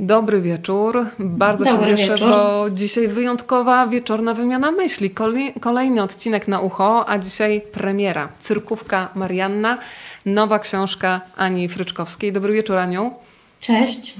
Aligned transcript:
Dobry 0.00 0.40
wieczór. 0.40 1.06
Bardzo 1.18 1.64
Dobry 1.64 1.90
się 1.90 1.96
cieszę, 1.96 2.12
wieczór. 2.12 2.30
bo 2.30 2.70
dzisiaj 2.70 3.08
wyjątkowa 3.08 3.86
wieczorna 3.86 4.34
wymiana 4.34 4.70
myśli. 4.70 5.14
Kolejny 5.60 6.02
odcinek 6.02 6.48
na 6.48 6.60
ucho, 6.60 7.08
a 7.08 7.18
dzisiaj 7.18 7.62
premiera. 7.72 8.28
Cyrkówka 8.42 9.08
Marianna, 9.14 9.78
nowa 10.26 10.58
książka 10.58 11.20
Ani 11.36 11.68
Fryczkowskiej. 11.68 12.32
Dobry 12.32 12.52
wieczór, 12.52 12.76
Aniu. 12.76 13.12
Cześć. 13.60 14.14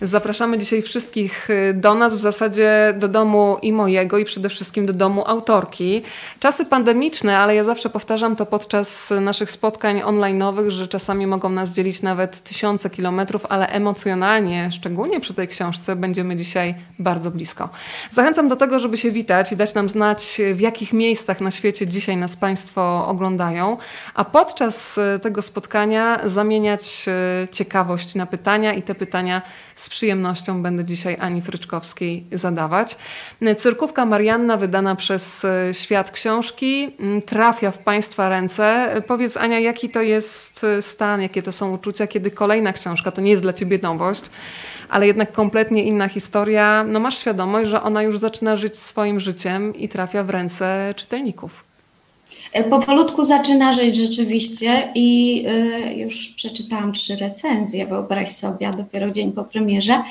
Zapraszamy 0.00 0.58
dzisiaj 0.58 0.82
wszystkich 0.82 1.50
y, 1.50 1.74
do 1.74 1.94
nas, 1.94 2.16
w 2.16 2.20
zasadzie 2.20 2.94
do 2.98 3.08
domu 3.08 3.56
i 3.62 3.72
mojego, 3.72 4.18
i 4.18 4.24
przede 4.24 4.48
wszystkim 4.48 4.86
do 4.86 4.92
domu 4.92 5.24
autorki. 5.26 6.02
Czasy 6.40 6.64
pandemiczne, 6.64 7.38
ale 7.38 7.54
ja 7.54 7.64
zawsze 7.64 7.90
powtarzam 7.90 8.36
to 8.36 8.46
podczas 8.46 9.10
naszych 9.20 9.50
spotkań 9.50 10.00
online'owych, 10.00 10.70
że 10.70 10.88
czasami 10.88 11.26
mogą 11.26 11.50
nas 11.50 11.70
dzielić 11.70 12.02
nawet 12.02 12.40
tysiące 12.40 12.90
kilometrów, 12.90 13.46
ale 13.48 13.68
emocjonalnie, 13.68 14.70
szczególnie 14.72 15.20
przy 15.20 15.34
tej 15.34 15.48
książce, 15.48 15.96
będziemy 15.96 16.36
dzisiaj 16.36 16.74
bardzo 16.98 17.30
blisko. 17.30 17.68
Zachęcam 18.10 18.48
do 18.48 18.56
tego, 18.56 18.78
żeby 18.78 18.96
się 18.96 19.10
witać 19.10 19.52
i 19.52 19.56
dać 19.56 19.74
nam 19.74 19.88
znać, 19.88 20.40
w 20.54 20.60
jakich 20.60 20.92
miejscach 20.92 21.40
na 21.40 21.50
świecie 21.50 21.86
dzisiaj 21.86 22.16
nas 22.16 22.36
Państwo 22.36 23.06
oglądają, 23.08 23.76
a 24.14 24.24
podczas 24.24 24.98
y, 24.98 25.20
tego 25.22 25.42
spotkania 25.42 26.20
zamieniać 26.24 27.06
y, 27.44 27.48
ciekawość 27.48 28.14
na 28.14 28.26
pytania 28.26 28.72
i 28.74 28.82
te 28.82 28.94
pytania 28.94 29.42
z 29.76 29.88
przyjemnością 29.88 30.62
będę 30.62 30.84
dzisiaj 30.84 31.16
Ani 31.20 31.42
Fryczkowskiej 31.42 32.24
zadawać. 32.32 32.96
Cyrkówka 33.56 34.06
Marianna, 34.06 34.56
wydana 34.56 34.96
przez 34.96 35.44
e, 35.44 35.74
Świat 35.74 36.10
Książki, 36.10 36.96
trafia 37.26 37.70
w 37.70 37.78
Państwa 37.78 38.28
ręce. 38.28 38.88
Powiedz 39.06 39.36
Ania, 39.36 39.60
jaki 39.60 39.88
to 39.88 40.02
jest 40.02 40.66
stan, 40.80 41.22
jakie 41.22 41.42
to 41.42 41.52
są 41.52 41.72
uczucia, 41.72 42.06
kiedy 42.06 42.30
kolejna 42.30 42.72
książka, 42.72 43.10
to 43.10 43.20
nie 43.20 43.30
jest 43.30 43.42
dla 43.42 43.52
Ciebie 43.52 43.78
nowość, 43.82 44.22
ale 44.88 45.06
jednak 45.06 45.32
kompletnie 45.32 45.84
inna 45.84 46.08
historia. 46.08 46.84
No 46.88 47.00
masz 47.00 47.18
świadomość, 47.18 47.70
że 47.70 47.82
ona 47.82 48.02
już 48.02 48.18
zaczyna 48.18 48.56
żyć 48.56 48.78
swoim 48.78 49.20
życiem 49.20 49.74
i 49.74 49.88
trafia 49.88 50.24
w 50.24 50.30
ręce 50.30 50.94
czytelników. 50.96 51.65
E, 52.52 52.64
powolutku 52.64 53.24
zaczyna 53.24 53.72
żyć 53.72 53.96
rzeczywiście 53.96 54.88
i 54.94 55.44
e, 55.48 55.94
już 55.94 56.28
przeczytałam 56.28 56.92
trzy 56.92 57.16
recenzje, 57.16 57.86
wyobraź 57.86 58.30
sobie, 58.30 58.72
dopiero 58.76 59.10
dzień 59.10 59.32
po 59.32 59.44
premierze. 59.44 60.02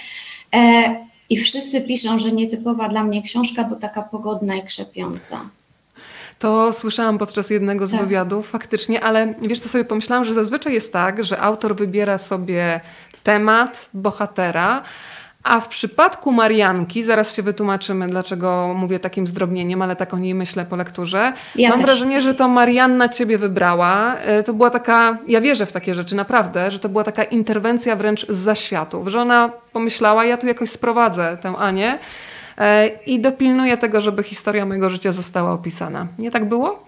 E, 0.55 0.95
I 1.29 1.37
wszyscy 1.37 1.81
piszą, 1.81 2.19
że 2.19 2.31
nietypowa 2.31 2.89
dla 2.89 3.03
mnie 3.03 3.21
książka, 3.21 3.63
bo 3.63 3.75
taka 3.75 4.01
pogodna 4.01 4.55
i 4.55 4.63
krzepiąca. 4.63 5.49
To 6.39 6.73
słyszałam 6.73 7.17
podczas 7.17 7.49
jednego 7.49 7.87
z 7.87 7.91
tak. 7.91 8.01
wywiadów, 8.01 8.49
faktycznie, 8.49 9.01
ale 9.01 9.33
wiesz 9.41 9.59
co 9.59 9.69
sobie 9.69 9.85
pomyślałam, 9.85 10.25
że 10.25 10.33
zazwyczaj 10.33 10.73
jest 10.73 10.93
tak, 10.93 11.25
że 11.25 11.39
autor 11.39 11.75
wybiera 11.75 12.17
sobie 12.17 12.79
temat, 13.23 13.89
bohatera, 13.93 14.83
a 15.45 15.61
w 15.61 15.67
przypadku 15.67 16.31
Marianki, 16.31 17.03
zaraz 17.03 17.35
się 17.35 17.43
wytłumaczymy, 17.43 18.07
dlaczego 18.07 18.73
mówię 18.75 18.99
takim 18.99 19.27
zdrobnieniem, 19.27 19.81
ale 19.81 19.95
tak 19.95 20.13
o 20.13 20.17
niej 20.17 20.35
myślę 20.35 20.65
po 20.65 20.75
lekturze. 20.75 21.33
Ja 21.55 21.69
Mam 21.69 21.77
też. 21.77 21.87
wrażenie, 21.87 22.21
że 22.21 22.33
to 22.33 22.47
Marianna 22.47 23.09
ciebie 23.09 23.37
wybrała. 23.37 24.15
E, 24.15 24.43
to 24.43 24.53
była 24.53 24.69
taka, 24.69 25.17
ja 25.27 25.41
wierzę 25.41 25.65
w 25.65 25.71
takie 25.71 25.93
rzeczy, 25.93 26.15
naprawdę, 26.15 26.71
że 26.71 26.79
to 26.79 26.89
była 26.89 27.03
taka 27.03 27.23
interwencja 27.23 27.95
wręcz 27.95 28.27
z 28.29 28.37
zaświatów, 28.37 29.07
że 29.07 29.21
ona 29.21 29.49
pomyślała, 29.73 30.25
ja 30.25 30.37
tu 30.37 30.47
jakoś 30.47 30.69
sprowadzę 30.69 31.37
tę 31.41 31.53
Anię 31.57 31.99
e, 32.57 32.87
i 32.87 33.19
dopilnuję 33.19 33.77
tego, 33.77 34.01
żeby 34.01 34.23
historia 34.23 34.65
mojego 34.65 34.89
życia 34.89 35.11
została 35.11 35.51
opisana. 35.51 36.07
Nie 36.19 36.31
tak 36.31 36.45
było? 36.45 36.85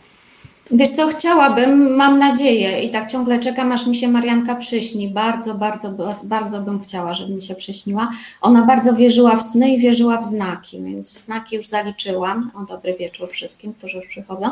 Wiesz 0.72 0.92
co, 0.92 1.08
chciałabym, 1.08 1.96
mam 1.96 2.20
nadzieję 2.20 2.82
i 2.82 2.92
tak 2.92 3.12
ciągle 3.12 3.40
czekam, 3.40 3.72
aż 3.72 3.88
mi 3.88 3.96
się 3.96 4.08
Marianka 4.08 4.56
przyśni. 4.56 5.10
Bardzo, 5.10 5.56
bardzo, 5.56 5.94
bardzo 6.24 6.62
bym 6.62 6.80
chciała, 6.80 7.14
żeby 7.14 7.34
mi 7.34 7.42
się 7.42 7.56
przyśniła. 7.56 8.12
Ona 8.42 8.66
bardzo 8.66 8.94
wierzyła 8.94 9.36
w 9.36 9.44
sny 9.44 9.74
i 9.74 9.80
wierzyła 9.80 10.18
w 10.18 10.26
znaki, 10.26 10.84
więc 10.84 11.24
znaki 11.24 11.56
już 11.56 11.68
zaliczyłam. 11.68 12.52
O 12.56 12.66
dobry 12.66 12.96
wieczór 13.00 13.30
wszystkim, 13.30 13.74
którzy 13.74 13.98
już 13.98 14.08
przychodzą. 14.08 14.50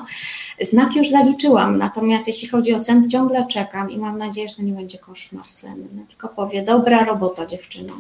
Znaki 0.62 1.00
już 1.00 1.10
zaliczyłam, 1.10 1.78
natomiast 1.78 2.28
jeśli 2.28 2.48
chodzi 2.48 2.74
o 2.74 2.80
sen, 2.80 3.10
ciągle 3.10 3.48
czekam 3.48 3.92
i 3.92 3.98
mam 3.98 4.18
nadzieję, 4.18 4.50
że 4.50 4.56
to 4.56 4.64
nie 4.64 4.74
będzie 4.74 4.98
koszmar 4.98 5.48
senny, 5.48 6.06
tylko 6.10 6.28
powie, 6.28 6.64
dobra 6.64 7.04
robota 7.04 7.46
dziewczyno. 7.46 7.94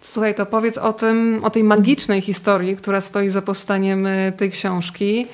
Słuchaj, 0.00 0.34
to 0.34 0.46
powiedz 0.46 0.78
o, 0.78 0.92
tym, 0.92 1.40
o 1.44 1.50
tej 1.50 1.64
magicznej 1.64 2.20
historii, 2.20 2.76
która 2.76 3.00
stoi 3.00 3.30
za 3.30 3.42
powstaniem 3.42 4.06
y, 4.06 4.32
tej 4.38 4.50
książki. 4.50 5.26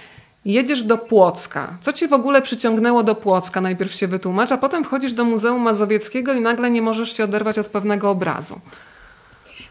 Jedziesz 0.44 0.82
do 0.82 0.98
Płocka. 0.98 1.74
Co 1.80 1.92
ci 1.92 2.08
w 2.08 2.12
ogóle 2.12 2.42
przyciągnęło 2.42 3.02
do 3.02 3.14
Płocka? 3.14 3.60
Najpierw 3.60 3.94
się 3.94 4.06
wytłumacz, 4.06 4.52
a 4.52 4.56
potem 4.58 4.84
wchodzisz 4.84 5.12
do 5.12 5.24
Muzeum 5.24 5.62
Mazowieckiego 5.62 6.32
i 6.34 6.40
nagle 6.40 6.70
nie 6.70 6.82
możesz 6.82 7.16
się 7.16 7.24
oderwać 7.24 7.58
od 7.58 7.66
pewnego 7.66 8.10
obrazu. 8.10 8.60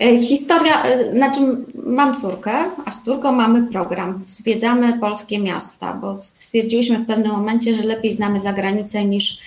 E, 0.02 0.18
historia, 0.18 0.84
e, 0.84 1.12
znaczy 1.12 1.40
mam 1.86 2.18
córkę, 2.18 2.52
a 2.86 2.92
z 2.92 3.04
córką 3.04 3.32
mamy 3.32 3.64
program. 3.64 4.24
Zwiedzamy 4.28 5.00
polskie 5.00 5.40
miasta, 5.40 5.94
bo 5.94 6.16
stwierdziłyśmy 6.16 7.00
w 7.00 7.08
pewnym 7.08 7.32
momencie, 7.32 7.76
że 7.76 7.84
lepiej 7.84 8.14
znamy 8.14 8.40
zagranicę 8.40 9.06
niż 9.06 9.40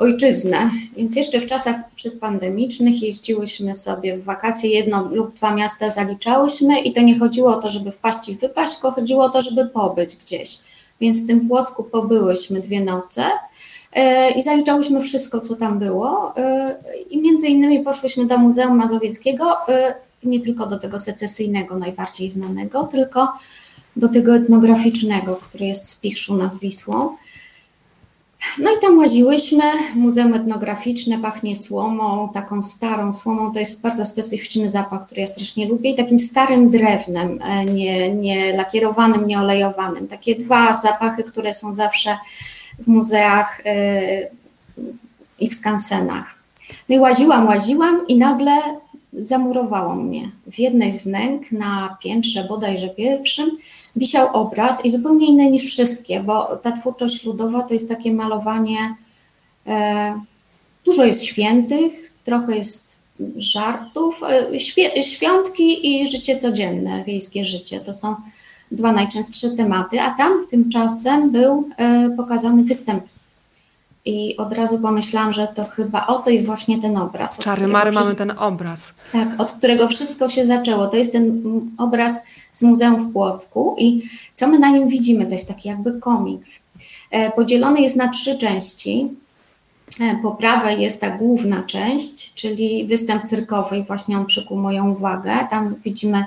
ojczyznę. 0.00 0.70
Więc 0.96 1.16
jeszcze 1.16 1.40
w 1.40 1.46
czasach 1.46 1.76
przedpandemicznych 1.94 3.02
jeździłyśmy 3.02 3.74
sobie 3.74 4.16
w 4.16 4.24
wakacje, 4.24 4.70
jedno 4.70 5.08
lub 5.12 5.34
dwa 5.34 5.54
miasta 5.54 5.90
zaliczałyśmy 5.90 6.80
i 6.80 6.92
to 6.92 7.00
nie 7.00 7.18
chodziło 7.18 7.56
o 7.56 7.62
to, 7.62 7.70
żeby 7.70 7.92
wpaść 7.92 8.28
i 8.28 8.36
wypaść, 8.36 8.74
tylko 8.74 8.90
chodziło 8.90 9.24
o 9.24 9.30
to, 9.30 9.42
żeby 9.42 9.66
pobyć 9.66 10.16
gdzieś. 10.16 10.58
Więc 11.00 11.24
w 11.24 11.26
tym 11.26 11.48
Płocku 11.48 11.84
pobyłyśmy 11.84 12.60
dwie 12.60 12.80
noce 12.84 13.24
e, 13.92 14.30
i 14.30 14.42
zaliczałyśmy 14.42 15.02
wszystko, 15.02 15.40
co 15.40 15.56
tam 15.56 15.78
było. 15.78 16.36
E, 16.36 16.76
I 17.10 17.22
między 17.22 17.46
innymi 17.46 17.80
poszłyśmy 17.80 18.26
do 18.26 18.38
Muzeum 18.38 18.76
Mazowieckiego, 18.76 19.68
e, 19.68 19.94
nie 20.24 20.40
tylko 20.40 20.66
do 20.66 20.78
tego 20.78 20.98
secesyjnego, 20.98 21.78
najbardziej 21.78 22.30
znanego, 22.30 22.84
tylko 22.84 23.28
do 23.96 24.08
tego 24.08 24.36
etnograficznego, 24.36 25.36
który 25.36 25.66
jest 25.66 25.94
w 25.94 26.00
Pichrzu 26.00 26.36
nad 26.36 26.58
Wisłą. 26.58 27.16
No 28.58 28.70
i 28.70 28.80
tam 28.80 28.98
łaziłyśmy, 28.98 29.62
Muzeum 29.94 30.34
Etnograficzne 30.34 31.18
pachnie 31.18 31.56
słomą, 31.56 32.28
taką 32.34 32.62
starą 32.62 33.12
słomą, 33.12 33.52
to 33.52 33.58
jest 33.58 33.82
bardzo 33.82 34.04
specyficzny 34.04 34.68
zapach, 34.68 35.06
który 35.06 35.20
ja 35.20 35.26
strasznie 35.26 35.68
lubię 35.68 35.90
i 35.90 35.94
takim 35.94 36.20
starym 36.20 36.70
drewnem, 36.70 37.38
e, 37.42 37.64
nie, 37.64 38.14
nie 38.14 38.56
lakierowanym, 38.56 39.26
nie 39.26 39.38
olejowanym. 39.38 40.08
Takie 40.08 40.34
dwa 40.34 40.74
zapachy, 40.74 41.24
które 41.24 41.54
są 41.54 41.72
zawsze 41.72 42.16
w 42.78 42.86
muzeach 42.86 43.62
yy, 43.64 44.28
i 45.40 45.50
w 45.50 45.54
skansenach. 45.54 46.34
No 46.88 46.96
i 46.96 46.98
łaziłam, 46.98 47.46
łaziłam 47.46 48.06
i 48.08 48.16
nagle 48.16 48.52
zamurowało 49.12 49.94
mnie. 49.94 50.30
W 50.52 50.58
jednej 50.58 50.92
z 50.92 51.02
wnęk 51.02 51.52
na 51.52 51.96
piętrze 52.02 52.44
bodajże 52.44 52.88
pierwszym 52.88 53.50
wisiał 53.96 54.28
obraz 54.32 54.84
i 54.84 54.90
zupełnie 54.90 55.26
inny 55.26 55.50
niż 55.50 55.66
wszystkie, 55.66 56.20
bo 56.20 56.56
ta 56.56 56.72
twórczość 56.72 57.24
ludowa 57.24 57.62
to 57.62 57.74
jest 57.74 57.88
takie 57.88 58.12
malowanie, 58.12 58.94
e, 59.66 60.20
dużo 60.84 61.04
jest 61.04 61.24
świętych, 61.24 62.12
trochę 62.24 62.56
jest 62.56 63.00
żartów, 63.36 64.20
e, 64.92 65.02
świątki 65.02 66.02
i 66.02 66.06
życie 66.06 66.36
codzienne, 66.36 67.04
wiejskie 67.04 67.44
życie. 67.44 67.80
To 67.80 67.92
są 67.92 68.14
dwa 68.72 68.92
najczęstsze 68.92 69.50
tematy, 69.50 70.00
a 70.00 70.10
tam 70.10 70.46
tymczasem 70.50 71.30
był 71.30 71.68
e, 71.76 72.10
pokazany 72.16 72.64
występ 72.64 73.04
i 74.04 74.36
od 74.36 74.52
razu 74.52 74.78
pomyślałam, 74.78 75.32
że 75.32 75.48
to 75.48 75.64
chyba 75.64 76.06
o 76.06 76.18
to 76.18 76.30
jest 76.30 76.46
właśnie 76.46 76.82
ten 76.82 76.96
obraz. 76.96 77.38
Czary 77.38 77.66
Mary 77.66 77.92
mamy 77.92 78.14
ten 78.14 78.30
obraz. 78.38 78.80
Tak, 79.12 79.28
od 79.38 79.52
którego 79.52 79.88
wszystko 79.88 80.28
się 80.28 80.46
zaczęło. 80.46 80.86
To 80.86 80.96
jest 80.96 81.12
ten 81.12 81.42
obraz 81.78 82.20
z 82.52 82.62
Muzeum 82.62 83.10
w 83.10 83.12
Płocku 83.12 83.76
i 83.78 84.02
co 84.34 84.48
my 84.48 84.58
na 84.58 84.70
nim 84.70 84.88
widzimy? 84.88 85.26
To 85.26 85.32
jest 85.32 85.48
taki 85.48 85.68
jakby 85.68 86.00
komiks. 86.00 86.62
E, 87.10 87.30
podzielony 87.30 87.80
jest 87.80 87.96
na 87.96 88.08
trzy 88.08 88.38
części. 88.38 89.08
E, 90.00 90.18
po 90.22 90.30
prawej 90.30 90.82
jest 90.82 91.00
ta 91.00 91.10
główna 91.10 91.62
część, 91.62 92.34
czyli 92.34 92.84
występ 92.86 93.24
cyrkowy 93.24 93.78
i 93.78 93.82
właśnie 93.82 94.18
on 94.18 94.26
przykuł 94.26 94.58
moją 94.58 94.90
uwagę. 94.90 95.32
Tam 95.50 95.74
widzimy 95.84 96.24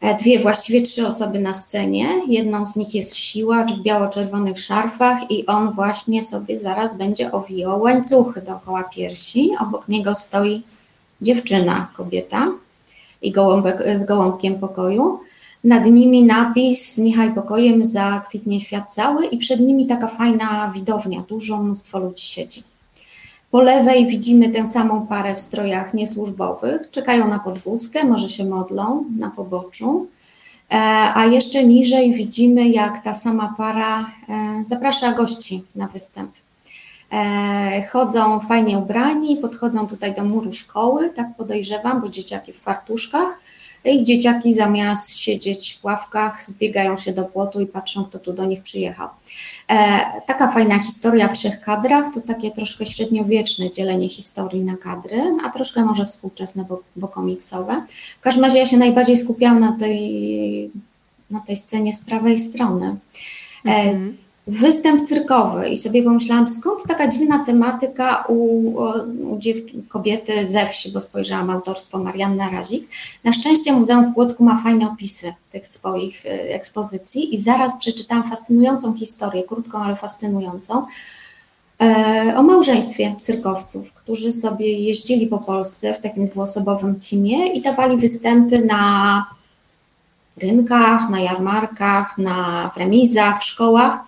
E, 0.00 0.14
dwie, 0.14 0.38
właściwie 0.38 0.82
trzy 0.82 1.06
osoby 1.06 1.38
na 1.38 1.54
scenie. 1.54 2.08
Jedną 2.26 2.66
z 2.66 2.76
nich 2.76 2.94
jest 2.94 3.16
siłacz 3.16 3.72
w 3.72 3.82
biało-czerwonych 3.82 4.58
szarfach 4.58 5.30
i 5.30 5.46
on 5.46 5.72
właśnie 5.72 6.22
sobie 6.22 6.56
zaraz 6.56 6.96
będzie 6.96 7.32
owijał 7.32 7.80
łańcuchy 7.80 8.42
dookoła 8.42 8.84
piersi. 8.84 9.50
Obok 9.60 9.88
niego 9.88 10.14
stoi 10.14 10.62
dziewczyna, 11.22 11.88
kobieta 11.96 12.52
i 13.22 13.32
gołąbek, 13.32 13.82
z 13.94 14.04
gołąbkiem 14.04 14.58
pokoju. 14.58 15.20
Nad 15.64 15.84
nimi 15.84 16.24
napis 16.24 16.98
Niechaj 16.98 17.34
pokojem 17.34 17.84
zakwitnie 17.84 18.60
świat 18.60 18.94
cały 18.94 19.26
i 19.26 19.38
przed 19.38 19.60
nimi 19.60 19.86
taka 19.86 20.08
fajna 20.08 20.72
widownia, 20.74 21.22
dużo 21.28 21.62
mnóstwo 21.62 21.98
ludzi 21.98 22.26
siedzi. 22.26 22.62
Po 23.50 23.60
lewej 23.60 24.06
widzimy 24.06 24.50
tę 24.50 24.66
samą 24.66 25.06
parę 25.06 25.34
w 25.34 25.40
strojach 25.40 25.94
niesłużbowych. 25.94 26.90
Czekają 26.90 27.28
na 27.28 27.38
podwózkę, 27.38 28.04
może 28.04 28.28
się 28.28 28.44
modlą 28.44 29.04
na 29.18 29.30
poboczu. 29.30 30.06
E, 30.70 30.74
a 31.14 31.26
jeszcze 31.26 31.64
niżej 31.64 32.12
widzimy, 32.12 32.68
jak 32.68 33.04
ta 33.04 33.14
sama 33.14 33.54
para 33.56 34.00
e, 34.00 34.64
zaprasza 34.64 35.12
gości 35.12 35.62
na 35.76 35.86
występ. 35.86 36.30
E, 37.12 37.86
chodzą 37.92 38.40
fajnie 38.40 38.78
ubrani, 38.78 39.36
podchodzą 39.36 39.88
tutaj 39.88 40.14
do 40.14 40.24
muru 40.24 40.52
szkoły, 40.52 41.10
tak 41.10 41.26
podejrzewam, 41.36 42.00
bo 42.00 42.08
dzieciaki 42.08 42.52
w 42.52 42.60
fartuszkach. 42.60 43.40
I 43.84 44.04
dzieciaki 44.04 44.52
zamiast 44.52 45.18
siedzieć 45.18 45.78
w 45.80 45.84
ławkach, 45.84 46.42
zbiegają 46.42 46.96
się 46.96 47.12
do 47.12 47.24
płotu 47.24 47.60
i 47.60 47.66
patrzą, 47.66 48.04
kto 48.04 48.18
tu 48.18 48.32
do 48.32 48.44
nich 48.44 48.62
przyjechał. 48.62 49.08
E, 49.68 50.00
taka 50.26 50.52
fajna 50.52 50.78
historia 50.78 51.28
w 51.28 51.32
trzech 51.32 51.60
kadrach 51.60 52.14
to 52.14 52.20
takie 52.20 52.50
troszkę 52.50 52.86
średniowieczne 52.86 53.70
dzielenie 53.70 54.08
historii 54.08 54.64
na 54.64 54.76
kadry, 54.76 55.22
a 55.44 55.50
troszkę 55.50 55.84
może 55.84 56.06
współczesne, 56.06 56.64
bo, 56.68 56.80
bo 56.96 57.08
komiksowe. 57.08 57.82
W 58.20 58.20
każdym 58.20 58.44
razie 58.44 58.58
ja 58.58 58.66
się 58.66 58.76
najbardziej 58.76 59.16
skupiałam 59.16 59.60
na 59.60 59.72
tej, 59.72 60.70
na 61.30 61.40
tej 61.40 61.56
scenie 61.56 61.94
z 61.94 62.04
prawej 62.04 62.38
strony. 62.38 62.96
E, 63.64 63.70
mhm 63.70 64.27
występ 64.48 65.08
cyrkowy 65.08 65.68
i 65.68 65.76
sobie 65.76 66.02
pomyślałam, 66.02 66.48
skąd 66.48 66.82
taka 66.88 67.08
dziwna 67.08 67.44
tematyka 67.44 68.24
u, 68.28 68.34
u 69.32 69.38
kobiety 69.88 70.46
ze 70.46 70.66
wsi, 70.66 70.92
bo 70.92 71.00
spojrzałam 71.00 71.50
autorstwo 71.50 71.98
Marianna 71.98 72.50
Razik. 72.50 72.88
Na 73.24 73.32
szczęście 73.32 73.72
Muzeum 73.72 74.04
w 74.04 74.14
Płocku 74.14 74.44
ma 74.44 74.62
fajne 74.62 74.90
opisy 74.90 75.34
tych 75.52 75.66
swoich 75.66 76.26
y, 76.26 76.28
ekspozycji 76.54 77.34
i 77.34 77.38
zaraz 77.38 77.78
przeczytałam 77.78 78.30
fascynującą 78.30 78.94
historię, 78.94 79.42
krótką, 79.42 79.82
ale 79.82 79.96
fascynującą, 79.96 80.86
e, 81.80 82.34
o 82.36 82.42
małżeństwie 82.42 83.16
cyrkowców, 83.20 83.92
którzy 83.92 84.32
sobie 84.32 84.72
jeździli 84.72 85.26
po 85.26 85.38
Polsce 85.38 85.94
w 85.94 86.00
takim 86.00 86.26
dwuosobowym 86.26 87.00
teamie 87.10 87.46
i 87.46 87.62
dawali 87.62 87.96
występy 87.96 88.64
na 88.64 89.24
rynkach, 90.42 91.10
na 91.10 91.20
jarmarkach, 91.20 92.18
na 92.18 92.70
remizach, 92.76 93.40
w 93.40 93.44
szkołach 93.44 94.07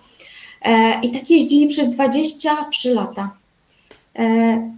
I 1.03 1.11
tak 1.11 1.29
jeździli 1.29 1.67
przez 1.67 1.91
23 1.91 2.93
lata. 2.93 3.29
E, 4.19 4.71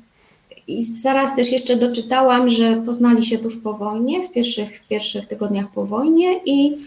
I 0.67 0.83
zaraz 0.83 1.35
też 1.35 1.51
jeszcze 1.51 1.75
doczytałam, 1.75 2.49
że 2.49 2.75
poznali 2.85 3.23
się 3.23 3.37
tuż 3.37 3.57
po 3.57 3.73
wojnie, 3.73 4.27
w 4.27 4.31
pierwszych, 4.31 4.81
w 4.81 4.87
pierwszych 4.87 5.27
tygodniach 5.27 5.67
po 5.67 5.85
wojnie 5.85 6.39
i 6.45 6.77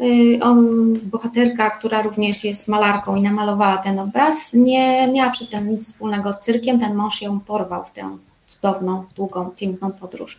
y, 0.00 0.38
on, 0.42 0.98
bohaterka, 1.02 1.70
która 1.70 2.02
również 2.02 2.44
jest 2.44 2.68
malarką 2.68 3.16
i 3.16 3.22
namalowała 3.22 3.76
ten 3.76 3.98
obraz, 3.98 4.54
nie 4.54 5.08
miała 5.12 5.30
przy 5.30 5.46
tym 5.46 5.70
nic 5.70 5.86
wspólnego 5.86 6.32
z 6.32 6.38
cyrkiem. 6.38 6.80
Ten 6.80 6.94
mąż 6.94 7.22
ją 7.22 7.40
porwał 7.40 7.84
w 7.84 7.90
tę 7.90 8.18
cudowną, 8.46 9.04
długą, 9.16 9.50
piękną 9.56 9.92
podróż. 9.92 10.38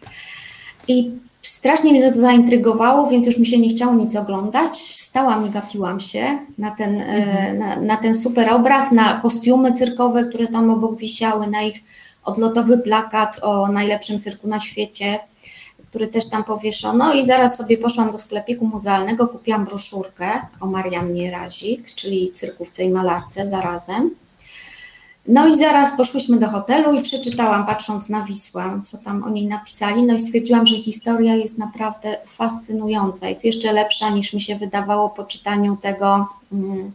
I 0.87 1.11
Strasznie 1.45 1.91
mnie 1.91 2.09
to 2.09 2.19
zaintrygowało, 2.19 3.07
więc 3.07 3.27
już 3.27 3.37
mi 3.37 3.47
się 3.47 3.59
nie 3.59 3.69
chciało 3.69 3.93
nic 3.93 4.15
oglądać. 4.15 4.77
Stałam 4.77 5.47
i 5.47 5.49
gapiłam 5.49 5.99
się 5.99 6.37
na 6.57 6.71
ten, 6.71 7.01
e, 7.01 7.05
mhm. 7.05 7.57
na, 7.57 7.75
na, 7.81 7.97
ten 7.97 8.15
super 8.15 8.49
obraz, 8.49 8.91
na 8.91 9.13
kostiumy 9.21 9.73
cyrkowe, 9.73 10.23
które 10.23 10.47
tam 10.47 10.69
obok 10.69 10.97
wisiały, 10.97 11.47
na 11.47 11.61
ich 11.61 11.83
odlotowy 12.23 12.77
plakat 12.77 13.39
o 13.43 13.67
najlepszym 13.67 14.19
cyrku 14.19 14.47
na 14.47 14.59
świecie, 14.59 15.19
który 15.89 16.07
też 16.07 16.25
tam 16.25 16.43
powieszono. 16.43 17.13
I 17.13 17.25
zaraz 17.25 17.57
sobie 17.57 17.77
poszłam 17.77 18.11
do 18.11 18.19
sklepiku 18.19 18.65
muzealnego, 18.65 19.27
kupiłam 19.27 19.65
broszurkę 19.65 20.31
o 20.59 20.65
Mariannie 20.65 21.31
Razik, 21.31 21.95
czyli 21.95 22.31
cyrkówce 22.31 22.83
i 22.83 22.89
malarce 22.89 23.45
zarazem. 23.45 24.11
No 25.27 25.47
i 25.47 25.57
zaraz 25.57 25.97
poszłyśmy 25.97 26.39
do 26.39 26.49
hotelu 26.49 26.93
i 26.93 27.01
przeczytałam, 27.01 27.65
patrząc 27.65 28.09
na 28.09 28.23
Wisłę, 28.23 28.81
co 28.85 28.97
tam 28.97 29.23
o 29.23 29.29
niej 29.29 29.47
napisali. 29.47 30.03
No 30.03 30.13
i 30.13 30.19
stwierdziłam, 30.19 30.67
że 30.67 30.75
historia 30.75 31.35
jest 31.35 31.57
naprawdę 31.57 32.17
fascynująca. 32.37 33.29
Jest 33.29 33.45
jeszcze 33.45 33.73
lepsza 33.73 34.09
niż 34.09 34.33
mi 34.33 34.41
się 34.41 34.55
wydawało 34.55 35.09
po 35.09 35.23
czytaniu 35.23 35.77
tego, 35.77 36.27
mm, 36.53 36.91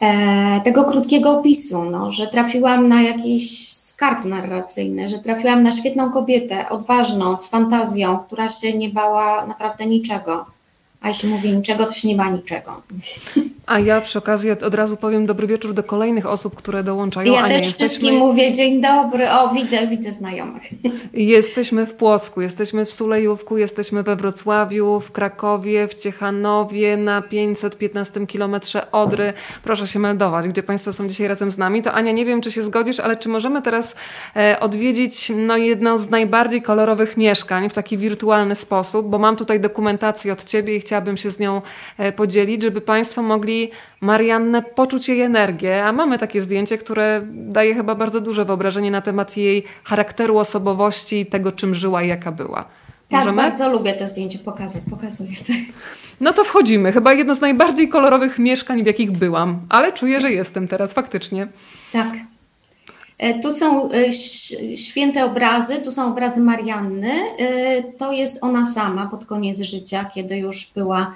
e, 0.00 0.60
tego 0.60 0.84
krótkiego 0.84 1.38
opisu, 1.38 1.84
no, 1.84 2.12
że 2.12 2.26
trafiłam 2.26 2.88
na 2.88 3.02
jakiś 3.02 3.68
skarb 3.68 4.24
narracyjny, 4.24 5.08
że 5.08 5.18
trafiłam 5.18 5.62
na 5.62 5.72
świetną 5.72 6.10
kobietę, 6.10 6.68
odważną, 6.68 7.36
z 7.36 7.46
fantazją, 7.46 8.18
która 8.18 8.50
się 8.50 8.78
nie 8.78 8.88
bała 8.88 9.46
naprawdę 9.46 9.86
niczego. 9.86 10.46
A 11.00 11.08
jeśli 11.08 11.28
mówi 11.28 11.56
niczego, 11.56 11.86
to 11.86 11.92
się 11.92 12.08
nie 12.08 12.16
ma 12.16 12.30
niczego. 12.30 12.82
A 13.66 13.78
ja 13.78 14.00
przy 14.00 14.18
okazji 14.18 14.50
od 14.50 14.74
razu 14.74 14.96
powiem 14.96 15.26
dobry 15.26 15.46
wieczór 15.46 15.74
do 15.74 15.82
kolejnych 15.82 16.26
osób, 16.26 16.54
które 16.54 16.82
dołączają. 16.82 17.32
Ja 17.32 17.40
Ania, 17.40 17.56
też 17.56 17.66
jesteśmy... 17.66 17.88
wszystkim 17.88 18.16
mówię 18.16 18.52
dzień 18.52 18.80
dobry. 18.80 19.30
O, 19.30 19.48
widzę, 19.48 19.86
widzę 19.86 20.10
znajomych. 20.10 20.62
Jesteśmy 21.12 21.86
w 21.86 21.94
Płocku, 21.94 22.40
jesteśmy 22.40 22.84
w 22.84 22.92
Sulejówku, 22.92 23.56
jesteśmy 23.56 24.02
we 24.02 24.16
Wrocławiu, 24.16 25.00
w 25.00 25.12
Krakowie, 25.12 25.88
w 25.88 25.94
Ciechanowie, 25.94 26.96
na 26.96 27.22
515 27.22 28.26
kilometrze 28.26 28.90
Odry. 28.90 29.32
Proszę 29.62 29.86
się 29.86 29.98
meldować, 29.98 30.48
gdzie 30.48 30.62
Państwo 30.62 30.92
są 30.92 31.08
dzisiaj 31.08 31.28
razem 31.28 31.50
z 31.50 31.58
nami. 31.58 31.82
To 31.82 31.92
Ania, 31.92 32.12
nie 32.12 32.24
wiem, 32.26 32.40
czy 32.40 32.52
się 32.52 32.62
zgodzisz, 32.62 33.00
ale 33.00 33.16
czy 33.16 33.28
możemy 33.28 33.62
teraz 33.62 33.94
e, 34.36 34.60
odwiedzić 34.60 35.32
no, 35.36 35.56
jedno 35.56 35.98
z 35.98 36.10
najbardziej 36.10 36.62
kolorowych 36.62 37.16
mieszkań 37.16 37.70
w 37.70 37.72
taki 37.72 37.98
wirtualny 37.98 38.56
sposób, 38.56 39.08
bo 39.08 39.18
mam 39.18 39.36
tutaj 39.36 39.60
dokumentację 39.60 40.32
od 40.32 40.44
Ciebie 40.44 40.76
i 40.76 40.80
chciałabym 40.80 41.16
się 41.16 41.30
z 41.30 41.38
nią 41.38 41.62
e, 41.98 42.12
podzielić, 42.12 42.62
żeby 42.62 42.80
Państwo 42.80 43.22
mogli 43.22 43.53
Mariannę 44.00 44.62
poczuć 44.62 45.08
jej 45.08 45.20
energię, 45.20 45.84
a 45.84 45.92
mamy 45.92 46.18
takie 46.18 46.42
zdjęcie, 46.42 46.78
które 46.78 47.22
daje 47.32 47.74
chyba 47.74 47.94
bardzo 47.94 48.20
duże 48.20 48.44
wyobrażenie 48.44 48.90
na 48.90 49.00
temat 49.00 49.36
jej 49.36 49.64
charakteru, 49.84 50.38
osobowości 50.38 51.26
tego, 51.26 51.52
czym 51.52 51.74
żyła 51.74 52.02
i 52.02 52.08
jaka 52.08 52.32
była. 52.32 52.64
Tak, 53.08 53.20
Możemy? 53.20 53.36
bardzo 53.36 53.68
lubię 53.68 53.92
te 53.92 54.08
zdjęcie, 54.08 54.38
pokazuję, 54.38 54.84
pokazuję. 54.90 55.36
Tak. 55.46 55.56
No 56.20 56.32
to 56.32 56.44
wchodzimy. 56.44 56.92
Chyba 56.92 57.12
jedno 57.12 57.34
z 57.34 57.40
najbardziej 57.40 57.88
kolorowych 57.88 58.38
mieszkań, 58.38 58.82
w 58.82 58.86
jakich 58.86 59.12
byłam, 59.12 59.60
ale 59.68 59.92
czuję, 59.92 60.20
że 60.20 60.32
jestem 60.32 60.68
teraz 60.68 60.92
faktycznie. 60.92 61.46
Tak. 61.92 62.08
E, 63.18 63.40
tu 63.40 63.52
są 63.52 63.90
e, 63.90 64.12
święte 64.76 65.24
obrazy, 65.24 65.76
tu 65.76 65.90
są 65.90 66.08
obrazy 66.08 66.40
Marianny. 66.40 67.12
E, 67.38 67.82
to 67.82 68.12
jest 68.12 68.38
ona 68.40 68.66
sama 68.66 69.06
pod 69.06 69.26
koniec 69.26 69.60
życia, 69.60 70.10
kiedy 70.14 70.36
już 70.36 70.70
była 70.74 71.14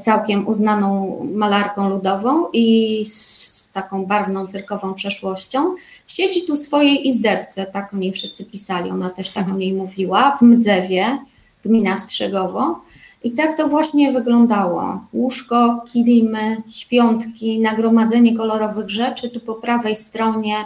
całkiem 0.00 0.48
uznaną 0.48 1.18
malarką 1.34 1.88
ludową 1.88 2.46
i 2.52 3.02
z 3.06 3.68
taką 3.72 4.06
barwną 4.06 4.46
cyrkową 4.46 4.94
przeszłością. 4.94 5.74
Siedzi 6.08 6.42
tu 6.42 6.54
w 6.54 6.58
swojej 6.58 7.08
izdebce, 7.08 7.66
tak 7.66 7.94
o 7.94 7.96
niej 7.96 8.12
wszyscy 8.12 8.44
pisali, 8.44 8.90
ona 8.90 9.10
też 9.10 9.30
tak 9.30 9.48
o 9.48 9.56
niej 9.56 9.72
mówiła, 9.72 10.36
w 10.36 10.42
Mdzewie, 10.42 11.18
gmina 11.64 11.96
Strzegowo. 11.96 12.80
I 13.24 13.30
tak 13.30 13.56
to 13.56 13.68
właśnie 13.68 14.12
wyglądało. 14.12 15.00
Łóżko, 15.12 15.84
kilimy, 15.92 16.62
świątki, 16.68 17.60
nagromadzenie 17.60 18.36
kolorowych 18.36 18.90
rzeczy. 18.90 19.30
Tu 19.30 19.40
po 19.40 19.54
prawej 19.54 19.96
stronie 19.96 20.56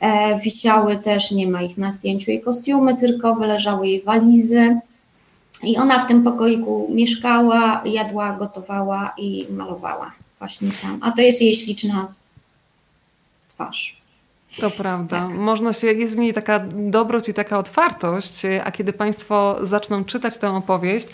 e, 0.00 0.38
wisiały 0.40 0.96
też, 0.96 1.32
nie 1.32 1.48
ma 1.48 1.62
ich 1.62 1.78
na 1.78 1.92
zdjęciu, 1.92 2.30
jej 2.30 2.40
kostiumy 2.40 2.94
cyrkowe, 2.94 3.46
leżały 3.46 3.88
jej 3.88 4.02
walizy. 4.02 4.80
I 5.62 5.76
ona 5.76 6.04
w 6.04 6.08
tym 6.08 6.24
pokoiku 6.24 6.88
mieszkała, 6.90 7.82
jadła, 7.84 8.32
gotowała 8.32 9.14
i 9.18 9.46
malowała 9.50 10.12
właśnie 10.38 10.70
tam. 10.82 10.98
A 11.02 11.12
to 11.12 11.20
jest 11.20 11.42
jej 11.42 11.54
śliczna 11.54 12.12
twarz. 13.48 14.01
To 14.60 14.70
prawda. 14.70 15.28
Tak. 15.28 15.38
Można 15.38 15.72
się, 15.72 15.86
jest 15.86 16.14
w 16.14 16.18
niej 16.18 16.32
taka 16.32 16.60
dobroć 16.74 17.28
i 17.28 17.34
taka 17.34 17.58
otwartość, 17.58 18.42
a 18.64 18.72
kiedy 18.72 18.92
Państwo 18.92 19.56
zaczną 19.62 20.04
czytać 20.04 20.36
tę 20.36 20.50
opowieść, 20.50 21.06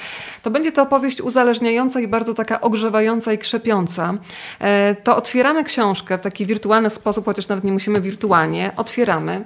to 0.43 0.51
będzie 0.51 0.73
to 0.73 0.83
opowieść 0.83 1.21
uzależniająca 1.21 2.01
i 2.01 2.09
bardzo 2.09 2.35
taka 2.35 2.61
ogrzewająca 2.61 3.33
i 3.33 3.39
krzepiąca. 3.39 4.15
E, 4.61 4.95
to 4.95 5.17
otwieramy 5.17 5.65
książkę 5.65 6.19
w 6.19 6.21
taki 6.21 6.47
wirtualny 6.47 6.91
sposób, 6.91 7.25
chociaż 7.25 7.49
nawet 7.49 7.65
nie 7.65 7.73
musimy 7.73 8.01
wirtualnie. 8.01 8.71
Otwieramy 8.77 9.45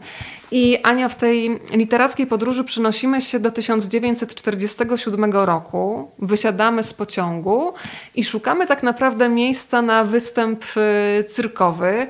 i 0.53 0.79
Ania, 0.83 1.09
w 1.09 1.15
tej 1.15 1.61
literackiej 1.71 2.27
podróży 2.27 2.65
przenosimy 2.65 3.21
się 3.21 3.39
do 3.39 3.51
1947 3.51 5.33
roku, 5.33 6.11
wysiadamy 6.19 6.83
z 6.83 6.95
pociągu 6.95 7.73
i 8.15 8.25
szukamy 8.25 8.67
tak 8.67 8.83
naprawdę 8.83 9.29
miejsca 9.29 9.83
na 9.83 10.05
występ 10.05 10.65
y, 11.21 11.25
cyrkowy. 11.25 12.07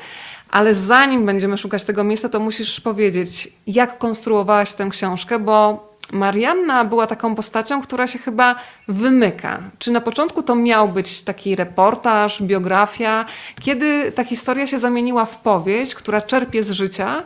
Ale 0.53 0.75
zanim 0.75 1.27
będziemy 1.27 1.59
szukać 1.59 1.85
tego 1.85 2.05
miejsca, 2.05 2.29
to 2.29 2.41
musisz 2.41 2.81
powiedzieć, 2.81 3.49
jak 3.67 3.99
konstruowałaś 3.99 4.73
tę 4.73 4.89
książkę, 4.91 5.39
bo 5.39 5.89
Marianna 6.13 6.85
była 6.85 7.07
taką 7.07 7.35
postacią, 7.35 7.83
która 7.83 8.07
się 8.07 8.19
chyba 8.19 8.55
wymyka. 8.89 9.63
Czy 9.79 9.91
na 9.91 10.01
początku 10.01 10.43
to 10.43 10.55
miał 10.55 10.89
być 10.89 11.23
taki 11.23 11.57
reportaż, 11.57 12.43
biografia, 12.43 13.25
kiedy 13.61 14.13
ta 14.13 14.25
historia 14.25 14.67
się 14.67 14.79
zamieniła 14.79 15.25
w 15.25 15.41
powieść, 15.41 15.95
która 15.95 16.21
czerpie 16.21 16.65
z 16.65 16.71
życia, 16.71 17.23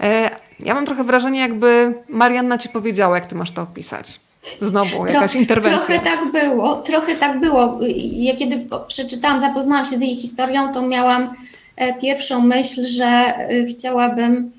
e, 0.00 0.30
ja 0.60 0.74
mam 0.74 0.86
trochę 0.86 1.04
wrażenie, 1.04 1.40
jakby 1.40 1.94
Marianna 2.08 2.58
ci 2.58 2.68
powiedziała, 2.68 3.14
jak 3.14 3.26
ty 3.26 3.34
masz 3.34 3.52
to 3.52 3.62
opisać. 3.62 4.20
Znowu 4.60 5.06
jakaś 5.06 5.30
Tro, 5.30 5.40
interwencja. 5.40 5.78
Trochę 5.78 5.98
tak 5.98 6.32
było, 6.32 6.74
trochę 6.76 7.14
tak 7.16 7.40
było. 7.40 7.78
Ja 8.12 8.36
kiedy 8.36 8.66
przeczytałam, 8.88 9.40
zapoznałam 9.40 9.86
się 9.86 9.98
z 9.98 10.02
jej 10.02 10.16
historią, 10.16 10.72
to 10.72 10.82
miałam 10.82 11.34
pierwszą 12.00 12.40
myśl, 12.40 12.86
że 12.86 13.04
e, 13.04 13.66
chciałabym 13.66 14.52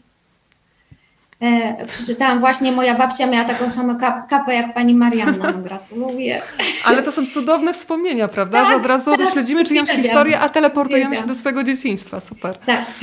E, 1.42 1.86
przeczytałam 1.86 2.40
właśnie, 2.40 2.72
moja 2.72 2.96
babcia 2.96 3.28
miała 3.28 3.46
taką 3.46 3.70
samą 3.70 3.98
kap, 3.98 4.28
kapę 4.30 4.54
jak 4.54 4.74
pani 4.74 4.96
Marianna. 4.96 5.52
No, 5.52 5.58
gratuluję. 5.58 6.42
Ale 6.86 7.04
to 7.04 7.12
są 7.12 7.26
cudowne 7.26 7.74
wspomnienia, 7.74 8.28
prawda? 8.28 8.62
Tak, 8.62 8.70
Że 8.70 8.76
od 8.76 8.86
razu 8.86 9.18
tak, 9.18 9.30
śledzimy 9.30 9.66
czyjąś 9.66 9.90
historię, 9.90 10.40
a 10.40 10.50
teleportujemy 10.50 11.16
się 11.16 11.28
do 11.28 11.36
swojego 11.36 11.64
dzieciństwa. 11.64 12.20
Super. 12.20 12.58
Tak. 12.66 12.86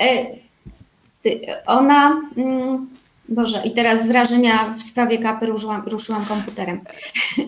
E, 0.00 1.66
ona. 1.66 2.20
Mm, 2.36 2.88
Boże, 3.28 3.62
i 3.64 3.70
teraz 3.70 4.02
z 4.02 4.06
wrażenia 4.06 4.74
w 4.78 4.82
sprawie 4.82 5.18
kapy 5.18 5.46
ruszyłam, 5.46 5.82
ruszyłam 5.86 6.26
komputerem. 6.26 6.80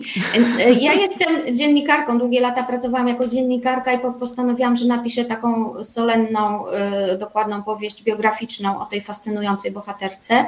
ja 0.81 0.93
jestem 0.93 1.55
dziennikarką, 1.55 2.19
długie 2.19 2.41
lata 2.41 2.63
pracowałam 2.63 3.07
jako 3.07 3.27
dziennikarka 3.27 3.93
i 3.93 3.99
postanowiłam, 4.19 4.75
że 4.75 4.87
napiszę 4.87 5.25
taką 5.25 5.73
solenną, 5.83 6.65
y, 7.13 7.17
dokładną 7.17 7.63
powieść 7.63 8.03
biograficzną 8.03 8.79
o 8.79 8.85
tej 8.85 9.01
fascynującej 9.01 9.71
bohaterce. 9.71 10.45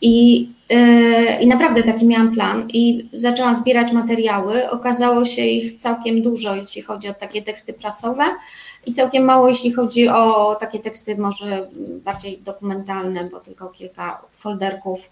I, 0.00 0.48
y, 0.72 0.76
I 1.40 1.46
naprawdę 1.46 1.82
taki 1.82 2.06
miałam 2.06 2.34
plan 2.34 2.68
i 2.72 3.08
zaczęłam 3.12 3.54
zbierać 3.54 3.92
materiały. 3.92 4.70
Okazało 4.70 5.24
się 5.24 5.42
ich 5.42 5.78
całkiem 5.78 6.22
dużo, 6.22 6.54
jeśli 6.56 6.82
chodzi 6.82 7.08
o 7.08 7.14
takie 7.14 7.42
teksty 7.42 7.72
prasowe 7.72 8.24
i 8.86 8.92
całkiem 8.92 9.24
mało, 9.24 9.48
jeśli 9.48 9.72
chodzi 9.72 10.08
o 10.08 10.54
takie 10.54 10.78
teksty 10.78 11.16
może 11.16 11.66
bardziej 12.04 12.38
dokumentalne, 12.38 13.24
bo 13.24 13.40
tylko 13.40 13.68
kilka 13.68 14.20
folderków. 14.32 15.10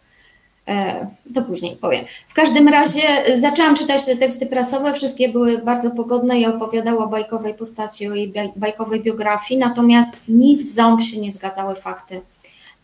E, 0.69 1.07
to 1.35 1.43
później 1.43 1.77
powiem. 1.77 2.05
W 2.29 2.35
każdym 2.35 2.69
razie 2.69 3.03
zaczęłam 3.35 3.77
czytać 3.77 4.07
te 4.07 4.17
teksty 4.17 4.47
prasowe, 4.47 4.95
wszystkie 4.95 5.29
były 5.29 5.59
bardzo 5.59 5.91
pogodne 5.91 6.41
i 6.41 6.47
opowiadały 6.47 6.99
o 6.99 7.07
bajkowej 7.07 7.55
postaci, 7.55 8.09
o 8.09 8.15
jej 8.15 8.33
bajkowej 8.57 9.01
biografii, 9.01 9.61
natomiast 9.61 10.13
ni 10.29 10.57
w 10.57 10.65
ząb 10.65 11.03
się 11.03 11.21
nie 11.21 11.33
zgadzały 11.33 11.75
fakty. 11.75 12.21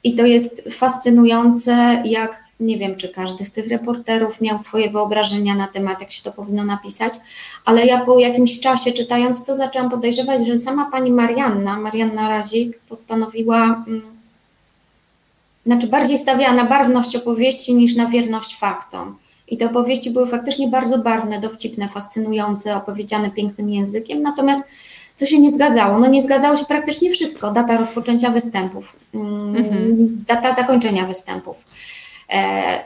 I 0.04 0.14
to 0.14 0.26
jest 0.26 0.68
fascynujące, 0.70 2.02
jak 2.04 2.44
nie 2.62 2.78
wiem, 2.78 2.96
czy 2.96 3.08
każdy 3.08 3.44
z 3.44 3.52
tych 3.52 3.68
reporterów 3.68 4.40
miał 4.40 4.58
swoje 4.58 4.90
wyobrażenia 4.90 5.54
na 5.54 5.68
temat, 5.68 6.00
jak 6.00 6.10
się 6.10 6.22
to 6.22 6.32
powinno 6.32 6.64
napisać, 6.64 7.12
ale 7.64 7.86
ja 7.86 8.04
po 8.04 8.18
jakimś 8.18 8.60
czasie 8.60 8.92
czytając 8.92 9.44
to 9.44 9.56
zaczęłam 9.56 9.90
podejrzewać, 9.90 10.46
że 10.46 10.58
sama 10.58 10.90
pani 10.90 11.10
Marianna, 11.10 11.78
Marianna 11.78 12.28
Razik 12.28 12.78
postanowiła, 12.88 13.84
mm, 13.88 14.02
znaczy 15.66 15.86
bardziej 15.86 16.18
stawiała 16.18 16.54
na 16.54 16.64
barwność 16.64 17.16
opowieści 17.16 17.74
niż 17.74 17.96
na 17.96 18.06
wierność 18.06 18.58
faktom. 18.58 19.16
I 19.48 19.56
te 19.56 19.66
opowieści 19.66 20.10
były 20.10 20.26
faktycznie 20.26 20.68
bardzo 20.68 20.98
barwne, 20.98 21.40
dowcipne, 21.40 21.88
fascynujące, 21.88 22.76
opowiedziane 22.76 23.30
pięknym 23.30 23.70
językiem, 23.70 24.22
natomiast 24.22 24.64
co 25.16 25.26
się 25.26 25.38
nie 25.38 25.50
zgadzało? 25.50 25.98
No 25.98 26.06
nie 26.06 26.22
zgadzało 26.22 26.56
się 26.56 26.64
praktycznie 26.64 27.12
wszystko. 27.12 27.50
Data 27.50 27.76
rozpoczęcia 27.76 28.30
występów, 28.30 28.96
mm, 29.14 29.56
mhm. 29.56 30.24
data 30.28 30.54
zakończenia 30.54 31.06
występów 31.06 31.64
E, 32.32 32.84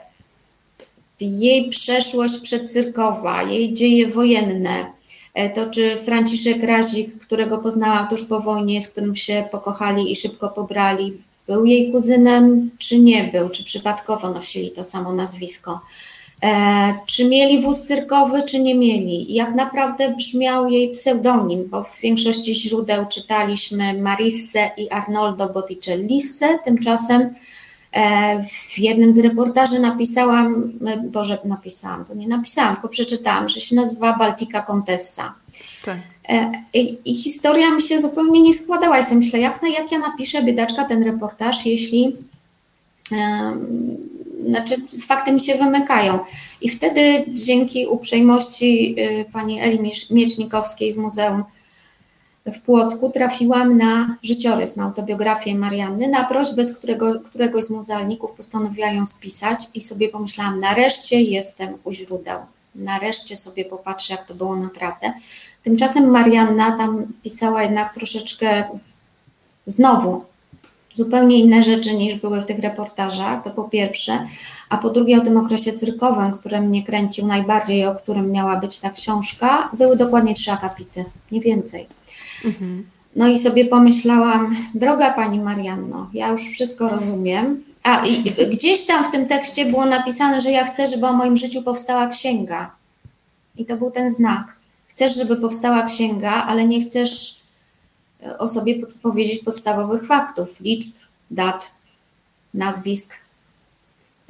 jej 1.21 1.71
przeszłość 1.71 2.38
przedcyrkowa, 2.38 3.42
jej 3.42 3.75
dzieje 3.75 4.09
wojenne, 4.09 4.87
e, 5.35 5.50
to 5.50 5.71
czy 5.71 5.97
Franciszek 5.97 6.62
Razik, 6.62 7.18
którego 7.18 7.59
poznałam 7.59 8.09
tuż 8.09 8.25
po 8.25 8.40
wojnie, 8.40 8.83
z 8.83 8.88
którym 8.88 9.16
się 9.16 9.49
pokochali 9.50 10.12
i 10.12 10.16
szybko 10.16 10.49
pobrali, 10.49 11.12
był 11.47 11.64
jej 11.64 11.92
kuzynem, 11.92 12.71
czy 12.78 12.99
nie 12.99 13.25
był, 13.25 13.49
czy 13.49 13.64
przypadkowo 13.64 14.30
nosili 14.30 14.71
to 14.71 14.85
samo 14.85 15.12
nazwisko. 15.12 15.80
E, 16.43 16.95
czy 17.07 17.28
mieli 17.28 17.62
wóz 17.62 17.83
cyrkowy, 17.83 18.43
czy 18.43 18.61
nie 18.61 18.75
mieli? 18.75 19.35
Jak 19.35 19.55
naprawdę 19.55 20.14
brzmiał 20.14 20.69
jej 20.69 20.90
pseudonim, 20.90 21.69
bo 21.69 21.85
w 21.85 22.00
większości 22.00 22.55
źródeł 22.55 23.07
czytaliśmy 23.07 24.00
Marisse 24.00 24.71
i 24.76 24.90
Arnoldo 24.90 25.49
Botticellisse, 25.49 26.59
tymczasem 26.64 27.35
E, 27.97 28.45
w 28.45 28.78
jednym 28.78 29.12
z 29.12 29.19
reportaży 29.19 29.81
napisałam, 29.81 30.73
e, 30.87 30.97
Boże, 30.97 31.38
napisałam, 31.45 32.05
to 32.05 32.14
nie 32.14 32.28
napisałam, 32.28 32.75
tylko 32.75 32.88
przeczytałam, 32.88 33.49
że 33.49 33.61
się 33.61 33.76
nazywa 33.76 34.19
Baltica 34.19 34.62
Contessa. 34.62 35.35
Tak. 35.85 35.99
I, 36.75 36.99
I, 37.05 37.16
historia 37.16 37.71
mi 37.71 37.83
się 37.83 38.00
zupełnie 38.00 38.43
nie 38.43 38.55
składała. 38.55 38.97
Ja 38.97 39.02
sobie 39.02 39.16
myślę, 39.16 39.38
jak, 39.38 39.61
jak 39.78 39.93
ja 39.93 39.99
napiszę, 39.99 40.43
biedaczka, 40.43 40.85
ten 40.85 41.02
reportaż, 41.02 41.66
jeśli 41.66 42.16
um, 43.11 43.97
znaczy 44.47 44.76
fakty 45.07 45.33
mi 45.33 45.41
się 45.41 45.55
wymykają. 45.55 46.19
I 46.61 46.69
wtedy 46.69 47.25
dzięki 47.29 47.87
uprzejmości 47.87 48.97
y, 48.99 49.25
pani 49.33 49.61
Eli 49.61 49.93
Miecznikowskiej 50.11 50.93
z 50.93 50.97
Muzeum 50.97 51.45
w 52.47 52.61
Płocku 52.61 53.11
trafiłam 53.11 53.76
na 53.76 54.17
życiorys, 54.23 54.76
na 54.76 54.85
autobiografię 54.85 55.55
Marianny, 55.55 56.09
na 56.09 56.25
prośbę 56.25 56.65
z 56.65 56.79
którego, 56.79 57.21
któregoś 57.21 57.65
z 57.65 57.71
muzealników 57.71 58.31
postanowiła 58.31 58.87
ją 58.87 59.07
spisać 59.07 59.69
i 59.75 59.81
sobie 59.81 60.09
pomyślałam, 60.09 60.61
nareszcie 60.61 61.21
jestem 61.21 61.75
u 61.85 61.93
źródeł, 61.93 62.38
nareszcie 62.75 63.37
sobie 63.37 63.65
popatrzę, 63.65 64.15
jak 64.15 64.26
to 64.26 64.35
było 64.35 64.57
naprawdę. 64.57 65.12
Tymczasem 65.62 66.11
Marianna 66.11 66.76
tam 66.79 67.07
pisała 67.23 67.62
jednak 67.62 67.95
troszeczkę 67.95 68.65
znowu 69.67 70.25
zupełnie 70.97 71.38
inne 71.38 71.62
rzeczy 71.62 71.95
niż 71.95 72.15
były 72.15 72.41
w 72.41 72.47
tych 72.47 72.59
reportażach, 72.59 73.45
to 73.45 73.50
po 73.50 73.65
pierwsze, 73.65 74.26
a 74.69 74.76
po 74.76 74.91
drugie 74.91 75.19
o 75.19 75.21
tym 75.21 75.37
okresie 75.37 75.73
cyrkowym, 75.73 76.33
który 76.33 76.61
mnie 76.61 76.85
kręcił 76.85 77.26
najbardziej, 77.26 77.87
o 77.87 77.95
którym 77.95 78.33
miała 78.33 78.57
być 78.57 78.79
ta 78.79 78.91
książka, 78.91 79.71
były 79.73 79.97
dokładnie 79.97 80.35
trzy 80.35 80.53
akapity, 80.53 81.05
nie 81.33 81.41
więcej. 81.41 81.87
No 83.17 83.29
i 83.29 83.38
sobie 83.38 83.65
pomyślałam, 83.65 84.57
droga 84.75 85.12
pani 85.12 85.41
Marianno, 85.41 86.11
ja 86.15 86.29
już 86.29 86.43
wszystko 86.43 86.88
rozumiem. 86.88 87.65
A 87.83 88.07
i 88.07 88.35
gdzieś 88.50 88.87
tam 88.87 89.05
w 89.05 89.11
tym 89.11 89.26
tekście 89.26 89.67
było 89.67 89.87
napisane, 89.87 90.41
że 90.41 90.50
ja 90.50 90.65
chcę, 90.65 90.87
żeby 90.87 91.07
o 91.07 91.12
moim 91.12 91.37
życiu 91.37 91.62
powstała 91.62 92.07
księga. 92.09 92.71
I 93.57 93.67
to 93.67 93.76
był 93.76 93.91
ten 93.91 94.11
znak. 94.11 94.57
Chcesz, 94.87 95.15
żeby 95.15 95.37
powstała 95.37 95.83
księga, 95.83 96.33
ale 96.33 96.67
nie 96.67 96.81
chcesz 96.81 97.36
o 98.38 98.49
sobie 98.49 98.75
powiedzieć 99.02 99.42
podstawowych 99.42 100.06
faktów, 100.06 100.61
liczb, 100.61 100.97
dat, 101.30 101.71
nazwisk. 102.54 103.14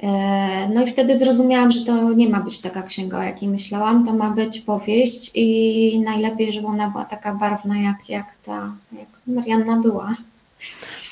E, 0.03 0.69
no 0.73 0.85
i 0.85 0.91
wtedy 0.91 1.15
zrozumiałam, 1.15 1.71
że 1.71 1.85
to 1.85 2.13
nie 2.13 2.29
ma 2.29 2.39
być 2.39 2.61
taka 2.61 2.81
księga, 2.81 3.19
o 3.19 3.23
jakiej 3.23 3.49
myślałam, 3.49 4.05
to 4.05 4.13
ma 4.13 4.29
być 4.29 4.59
powieść 4.59 5.31
i 5.35 6.01
najlepiej, 6.05 6.53
żeby 6.53 6.67
ona 6.67 6.89
była 6.89 7.05
taka 7.05 7.35
barwna, 7.35 7.79
jak, 7.81 8.09
jak 8.09 8.35
ta, 8.45 8.73
jak 8.91 9.07
Marianna 9.27 9.81
była. 9.81 10.15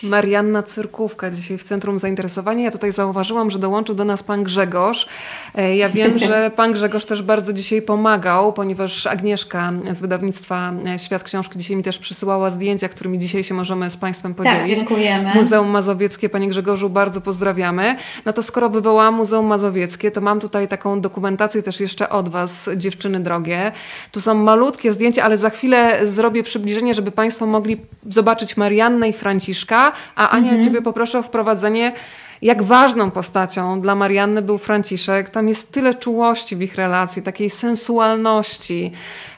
Marianna 0.04 0.64
Cyrkówka 0.64 1.32
dzisiaj 1.32 1.58
w 1.58 1.64
centrum 1.64 2.00
zainteresowania. 2.00 2.64
Ja 2.64 2.72
tutaj 2.72 2.92
zauważyłam, 2.92 3.52
że 3.52 3.60
dołączył 3.60 3.96
do 3.96 4.06
nas 4.06 4.24
pan 4.24 4.44
Grzegorz. 4.44 5.08
E, 5.56 5.76
ja 5.76 5.90
wiem, 5.90 6.18
że 6.28 6.52
pan 6.56 6.72
Grzegorz 6.72 7.06
też 7.06 7.22
bardzo 7.22 7.54
dzisiaj 7.54 7.82
pomagał, 7.82 8.54
ponieważ 8.54 9.08
Agnieszka 9.08 9.74
z 9.96 10.02
wydawnictwa 10.02 10.74
e, 10.88 11.00
Świat 11.00 11.24
Książki 11.24 11.58
dzisiaj 11.58 11.76
mi 11.76 11.84
też 11.84 12.00
przysyłała 12.00 12.50
zdjęcia, 12.50 12.90
którymi 12.90 13.20
dzisiaj 13.20 13.44
się 13.44 13.54
możemy 13.54 13.90
z 13.90 13.98
państwem 13.98 14.36
tak, 14.36 14.38
podzielić. 14.38 14.70
Tak, 14.70 14.78
dziękujemy. 14.78 15.32
Muzeum 15.36 15.68
Mazowieckie, 15.68 16.30
panie 16.30 16.48
Grzegorzu, 16.48 16.90
bardzo 16.90 17.22
pozdrawiamy. 17.22 17.96
No 18.26 18.34
to 18.34 18.44
skoro 18.44 18.70
wywołałam 18.70 19.16
Muzeum 19.16 19.46
Mazowieckie, 19.46 20.12
to 20.12 20.22
mam 20.22 20.40
tutaj 20.40 20.68
taką 20.68 21.02
dokumentację 21.02 21.64
też 21.64 21.80
jeszcze 21.80 22.10
od 22.10 22.30
was, 22.30 22.70
dziewczyny 22.76 23.20
drogie. 23.20 23.72
Tu 24.12 24.22
są 24.22 24.34
malutkie 24.34 24.92
zdjęcia, 24.92 25.24
ale 25.24 25.38
za 25.38 25.50
chwilę 25.50 26.00
zrobię 26.08 26.44
przybliżenie, 26.44 26.94
żeby 26.94 27.12
państwo 27.12 27.46
mogli 27.46 27.78
zobaczyć 28.10 28.58
Mariannę 28.58 29.10
i 29.10 29.14
Franciszka, 29.14 29.85
a 30.16 30.30
Ania, 30.30 30.50
mhm. 30.50 30.64
ciebie 30.64 30.82
poproszę 30.82 31.20
o 31.20 31.24
wprowadzenie 31.24 31.94
jak 32.42 32.64
ważną 32.64 33.12
postacią 33.12 33.82
dla 33.82 33.96
Marianny 33.96 34.42
był 34.42 34.58
Franciszek. 34.58 35.30
Tam 35.30 35.50
jest 35.50 35.72
tyle 35.72 35.94
czułości 35.94 36.56
w 36.56 36.62
ich 36.62 36.76
relacji, 36.76 37.22
takiej 37.22 37.50
sensualności, 37.50 38.92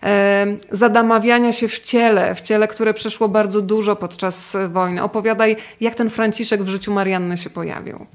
e, 0.04 0.46
zadamawiania 0.72 1.54
się 1.54 1.68
w 1.68 1.80
ciele, 1.80 2.36
w 2.36 2.42
ciele, 2.42 2.68
które 2.68 2.94
przeszło 2.94 3.30
bardzo 3.30 3.62
dużo 3.62 3.96
podczas 3.96 4.58
wojny. 4.70 5.04
Opowiadaj, 5.04 5.56
jak 5.82 5.96
ten 5.96 6.10
Franciszek 6.10 6.64
w 6.64 6.68
życiu 6.68 6.94
Marianny 6.94 7.38
się 7.38 7.50
pojawił. 7.50 8.06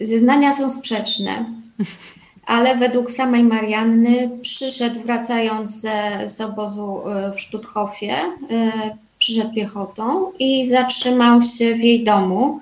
Zeznania 0.00 0.52
są 0.52 0.70
sprzeczne, 0.70 1.44
ale 2.46 2.76
według 2.76 3.10
samej 3.10 3.44
Marianny 3.44 4.30
przyszedł 4.42 5.00
wracając 5.00 5.80
ze, 5.80 6.28
z 6.28 6.40
obozu 6.40 7.02
e, 7.08 7.32
w 7.32 7.40
Sztuthofie, 7.40 8.14
e, 8.50 8.70
przyszedł 9.20 9.54
piechotą 9.54 10.32
i 10.38 10.68
zatrzymał 10.68 11.42
się 11.42 11.74
w 11.74 11.80
jej 11.80 12.04
domu. 12.04 12.60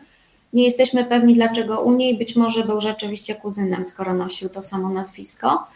Nie 0.53 0.65
jesteśmy 0.65 1.05
pewni, 1.05 1.35
dlaczego 1.35 1.81
u 1.81 1.93
niej. 1.93 2.19
Być 2.19 2.37
może 2.37 2.65
był 2.65 2.81
rzeczywiście 2.81 3.35
kuzynem, 3.35 3.85
skoro 3.85 4.15
nosił 4.15 4.49
to 4.49 4.63
samo 4.63 4.89
nazwisko, 4.89 5.67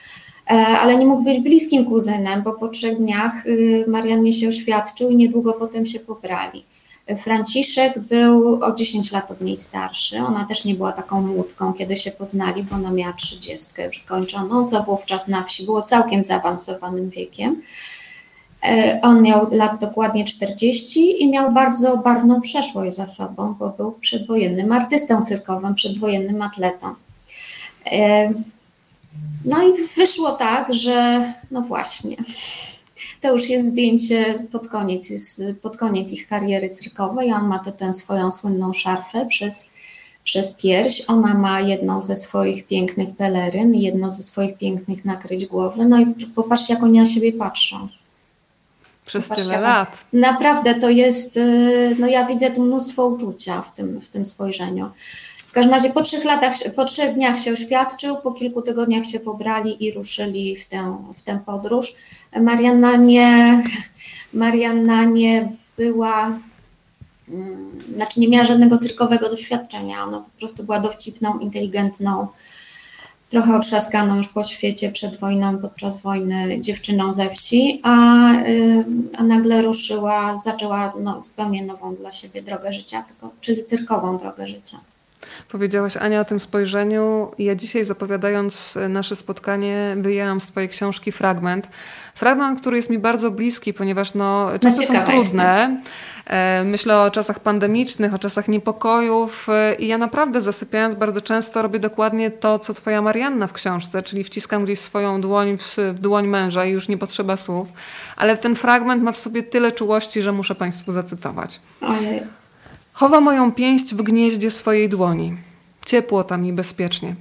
e, 0.51 0.53
ale 0.53 0.97
nie 0.97 1.07
mógł 1.07 1.23
być 1.23 1.41
bliskim 1.41 1.85
kuzynem, 1.85 2.43
bo 2.43 2.53
po 2.53 2.69
trzech 2.69 2.99
dniach 2.99 3.47
y, 3.47 3.85
Mariannie 3.89 4.33
się 4.33 4.49
oświadczył 4.49 5.11
i 5.11 5.17
niedługo 5.17 5.53
potem 5.53 5.87
się 5.87 6.01
pobrali. 6.01 6.65
Franciszek 7.23 7.99
był 7.99 8.65
o 8.65 8.75
10 8.75 9.12
lat 9.12 9.31
od 9.31 9.41
niej 9.41 9.57
starszy. 9.57 10.19
Ona 10.19 10.45
też 10.45 10.65
nie 10.65 10.75
była 10.75 10.93
taką 10.93 11.23
młódką, 11.23 11.73
kiedy 11.73 11.97
się 11.97 12.11
poznali, 12.11 12.62
bo 12.62 12.77
ona 12.77 12.91
miała 12.91 13.12
30 13.12 13.83
już 13.83 13.99
skończoną, 13.99 14.67
co 14.67 14.83
wówczas 14.83 15.29
na 15.29 15.43
wsi 15.43 15.65
było 15.65 15.83
całkiem 15.83 16.25
zaawansowanym 16.25 17.11
wiekiem. 17.11 17.62
E, 18.62 19.00
on 19.02 19.23
miał 19.23 19.54
lat 19.54 19.81
dokładnie 19.81 20.25
40 20.25 21.23
i 21.23 21.28
miał 21.28 21.52
bardzo 21.52 21.97
barwną 21.97 22.40
przeszłość 22.40 22.97
za 22.97 23.07
sobą, 23.07 23.54
bo 23.59 23.69
był 23.71 23.92
przedwojennym 23.92 24.73
artystą 24.73 25.25
cyrkowym, 25.25 25.75
przedwojennym 25.75 26.42
atletą. 26.42 26.95
E, 27.87 28.33
no 29.45 29.62
i 29.62 29.73
wyszło 29.97 30.33
tak, 30.33 30.75
że 30.75 31.33
no 31.50 31.61
właśnie, 31.61 32.16
to 33.21 33.33
już 33.33 33.50
jest 33.50 33.66
zdjęcie 33.66 34.35
pod 34.52 34.69
koniec, 34.69 35.12
pod 35.62 35.76
koniec 35.76 36.12
ich 36.12 36.28
kariery 36.28 36.71
cyrkowej. 36.71 37.33
On 37.33 37.47
ma 37.47 37.59
tę 37.59 37.92
swoją 37.92 38.31
słynną 38.31 38.73
szarfę 38.73 39.26
przez, 39.26 39.66
przez 40.25 40.52
pierś. 40.52 41.02
Ona 41.09 41.35
ma 41.35 41.61
jedną 41.61 42.02
ze 42.02 42.16
swoich 42.16 42.66
pięknych 42.66 43.16
peleryn, 43.16 43.75
jedno 43.75 44.11
ze 44.11 44.23
swoich 44.23 44.59
pięknych 44.59 45.04
nakryć 45.04 45.47
głowy. 45.47 45.87
No 45.87 46.00
i 46.00 46.07
popatrzcie, 46.35 46.75
jak 46.75 46.83
oni 46.83 46.99
na 46.99 47.07
siebie 47.07 47.33
patrzą. 47.33 47.88
Przez 49.21 49.28
tyle 49.28 49.61
lat. 49.61 50.04
Naprawdę 50.12 50.75
to 50.75 50.90
jest, 50.90 51.37
y, 51.37 51.97
no 51.99 52.07
ja 52.07 52.26
widzę 52.26 52.50
tu 52.50 52.62
mnóstwo 52.62 53.07
uczucia 53.07 53.62
w 53.62 53.75
tym, 53.75 54.00
w 54.00 54.09
tym 54.09 54.26
spojrzeniu. 54.26 54.90
W 55.47 55.54
każdym 55.54 55.75
razie 55.75 55.90
po 55.90 56.02
trzech 56.02 56.25
latach, 56.25 56.52
po 56.76 56.85
trzech 56.85 57.14
dniach 57.14 57.38
się 57.38 57.52
oświadczył, 57.52 58.16
po 58.16 58.33
kilku 58.33 58.62
tygodniach 58.62 59.07
się 59.07 59.21
pobrali 59.21 59.85
i 59.85 59.92
ruszyli 59.92 60.57
w 60.57 60.66
tę, 60.66 60.97
w 61.19 61.23
tę 61.23 61.38
podróż. 61.47 61.95
Marianna 62.40 62.97
nie, 62.97 63.62
Marianna 64.33 65.04
nie 65.04 65.52
była, 65.76 66.38
mm, 67.28 67.71
znaczy 67.97 68.21
nie 68.21 68.28
miała 68.28 68.45
żadnego 68.45 68.78
cyrkowego 68.78 69.28
doświadczenia. 69.28 70.04
Ona 70.04 70.19
po 70.19 70.38
prostu 70.38 70.64
była 70.64 70.81
dowcipną, 70.81 71.38
inteligentną, 71.38 72.28
trochę 73.33 73.57
otrzaskaną 73.57 74.17
już 74.17 74.29
po 74.29 74.45
świecie 74.45 74.91
przed 74.91 75.21
wojną, 75.21 75.59
podczas 75.59 76.03
wojny 76.03 76.61
dziewczyną 76.61 77.15
ze 77.15 77.31
wsi, 77.31 77.81
a, 77.83 78.33
y, 78.33 78.85
a 79.19 79.23
nagle 79.23 79.62
ruszyła, 79.62 80.37
zaczęła 80.37 80.93
no, 81.01 81.21
zupełnie 81.21 81.67
nową 81.67 81.95
dla 81.95 82.12
siebie 82.12 82.43
drogę 82.43 82.73
życia, 82.73 83.03
tylko, 83.03 83.31
czyli 83.41 83.65
cyrkową 83.65 84.19
drogę 84.19 84.47
życia. 84.47 84.79
Powiedziałaś 85.49 85.97
Ania 85.97 86.21
o 86.21 86.25
tym 86.25 86.41
spojrzeniu. 86.41 87.31
Ja 87.39 87.55
dzisiaj 87.55 87.85
zapowiadając 87.85 88.79
nasze 88.89 89.17
spotkanie 89.17 89.97
wyjęłam 89.99 90.41
z 90.41 90.47
Twojej 90.47 90.69
książki 90.69 91.12
fragment. 91.12 91.67
Fragment, 92.15 92.61
który 92.61 92.77
jest 92.77 92.91
mi 92.91 92.99
bardzo 92.99 93.31
bliski, 93.31 93.75
ponieważ 93.75 94.15
no, 94.15 94.49
czasy 94.61 94.85
są 94.85 95.05
trudne. 95.05 95.81
Myślę 96.64 97.00
o 97.00 97.11
czasach 97.11 97.41
pandemicznych, 97.41 98.14
o 98.14 98.19
czasach 98.19 98.49
niepokojów 98.49 99.47
e, 99.49 99.75
i 99.75 99.87
ja 99.87 99.99
naprawdę 99.99 100.41
zasypiając 100.41 100.95
bardzo 100.95 101.21
często 101.21 101.62
robię 101.62 101.79
dokładnie 101.79 102.31
to, 102.31 102.59
co 102.59 102.75
twoja 102.75 103.02
Marianna 103.02 103.47
w 103.47 103.52
książce, 103.52 104.02
czyli 104.02 104.25
wciskam 104.25 104.64
gdzieś 104.64 104.81
swoją 104.81 105.21
dłoń 105.21 105.59
w, 105.59 105.76
w 105.95 105.99
dłoń 105.99 106.26
męża 106.26 106.64
i 106.64 106.71
już 106.71 106.88
nie 106.88 106.99
potrzeba 106.99 107.37
słów, 107.37 107.69
ale 108.17 108.37
ten 108.37 108.57
fragment 108.57 109.02
ma 109.02 109.12
w 109.12 109.19
sobie 109.19 109.43
tyle 109.43 109.73
czułości, 109.73 110.23
że 110.23 110.33
muszę 110.33 110.55
Państwu 110.55 110.93
zacytować. 110.93 111.61
Ojej. 111.81 112.23
Chowa 112.93 113.21
moją 113.21 113.52
pięść 113.52 113.95
w 113.95 114.02
gnieździe 114.02 114.50
swojej 114.50 114.88
dłoni. 114.88 115.37
Ciepło 115.87 116.25
tam 116.25 116.47
i 116.47 116.52
bezpiecznie. 116.52 117.14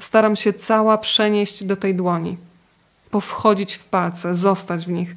Staram 0.00 0.36
się 0.36 0.52
cała 0.52 0.98
przenieść 0.98 1.64
do 1.64 1.76
tej 1.76 1.94
dłoni. 1.94 2.36
Powchodzić 3.10 3.74
w 3.74 3.84
palce, 3.84 4.36
zostać 4.36 4.84
w 4.84 4.88
nich. 4.88 5.14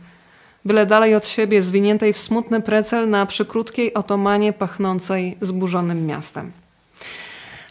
Byle 0.65 0.86
dalej 0.86 1.15
od 1.15 1.27
siebie, 1.27 1.63
zwiniętej 1.63 2.13
w 2.13 2.17
smutny 2.17 2.62
precel 2.62 3.10
na 3.10 3.25
przykrótkiej 3.25 3.93
otomanie 3.93 4.53
pachnącej 4.53 5.38
zburzonym 5.41 6.05
miastem. 6.05 6.51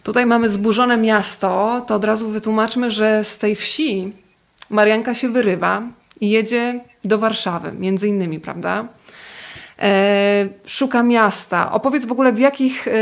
Tutaj 0.02 0.26
mamy 0.26 0.48
zburzone 0.48 0.96
miasto, 0.96 1.82
to 1.86 1.94
od 1.94 2.04
razu 2.04 2.28
wytłumaczmy, 2.28 2.90
że 2.90 3.24
z 3.24 3.38
tej 3.38 3.56
wsi 3.56 4.12
Marianka 4.70 5.14
się 5.14 5.28
wyrywa 5.28 5.82
i 6.20 6.30
jedzie 6.30 6.80
do 7.04 7.18
Warszawy, 7.18 7.72
między 7.72 8.08
innymi, 8.08 8.40
prawda? 8.40 8.88
E, 9.78 10.48
szuka 10.66 11.02
miasta. 11.02 11.72
Opowiedz 11.72 12.06
w 12.06 12.12
ogóle, 12.12 12.32
w 12.32 12.38
jakich, 12.38 12.88
e, 12.88 12.92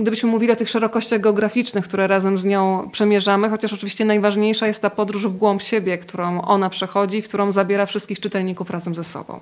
gdybyśmy 0.00 0.30
mówili 0.30 0.52
o 0.52 0.56
tych 0.56 0.70
szerokościach 0.70 1.20
geograficznych, 1.20 1.84
które 1.84 2.06
razem 2.06 2.38
z 2.38 2.44
nią 2.44 2.88
przemierzamy, 2.92 3.48
chociaż 3.48 3.72
oczywiście 3.72 4.04
najważniejsza 4.04 4.66
jest 4.66 4.82
ta 4.82 4.90
podróż 4.90 5.26
w 5.26 5.36
głąb 5.36 5.62
siebie, 5.62 5.98
którą 5.98 6.42
ona 6.42 6.70
przechodzi, 6.70 7.22
w 7.22 7.28
którą 7.28 7.52
zabiera 7.52 7.86
wszystkich 7.86 8.20
czytelników 8.20 8.70
razem 8.70 8.94
ze 8.94 9.04
sobą. 9.04 9.40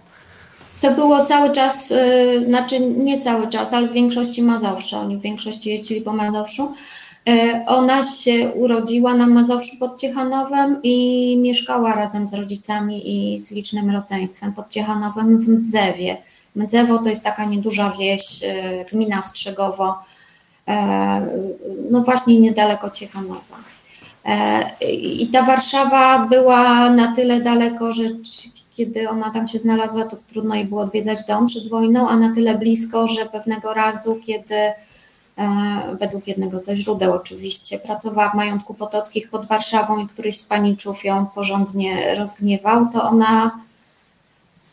To 0.81 0.91
było 0.91 1.25
cały 1.25 1.51
czas, 1.51 1.93
e, 1.93 2.45
znaczy 2.45 2.81
nie 2.81 3.19
cały 3.19 3.49
czas, 3.49 3.75
ale 3.75 3.89
w 3.89 3.93
większości 3.93 4.43
Mazowsza. 4.43 5.01
Oni 5.01 5.17
w 5.17 5.21
większości 5.21 5.71
jeździli 5.71 6.01
po 6.01 6.13
Mazowszu. 6.13 6.73
Ona 7.67 8.03
się 8.03 8.49
urodziła 8.49 9.15
na 9.15 9.27
Mazowszu 9.27 9.77
pod 9.81 10.01
Ciechanowem 10.01 10.81
i 10.83 11.39
mieszkała 11.43 11.95
razem 11.95 12.27
z 12.27 12.35
rodzicami 12.35 13.33
i 13.35 13.39
z 13.39 13.53
licznym 13.53 13.91
rodzeństwem 13.91 14.53
pod 14.53 14.69
Ciechanowem 14.69 15.41
w 15.41 15.49
Mdzewie. 15.49 16.17
Mdzewo 16.59 16.99
to 16.99 17.09
jest 17.09 17.25
taka 17.25 17.45
nieduża 17.45 17.93
wieś, 17.99 18.43
e, 18.43 18.85
gmina 18.85 19.23
Strzegowo, 19.23 19.99
e, 20.69 21.27
no 21.91 22.01
właśnie 22.01 22.41
niedaleko 22.41 22.91
Ciechanowa. 22.91 23.57
E, 24.25 24.71
I 24.93 25.29
ta 25.29 25.43
Warszawa 25.43 26.19
była 26.19 26.91
na 26.91 27.15
tyle 27.15 27.41
daleko, 27.41 27.93
że 27.93 28.05
kiedy 28.71 29.09
ona 29.09 29.31
tam 29.31 29.49
się 29.49 29.59
znalazła, 29.59 30.05
to 30.05 30.17
trudno 30.29 30.55
jej 30.55 30.65
było 30.65 30.81
odwiedzać 30.81 31.25
dom 31.25 31.47
przed 31.47 31.69
wojną, 31.69 32.09
a 32.09 32.17
na 32.17 32.35
tyle 32.35 32.55
blisko, 32.55 33.07
że 33.07 33.27
pewnego 33.27 33.75
razu, 33.75 34.21
kiedy 34.27 34.55
według 36.01 36.27
jednego 36.27 36.59
ze 36.59 36.77
źródeł 36.77 37.13
oczywiście, 37.13 37.79
pracowała 37.79 38.31
w 38.31 38.35
majątku 38.35 38.75
Potockich 38.75 39.31
pod 39.31 39.47
Warszawą 39.47 39.99
i 39.99 40.07
któryś 40.07 40.37
z 40.37 40.45
paniczów 40.45 41.05
ją 41.05 41.27
porządnie 41.27 42.15
rozgniewał, 42.15 42.87
to 42.93 43.03
ona 43.03 43.51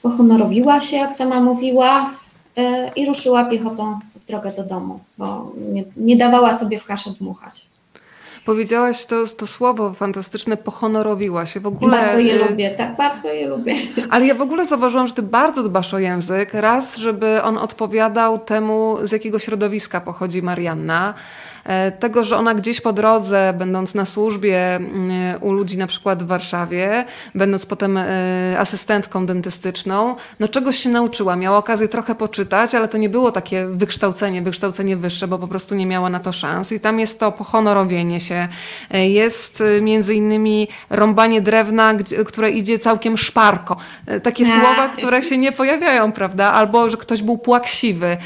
pohonorowiła 0.06 0.82
się, 0.82 0.98
jak 0.98 1.14
sama 1.14 1.40
mówiła, 1.40 2.10
e, 2.58 2.92
i 2.96 3.06
ruszyła 3.06 3.46
piechotą 3.46 4.00
w 4.16 4.26
drogę 4.26 4.52
do 4.52 4.64
domu, 4.64 5.00
bo 5.18 5.52
nie, 5.58 5.84
nie 5.98 6.18
dawała 6.18 6.58
sobie 6.58 6.80
w 6.80 6.86
kaszę 6.86 7.10
dmuchać. 7.20 7.66
Powiedziałaś 8.46 9.06
to, 9.06 9.16
to 9.38 9.48
słowo 9.48 9.94
fantastyczne, 9.94 10.58
pohonorowiła 10.58 11.46
się. 11.46 11.60
W 11.60 11.68
ogóle, 11.68 11.98
bardzo 11.98 12.20
je 12.20 12.34
y, 12.34 12.50
lubię, 12.50 12.70
tak, 12.70 12.98
bardzo 12.98 13.28
je 13.28 13.48
lubię. 13.48 13.76
Ale 14.10 14.26
ja 14.26 14.36
w 14.36 14.42
ogóle 14.42 14.66
zauważyłam, 14.66 15.08
że 15.08 15.14
ty 15.14 15.22
bardzo 15.22 15.64
dbasz 15.64 15.94
o 15.94 16.00
język. 16.00 16.54
Raz, 16.54 16.98
żeby 16.98 17.44
on 17.44 17.58
odpowiadał 17.58 18.40
temu, 18.40 18.98
z 19.04 19.12
jakiego 19.12 19.40
środowiska 19.40 20.02
pochodzi 20.02 20.42
Marianna. 20.42 21.14
E, 21.66 21.92
tego, 21.92 22.24
że 22.24 22.38
ona 22.38 22.54
gdzieś 22.54 22.82
po 22.82 22.94
drodze, 22.94 23.54
będąc 23.58 23.96
na 23.96 24.06
służbie 24.06 24.76
mm, 24.76 25.44
u 25.44 25.52
ludzi 25.52 25.78
na 25.78 25.88
przykład 25.88 26.24
w 26.24 26.28
Warszawie, 26.28 27.06
będąc 27.36 27.66
potem 27.66 27.98
e, 27.98 28.06
asystentką 28.60 29.26
dentystyczną, 29.26 30.16
no 30.40 30.48
czegoś 30.48 30.80
się 30.80 30.90
nauczyła. 30.90 31.36
Miała 31.36 31.58
okazję 31.58 31.88
trochę 31.88 32.16
poczytać, 32.16 32.76
ale 32.76 32.88
to 32.88 32.98
nie 32.98 33.10
było 33.10 33.32
takie 33.32 33.66
wykształcenie, 33.66 34.42
wykształcenie 34.42 34.98
wyższe, 34.98 35.28
bo 35.28 35.40
po 35.40 35.48
prostu 35.48 35.76
nie 35.76 35.86
miała 35.86 36.10
na 36.10 36.20
to 36.20 36.34
szans. 36.34 36.72
I 36.72 36.80
tam 36.80 37.00
jest 37.00 37.20
to 37.20 37.32
pohonorowienie 37.32 38.20
się. 38.20 38.48
E, 38.92 39.10
jest 39.10 39.64
między 39.82 40.16
innymi 40.16 40.68
rąbanie 40.90 41.42
drewna, 41.42 41.94
które 42.26 42.52
idzie 42.52 42.80
całkiem 42.80 43.18
szparko. 43.18 43.78
Takie 44.24 44.46
słowa, 44.46 44.88
które 44.98 45.24
się 45.24 45.38
nie 45.38 45.52
pojawiają, 45.52 46.12
prawda? 46.12 46.54
Albo, 46.54 46.90
że 46.90 46.98
ktoś 46.98 47.22
był 47.22 47.38
płaksiwy. 47.38 48.18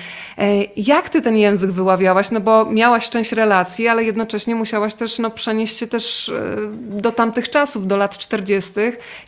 Jak 0.78 1.10
ty 1.10 1.22
ten 1.22 1.38
język 1.38 1.72
wyławiałaś? 1.72 2.32
No 2.32 2.40
bo 2.40 2.66
miałaś 2.66 3.10
relacji, 3.34 3.88
ale 3.88 4.04
jednocześnie 4.04 4.56
musiałaś 4.56 4.94
też 4.94 5.20
no, 5.20 5.32
przenieść 5.32 5.78
się 5.78 5.88
też 5.88 6.30
e, 6.30 6.56
do 7.02 7.12
tamtych 7.12 7.50
czasów, 7.50 7.88
do 7.88 7.98
lat 7.98 8.18
40. 8.18 8.72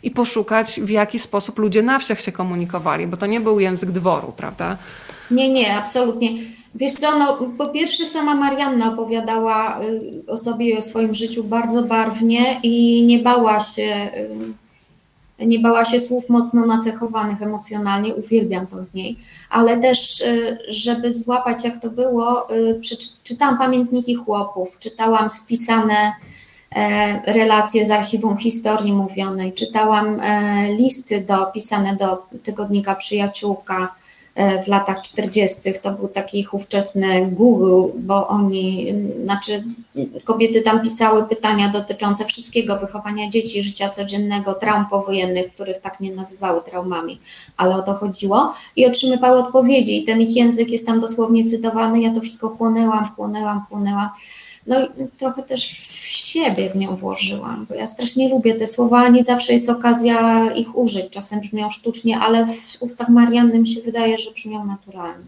i 0.02 0.10
poszukać, 0.10 0.80
w 0.80 0.88
jaki 0.88 1.18
sposób 1.18 1.58
ludzie 1.58 1.82
na 1.82 1.98
wsiach 1.98 2.20
się 2.20 2.32
komunikowali, 2.32 3.06
bo 3.06 3.16
to 3.16 3.26
nie 3.26 3.40
był 3.40 3.60
język 3.60 3.90
dworu, 3.90 4.32
prawda? 4.36 4.76
Nie, 5.30 5.48
nie, 5.48 5.76
absolutnie. 5.76 6.30
Wiesz 6.74 6.92
co, 6.92 7.18
no, 7.18 7.38
po 7.58 7.68
pierwsze 7.68 8.06
sama 8.06 8.34
Marianna 8.34 8.92
opowiadała 8.92 9.80
y, 9.80 10.24
o 10.26 10.36
sobie 10.36 10.66
i 10.66 10.78
o 10.78 10.82
swoim 10.82 11.14
życiu 11.14 11.44
bardzo 11.44 11.82
barwnie 11.82 12.60
i 12.62 13.02
nie 13.02 13.18
bała 13.18 13.60
się 13.60 14.10
y, 14.16 14.61
nie 15.38 15.58
bała 15.58 15.84
się 15.84 16.00
słów 16.00 16.28
mocno 16.28 16.66
nacechowanych 16.66 17.42
emocjonalnie, 17.42 18.14
uwielbiam 18.14 18.66
to 18.66 18.76
w 18.76 18.94
niej, 18.94 19.16
ale 19.50 19.76
też, 19.76 20.20
y, 20.20 20.58
żeby 20.68 21.14
złapać 21.14 21.64
jak 21.64 21.80
to 21.80 21.90
było, 21.90 22.54
y, 22.54 22.80
czytałam 23.22 23.58
pamiętniki 23.58 24.14
chłopów, 24.14 24.78
czytałam 24.78 25.30
spisane 25.30 26.12
e, 26.76 27.32
relacje 27.32 27.84
z 27.84 27.90
archiwum 27.90 28.36
historii 28.36 28.92
mówionej, 28.92 29.52
czytałam 29.52 30.20
e, 30.20 30.74
listy 30.74 31.20
do, 31.20 31.46
pisane 31.46 31.96
do 31.96 32.22
tygodnika 32.42 32.94
Przyjaciółka, 32.94 33.94
E, 33.98 34.01
w 34.64 34.68
latach 34.68 35.02
40. 35.02 35.60
To 35.82 35.92
był 35.92 36.08
taki 36.08 36.40
ich 36.40 36.54
ówczesny 36.54 37.26
Google, 37.26 37.98
bo 37.98 38.28
oni, 38.28 38.94
znaczy 39.22 39.64
kobiety 40.24 40.62
tam 40.62 40.82
pisały 40.82 41.24
pytania 41.28 41.68
dotyczące 41.68 42.24
wszystkiego, 42.24 42.78
wychowania 42.78 43.28
dzieci, 43.28 43.62
życia 43.62 43.88
codziennego, 43.88 44.54
traum 44.54 44.86
powojennych, 44.86 45.54
których 45.54 45.80
tak 45.80 46.00
nie 46.00 46.12
nazywały 46.14 46.60
traumami, 46.62 47.18
ale 47.56 47.76
o 47.76 47.82
to 47.82 47.94
chodziło 47.94 48.54
i 48.76 48.86
otrzymywały 48.86 49.38
odpowiedzi 49.38 50.02
i 50.02 50.04
ten 50.04 50.20
ich 50.20 50.36
język 50.36 50.70
jest 50.70 50.86
tam 50.86 51.00
dosłownie 51.00 51.44
cytowany, 51.44 52.00
ja 52.00 52.14
to 52.14 52.20
wszystko 52.20 52.48
chłonęłam, 52.48 53.08
chłonęłam, 53.16 53.64
chłonęłam. 53.68 54.08
No 54.66 54.80
i 54.80 54.88
trochę 55.18 55.42
też 55.42 55.62
siebie 56.32 56.70
w 56.70 56.76
nią 56.76 56.96
włożyłam, 56.96 57.66
bo 57.68 57.74
ja 57.74 57.86
strasznie 57.86 58.28
lubię 58.28 58.54
te 58.54 58.66
słowa, 58.66 59.08
nie 59.08 59.22
zawsze 59.22 59.52
jest 59.52 59.70
okazja 59.70 60.50
ich 60.52 60.76
użyć, 60.76 61.10
czasem 61.10 61.40
brzmią 61.40 61.70
sztucznie, 61.70 62.18
ale 62.18 62.46
w 62.46 62.82
ustach 62.82 63.08
Marianny 63.08 63.58
mi 63.58 63.68
się 63.68 63.80
wydaje, 63.80 64.18
że 64.18 64.30
brzmią 64.30 64.66
naturalnie. 64.66 65.24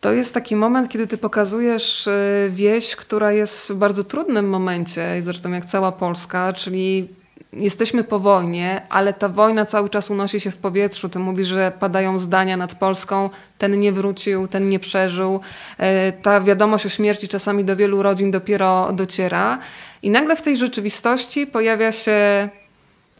To 0.00 0.12
jest 0.12 0.34
taki 0.34 0.56
moment, 0.56 0.88
kiedy 0.88 1.06
ty 1.06 1.18
pokazujesz 1.18 2.06
y, 2.06 2.50
wieś, 2.54 2.96
która 2.96 3.32
jest 3.32 3.68
w 3.68 3.74
bardzo 3.74 4.04
trudnym 4.04 4.48
momencie, 4.48 5.22
zresztą 5.22 5.50
jak 5.50 5.66
cała 5.66 5.92
Polska, 5.92 6.52
czyli 6.52 7.08
jesteśmy 7.52 8.04
po 8.04 8.18
wojnie, 8.18 8.82
ale 8.88 9.12
ta 9.12 9.28
wojna 9.28 9.66
cały 9.66 9.90
czas 9.90 10.10
unosi 10.10 10.40
się 10.40 10.50
w 10.50 10.56
powietrzu. 10.56 11.08
Ty 11.08 11.18
mówisz, 11.18 11.48
że 11.48 11.72
padają 11.80 12.18
zdania 12.18 12.56
nad 12.56 12.74
Polską, 12.74 13.30
ten 13.58 13.80
nie 13.80 13.92
wrócił, 13.92 14.48
ten 14.48 14.68
nie 14.68 14.78
przeżył. 14.78 15.40
E, 15.78 16.12
ta 16.12 16.40
wiadomość 16.40 16.86
o 16.86 16.88
śmierci 16.88 17.28
czasami 17.28 17.64
do 17.64 17.76
wielu 17.76 18.02
rodzin 18.02 18.30
dopiero 18.30 18.92
dociera. 18.92 19.58
I 20.02 20.10
nagle 20.10 20.36
w 20.36 20.42
tej 20.42 20.56
rzeczywistości 20.56 21.46
pojawia 21.46 21.92
się 21.92 22.48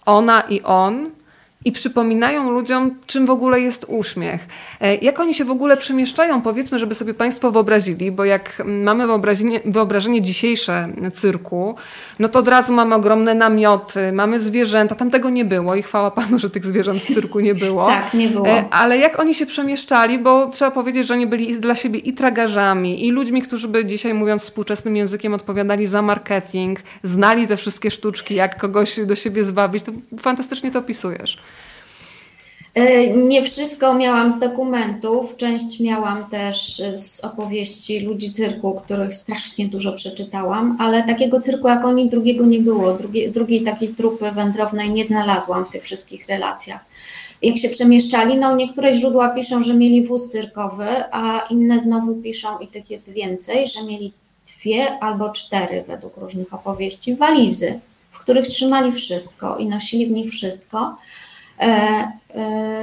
ona 0.06 0.40
i 0.40 0.62
on, 0.62 1.10
i 1.64 1.72
przypominają 1.72 2.50
ludziom, 2.50 2.90
czym 3.06 3.26
w 3.26 3.30
ogóle 3.30 3.60
jest 3.60 3.84
uśmiech. 3.88 4.40
E, 4.80 4.96
jak 4.96 5.20
oni 5.20 5.34
się 5.34 5.44
w 5.44 5.50
ogóle 5.50 5.76
przemieszczają, 5.76 6.42
powiedzmy, 6.42 6.78
żeby 6.78 6.94
sobie 6.94 7.14
Państwo 7.14 7.50
wyobrazili, 7.50 8.12
bo 8.12 8.24
jak 8.24 8.62
mamy 8.64 9.06
wyobrażenie, 9.06 9.60
wyobrażenie 9.64 10.22
dzisiejsze 10.22 10.88
cyrku, 11.14 11.76
no 12.18 12.28
to 12.28 12.38
od 12.38 12.48
razu 12.48 12.72
mamy 12.72 12.94
ogromne 12.94 13.34
namioty, 13.34 14.12
mamy 14.12 14.40
zwierzęta, 14.40 14.94
tam 14.94 15.10
tego 15.10 15.30
nie 15.30 15.44
było 15.44 15.74
i 15.74 15.82
chwała 15.82 16.10
Panu, 16.10 16.38
że 16.38 16.50
tych 16.50 16.66
zwierząt 16.66 16.98
w 16.98 17.14
cyrku 17.14 17.40
nie 17.40 17.54
było. 17.54 17.86
tak, 18.02 18.14
nie 18.14 18.28
było. 18.28 18.48
E, 18.48 18.64
ale 18.70 18.98
jak 18.98 19.20
oni 19.20 19.34
się 19.34 19.46
przemieszczali, 19.46 20.18
bo 20.18 20.48
trzeba 20.48 20.70
powiedzieć, 20.70 21.06
że 21.06 21.14
oni 21.14 21.26
byli 21.26 21.60
dla 21.60 21.74
siebie 21.74 21.98
i 21.98 22.12
tragarzami, 22.12 23.06
i 23.06 23.10
ludźmi, 23.10 23.42
którzy 23.42 23.68
by 23.68 23.86
dzisiaj 23.86 24.14
mówiąc 24.14 24.42
współczesnym 24.42 24.96
językiem 24.96 25.34
odpowiadali 25.34 25.86
za 25.86 26.02
marketing, 26.02 26.80
znali 27.02 27.48
te 27.48 27.56
wszystkie 27.56 27.90
sztuczki, 27.90 28.34
jak 28.34 28.58
kogoś 28.58 29.00
do 29.06 29.14
siebie 29.14 29.44
zwabić, 29.44 29.84
to 29.84 29.92
fantastycznie 30.20 30.70
to 30.70 30.78
opisujesz. 30.78 31.38
E, 32.74 33.06
nie 33.06 33.44
wszystko 33.44 33.94
miałam 33.94 34.30
z 34.30 34.38
dokumentów, 34.38 35.36
część 35.36 35.80
miałam 35.80 36.30
też 36.30 36.82
z 36.94 37.20
opowieści 37.20 38.00
ludzi 38.00 38.32
cyrku, 38.32 38.74
których 38.74 39.14
strasznie 39.14 39.68
dużo 39.68 39.92
przeczytałam, 39.92 40.76
ale 40.80 41.02
takiego 41.02 41.40
cyrku 41.40 41.68
jak 41.68 41.84
oni 41.84 42.10
drugiego 42.10 42.46
nie 42.46 42.58
było. 42.58 42.92
Drugiej, 42.92 43.30
drugiej 43.30 43.62
takiej 43.62 43.88
trupy 43.88 44.32
wędrownej 44.32 44.90
nie 44.90 45.04
znalazłam 45.04 45.64
w 45.64 45.68
tych 45.68 45.82
wszystkich 45.82 46.28
relacjach. 46.28 46.84
Jak 47.42 47.58
się 47.58 47.68
przemieszczali, 47.68 48.36
no 48.36 48.56
niektóre 48.56 48.94
źródła 48.94 49.28
piszą, 49.28 49.62
że 49.62 49.74
mieli 49.74 50.06
wóz 50.06 50.28
cyrkowy, 50.28 50.88
a 51.10 51.44
inne 51.50 51.80
znowu 51.80 52.14
piszą, 52.14 52.58
i 52.58 52.68
tych 52.68 52.90
jest 52.90 53.12
więcej, 53.12 53.66
że 53.66 53.84
mieli 53.84 54.12
dwie 54.56 54.98
albo 55.00 55.30
cztery 55.30 55.84
według 55.86 56.16
różnych 56.16 56.54
opowieści 56.54 57.14
walizy, 57.14 57.80
w 58.10 58.18
których 58.18 58.48
trzymali 58.48 58.92
wszystko 58.92 59.56
i 59.56 59.66
nosili 59.66 60.06
w 60.06 60.10
nich 60.10 60.30
wszystko 60.30 60.96
E, 60.96 61.09
e, 61.09 61.09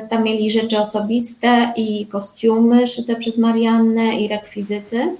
tam 0.09 0.23
mieli 0.23 0.51
rzeczy 0.51 0.79
osobiste 0.79 1.73
i 1.75 2.05
kostiumy 2.05 2.87
szyte 2.87 3.15
przez 3.15 3.37
Mariannę 3.37 4.15
i 4.15 4.27
rekwizyty. 4.27 5.17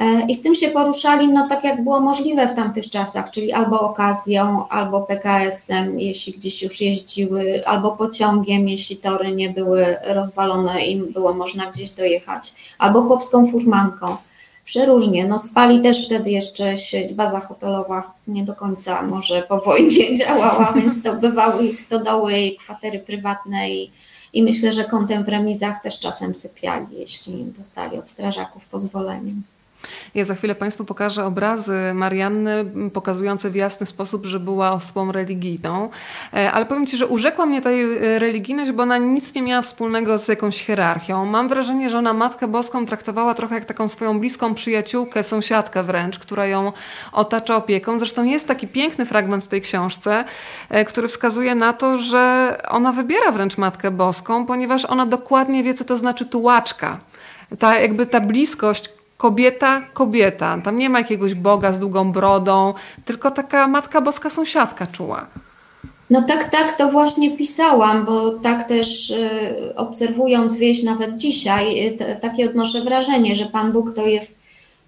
E, 0.00 0.26
I 0.28 0.34
z 0.34 0.42
tym 0.42 0.54
się 0.54 0.68
poruszali, 0.68 1.28
no 1.28 1.48
tak 1.48 1.64
jak 1.64 1.84
było 1.84 2.00
możliwe 2.00 2.46
w 2.48 2.56
tamtych 2.56 2.90
czasach, 2.90 3.30
czyli 3.30 3.52
albo 3.52 3.80
okazją, 3.80 4.68
albo 4.68 5.00
PKS-em, 5.00 6.00
jeśli 6.00 6.32
gdzieś 6.32 6.62
już 6.62 6.80
jeździły, 6.80 7.66
albo 7.66 7.90
pociągiem, 7.90 8.68
jeśli 8.68 8.96
tory 8.96 9.32
nie 9.32 9.50
były 9.50 9.96
rozwalone 10.06 10.80
i 10.80 10.96
było 10.96 11.34
można 11.34 11.66
gdzieś 11.66 11.90
dojechać, 11.90 12.54
albo 12.78 13.02
chłopską 13.02 13.46
furmanką. 13.46 14.16
Przeróżnie. 14.70 15.26
No 15.26 15.38
spali 15.38 15.80
też 15.80 16.06
wtedy 16.06 16.30
jeszcze 16.30 16.78
sieć, 16.78 17.14
baza 17.14 17.40
hotelowa 17.40 18.12
nie 18.26 18.44
do 18.44 18.54
końca 18.54 19.02
może 19.02 19.42
po 19.42 19.58
wojnie 19.58 20.14
działała, 20.18 20.72
więc 20.72 21.02
to 21.02 21.14
bywały 21.14 21.66
i 21.66 21.72
stodoły, 21.72 22.38
i 22.38 22.56
kwatery 22.56 22.98
prywatne 22.98 23.70
i, 23.70 23.90
i 24.32 24.42
myślę, 24.42 24.72
że 24.72 24.84
kątem 24.84 25.24
w 25.24 25.28
remizach 25.28 25.82
też 25.82 25.98
czasem 25.98 26.34
sypiali, 26.34 26.86
jeśli 26.98 27.44
dostali 27.44 27.98
od 27.98 28.08
strażaków 28.08 28.66
pozwolenie. 28.66 29.32
Ja 30.14 30.24
za 30.24 30.34
chwilę 30.34 30.54
Państwu 30.54 30.84
pokażę 30.84 31.24
obrazy 31.24 31.78
Marianny 31.94 32.64
pokazujące 32.92 33.50
w 33.50 33.54
jasny 33.54 33.86
sposób, 33.86 34.26
że 34.26 34.40
była 34.40 34.72
osobą 34.72 35.12
religijną. 35.12 35.90
E, 36.34 36.52
ale 36.52 36.66
powiem 36.66 36.86
Ci, 36.86 36.96
że 36.96 37.06
urzekła 37.06 37.46
mnie 37.46 37.62
ta 37.62 37.70
e, 37.70 38.18
religijność, 38.18 38.72
bo 38.72 38.82
ona 38.82 38.98
nic 38.98 39.34
nie 39.34 39.42
miała 39.42 39.62
wspólnego 39.62 40.18
z 40.18 40.28
jakąś 40.28 40.64
hierarchią. 40.64 41.26
Mam 41.26 41.48
wrażenie, 41.48 41.90
że 41.90 41.98
ona 41.98 42.12
Matkę 42.12 42.48
Boską 42.48 42.86
traktowała 42.86 43.34
trochę 43.34 43.54
jak 43.54 43.64
taką 43.64 43.88
swoją 43.88 44.20
bliską 44.20 44.54
przyjaciółkę, 44.54 45.22
sąsiadkę 45.22 45.82
wręcz, 45.82 46.18
która 46.18 46.46
ją 46.46 46.72
otacza 47.12 47.56
opieką. 47.56 47.98
Zresztą 47.98 48.24
jest 48.24 48.48
taki 48.48 48.68
piękny 48.68 49.06
fragment 49.06 49.44
w 49.44 49.48
tej 49.48 49.62
książce, 49.62 50.24
e, 50.68 50.84
który 50.84 51.08
wskazuje 51.08 51.54
na 51.54 51.72
to, 51.72 51.98
że 51.98 52.56
ona 52.68 52.92
wybiera 52.92 53.32
wręcz 53.32 53.58
Matkę 53.58 53.90
Boską, 53.90 54.46
ponieważ 54.46 54.84
ona 54.84 55.06
dokładnie 55.06 55.62
wie, 55.62 55.74
co 55.74 55.84
to 55.84 55.96
znaczy 55.96 56.26
tułaczka. 56.26 56.98
Ta, 57.58 57.78
jakby 57.78 58.06
ta 58.06 58.20
bliskość, 58.20 58.99
kobieta, 59.20 59.82
kobieta. 59.92 60.58
Tam 60.64 60.78
nie 60.78 60.90
ma 60.90 60.98
jakiegoś 60.98 61.34
Boga 61.34 61.72
z 61.72 61.78
długą 61.78 62.12
brodą, 62.12 62.74
tylko 63.04 63.30
taka 63.30 63.68
Matka 63.68 64.00
Boska 64.00 64.30
sąsiadka 64.30 64.86
czuła. 64.86 65.26
No 66.10 66.22
tak, 66.22 66.50
tak, 66.50 66.76
to 66.76 66.92
właśnie 66.92 67.36
pisałam, 67.36 68.04
bo 68.04 68.30
tak 68.30 68.68
też 68.68 69.10
y, 69.10 69.74
obserwując 69.76 70.54
wieś 70.54 70.82
nawet 70.82 71.16
dzisiaj, 71.16 71.86
y, 71.86 72.16
takie 72.20 72.50
odnoszę 72.50 72.80
wrażenie, 72.82 73.36
że 73.36 73.46
Pan 73.46 73.72
Bóg 73.72 73.94
to 73.94 74.06
jest 74.06 74.40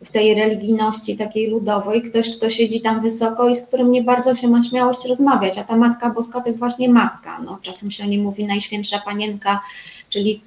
w 0.04 0.10
tej 0.10 0.34
religijności 0.34 1.16
takiej 1.16 1.50
ludowej 1.50 2.02
ktoś, 2.02 2.36
kto 2.36 2.50
siedzi 2.50 2.80
tam 2.80 3.00
wysoko 3.00 3.48
i 3.48 3.54
z 3.54 3.62
którym 3.62 3.92
nie 3.92 4.02
bardzo 4.02 4.34
się 4.34 4.48
ma 4.48 4.62
śmiałość 4.62 5.08
rozmawiać, 5.08 5.58
a 5.58 5.64
ta 5.64 5.76
Matka 5.76 6.10
Boska 6.10 6.40
to 6.40 6.46
jest 6.46 6.58
właśnie 6.58 6.88
Matka. 6.88 7.40
No, 7.44 7.58
czasem 7.62 7.90
się 7.90 8.04
o 8.04 8.06
niej 8.06 8.18
mówi 8.18 8.44
Najświętsza 8.44 8.98
Panienka, 8.98 9.60
czyli 10.08 10.40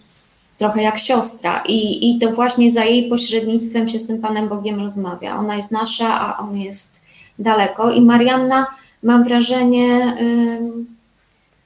trochę 0.58 0.82
jak 0.82 1.00
siostra. 1.00 1.64
I, 1.68 2.10
i 2.10 2.20
to 2.20 2.32
właśnie 2.32 2.72
za 2.72 2.84
jej 2.84 3.10
pośrednictwem 3.10 3.90
się 3.90 4.00
z 4.00 4.08
tym 4.08 4.22
Panem 4.22 4.48
Bogiem 4.48 4.80
rozmawia. 4.80 5.38
Ona 5.38 5.56
jest 5.56 5.72
nasza, 5.72 6.22
a 6.22 6.38
on 6.38 6.58
jest 6.58 7.02
daleko. 7.40 7.92
I 7.92 8.02
Marianna, 8.02 8.68
mam 9.04 9.24
wrażenie, 9.24 9.88
yy, 10.20 10.86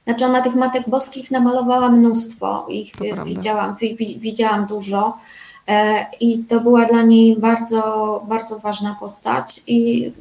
znaczy 0.04 0.24
ona 0.24 0.42
tych 0.42 0.54
Matek 0.54 0.88
Boskich 0.88 1.30
namalowała 1.30 1.88
mnóstwo, 1.88 2.66
ich 2.68 2.92
widziałam, 3.24 3.76
wi, 3.76 4.18
widziałam 4.20 4.66
dużo. 4.66 5.18
Yy, 5.68 5.74
i 6.20 6.38
to 6.38 6.60
była 6.60 6.84
dla 6.84 7.02
niej 7.02 7.36
bardzo, 7.36 8.22
bardzo 8.28 8.58
ważna 8.58 8.96
postać. 9.00 9.62
I 9.66 10.12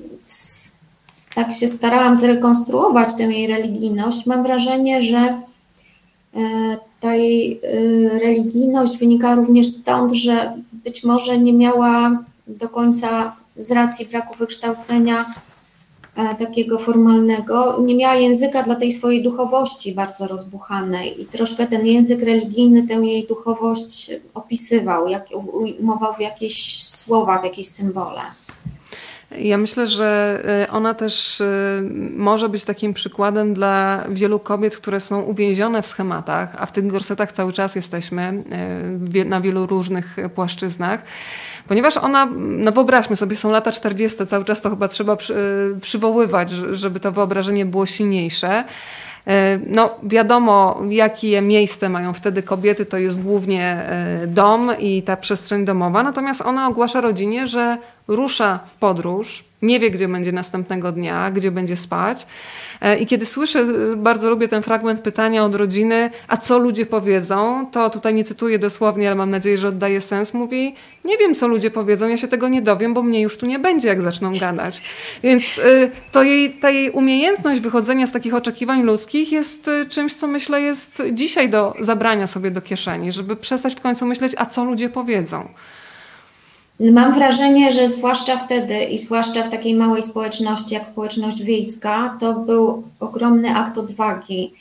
tak 1.36 1.54
się 1.54 1.68
starałam 1.68 2.18
zrekonstruować 2.18 3.16
tę 3.16 3.24
jej 3.24 3.48
religijność. 3.48 4.26
Mam 4.26 4.44
wrażenie, 4.44 5.04
że 5.04 5.18
E, 5.18 5.49
ta 7.00 7.16
jej 7.16 7.60
e, 7.64 8.20
religijność 8.20 8.98
wynika 8.98 9.36
również 9.36 9.68
stąd, 9.68 10.14
że 10.14 10.54
być 10.74 11.04
może 11.04 11.38
nie 11.38 11.54
miała 11.54 12.24
do 12.48 12.70
końca 12.70 13.36
z 13.58 13.72
racji 13.72 14.06
braku 14.06 14.36
wykształcenia 14.36 15.34
e, 16.16 16.36
takiego 16.36 16.80
formalnego, 16.80 17.82
nie 17.82 17.96
miała 17.96 18.16
języka 18.16 18.64
dla 18.64 18.76
tej 18.76 18.92
swojej 18.92 19.24
duchowości 19.24 19.96
bardzo 19.96 20.28
rozbuchanej 20.28 21.22
i 21.22 21.26
troszkę 21.26 21.68
ten 21.68 21.86
język 21.86 22.20
religijny 22.22 22.88
tę 22.88 22.94
jej 22.94 23.28
duchowość 23.28 24.12
opisywał, 24.34 25.08
jak, 25.08 25.26
ujmował 25.54 26.14
w 26.14 26.20
jakieś 26.20 26.84
słowa, 26.88 27.40
w 27.40 27.44
jakieś 27.44 27.68
symbole. 27.68 28.22
Ja 29.38 29.58
myślę, 29.58 29.88
że 29.88 30.40
y, 30.66 30.72
ona 30.72 30.94
też 30.94 31.42
y, 31.42 31.82
może 32.16 32.50
być 32.50 32.66
takim 32.66 32.94
przykładem 32.94 33.54
dla 33.54 34.04
wielu 34.10 34.40
kobiet, 34.40 34.78
które 34.78 35.00
są 35.00 35.22
uwięzione 35.22 35.82
w 35.82 35.88
schematach, 35.88 36.56
a 36.58 36.66
w 36.66 36.72
tych 36.72 36.88
gorsetach 36.88 37.32
cały 37.32 37.54
czas 37.54 37.76
jesteśmy 37.76 38.44
y, 39.16 39.26
na 39.26 39.42
wielu 39.42 39.66
różnych 39.66 40.16
płaszczyznach. 40.36 41.02
Ponieważ 41.68 41.98
ona, 41.98 42.28
no 42.38 42.72
wyobraźmy 42.72 43.16
sobie, 43.16 43.36
są 43.36 43.52
lata 43.52 43.72
40., 43.72 44.28
cały 44.28 44.46
czas 44.46 44.62
to 44.62 44.70
chyba 44.70 44.88
trzeba 44.88 45.16
przy, 45.16 45.36
przywoływać, 45.82 46.50
żeby 46.50 47.00
to 47.00 47.12
wyobrażenie 47.12 47.66
było 47.66 47.86
silniejsze. 47.86 48.64
No, 49.68 49.90
wiadomo, 50.04 50.82
jakie 50.90 51.42
miejsce 51.42 51.90
mają 51.90 52.14
wtedy 52.14 52.44
kobiety, 52.44 52.86
to 52.86 52.98
jest 52.98 53.22
głównie 53.22 53.86
dom 54.28 54.72
i 54.80 55.04
ta 55.04 55.18
przestrzeń 55.18 55.66
domowa. 55.66 56.04
Natomiast 56.04 56.42
ona 56.42 56.68
ogłasza 56.68 57.02
rodzinie, 57.02 57.48
że 57.48 57.78
rusza 58.08 58.60
w 58.66 58.76
podróż, 58.76 59.44
nie 59.62 59.80
wie, 59.80 59.92
gdzie 59.92 60.08
będzie 60.08 60.32
następnego 60.32 60.92
dnia, 60.92 61.32
gdzie 61.32 61.52
będzie 61.52 61.76
spać. 61.76 62.26
E, 62.82 62.98
I 62.98 63.06
kiedy 63.06 63.26
słyszę, 63.26 63.60
e, 63.60 63.96
bardzo 63.96 64.30
lubię 64.30 64.48
ten 64.48 64.64
fragment 64.64 65.02
pytania 65.02 65.46
od 65.46 65.56
rodziny, 65.56 66.12
a 66.28 66.38
co 66.38 66.58
ludzie 66.58 66.86
powiedzą, 66.86 67.66
to 67.72 67.90
tutaj 67.90 68.14
nie 68.14 68.24
cytuję 68.24 68.60
dosłownie, 68.60 69.08
ale 69.08 69.16
mam 69.16 69.30
nadzieję, 69.30 69.58
że 69.58 69.68
oddaje 69.68 70.02
sens, 70.02 70.34
mówi, 70.34 70.76
nie 71.06 71.18
wiem, 71.18 71.36
co 71.36 71.48
ludzie 71.48 71.72
powiedzą, 71.72 72.08
ja 72.08 72.18
się 72.18 72.28
tego 72.28 72.48
nie 72.50 72.62
dowiem, 72.62 72.94
bo 72.94 73.04
mnie 73.04 73.22
już 73.22 73.38
tu 73.38 73.46
nie 73.46 73.60
będzie, 73.60 73.88
jak 73.88 74.02
zaczną 74.02 74.32
gadać. 74.40 74.82
Więc 75.24 75.60
e, 75.60 75.92
to 76.12 76.24
jej, 76.24 76.54
ta 76.54 76.70
jej 76.70 76.92
umiejętność 76.92 77.62
wychodzenia 77.62 78.08
z 78.08 78.12
takich 78.12 78.34
oczekiwań 78.34 78.84
ludzkich 78.84 79.32
jest 79.32 79.70
czymś, 79.90 80.14
co 80.14 80.28
myślę 80.28 80.62
jest 80.62 81.04
dzisiaj 81.12 81.50
do 81.50 81.74
zabrania 81.80 82.28
sobie 82.28 82.52
do 82.52 82.62
kieszeni, 82.62 83.12
żeby 83.12 83.36
przestać 83.36 83.76
w 83.76 83.82
końcu 83.82 84.06
myśleć, 84.06 84.34
a 84.38 84.46
co 84.46 84.64
ludzie 84.64 84.90
powiedzą. 84.90 85.48
Mam 86.80 87.14
wrażenie, 87.14 87.72
że 87.72 87.90
zwłaszcza 87.90 88.38
wtedy 88.38 88.84
i 88.84 88.98
zwłaszcza 88.98 89.44
w 89.44 89.50
takiej 89.50 89.76
małej 89.76 90.04
społeczności 90.04 90.74
jak 90.74 90.88
społeczność 90.88 91.44
wiejska, 91.44 92.18
to 92.20 92.34
był 92.34 92.84
ogromny 93.00 93.56
akt 93.56 93.78
odwagi, 93.78 94.54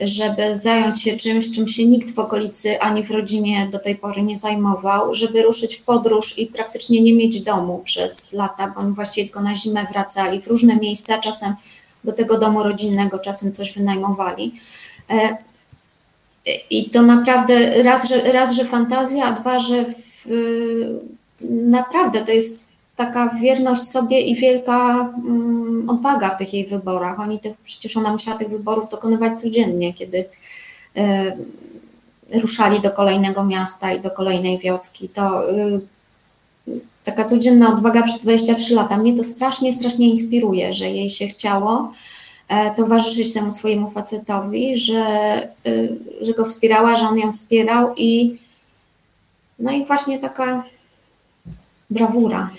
żeby 0.00 0.56
zająć 0.56 1.02
się 1.02 1.16
czymś, 1.16 1.52
czym 1.52 1.68
się 1.68 1.84
nikt 1.84 2.14
w 2.14 2.18
okolicy 2.18 2.80
ani 2.80 3.02
w 3.02 3.10
rodzinie 3.10 3.68
do 3.72 3.78
tej 3.78 3.96
pory 3.96 4.22
nie 4.22 4.36
zajmował, 4.36 5.14
żeby 5.14 5.42
ruszyć 5.42 5.76
w 5.76 5.82
podróż 5.82 6.38
i 6.38 6.46
praktycznie 6.46 7.02
nie 7.02 7.12
mieć 7.12 7.40
domu 7.40 7.82
przez 7.84 8.32
lata, 8.32 8.72
bo 8.74 8.80
oni 8.80 8.92
właściwie 8.92 9.24
tylko 9.24 9.42
na 9.42 9.54
zimę 9.54 9.86
wracali 9.92 10.40
w 10.40 10.46
różne 10.46 10.76
miejsca, 10.76 11.18
czasem 11.18 11.54
do 12.04 12.12
tego 12.12 12.38
domu 12.38 12.62
rodzinnego, 12.62 13.18
czasem 13.18 13.52
coś 13.52 13.72
wynajmowali. 13.72 14.54
E, 15.10 15.36
I 16.70 16.90
to 16.90 17.02
naprawdę 17.02 17.82
raz, 17.82 18.08
że, 18.08 18.32
raz, 18.32 18.52
że 18.52 18.64
fantazja, 18.64 19.24
a 19.24 19.32
dwa, 19.32 19.58
że 19.58 19.84
w, 19.84 20.26
naprawdę 21.50 22.24
to 22.24 22.32
jest 22.32 22.72
taka 22.96 23.28
wierność 23.28 23.82
sobie 23.82 24.20
i 24.20 24.34
wielka 24.34 25.08
um, 25.24 25.90
odwaga 25.90 26.30
w 26.30 26.38
tych 26.38 26.54
jej 26.54 26.66
wyborach. 26.66 27.20
Oni 27.20 27.38
tych, 27.38 27.56
przecież 27.64 27.96
ona 27.96 28.12
musiała 28.12 28.38
tych 28.38 28.48
wyborów 28.48 28.90
dokonywać 28.90 29.40
codziennie, 29.40 29.94
kiedy 29.94 30.18
y, 30.18 30.30
ruszali 32.40 32.80
do 32.80 32.90
kolejnego 32.90 33.44
miasta 33.44 33.92
i 33.92 34.00
do 34.00 34.10
kolejnej 34.10 34.58
wioski. 34.58 35.08
To 35.08 35.50
y, 35.50 35.80
taka 37.04 37.24
codzienna 37.24 37.74
odwaga 37.74 38.02
przez 38.02 38.18
23 38.18 38.74
lata. 38.74 38.96
Mnie 38.96 39.16
to 39.16 39.24
strasznie, 39.24 39.72
strasznie 39.72 40.10
inspiruje, 40.10 40.72
że 40.72 40.90
jej 40.90 41.10
się 41.10 41.26
chciało 41.26 41.92
e, 42.48 42.74
towarzyszyć 42.74 43.34
temu 43.34 43.50
swojemu 43.50 43.90
facetowi, 43.90 44.78
że, 44.78 45.04
y, 45.66 45.96
że 46.20 46.32
go 46.32 46.44
wspierała, 46.44 46.96
że 46.96 47.08
on 47.08 47.18
ją 47.18 47.32
wspierał 47.32 47.94
i 47.96 48.38
no 49.58 49.72
i 49.72 49.84
właśnie 49.84 50.18
taka 50.18 50.64
brawura. 51.92 52.50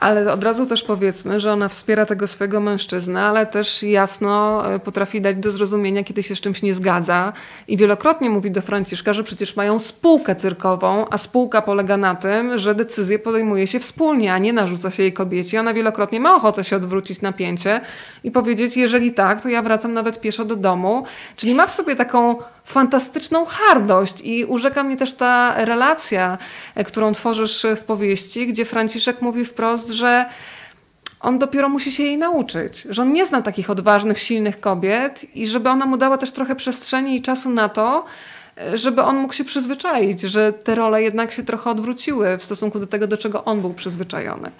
Ale 0.00 0.32
od 0.32 0.44
razu 0.44 0.66
też 0.66 0.82
powiedzmy, 0.82 1.40
że 1.40 1.52
ona 1.52 1.68
wspiera 1.68 2.06
tego 2.06 2.26
swojego 2.26 2.60
mężczyznę, 2.60 3.22
ale 3.22 3.46
też 3.46 3.82
jasno 3.82 4.62
e, 4.74 4.78
potrafi 4.78 5.20
dać 5.20 5.36
do 5.36 5.50
zrozumienia, 5.50 6.04
kiedy 6.04 6.22
się 6.22 6.36
z 6.36 6.40
czymś 6.40 6.62
nie 6.62 6.74
zgadza. 6.74 7.32
I 7.68 7.76
wielokrotnie 7.76 8.30
mówi 8.30 8.50
do 8.50 8.62
Franciszka, 8.62 9.14
że 9.14 9.24
przecież 9.24 9.56
mają 9.56 9.78
spółkę 9.78 10.34
cyrkową, 10.34 11.06
a 11.10 11.18
spółka 11.18 11.62
polega 11.62 11.96
na 11.96 12.14
tym, 12.14 12.58
że 12.58 12.74
decyzje 12.74 13.18
podejmuje 13.18 13.66
się 13.66 13.80
wspólnie, 13.80 14.32
a 14.32 14.38
nie 14.38 14.52
narzuca 14.52 14.90
się 14.90 15.02
jej 15.02 15.12
kobiecie. 15.12 15.60
Ona 15.60 15.74
wielokrotnie 15.74 16.20
ma 16.20 16.36
ochotę 16.36 16.64
się 16.64 16.76
odwrócić 16.76 17.20
napięcie 17.20 17.80
i 18.24 18.30
powiedzieć, 18.30 18.76
jeżeli 18.76 19.12
tak, 19.12 19.42
to 19.42 19.48
ja 19.48 19.62
wracam 19.62 19.92
nawet 19.92 20.20
pieszo 20.20 20.44
do 20.44 20.56
domu. 20.56 21.04
Czyli 21.36 21.54
ma 21.54 21.66
w 21.66 21.70
sobie 21.70 21.96
taką 21.96 22.36
fantastyczną 22.70 23.44
hardość 23.44 24.20
i 24.24 24.44
urzeka 24.44 24.84
mnie 24.84 24.96
też 24.96 25.14
ta 25.14 25.64
relacja, 25.64 26.38
e, 26.74 26.84
którą 26.84 27.12
tworzysz 27.12 27.66
w 27.76 27.80
powieści, 27.80 28.46
gdzie 28.46 28.64
Franciszek 28.64 29.22
mówi 29.22 29.44
wprost, 29.44 29.90
że 29.90 30.26
on 31.20 31.38
dopiero 31.38 31.68
musi 31.68 31.92
się 31.92 32.02
jej 32.02 32.18
nauczyć, 32.18 32.86
że 32.90 33.02
on 33.02 33.12
nie 33.12 33.26
zna 33.26 33.42
takich 33.42 33.70
odważnych, 33.70 34.18
silnych 34.18 34.60
kobiet 34.60 35.36
i 35.36 35.46
żeby 35.46 35.68
ona 35.68 35.86
mu 35.86 35.96
dała 35.96 36.18
też 36.18 36.32
trochę 36.32 36.56
przestrzeni 36.56 37.16
i 37.16 37.22
czasu 37.22 37.50
na 37.50 37.68
to, 37.68 38.04
e, 38.58 38.78
żeby 38.78 39.02
on 39.02 39.16
mógł 39.16 39.32
się 39.32 39.44
przyzwyczaić, 39.44 40.20
że 40.20 40.52
te 40.52 40.74
role 40.74 41.02
jednak 41.02 41.32
się 41.32 41.42
trochę 41.42 41.70
odwróciły 41.70 42.38
w 42.38 42.44
stosunku 42.44 42.80
do 42.80 42.86
tego, 42.86 43.06
do 43.06 43.16
czego 43.16 43.44
on 43.44 43.60
był 43.60 43.74
przyzwyczajony. 43.74 44.50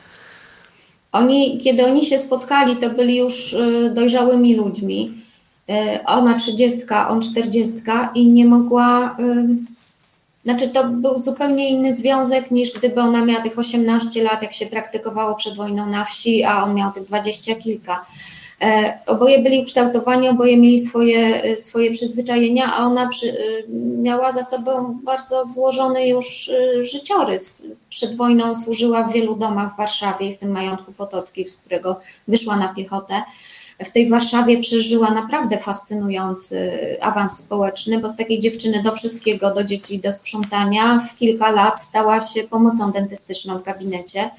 Oni, 1.12 1.60
kiedy 1.64 1.86
oni 1.86 2.04
się 2.04 2.18
spotkali, 2.18 2.76
to 2.76 2.90
byli 2.90 3.16
już 3.16 3.54
e, 3.54 3.90
dojrzałymi 3.90 4.56
ludźmi. 4.56 5.12
E, 5.70 6.00
ona 6.06 6.34
trzydziestka, 6.34 7.08
on 7.08 7.20
czterdziestka 7.22 8.10
i 8.14 8.26
nie 8.26 8.44
mogła, 8.44 9.16
znaczy 10.44 10.68
to 10.68 10.88
był 10.88 11.18
zupełnie 11.18 11.70
inny 11.70 11.94
związek 11.94 12.50
niż 12.50 12.72
gdyby 12.78 13.00
ona 13.00 13.24
miała 13.24 13.40
tych 13.40 13.58
18 13.58 14.22
lat, 14.22 14.42
jak 14.42 14.54
się 14.54 14.66
praktykowało 14.66 15.34
przed 15.34 15.56
wojną 15.56 15.86
na 15.86 16.04
wsi, 16.04 16.44
a 16.44 16.64
on 16.64 16.74
miał 16.74 16.92
tych 16.92 17.04
dwadzieścia 17.04 17.54
kilka. 17.54 18.06
E, 18.62 18.98
oboje 19.06 19.38
byli 19.38 19.62
ukształtowani, 19.62 20.28
oboje 20.28 20.56
mieli 20.56 20.78
swoje, 20.78 21.42
swoje 21.56 21.90
przyzwyczajenia, 21.90 22.72
a 22.74 22.86
ona 22.86 23.08
przy, 23.08 23.36
miała 24.02 24.32
za 24.32 24.42
sobą 24.42 24.98
bardzo 25.04 25.46
złożony 25.46 26.08
już 26.08 26.50
życiorys. 26.82 27.66
Przed 27.88 28.16
wojną 28.16 28.54
służyła 28.54 29.02
w 29.02 29.12
wielu 29.12 29.36
domach 29.36 29.74
w 29.74 29.76
Warszawie, 29.76 30.34
w 30.34 30.38
tym 30.38 30.50
majątku 30.50 30.92
Potockim, 30.92 31.48
z 31.48 31.56
którego 31.56 32.00
wyszła 32.28 32.56
na 32.56 32.74
piechotę 32.74 33.22
w 33.84 33.90
tej 33.90 34.08
Warszawie 34.08 34.60
przeżyła 34.60 35.10
naprawdę 35.10 35.58
fascynujący 35.58 36.70
awans 37.00 37.38
społeczny, 37.38 37.98
bo 37.98 38.08
z 38.08 38.16
takiej 38.16 38.38
dziewczyny 38.38 38.82
do 38.82 38.92
wszystkiego, 38.92 39.54
do 39.54 39.64
dzieci, 39.64 39.98
do 39.98 40.12
sprzątania, 40.12 41.06
w 41.10 41.16
kilka 41.16 41.50
lat 41.50 41.82
stała 41.82 42.20
się 42.20 42.42
pomocą 42.42 42.92
dentystyczną 42.92 43.58
w 43.58 43.62
gabinecie 43.62 44.30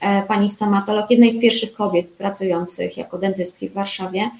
e, 0.00 0.22
pani 0.22 0.50
stomatolog, 0.50 1.10
jednej 1.10 1.32
z 1.32 1.40
pierwszych 1.40 1.72
kobiet 1.72 2.08
pracujących 2.08 2.96
jako 2.96 3.18
dentystki 3.18 3.68
w 3.68 3.72
Warszawie. 3.72 4.30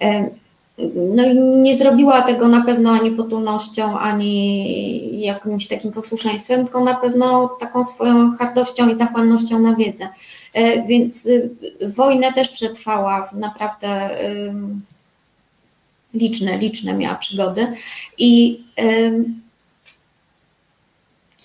E, 0.00 0.30
no 1.14 1.24
i 1.24 1.34
nie 1.38 1.76
zrobiła 1.76 2.22
tego 2.22 2.48
na 2.48 2.60
pewno 2.60 2.90
ani 2.90 3.10
potulnością, 3.10 3.98
ani 3.98 5.20
jakimś 5.20 5.66
takim 5.66 5.92
posłuszeństwem, 5.92 6.64
tylko 6.64 6.84
na 6.84 6.94
pewno 6.94 7.48
taką 7.60 7.84
swoją 7.84 8.36
hardością 8.36 8.88
i 8.88 8.98
zachłannością 8.98 9.58
na 9.58 9.74
wiedzę. 9.74 10.08
E, 10.56 10.86
więc 10.86 11.26
y, 11.26 11.50
wojnę 11.96 12.32
też 12.32 12.48
przetrwała 12.48 13.30
naprawdę 13.32 14.10
liczne, 16.14 16.58
liczne 16.58 16.94
miała 16.94 17.14
przygody. 17.14 17.66
I 18.18 18.60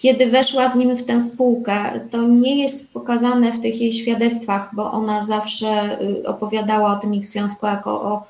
kiedy 0.01 0.27
weszła 0.27 0.67
z 0.67 0.75
nim 0.75 0.97
w 0.97 1.03
tę 1.03 1.21
spółkę, 1.21 1.99
to 2.11 2.27
nie 2.27 2.61
jest 2.61 2.93
pokazane 2.93 3.51
w 3.51 3.59
tych 3.59 3.81
jej 3.81 3.93
świadectwach, 3.93 4.69
bo 4.75 4.91
ona 4.91 5.23
zawsze 5.23 6.01
y, 6.01 6.27
opowiadała 6.27 6.97
o 6.97 6.99
tym 6.99 7.13
ich 7.13 7.27
związku 7.27 7.65
jako 7.65 8.01
o 8.01 8.27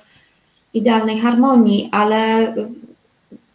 idealnej 0.73 1.19
harmonii, 1.19 1.89
ale 1.91 2.53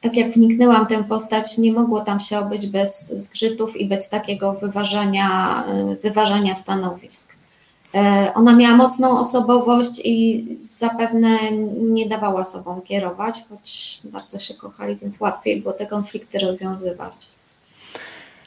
tak 0.01 0.17
jak 0.17 0.33
wniknęłam 0.33 0.87
tę 0.87 1.05
postać, 1.05 1.59
nie 1.59 1.73
mogło 1.73 2.01
tam 2.01 2.21
się 2.21 2.39
obyć 2.39 2.67
bez 2.67 3.09
zgrzytów 3.09 3.77
i 3.77 3.87
bez 3.87 4.09
takiego 4.09 4.53
wyważania, 4.53 5.65
wyważania 6.03 6.55
stanowisk. 6.55 7.37
E, 7.95 8.33
ona 8.35 8.57
miała 8.57 8.77
mocną 8.77 9.19
osobowość 9.19 10.01
i 10.05 10.47
zapewne 10.59 11.39
nie 11.77 12.09
dawała 12.09 12.45
sobą 12.45 12.81
kierować, 12.81 13.43
choć 13.49 14.01
bardzo 14.05 14.39
się 14.39 14.55
kochali, 14.55 14.97
więc 14.97 15.21
łatwiej 15.21 15.61
było 15.61 15.73
te 15.73 15.87
konflikty 15.87 16.39
rozwiązywać. 16.39 17.36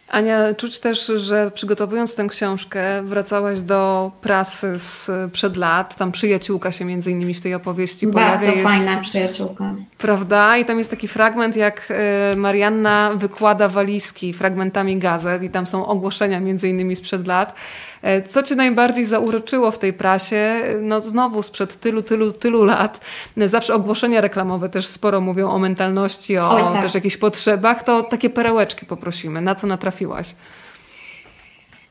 Ania, 0.09 0.53
czuć 0.53 0.79
też, 0.79 1.11
że 1.15 1.51
przygotowując 1.51 2.15
tę 2.15 2.27
książkę, 2.29 3.03
wracałaś 3.03 3.61
do 3.61 4.11
prasy 4.21 4.79
sprzed 4.79 5.57
lat. 5.57 5.95
Tam 5.95 6.11
przyjaciółka 6.11 6.71
się 6.71 6.85
między 6.85 7.11
innymi 7.11 7.33
w 7.33 7.41
tej 7.41 7.53
opowieści 7.53 8.07
Bardzo 8.07 8.45
pojawia. 8.47 8.63
Bardzo 8.63 8.77
fajna 8.77 9.01
przyjaciółka. 9.01 9.75
Prawda? 9.97 10.57
I 10.57 10.65
tam 10.65 10.77
jest 10.77 10.89
taki 10.89 11.07
fragment, 11.07 11.55
jak 11.55 11.87
e, 11.89 12.37
Marianna 12.37 13.11
wykłada 13.15 13.67
walizki 13.67 14.33
fragmentami 14.33 14.97
gazet 14.97 15.43
i 15.43 15.49
tam 15.49 15.67
są 15.67 15.85
ogłoszenia 15.85 16.39
między 16.39 16.69
innymi 16.69 16.95
sprzed 16.95 17.27
lat. 17.27 17.55
E, 18.01 18.21
co 18.21 18.43
Cię 18.43 18.55
najbardziej 18.55 19.05
zauroczyło 19.05 19.71
w 19.71 19.77
tej 19.77 19.93
prasie? 19.93 20.62
No 20.81 21.01
znowu 21.01 21.43
sprzed 21.43 21.79
tylu, 21.79 22.01
tylu, 22.01 22.33
tylu 22.33 22.63
lat. 22.63 22.99
Zawsze 23.38 23.73
ogłoszenia 23.73 24.21
reklamowe 24.21 24.69
też 24.69 24.88
sporo 24.88 25.21
mówią 25.21 25.49
o 25.49 25.59
mentalności, 25.59 26.38
o 26.38 26.51
Oj, 26.51 26.63
tak. 26.73 26.83
też 26.83 26.93
jakichś 26.93 27.17
potrzebach. 27.17 27.83
To 27.83 28.03
takie 28.03 28.29
perełeczki 28.29 28.85
poprosimy. 28.85 29.41
Na 29.41 29.55
co 29.55 29.67
natrafiłaś? 29.67 30.35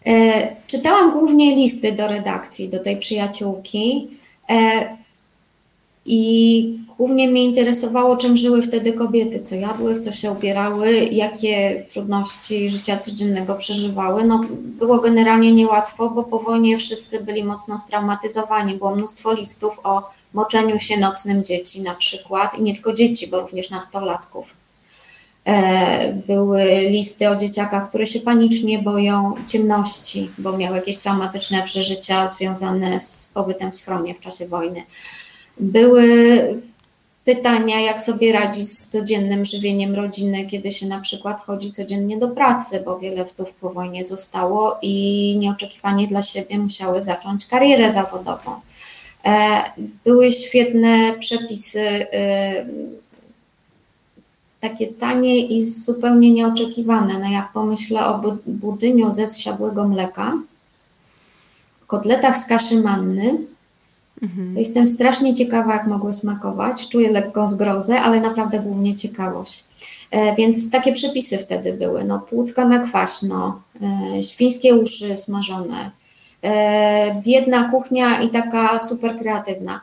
E, 0.06 0.48
czytałam 0.66 1.12
głównie 1.12 1.56
listy 1.56 1.92
do 1.92 2.08
redakcji, 2.08 2.68
do 2.68 2.78
tej 2.78 2.96
przyjaciółki. 2.96 4.08
E, 4.50 4.96
i 6.10 6.78
głównie 6.96 7.28
mnie 7.28 7.44
interesowało, 7.44 8.16
czym 8.16 8.36
żyły 8.36 8.62
wtedy 8.62 8.92
kobiety, 8.92 9.40
co 9.40 9.54
jadły, 9.54 9.94
w 9.94 10.00
co 10.00 10.12
się 10.12 10.32
ubierały, 10.32 10.92
jakie 10.92 11.84
trudności 11.88 12.70
życia 12.70 12.96
codziennego 12.96 13.54
przeżywały. 13.54 14.24
No, 14.24 14.44
było 14.50 14.98
generalnie 14.98 15.52
niełatwo, 15.52 16.10
bo 16.10 16.24
po 16.24 16.38
wojnie 16.38 16.78
wszyscy 16.78 17.24
byli 17.24 17.44
mocno 17.44 17.78
straumatyzowani. 17.78 18.74
Było 18.74 18.96
mnóstwo 18.96 19.32
listów 19.32 19.80
o 19.84 20.10
moczeniu 20.34 20.80
się 20.80 20.96
nocnym 20.96 21.44
dzieci 21.44 21.82
na 21.82 21.94
przykład 21.94 22.58
i 22.58 22.62
nie 22.62 22.74
tylko 22.74 22.92
dzieci, 22.92 23.26
bo 23.26 23.40
również 23.40 23.70
nastolatków. 23.70 24.54
E, 25.44 26.12
były 26.26 26.64
listy 26.90 27.28
o 27.28 27.36
dzieciakach, 27.36 27.88
które 27.88 28.06
się 28.06 28.20
panicznie 28.20 28.78
boją 28.78 29.34
ciemności, 29.46 30.30
bo 30.38 30.58
miały 30.58 30.76
jakieś 30.76 30.98
traumatyczne 30.98 31.62
przeżycia 31.62 32.28
związane 32.28 33.00
z 33.00 33.30
pobytem 33.34 33.72
w 33.72 33.76
schronie 33.76 34.14
w 34.14 34.20
czasie 34.20 34.46
wojny. 34.46 34.82
Były 35.60 36.04
pytania, 37.24 37.80
jak 37.80 38.02
sobie 38.02 38.32
radzić 38.32 38.68
z 38.72 38.88
codziennym 38.88 39.44
żywieniem 39.44 39.94
rodziny, 39.94 40.46
kiedy 40.46 40.72
się 40.72 40.86
na 40.86 41.00
przykład 41.00 41.40
chodzi 41.40 41.72
codziennie 41.72 42.18
do 42.18 42.28
pracy, 42.28 42.82
bo 42.84 42.98
wiele 42.98 43.24
wdów 43.24 43.54
po 43.54 43.70
wojnie 43.70 44.04
zostało 44.04 44.78
i 44.82 45.36
nieoczekiwanie 45.38 46.08
dla 46.08 46.22
siebie 46.22 46.58
musiały 46.58 47.02
zacząć 47.02 47.46
karierę 47.46 47.92
zawodową. 47.92 48.60
E, 49.24 49.62
były 50.04 50.32
świetne 50.32 51.14
przepisy 51.20 51.80
e, 51.80 52.66
takie 54.60 54.86
tanie 54.86 55.46
i 55.46 55.62
zupełnie 55.62 56.30
nieoczekiwane. 56.30 57.18
No 57.18 57.30
jak 57.30 57.52
pomyślę 57.52 58.06
o 58.06 58.22
budyniu 58.46 59.12
ze 59.12 59.28
zsiadłego 59.28 59.88
mleka, 59.88 60.32
kotletach 61.86 62.38
z 62.38 62.46
kaszy 62.46 62.76
manny, 62.76 63.38
mhm. 64.22 64.54
to 64.54 64.58
jestem 64.58 64.88
strasznie 64.88 65.34
ciekawa, 65.34 65.72
jak 65.72 65.86
mogły 65.86 66.12
smakować. 66.12 66.88
Czuję 66.88 67.10
lekką 67.10 67.48
zgrozę, 67.48 68.00
ale 68.00 68.20
naprawdę 68.20 68.60
głównie 68.60 68.96
ciekawość. 68.96 69.64
E, 70.10 70.36
więc 70.36 70.70
takie 70.70 70.92
przepisy 70.92 71.38
wtedy 71.38 71.72
były. 71.72 72.04
No, 72.04 72.18
płucka 72.18 72.64
na 72.64 72.78
kwaśno, 72.78 73.60
e, 74.18 74.24
świńskie 74.24 74.74
uszy 74.74 75.16
smażone, 75.16 75.90
e, 76.42 77.22
biedna 77.22 77.70
kuchnia 77.70 78.22
i 78.22 78.28
taka 78.30 78.78
super 78.78 79.18
kreatywna. 79.18 79.80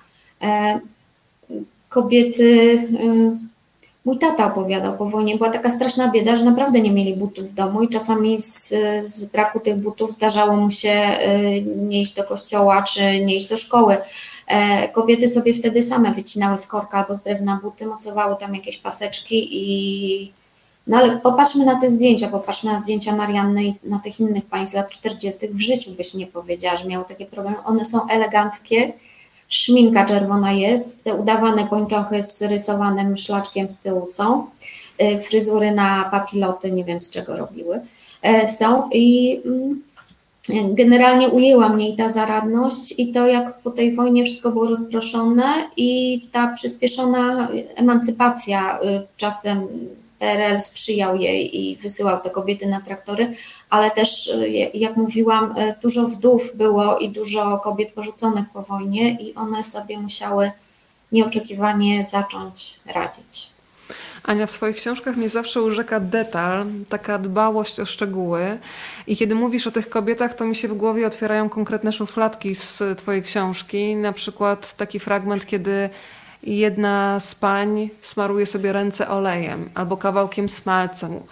Kobiety 1.89 2.81
Mój 4.05 4.17
tata 4.17 4.45
opowiadał 4.45 4.97
po 4.97 5.05
wojnie, 5.05 5.37
była 5.37 5.49
taka 5.49 5.69
straszna 5.69 6.11
bieda, 6.11 6.35
że 6.35 6.43
naprawdę 6.43 6.81
nie 6.81 6.91
mieli 6.91 7.15
butów 7.15 7.51
w 7.51 7.53
domu 7.53 7.81
i 7.81 7.89
czasami 7.89 8.39
z, 8.39 8.73
z 9.03 9.25
braku 9.25 9.59
tych 9.59 9.77
butów 9.77 10.11
zdarzało 10.11 10.55
mu 10.55 10.71
się 10.71 10.89
y, 10.89 11.61
nie 11.61 12.01
iść 12.01 12.13
do 12.13 12.23
kościoła 12.23 12.83
czy 12.83 13.25
nie 13.25 13.35
iść 13.35 13.49
do 13.49 13.57
szkoły. 13.57 13.97
E, 14.47 14.89
kobiety 14.89 15.27
sobie 15.27 15.53
wtedy 15.53 15.83
same 15.83 16.13
wycinały 16.13 16.57
z 16.57 16.67
korka 16.67 16.97
albo 16.97 17.15
z 17.15 17.21
drewna 17.21 17.59
buty, 17.63 17.85
mocowały 17.85 18.35
tam 18.35 18.55
jakieś 18.55 18.77
paseczki 18.77 19.47
i 19.51 20.31
no 20.87 20.97
ale 20.97 21.17
popatrzmy 21.17 21.65
na 21.65 21.79
te 21.79 21.89
zdjęcia, 21.89 22.27
popatrzmy 22.27 22.71
na 22.71 22.79
zdjęcia 22.79 23.15
Marianny 23.15 23.63
i 23.63 23.75
na 23.83 23.99
tych 23.99 24.19
innych 24.19 24.45
państw 24.45 24.75
lat 24.75 24.89
40. 24.89 25.47
W 25.47 25.61
życiu 25.61 25.91
byś 25.91 26.13
nie 26.13 26.27
powiedziała, 26.27 26.77
że 26.77 26.85
miały 26.85 27.05
takie 27.05 27.25
problemy. 27.25 27.57
One 27.65 27.85
są 27.85 28.07
eleganckie, 28.07 28.93
szminka 29.49 30.05
czerwona 30.05 30.51
jest, 30.51 31.03
te 31.03 31.15
udawane 31.15 31.67
pończochy 31.67 32.23
z 32.23 32.41
rysowanym 32.41 33.17
szlaczkiem 33.17 33.69
z 33.69 33.79
tyłu 33.79 34.05
są, 34.05 34.47
y, 35.01 35.21
fryzury 35.21 35.71
na 35.71 36.09
papiloty, 36.11 36.71
nie 36.71 36.83
wiem 36.83 37.01
z 37.01 37.09
czego 37.09 37.37
robiły, 37.37 37.81
e, 38.21 38.47
są 38.47 38.89
i 38.89 39.39
mm, 39.45 39.81
generalnie 40.75 41.29
ujęła 41.29 41.69
mnie 41.69 41.89
i 41.89 41.95
ta 41.95 42.09
zaradność 42.09 42.93
i 42.97 43.11
to, 43.11 43.27
jak 43.27 43.59
po 43.59 43.71
tej 43.71 43.95
wojnie 43.95 44.25
wszystko 44.25 44.51
było 44.51 44.67
rozproszone 44.67 45.43
i 45.77 46.21
ta 46.31 46.47
przyspieszona 46.47 47.49
emancypacja 47.75 48.79
y, 48.79 49.01
czasem 49.17 49.67
PRL 50.19 50.59
sprzyjał 50.59 51.15
jej 51.15 51.61
i 51.61 51.75
wysyłał 51.75 52.21
te 52.21 52.29
kobiety 52.29 52.67
na 52.67 52.81
traktory, 52.81 53.33
ale 53.75 53.91
też, 53.91 54.27
y, 54.27 54.49
jak 54.73 54.97
mówiłam, 54.97 55.57
y, 55.57 55.75
dużo 55.81 56.07
wdów 56.07 56.57
było 56.57 56.97
i 56.97 57.09
dużo 57.09 57.59
kobiet 57.63 57.93
porzuconych 57.93 58.45
po 58.53 58.61
wojnie, 58.61 59.11
i 59.11 59.35
one 59.35 59.63
sobie 59.63 59.99
musiały 59.99 60.51
nieoczekiwanie 61.11 62.03
zacząć 62.03 62.79
radzić. 62.85 63.49
Ania, 64.23 64.47
w 64.47 64.51
swoich 64.51 64.75
książkach 64.75 65.17
mnie 65.17 65.29
zawsze 65.29 65.61
urzeka 65.61 65.99
detal, 65.99 66.65
taka 66.89 67.19
dbałość 67.19 67.79
o 67.79 67.85
szczegóły. 67.85 68.57
I 69.07 69.17
kiedy 69.17 69.35
mówisz 69.35 69.67
o 69.67 69.71
tych 69.71 69.89
kobietach, 69.89 70.33
to 70.33 70.45
mi 70.45 70.55
się 70.55 70.67
w 70.67 70.73
głowie 70.73 71.07
otwierają 71.07 71.49
konkretne 71.49 71.93
szufladki 71.93 72.55
z 72.55 72.83
Twojej 72.97 73.23
książki. 73.23 73.95
Na 73.95 74.13
przykład 74.13 74.73
taki 74.73 74.99
fragment, 74.99 75.45
kiedy 75.45 75.89
jedna 76.43 77.19
z 77.19 77.35
pań 77.35 77.89
smaruje 78.01 78.45
sobie 78.45 78.73
ręce 78.73 79.09
olejem 79.09 79.69
albo 79.75 79.97
kawałkiem 79.97 80.49
smalcu. 80.49 81.27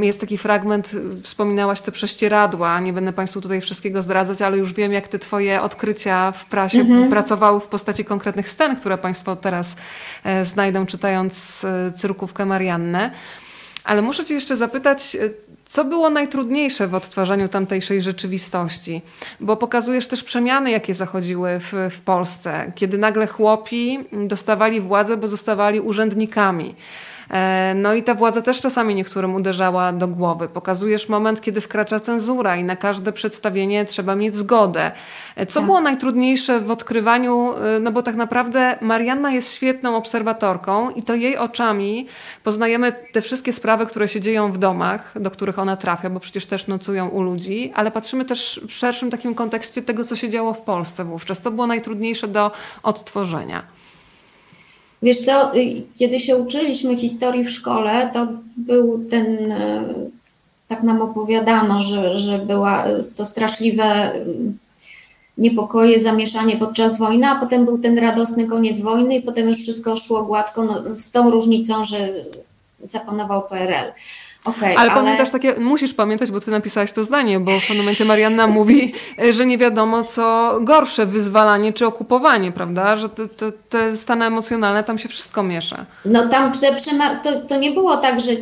Jest 0.00 0.20
taki 0.20 0.38
fragment, 0.38 0.90
wspominałaś 1.22 1.80
te 1.80 1.92
prześcieradła, 1.92 2.80
nie 2.80 2.92
będę 2.92 3.12
Państwu 3.12 3.40
tutaj 3.40 3.60
wszystkiego 3.60 4.02
zdradzać, 4.02 4.42
ale 4.42 4.58
już 4.58 4.72
wiem, 4.72 4.92
jak 4.92 5.08
te 5.08 5.18
Twoje 5.18 5.62
odkrycia 5.62 6.32
w 6.32 6.44
prasie 6.44 6.80
mhm. 6.80 7.10
pracowały 7.10 7.60
w 7.60 7.66
postaci 7.66 8.04
konkretnych 8.04 8.48
scen, 8.48 8.76
które 8.76 8.98
Państwo 8.98 9.36
teraz 9.36 9.76
e, 10.24 10.46
znajdą 10.46 10.86
czytając 10.86 11.64
e, 11.64 11.92
cyrkówkę 11.96 12.46
Mariannę. 12.46 13.10
Ale 13.84 14.02
muszę 14.02 14.24
Cię 14.24 14.34
jeszcze 14.34 14.56
zapytać, 14.56 15.16
e, 15.16 15.30
co 15.64 15.84
było 15.84 16.10
najtrudniejsze 16.10 16.88
w 16.88 16.94
odtwarzaniu 16.94 17.48
tamtejszej 17.48 18.02
rzeczywistości? 18.02 19.02
Bo 19.40 19.56
pokazujesz 19.56 20.06
też 20.06 20.22
przemiany, 20.22 20.70
jakie 20.70 20.94
zachodziły 20.94 21.60
w, 21.60 21.72
w 21.90 22.00
Polsce, 22.00 22.72
kiedy 22.74 22.98
nagle 22.98 23.26
chłopi 23.26 23.98
dostawali 24.12 24.80
władzę, 24.80 25.16
bo 25.16 25.28
zostawali 25.28 25.80
urzędnikami. 25.80 26.74
E, 27.32 27.74
no 27.76 27.94
i 27.94 28.02
ta 28.02 28.14
władza 28.14 28.42
też 28.42 28.60
czasami 28.60 28.94
niektórym 28.94 29.34
uderzała 29.34 29.92
do 29.92 30.08
głowy. 30.08 30.48
Pokazujesz 30.48 31.08
moment, 31.08 31.40
kiedy 31.40 31.60
wkracza 31.60 32.00
cenzura 32.00 32.56
i 32.56 32.64
na 32.64 32.76
każde 32.76 33.12
przedstawienie 33.12 33.84
trzeba 33.84 34.14
mieć 34.14 34.36
zgodę. 34.36 34.90
E, 35.36 35.46
co 35.46 35.60
tak. 35.60 35.66
było 35.66 35.80
najtrudniejsze 35.80 36.60
w 36.60 36.70
odkrywaniu, 36.70 37.52
e, 37.52 37.80
no 37.80 37.92
bo 37.92 38.02
tak 38.02 38.16
naprawdę 38.16 38.78
Marianna 38.80 39.32
jest 39.32 39.54
świetną 39.54 39.96
obserwatorką 39.96 40.90
i 40.90 41.02
to 41.02 41.14
jej 41.14 41.36
oczami 41.36 42.06
poznajemy 42.44 42.92
te 43.12 43.22
wszystkie 43.22 43.52
sprawy, 43.52 43.86
które 43.86 44.08
się 44.08 44.20
dzieją 44.20 44.52
w 44.52 44.58
domach, 44.58 45.12
do 45.20 45.30
których 45.30 45.58
ona 45.58 45.76
trafia, 45.76 46.10
bo 46.10 46.20
przecież 46.20 46.46
też 46.46 46.66
nocują 46.66 47.08
u 47.08 47.22
ludzi, 47.22 47.72
ale 47.74 47.90
patrzymy 47.90 48.24
też 48.24 48.60
w 48.68 48.72
szerszym 48.72 49.10
takim 49.10 49.34
kontekście 49.34 49.82
tego, 49.82 50.04
co 50.04 50.16
się 50.16 50.28
działo 50.28 50.54
w 50.54 50.60
Polsce 50.60 51.04
wówczas. 51.04 51.40
To 51.40 51.50
było 51.50 51.66
najtrudniejsze 51.66 52.28
do 52.28 52.50
odtworzenia. 52.82 53.81
Wiesz 55.02 55.18
co, 55.18 55.56
y, 55.56 55.82
kiedy 55.94 56.20
się 56.20 56.36
uczyliśmy 56.36 56.96
historii 56.96 57.44
w 57.44 57.50
szkole, 57.50 58.10
to 58.12 58.26
był 58.56 59.04
ten, 59.10 59.52
e, 59.52 59.84
tak 60.68 60.82
nam 60.82 61.02
opowiadano, 61.02 61.82
że, 61.82 62.18
że 62.18 62.38
była 62.38 62.84
e, 62.84 63.02
to 63.02 63.26
straszliwe 63.26 64.16
y, 64.16 64.20
niepokoje, 65.38 66.00
zamieszanie 66.00 66.56
podczas 66.56 66.98
wojny, 66.98 67.26
a 67.26 67.40
potem 67.40 67.64
był 67.64 67.78
ten 67.78 67.98
radosny 67.98 68.46
koniec 68.46 68.80
wojny 68.80 69.16
i 69.16 69.22
potem 69.22 69.48
już 69.48 69.58
wszystko 69.58 69.96
szło 69.96 70.22
gładko, 70.22 70.64
no, 70.64 70.92
z 70.92 71.10
tą 71.10 71.30
różnicą, 71.30 71.84
że 71.84 72.08
zapanował 72.80 73.42
PRL. 73.42 73.92
Okay, 74.44 74.78
ale, 74.78 74.90
ale, 74.90 74.90
pamiętasz 74.90 75.30
takie, 75.30 75.54
musisz 75.54 75.94
pamiętać, 75.94 76.30
bo 76.30 76.40
ty 76.40 76.50
napisałaś 76.50 76.92
to 76.92 77.04
zdanie, 77.04 77.40
bo 77.40 77.50
w 77.50 77.60
pewnym 77.60 77.78
momencie 77.78 78.04
Marianna 78.04 78.46
mówi, 78.46 78.92
że 79.36 79.46
nie 79.46 79.58
wiadomo 79.58 80.04
co 80.04 80.58
gorsze, 80.60 81.06
wyzwalanie 81.06 81.72
czy 81.72 81.86
okupowanie, 81.86 82.52
prawda? 82.52 82.96
Że 82.96 83.08
te, 83.08 83.28
te, 83.28 83.52
te 83.52 83.96
stany 83.96 84.24
emocjonalne, 84.24 84.84
tam 84.84 84.98
się 84.98 85.08
wszystko 85.08 85.42
miesza. 85.42 85.86
No 86.04 86.28
tam 86.28 86.52
te 86.52 86.76
to, 87.22 87.40
to 87.40 87.56
nie 87.56 87.70
było 87.70 87.96
tak, 87.96 88.20
że 88.20 88.32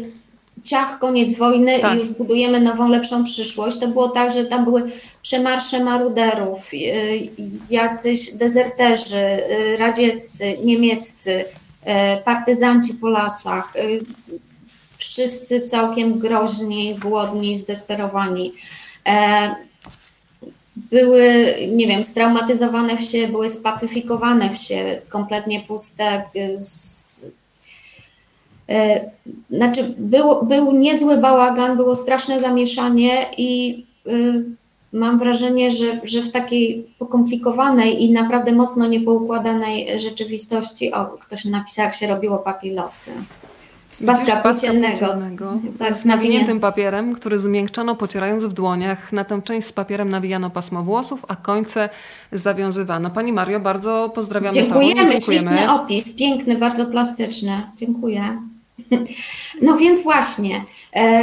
ciach, 0.64 0.98
koniec 0.98 1.38
wojny 1.38 1.78
tak. 1.78 1.94
i 1.94 1.98
już 1.98 2.10
budujemy 2.10 2.60
nową, 2.60 2.88
lepszą 2.88 3.24
przyszłość. 3.24 3.78
To 3.78 3.88
było 3.88 4.08
tak, 4.08 4.30
że 4.30 4.44
tam 4.44 4.64
były 4.64 4.82
przemarsze 5.22 5.84
maruderów, 5.84 6.74
y, 6.74 6.76
jacyś 7.70 8.32
dezerterzy, 8.32 9.16
y, 9.16 9.76
radzieccy, 9.76 10.56
niemieccy, 10.64 11.30
y, 11.40 11.44
partyzanci 12.24 12.94
po 12.94 13.08
lasach, 13.08 13.74
wszyscy 15.00 15.60
całkiem 15.60 16.18
groźni, 16.18 16.94
głodni, 16.94 17.56
zdesperowani. 17.56 18.52
E, 19.06 19.54
były, 20.76 21.54
nie 21.72 21.86
wiem, 21.86 22.04
straumatyzowane 22.04 22.96
wsie, 22.96 23.28
były 23.28 23.48
spacyfikowane 23.48 24.50
wsie, 24.50 25.00
kompletnie 25.08 25.60
puste. 25.60 26.24
E, 28.68 29.10
znaczy, 29.50 29.94
był, 29.98 30.46
był 30.46 30.72
niezły 30.72 31.16
bałagan, 31.16 31.76
było 31.76 31.94
straszne 31.94 32.40
zamieszanie 32.40 33.26
i 33.36 33.82
y, 34.06 34.44
mam 34.92 35.18
wrażenie, 35.18 35.70
że, 35.70 36.00
że 36.02 36.22
w 36.22 36.30
takiej 36.30 36.86
pokomplikowanej 36.98 38.04
i 38.04 38.10
naprawdę 38.12 38.52
mocno 38.52 38.86
niepoukładanej 38.86 40.00
rzeczywistości, 40.00 40.92
o, 40.92 41.04
ktoś 41.04 41.44
napisał, 41.44 41.84
jak 41.84 41.94
się 41.94 42.06
robiło 42.06 42.38
papiloty 42.38 43.10
z 43.90 44.04
paska 44.06 44.36
płóciennego. 44.36 45.06
Tak, 45.78 45.98
z 45.98 46.04
nawiniętym 46.04 46.60
papierem, 46.60 47.14
który 47.14 47.38
zmiękczono 47.38 47.96
pocierając 47.96 48.44
w 48.44 48.52
dłoniach. 48.52 49.12
Na 49.12 49.24
tę 49.24 49.42
część 49.42 49.66
z 49.66 49.72
papierem 49.72 50.08
nawijano 50.10 50.50
pasmo 50.50 50.82
włosów, 50.82 51.20
a 51.28 51.36
końce 51.36 51.88
zawiązywano. 52.32 53.10
Pani 53.10 53.32
Mario, 53.32 53.60
bardzo 53.60 54.12
pozdrawiamy. 54.14 54.54
Dziękujemy, 54.54 55.10
Dziękujemy. 55.10 55.22
śliczny 55.22 55.72
opis, 55.72 56.16
piękny, 56.16 56.56
bardzo 56.58 56.86
plastyczny. 56.86 57.62
Dziękuję. 57.76 58.22
No 59.62 59.76
więc 59.76 60.02
właśnie, 60.02 60.64
e, 60.92 61.22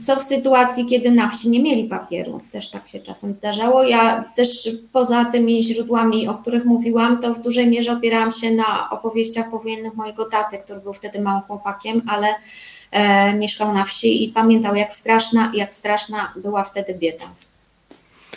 co 0.00 0.16
w 0.16 0.22
sytuacji, 0.22 0.86
kiedy 0.86 1.10
na 1.10 1.28
wsi 1.28 1.48
nie 1.48 1.62
mieli 1.62 1.84
papieru? 1.84 2.40
Też 2.50 2.70
tak 2.70 2.88
się 2.88 3.00
czasem 3.00 3.34
zdarzało. 3.34 3.82
Ja 3.82 4.24
też 4.36 4.70
poza 4.92 5.24
tymi 5.24 5.62
źródłami, 5.62 6.28
o 6.28 6.34
których 6.34 6.64
mówiłam, 6.64 7.20
to 7.20 7.34
w 7.34 7.40
dużej 7.40 7.66
mierze 7.66 7.92
opierałam 7.92 8.32
się 8.32 8.50
na 8.50 8.90
opowieściach 8.90 9.50
powojennych 9.50 9.94
mojego 9.94 10.24
taty, 10.24 10.58
który 10.58 10.80
był 10.80 10.92
wtedy 10.92 11.20
małym 11.20 11.42
chłopakiem, 11.42 12.02
ale 12.08 12.28
e, 12.90 13.34
mieszkał 13.34 13.74
na 13.74 13.84
wsi 13.84 14.24
i 14.24 14.28
pamiętał, 14.28 14.74
jak 14.74 14.94
straszna, 14.94 15.52
jak 15.54 15.74
straszna 15.74 16.32
była 16.36 16.64
wtedy 16.64 16.94
bieda. 16.94 17.24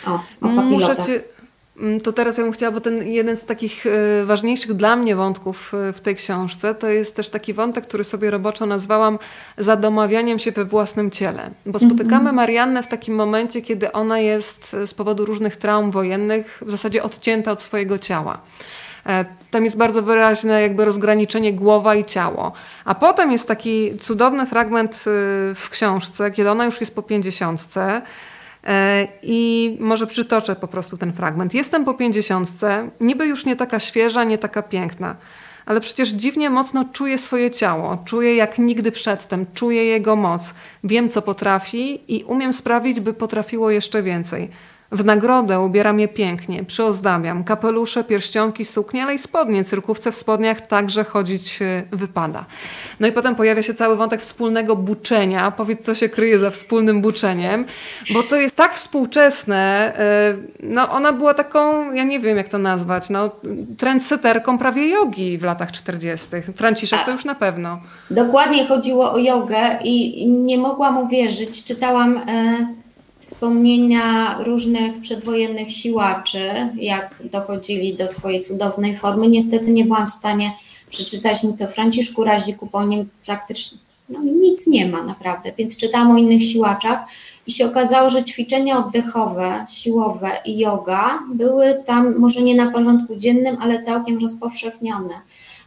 O, 0.06 0.20
o 0.40 0.48
Muszę 0.48 0.96
cię, 0.96 1.20
Mm, 1.39 1.39
to 2.02 2.12
teraz 2.12 2.38
ja 2.38 2.44
bym 2.44 2.52
chciała, 2.52 2.72
bo 2.72 2.80
ten 2.80 3.08
jeden 3.08 3.36
z 3.36 3.44
takich 3.44 3.86
e, 3.86 4.24
ważniejszych 4.24 4.74
dla 4.74 4.96
mnie 4.96 5.16
wątków 5.16 5.72
e, 5.74 5.92
w 5.92 6.00
tej 6.00 6.16
książce 6.16 6.74
to 6.74 6.88
jest 6.88 7.16
też 7.16 7.30
taki 7.30 7.54
wątek, 7.54 7.86
który 7.86 8.04
sobie 8.04 8.30
roboczo 8.30 8.66
nazwałam 8.66 9.18
zadomawianiem 9.58 10.38
się 10.38 10.52
we 10.52 10.64
własnym 10.64 11.10
ciele. 11.10 11.50
Bo 11.66 11.78
mhm. 11.78 11.90
spotykamy 11.90 12.32
Mariannę 12.32 12.82
w 12.82 12.86
takim 12.86 13.14
momencie, 13.14 13.62
kiedy 13.62 13.92
ona 13.92 14.18
jest 14.18 14.74
e, 14.74 14.86
z 14.86 14.94
powodu 14.94 15.24
różnych 15.24 15.56
traum 15.56 15.90
wojennych 15.90 16.62
w 16.66 16.70
zasadzie 16.70 17.02
odcięta 17.02 17.52
od 17.52 17.62
swojego 17.62 17.98
ciała. 17.98 18.38
Tam 19.50 19.64
jest 19.64 19.76
bardzo 19.76 20.02
wyraźne 20.02 20.62
jakby 20.62 20.84
rozgraniczenie 20.84 21.52
głowa 21.52 21.94
i 21.94 22.04
ciało. 22.04 22.52
A 22.84 22.94
potem 22.94 23.32
jest 23.32 23.48
taki 23.48 23.98
cudowny 23.98 24.46
fragment 24.46 25.04
w 25.54 25.68
książce, 25.70 26.30
kiedy 26.30 26.50
ona 26.50 26.64
już 26.64 26.80
jest 26.80 26.94
po 26.94 27.02
pięćdziesiątce. 27.02 28.02
E, 28.64 29.08
I 29.22 29.76
może 29.80 30.06
przytoczę 30.06 30.56
po 30.56 30.68
prostu 30.68 30.96
ten 30.96 31.12
fragment. 31.12 31.54
Jestem 31.54 31.84
po 31.84 31.94
pięćdziesiątce, 31.94 32.88
niby 33.00 33.26
już 33.26 33.44
nie 33.46 33.56
taka 33.56 33.80
świeża, 33.80 34.24
nie 34.24 34.38
taka 34.38 34.62
piękna, 34.62 35.16
ale 35.66 35.80
przecież 35.80 36.08
dziwnie 36.08 36.50
mocno 36.50 36.84
czuję 36.92 37.18
swoje 37.18 37.50
ciało, 37.50 37.98
czuję 38.04 38.36
jak 38.36 38.58
nigdy 38.58 38.92
przedtem, 38.92 39.46
czuję 39.54 39.84
jego 39.84 40.16
moc, 40.16 40.54
wiem 40.84 41.10
co 41.10 41.22
potrafi 41.22 42.14
i 42.16 42.24
umiem 42.24 42.52
sprawić, 42.52 43.00
by 43.00 43.14
potrafiło 43.14 43.70
jeszcze 43.70 44.02
więcej. 44.02 44.50
W 44.92 45.04
nagrodę 45.04 45.60
ubieram 45.60 46.00
je 46.00 46.08
pięknie, 46.08 46.64
przyozdabiam. 46.64 47.44
Kapelusze, 47.44 48.04
pierścionki, 48.04 48.64
suknie, 48.64 49.02
ale 49.02 49.14
i 49.14 49.18
spodnie. 49.18 49.64
Cyrkówce 49.64 50.12
w 50.12 50.16
spodniach 50.16 50.66
także 50.66 51.04
chodzić 51.04 51.62
e, 51.62 51.82
wypada. 51.92 52.44
No 53.00 53.06
i 53.06 53.12
potem 53.12 53.34
pojawia 53.34 53.62
się 53.62 53.74
cały 53.74 53.96
wątek 53.96 54.20
wspólnego 54.20 54.76
buczenia. 54.76 55.50
Powiedz, 55.50 55.82
co 55.82 55.94
się 55.94 56.08
kryje 56.08 56.38
za 56.38 56.50
wspólnym 56.50 57.00
buczeniem, 57.00 57.64
bo 58.14 58.22
to 58.22 58.36
jest 58.36 58.56
tak 58.56 58.74
współczesne. 58.74 59.92
E, 59.98 60.34
no 60.62 60.90
ona 60.90 61.12
była 61.12 61.34
taką, 61.34 61.92
ja 61.92 62.04
nie 62.04 62.20
wiem 62.20 62.36
jak 62.36 62.48
to 62.48 62.58
nazwać, 62.58 63.10
no 63.10 63.30
trendseterką 63.78 64.58
prawie 64.58 64.88
jogi 64.88 65.38
w 65.38 65.42
latach 65.42 65.72
40. 65.72 66.28
Franciszek 66.56 67.04
to 67.04 67.10
już 67.10 67.24
na 67.24 67.34
pewno. 67.34 67.80
Dokładnie 68.10 68.66
chodziło 68.66 69.12
o 69.12 69.18
jogę 69.18 69.78
i 69.84 70.26
nie 70.30 70.58
mogłam 70.58 70.98
uwierzyć. 70.98 71.64
Czytałam... 71.64 72.16
Y 72.16 72.80
wspomnienia 73.20 74.38
różnych 74.44 75.00
przedwojennych 75.00 75.72
siłaczy, 75.72 76.50
jak 76.74 77.22
dochodzili 77.32 77.94
do 77.94 78.08
swojej 78.08 78.40
cudownej 78.40 78.96
formy. 78.96 79.28
Niestety 79.28 79.70
nie 79.70 79.84
byłam 79.84 80.06
w 80.06 80.10
stanie 80.10 80.52
przeczytać 80.90 81.42
nic 81.42 81.62
o 81.62 81.66
Franciszku 81.66 82.24
Raziku, 82.24 82.66
po 82.66 82.84
nim 82.84 83.08
praktycznie 83.26 83.78
no, 84.08 84.22
nic 84.22 84.66
nie 84.66 84.88
ma 84.88 85.02
naprawdę, 85.02 85.52
więc 85.58 85.76
czytałam 85.76 86.10
o 86.10 86.18
innych 86.18 86.42
siłaczach 86.42 86.98
i 87.46 87.52
się 87.52 87.66
okazało, 87.66 88.10
że 88.10 88.24
ćwiczenia 88.24 88.78
oddechowe, 88.78 89.64
siłowe 89.68 90.30
i 90.44 90.58
yoga 90.58 91.18
były 91.34 91.82
tam 91.86 92.18
może 92.18 92.42
nie 92.42 92.54
na 92.54 92.70
porządku 92.70 93.16
dziennym, 93.16 93.56
ale 93.60 93.82
całkiem 93.82 94.18
rozpowszechnione. 94.18 95.14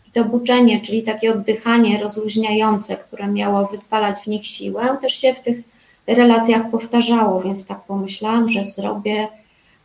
I 0.08 0.12
to 0.12 0.26
buczenie, 0.26 0.82
czyli 0.82 1.04
takie 1.04 1.32
oddychanie 1.32 1.99
rozluźniające, 1.99 2.97
które 2.97 3.28
miało 3.28 3.68
wyzwalać 3.68 4.20
w 4.20 4.28
nich 4.28 4.45
siłę, 4.45 4.97
też 5.01 5.14
się 5.14 5.34
w 5.34 5.39
tych 5.39 5.72
relacjach 6.08 6.70
powtarzało, 6.70 7.41
więc 7.41 7.68
tak 7.68 7.84
pomyślałam, 7.84 8.47
że 8.47 8.66
zrobię 8.66 9.28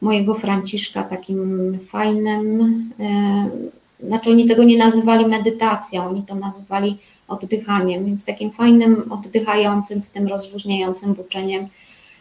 mojego 0.01 0.35
Franciszka 0.35 1.03
takim 1.03 1.79
fajnym, 1.89 2.61
e, 3.01 4.07
znaczy 4.07 4.31
oni 4.31 4.49
tego 4.49 4.65
nie 4.65 4.79
nazywali 4.79 5.27
medytacją, 5.27 6.07
oni 6.07 6.23
to 6.23 6.35
nazywali 6.35 6.97
oddychaniem, 7.29 8.05
więc 8.05 8.25
takim 8.25 8.51
fajnym, 8.51 9.13
oddychającym, 9.13 10.05
z 10.05 10.11
tym 10.11 10.27
rozluźniającym 10.27 11.15
buczeniem 11.15 11.69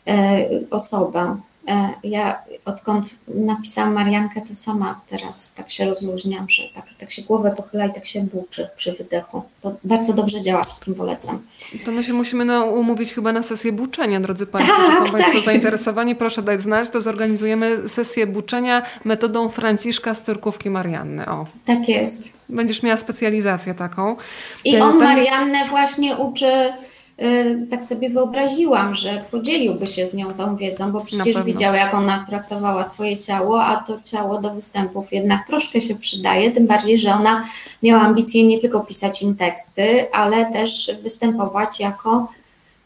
e, 0.08 0.50
osobę. 0.72 1.38
E, 1.68 1.90
ja 2.04 2.40
odkąd 2.66 3.16
napisałam 3.28 3.94
Mariankę, 3.94 4.42
to 4.42 4.56
sama 4.56 5.02
teraz 5.10 5.52
tak 5.56 5.72
się 5.72 5.86
rozluźniam, 5.86 6.50
że 6.50 6.64
tak, 6.76 6.86
tak 7.00 7.12
się 7.12 7.22
głowę 7.22 7.54
pochyla 7.58 7.86
i 7.86 7.94
tak 7.94 8.08
się 8.08 8.22
buczy 8.22 8.70
przy 8.76 8.94
wydechu. 8.94 9.44
To 9.62 9.76
bardzo 9.84 10.14
dobrze 10.14 10.42
działa, 10.42 10.64
wszystkim 10.64 10.96
polecam. 10.96 11.42
To 11.86 11.92
my 11.92 12.04
się 12.04 12.14
musimy 12.14 12.64
umówić 12.64 13.14
chyba 13.14 13.32
na 13.32 13.44
sesję 13.44 13.72
buczenia, 13.72 14.20
drodzy 14.20 14.48
Państwo. 14.48 14.76
Tak, 14.76 14.88
to 14.88 14.98
są 14.98 15.04
tak. 15.04 15.12
Państwo 15.12 15.42
zainteresowani, 15.42 16.16
proszę 16.16 16.42
dać 16.42 16.62
znać, 16.62 16.90
to 16.90 17.02
zorganizujemy 17.02 17.90
sesję 17.90 18.28
buczenia 18.28 18.84
metodą 19.06 19.50
Franciszka 19.50 20.16
z 20.16 20.22
Turkówki 20.22 20.70
Marianny. 20.70 21.26
O. 21.26 21.46
Tak 21.66 21.90
jest. 21.90 22.38
Będziesz 22.50 22.84
miała 22.84 22.98
specjalizację 22.98 23.74
taką. 23.74 24.16
I 24.66 24.78
on 24.78 24.98
Mariannę 24.98 25.68
właśnie 25.70 26.16
uczy 26.16 26.74
tak 27.70 27.84
sobie 27.84 28.10
wyobraziłam, 28.10 28.96
że 28.96 29.24
podzieliłby 29.32 29.88
się 29.88 30.08
z 30.08 30.14
nią 30.14 30.34
tą 30.34 30.56
wiedzą, 30.56 30.92
bo 30.92 31.02
przecież 31.02 31.44
widział, 31.44 31.74
jak 31.74 31.94
ona 31.94 32.26
traktowała 32.30 32.88
swoje 32.88 33.18
ciało, 33.18 33.64
a 33.64 33.76
to 33.76 33.98
ciało 34.04 34.42
do 34.42 34.54
występów 34.54 35.14
jednak 35.14 35.48
troszkę 35.48 35.82
się 35.82 35.96
przydaje, 35.96 36.52
tym 36.52 36.68
bardziej, 36.68 36.98
że 36.98 37.14
ona 37.14 37.46
miała 37.84 38.02
ambicje 38.02 38.44
nie 38.44 38.60
tylko 38.62 38.80
pisać 38.80 39.24
im 39.24 39.36
teksty, 39.36 40.12
ale 40.12 40.54
też 40.54 40.92
występować 41.04 41.80
jako 41.80 42.28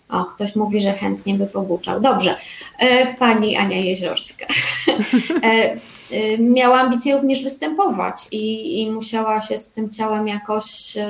o, 0.10 0.26
ktoś 0.26 0.56
mówi, 0.56 0.82
że 0.82 0.94
chętnie 0.94 1.34
by 1.34 1.48
pobuczał. 1.48 2.02
Dobrze. 2.02 2.36
Y, 2.84 3.16
pani 3.20 3.58
Ania 3.58 3.78
Jeziorska. 3.78 4.46
Y, 6.14 6.38
miała 6.40 6.80
ambicje 6.80 7.14
również 7.14 7.44
występować 7.44 8.28
i, 8.32 8.82
i 8.82 8.92
musiała 8.92 9.42
się 9.42 9.58
z 9.58 9.68
tym 9.68 9.90
ciałem 9.90 10.28
jakoś 10.28 10.98
y, 10.98 11.02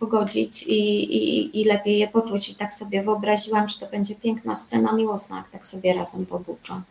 pogodzić 0.00 0.62
i, 0.62 1.04
i, 1.16 1.60
i 1.60 1.64
lepiej 1.64 1.98
je 1.98 2.08
poczuć. 2.08 2.48
I 2.48 2.54
tak 2.54 2.74
sobie 2.74 3.02
wyobraziłam, 3.02 3.68
że 3.68 3.78
to 3.78 3.86
będzie 3.86 4.14
piękna 4.14 4.54
scena 4.54 4.92
miłosna, 4.92 5.36
jak 5.36 5.48
tak 5.48 5.66
sobie 5.66 5.94
razem 5.94 6.26
pobuczą. 6.26 6.82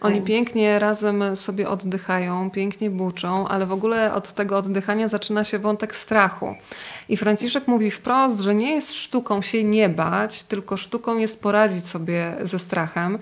Oni 0.00 0.22
pięknie 0.22 0.78
razem 0.78 1.36
sobie 1.36 1.68
oddychają, 1.68 2.50
pięknie 2.50 2.90
buczą, 2.90 3.48
ale 3.48 3.66
w 3.66 3.72
ogóle 3.72 4.14
od 4.14 4.32
tego 4.32 4.56
oddychania 4.56 5.08
zaczyna 5.08 5.44
się 5.44 5.58
wątek 5.58 5.96
strachu. 5.96 6.54
I 7.08 7.16
Franciszek 7.16 7.68
mówi 7.68 7.90
wprost, 7.90 8.40
że 8.40 8.54
nie 8.54 8.74
jest 8.74 8.94
sztuką 8.94 9.42
się 9.42 9.64
nie 9.64 9.88
bać, 9.88 10.42
tylko 10.42 10.76
sztuką 10.76 11.18
jest 11.18 11.40
poradzić 11.40 11.88
sobie 11.88 12.34
ze 12.42 12.58
strachem. 12.58 13.18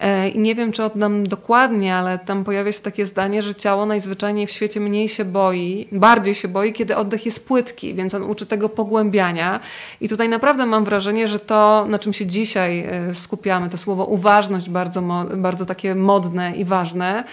E, 0.00 0.28
I 0.28 0.38
nie 0.38 0.54
wiem, 0.54 0.72
czy 0.72 0.84
oddam 0.84 1.28
dokładnie, 1.28 1.94
ale 1.94 2.18
tam 2.18 2.44
pojawia 2.44 2.72
się 2.72 2.80
takie 2.80 3.06
zdanie, 3.06 3.42
że 3.42 3.54
ciało 3.54 3.86
najzwyczajniej 3.86 4.46
w 4.46 4.50
świecie 4.50 4.80
mniej 4.80 5.08
się 5.08 5.24
boi, 5.24 5.88
bardziej 5.92 6.34
się 6.34 6.48
boi, 6.48 6.72
kiedy 6.72 6.96
oddech 6.96 7.26
jest 7.26 7.48
płytki, 7.48 7.94
więc 7.94 8.14
on 8.14 8.22
uczy 8.22 8.46
tego 8.46 8.68
pogłębiania. 8.68 9.60
I 10.00 10.08
tutaj 10.08 10.28
naprawdę 10.28 10.66
mam 10.66 10.84
wrażenie, 10.84 11.28
że 11.28 11.40
to, 11.40 11.86
na 11.88 11.98
czym 11.98 12.12
się 12.12 12.26
dzisiaj 12.26 12.80
e, 12.80 13.14
skupiamy, 13.14 13.68
to 13.68 13.78
słowo 13.78 14.04
uważność 14.04 14.70
bardzo, 14.70 15.02
bardzo 15.36 15.66
takie 15.66 15.94
modne 15.94 16.52
i 16.56 16.64
ważne, 16.64 17.24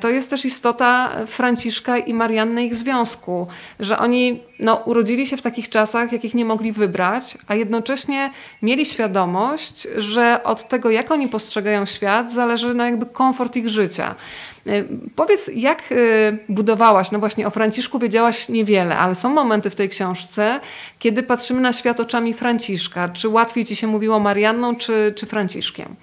to 0.00 0.08
jest 0.08 0.30
też 0.30 0.44
istota 0.44 1.10
Franciszka 1.26 1.98
i 1.98 2.14
Marianny 2.14 2.64
ich 2.64 2.74
związku, 2.74 3.48
że 3.80 3.98
oni 3.98 4.40
no, 4.58 4.76
urodzili 4.76 5.26
się 5.26 5.36
w 5.36 5.42
takich 5.42 5.68
czasach, 5.68 6.12
jakich 6.12 6.34
nie 6.34 6.44
mogli 6.44 6.72
wybrać, 6.72 7.38
a 7.46 7.54
jednocześnie 7.54 8.30
mieli 8.62 8.86
świadomość, 8.86 9.88
że 9.98 10.40
od 10.44 10.68
tego, 10.68 10.90
jak 10.90 11.10
oni 11.10 11.28
postrzegają 11.28 11.86
świat, 11.86 12.32
zależy 12.32 12.74
na 12.74 12.86
jakby 12.86 13.06
komfort 13.06 13.56
ich 13.56 13.68
życia. 13.68 14.14
E, 14.66 14.84
powiedz, 15.16 15.50
jak 15.54 15.82
e, 15.92 15.94
budowałaś, 16.48 17.10
no 17.10 17.18
właśnie 17.18 17.46
o 17.46 17.50
Franciszku 17.50 17.98
wiedziałaś 17.98 18.48
niewiele, 18.48 18.98
ale 18.98 19.14
są 19.14 19.30
momenty 19.30 19.70
w 19.70 19.74
tej 19.74 19.88
książce, 19.88 20.60
kiedy 20.98 21.22
patrzymy 21.22 21.60
na 21.60 21.72
świat 21.72 22.00
oczami 22.00 22.34
Franciszka. 22.34 23.08
Czy 23.08 23.28
łatwiej 23.28 23.64
ci 23.64 23.76
się 23.76 23.86
mówiło 23.86 24.20
Marianną 24.20 24.76
czy, 24.76 25.14
czy 25.16 25.26
Franciszkiem? 25.26 25.96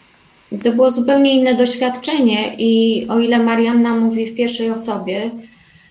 To 0.64 0.72
było 0.72 0.89
zupełnie 0.89 1.34
inne 1.34 1.56
doświadczenie 1.56 2.56
i 2.58 3.06
o 3.10 3.20
ile 3.20 3.39
Marianna 3.39 3.95
mówi 3.95 4.28
w 4.28 4.36
pierwszej 4.36 4.72
osobie, 4.72 5.32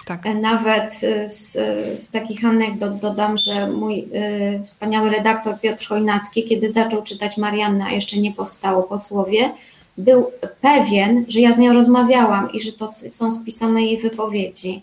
tak. 0.06 0.26
E, 0.26 0.34
nawet 0.34 0.94
z, 1.26 1.52
z, 2.00 2.10
takich 2.10 2.44
anegdot 2.44 2.98
dodam, 2.98 3.38
że 3.38 3.68
mój 3.68 3.98
y, 3.98 4.62
wspaniały 4.64 5.10
redaktor 5.10 5.60
Piotr 5.60 5.86
Chojnacki, 5.88 6.44
kiedy 6.44 6.68
zaczął 6.68 7.02
czytać 7.02 7.36
Mariannę, 7.36 7.84
a 7.84 7.90
jeszcze 7.90 8.16
nie 8.16 8.32
powstało 8.32 8.82
posłowie, 8.82 9.50
był 9.98 10.30
pewien, 10.60 11.24
że 11.28 11.40
ja 11.40 11.52
z 11.52 11.58
nią 11.58 11.72
rozmawiałam 11.72 12.52
i 12.52 12.60
że 12.60 12.72
to 12.72 12.88
są 12.88 13.32
spisane 13.32 13.82
jej 13.82 13.98
wypowiedzi. 13.98 14.82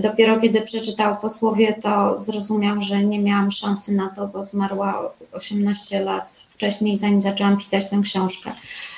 Dopiero 0.00 0.40
kiedy 0.40 0.60
przeczytał 0.60 1.16
posłowie, 1.16 1.74
to 1.82 2.18
zrozumiał, 2.18 2.82
że 2.82 3.04
nie 3.04 3.18
miałam 3.18 3.52
szansy 3.52 3.94
na 3.94 4.08
to, 4.08 4.26
bo 4.26 4.44
zmarła 4.44 5.12
18 5.32 6.00
lat 6.00 6.40
wcześniej, 6.48 6.98
zanim 6.98 7.22
zaczęłam 7.22 7.56
pisać 7.56 7.88
tę 7.88 8.00
książkę. 8.02 8.52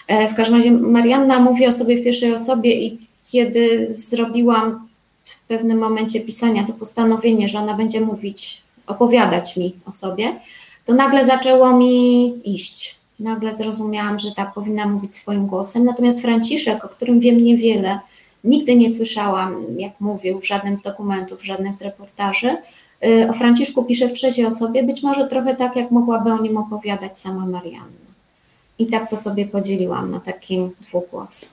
E, 0.07 0.29
w 0.29 0.35
każdym 0.35 0.57
razie 0.57 0.71
Marianna 0.71 1.39
mówi 1.39 1.67
o 1.67 1.73
sobie 1.73 1.97
w 1.97 2.05
pierwszej 2.05 2.35
osobie 2.35 2.87
i 2.87 2.99
kiedy 3.31 3.87
zrobiłam 3.89 4.89
w 5.25 5.41
pewnym 5.47 5.79
momencie 5.79 6.21
pisania 6.21 6.65
to 6.67 6.73
postanowienie, 6.73 7.49
że 7.49 7.59
ona 7.59 7.75
będzie 7.75 8.01
mówić, 8.01 8.63
opowiadać 8.87 9.57
mi 9.57 9.75
o 9.87 9.91
sobie, 9.91 10.33
to 10.85 10.95
nagle 10.95 11.25
zaczęło 11.25 11.77
mi 11.77 12.33
iść. 12.55 12.97
Nagle 13.21 13.53
zrozumiałam, 13.53 14.19
że 14.19 14.33
tak 14.33 14.55
powinna 14.55 14.87
mówić 14.87 15.15
swoim 15.15 15.47
głosem. 15.47 15.85
Natomiast 15.85 16.23
Franciszek, 16.23 16.85
o 16.85 16.89
którym 16.89 17.21
wiem 17.21 17.45
niewiele, 17.45 17.99
nigdy 18.45 18.77
nie 18.77 18.95
słyszałam, 18.95 19.57
jak 19.79 20.01
mówił 20.01 20.41
w 20.41 20.47
żadnym 20.47 20.77
z 20.77 20.83
dokumentów, 20.83 21.41
w 21.41 21.45
żadnych 21.45 21.75
z 21.75 21.83
reportaży. 21.83 22.57
E, 23.03 23.31
o 23.31 23.33
Franciszku 23.33 23.85
pisze 23.85 24.09
w 24.09 24.13
trzeciej 24.13 24.47
osobie, 24.47 24.83
być 24.83 25.03
może 25.03 25.27
trochę 25.27 25.57
tak, 25.57 25.77
jak 25.77 25.91
mogłaby 25.91 26.33
o 26.33 26.43
nim 26.43 26.57
opowiadać 26.57 27.19
sama 27.19 27.47
Marianna. 27.47 28.04
I 28.79 28.87
tak 28.87 29.11
to 29.11 29.16
sobie 29.16 29.47
podzieliłam 29.47 30.11
na 30.11 30.20
taki 30.20 30.70
dwugłos. 30.81 31.49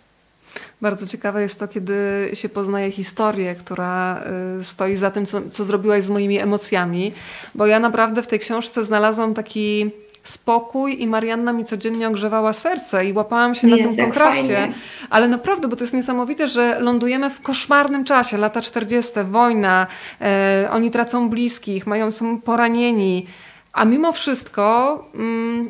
Bardzo 0.82 1.08
ciekawe 1.08 1.42
jest 1.42 1.60
to, 1.60 1.68
kiedy 1.68 1.94
się 2.34 2.50
poznaje 2.50 2.92
historię, 2.92 3.56
która 3.56 4.24
y, 4.60 4.64
stoi 4.64 4.96
za 4.96 5.12
tym, 5.12 5.26
co, 5.26 5.42
co 5.52 5.64
zrobiłaś 5.64 6.04
z 6.04 6.10
moimi 6.10 6.40
emocjami, 6.40 7.14
bo 7.56 7.66
ja 7.66 7.80
naprawdę 7.80 8.24
w 8.24 8.28
tej 8.28 8.40
książce 8.40 8.86
znalazłam 8.86 9.34
taki 9.34 9.92
spokój 10.24 11.02
i 11.02 11.08
Marianna 11.08 11.54
mi 11.54 11.66
codziennie 11.66 12.08
ogrzewała 12.08 12.54
serce 12.54 13.06
i 13.06 13.14
łapałam 13.14 13.56
się 13.56 13.68
na 13.68 13.78
tym 13.78 13.98
kontraście. 13.98 14.56
fajnie. 14.56 14.74
Ale 15.10 15.28
naprawdę, 15.28 15.68
bo 15.68 15.76
to 15.76 15.84
jest 15.84 15.94
niesamowite, 15.94 16.48
że 16.48 16.80
lądujemy 16.80 17.30
w 17.30 17.42
koszmarnym 17.42 18.06
czasie, 18.06 18.38
lata 18.38 18.62
40., 18.62 19.14
wojna, 19.24 19.88
e, 20.22 20.70
oni 20.72 20.92
tracą 20.92 21.30
bliskich, 21.30 21.88
mają, 21.88 22.12
są 22.12 22.42
poranieni. 22.42 23.28
A 23.74 23.86
mimo 23.86 24.12
wszystko, 24.12 24.98
mm, 25.16 25.70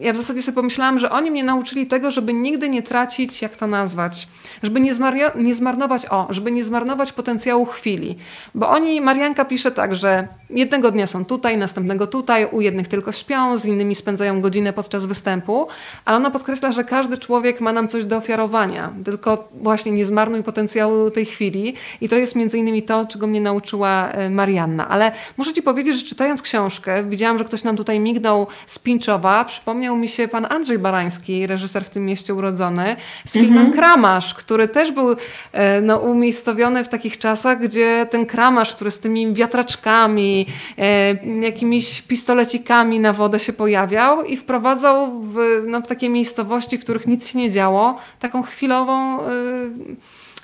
ja 0.00 0.12
w 0.12 0.16
zasadzie 0.16 0.42
sobie 0.42 0.54
pomyślałam, 0.54 0.98
że 0.98 1.10
oni 1.10 1.30
mnie 1.30 1.44
nauczyli 1.44 1.86
tego, 1.86 2.10
żeby 2.10 2.32
nigdy 2.34 2.68
nie 2.68 2.82
tracić, 2.82 3.42
jak 3.42 3.56
to 3.56 3.66
nazwać, 3.66 4.28
żeby 4.62 4.80
nie, 4.80 4.94
zmaria- 4.94 5.36
nie 5.36 5.54
zmarnować, 5.54 6.06
o, 6.10 6.26
żeby 6.30 6.50
nie 6.50 6.64
zmarnować 6.64 7.12
potencjału 7.12 7.66
chwili. 7.66 8.18
Bo 8.54 8.68
oni, 8.68 9.00
Marianka 9.00 9.44
pisze 9.44 9.70
tak, 9.70 9.94
że 9.94 10.28
jednego 10.50 10.90
dnia 10.90 11.06
są 11.06 11.24
tutaj, 11.24 11.58
następnego 11.58 12.06
tutaj, 12.06 12.46
u 12.52 12.60
jednych 12.60 12.88
tylko 12.88 13.12
śpią, 13.12 13.58
z 13.58 13.64
innymi 13.64 13.94
spędzają 13.94 14.40
godzinę 14.40 14.72
podczas 14.72 15.06
występu, 15.06 15.68
ale 16.04 16.16
ona 16.16 16.30
podkreśla, 16.30 16.72
że 16.72 16.84
każdy 16.84 17.18
człowiek 17.18 17.60
ma 17.60 17.72
nam 17.72 17.88
coś 17.88 18.04
do 18.04 18.16
ofiarowania, 18.16 18.92
tylko 19.04 19.48
właśnie 19.54 19.92
nie 19.92 20.06
zmarnuj 20.06 20.42
potencjału 20.42 21.10
tej 21.10 21.26
chwili 21.26 21.74
i 22.00 22.08
to 22.08 22.16
jest 22.16 22.36
między 22.36 22.58
innymi 22.58 22.82
to, 22.82 23.04
czego 23.04 23.26
mnie 23.26 23.40
nauczyła 23.40 24.08
e, 24.08 24.30
Marianna. 24.30 24.88
Ale 24.88 25.12
muszę 25.36 25.52
Ci 25.52 25.62
powiedzieć, 25.62 25.96
że 25.96 26.06
czytając 26.06 26.42
książkę, 26.42 27.04
widziałam, 27.04 27.38
że 27.38 27.44
ktoś 27.44 27.64
nam 27.64 27.76
tutaj 27.76 28.00
mignął 28.00 28.46
z 28.66 28.78
Pinczowa, 28.78 29.44
przypomniał 29.60 29.96
mi 29.96 30.08
się 30.08 30.28
pan 30.28 30.46
Andrzej 30.50 30.78
Barański, 30.78 31.46
reżyser 31.46 31.84
w 31.84 31.90
tym 31.90 32.06
mieście 32.06 32.34
urodzony, 32.34 32.96
z 33.26 33.32
filmem 33.32 33.72
Kramasz, 33.72 34.34
który 34.34 34.68
też 34.68 34.92
był 34.92 35.16
e, 35.52 35.80
no, 35.80 35.98
umiejscowiony 35.98 36.84
w 36.84 36.88
takich 36.88 37.18
czasach, 37.18 37.60
gdzie 37.60 38.06
ten 38.10 38.26
kramasz, 38.26 38.74
który 38.74 38.90
z 38.90 38.98
tymi 38.98 39.34
wiatraczkami, 39.34 40.46
e, 40.78 41.14
jakimiś 41.40 42.02
pistolecikami 42.02 43.00
na 43.00 43.12
wodę 43.12 43.38
się 43.38 43.52
pojawiał 43.52 44.24
i 44.24 44.36
wprowadzał 44.36 45.20
w, 45.20 45.36
no, 45.66 45.80
w 45.80 45.86
takie 45.86 46.08
miejscowości, 46.08 46.78
w 46.78 46.80
których 46.80 47.06
nic 47.06 47.28
się 47.28 47.38
nie 47.38 47.50
działo, 47.50 47.98
taką 48.20 48.42
chwilową 48.42 49.20
e, 49.20 49.26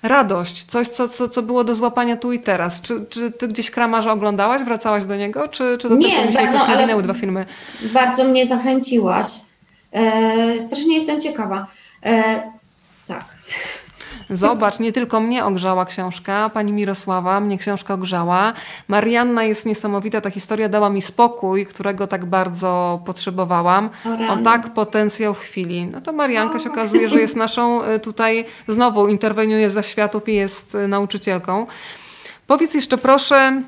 radość, 0.08 0.64
coś, 0.64 0.88
co, 0.88 1.08
co, 1.08 1.28
co 1.28 1.42
było 1.42 1.64
do 1.64 1.74
złapania 1.74 2.16
tu 2.16 2.32
i 2.32 2.40
teraz. 2.40 2.80
Czy, 2.80 3.06
czy 3.10 3.30
ty 3.30 3.48
gdzieś 3.48 3.70
kramarza 3.70 4.12
oglądałaś, 4.12 4.62
wracałaś 4.62 5.04
do 5.04 5.16
niego, 5.16 5.48
czy, 5.48 5.78
czy 5.80 5.88
to 5.88 5.94
Nie, 5.96 6.10
się 6.26 6.32
bardzo, 6.32 6.60
ale- 6.66 6.80
minęły 6.82 7.02
dwa 7.02 7.14
filmy? 7.14 7.46
Bardzo 7.94 8.24
mnie 8.24 8.46
zachęciłaś. 8.46 9.28
E, 9.92 10.60
strasznie 10.60 10.94
jestem 10.94 11.20
ciekawa. 11.20 11.66
E, 12.04 12.42
tak. 13.06 13.24
Zobacz, 14.30 14.78
nie 14.78 14.92
tylko 14.92 15.20
mnie 15.20 15.44
ogrzała 15.44 15.84
książka, 15.84 16.50
pani 16.54 16.72
Mirosława 16.72 17.40
mnie 17.40 17.58
książka 17.58 17.94
ogrzała. 17.94 18.52
Marianna 18.88 19.44
jest 19.44 19.66
niesamowita, 19.66 20.20
ta 20.20 20.30
historia 20.30 20.68
dała 20.68 20.90
mi 20.90 21.02
spokój, 21.02 21.66
którego 21.66 22.06
tak 22.06 22.24
bardzo 22.24 23.00
potrzebowałam. 23.06 23.90
O. 24.04 24.32
O 24.32 24.36
tak 24.36 24.74
potencjał 24.74 25.34
chwili. 25.34 25.86
No 25.86 26.00
to 26.00 26.12
Marianka 26.12 26.58
się 26.58 26.70
okazuje, 26.70 27.08
że 27.08 27.20
jest 27.20 27.36
naszą 27.46 27.84
y, 27.84 28.00
tutaj, 28.00 28.44
znowu 28.68 29.08
interweniuje 29.08 29.70
za 29.70 29.82
światów 29.82 30.28
i 30.28 30.34
jest 30.34 30.74
y, 30.74 30.88
nauczycielką. 30.88 31.66
Powiedz 32.46 32.74
jeszcze 32.74 32.98
proszę, 32.98 33.62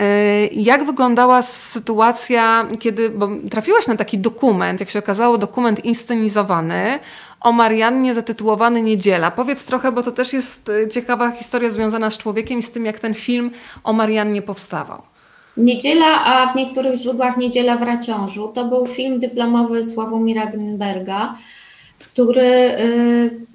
y, 0.00 0.48
jak 0.52 0.86
wyglądała 0.86 1.42
sytuacja, 1.42 2.66
kiedy, 2.80 3.10
bo 3.10 3.28
trafiłaś 3.50 3.86
na 3.86 3.96
taki 3.96 4.18
dokument, 4.18 4.80
jak 4.80 4.90
się 4.90 4.98
okazało, 4.98 5.38
dokument 5.38 5.84
inscenizowany 5.84 6.98
o 7.46 7.52
Mariannie 7.52 8.14
zatytułowany 8.14 8.82
Niedziela. 8.82 9.30
Powiedz 9.30 9.64
trochę, 9.64 9.92
bo 9.92 10.02
to 10.02 10.12
też 10.12 10.32
jest 10.32 10.68
y, 10.68 10.88
ciekawa 10.88 11.30
historia 11.30 11.70
związana 11.70 12.10
z 12.10 12.18
człowiekiem 12.18 12.58
i 12.58 12.62
z 12.62 12.70
tym, 12.70 12.84
jak 12.84 12.98
ten 12.98 13.14
film 13.14 13.50
o 13.84 13.92
Mariannie 13.92 14.42
powstawał. 14.42 15.02
Niedziela, 15.56 16.24
a 16.24 16.52
w 16.52 16.56
niektórych 16.56 16.96
źródłach 16.96 17.36
Niedziela 17.36 17.76
w 17.76 17.82
Raciążu. 17.82 18.48
To 18.54 18.64
był 18.64 18.86
film 18.86 19.20
dyplomowy 19.20 19.84
Sławomira 19.84 20.46
Grünberga, 20.46 21.28
który. 21.98 22.50
y, 22.80 23.46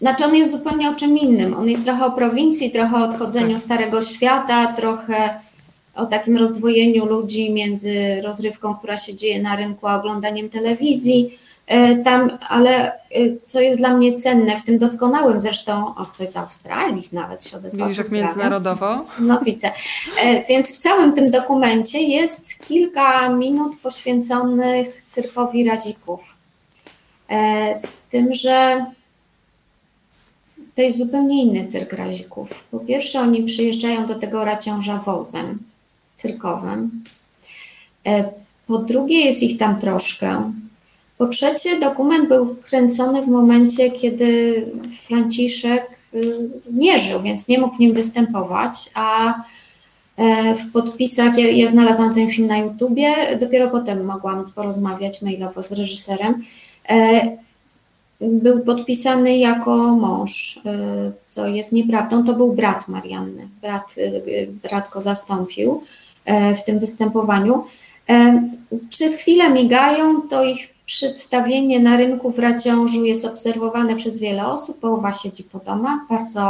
Znaczy, 0.00 0.24
on 0.24 0.34
jest 0.34 0.50
zupełnie 0.50 0.90
o 0.90 0.94
czym 0.94 1.18
innym. 1.18 1.56
On 1.56 1.68
jest 1.68 1.84
trochę 1.84 2.06
o 2.06 2.12
prowincji, 2.12 2.70
trochę 2.70 2.96
o 2.96 3.04
odchodzeniu 3.04 3.58
Starego 3.58 4.02
Świata, 4.02 4.72
trochę 4.72 5.40
o 5.94 6.06
takim 6.06 6.36
rozdwojeniu 6.36 7.06
ludzi 7.06 7.52
między 7.52 8.22
rozrywką, 8.22 8.74
która 8.74 8.96
się 8.96 9.14
dzieje 9.14 9.42
na 9.42 9.56
rynku, 9.56 9.86
a 9.86 9.96
oglądaniem 9.96 10.48
telewizji. 10.48 11.38
Y, 11.72 12.02
Tam, 12.04 12.38
ale 12.48 12.92
y, 13.16 13.38
co 13.46 13.60
jest 13.60 13.78
dla 13.78 13.96
mnie 13.96 14.16
cenne, 14.18 14.56
w 14.60 14.62
tym 14.64 14.78
doskonałym 14.78 15.42
zresztą, 15.42 15.94
o 15.96 16.06
ktoś 16.06 16.28
z 16.28 16.36
Australii 16.36 17.02
nawet 17.12 17.46
się 17.46 17.56
odezwał. 17.56 17.88
Widzisz, 17.88 18.10
międzynarodowo? 18.10 19.04
No 19.18 19.40
widzę. 19.44 19.70
E, 20.22 20.44
Więc 20.44 20.70
w 20.72 20.78
całym 20.78 21.12
tym 21.12 21.30
dokumencie 21.30 22.00
jest 22.02 22.64
kilka 22.64 23.28
minut 23.28 23.80
poświęconych 23.82 25.02
cyrkowi 25.08 25.64
razików. 25.68 26.20
E, 27.28 27.74
Z 27.74 28.00
tym, 28.00 28.34
że 28.34 28.86
to 30.76 30.82
jest 30.82 30.98
zupełnie 30.98 31.42
inny 31.44 31.64
cyrk 31.64 31.92
razików. 31.92 32.48
Po 32.70 32.78
pierwsze, 32.78 33.20
oni 33.20 33.42
przyjeżdżają 33.42 34.06
do 34.06 34.14
tego 34.14 34.44
raciąża 34.44 34.96
wozem 34.96 35.58
cyrkowym. 36.16 37.04
E, 38.06 38.24
Po 38.66 38.78
drugie, 38.78 39.20
jest 39.20 39.42
ich 39.42 39.58
tam 39.58 39.80
troszkę. 39.80 40.52
Po 41.20 41.26
trzecie, 41.26 41.80
dokument 41.80 42.28
był 42.28 42.56
kręcony 42.62 43.22
w 43.22 43.28
momencie, 43.28 43.90
kiedy 43.90 44.64
Franciszek 45.06 46.00
y, 46.14 46.36
nie 46.72 46.98
żył, 46.98 47.22
więc 47.22 47.48
nie 47.48 47.58
mógł 47.58 47.76
w 47.76 47.78
nim 47.78 47.92
występować, 47.92 48.90
a 48.94 49.34
e, 50.16 50.54
w 50.54 50.72
podpisach, 50.72 51.38
ja, 51.38 51.50
ja 51.50 51.66
znalazłam 51.66 52.14
ten 52.14 52.30
film 52.30 52.46
na 52.48 52.58
YouTubie, 52.58 53.12
dopiero 53.40 53.70
potem 53.70 54.04
mogłam 54.04 54.52
porozmawiać 54.54 55.22
mailowo 55.22 55.62
z 55.62 55.72
reżyserem. 55.72 56.44
E, 56.88 57.20
Był 58.20 58.60
podpisany 58.60 59.36
jako 59.38 59.76
mąż, 59.76 60.60
e, 60.66 61.12
co 61.24 61.46
jest 61.46 61.72
nieprawdą. 61.72 62.24
To 62.24 62.32
był 62.32 62.52
brat 62.52 62.88
Marianny. 62.88 63.48
Brat, 63.62 63.94
e, 63.98 64.46
brat 64.46 64.90
go 64.90 65.00
zastąpił 65.00 65.82
e, 66.24 66.54
w 66.54 66.64
tym 66.64 66.78
występowaniu. 66.78 67.64
Przez 68.90 69.14
chwilę 69.14 69.50
migają, 69.50 70.22
to 70.22 70.44
ich 70.44 70.69
przedstawienie 70.90 71.80
na 71.80 71.96
rynku 71.96 72.30
w 72.30 72.38
Raciążu 72.38 73.04
jest 73.04 73.24
obserwowane 73.24 73.96
przez 73.96 74.18
wiele 74.18 74.46
osób. 74.46 74.80
Połowa 74.80 75.12
siedzi 75.12 75.44
po 75.44 75.58
domach, 75.58 75.98
bardzo 76.08 76.42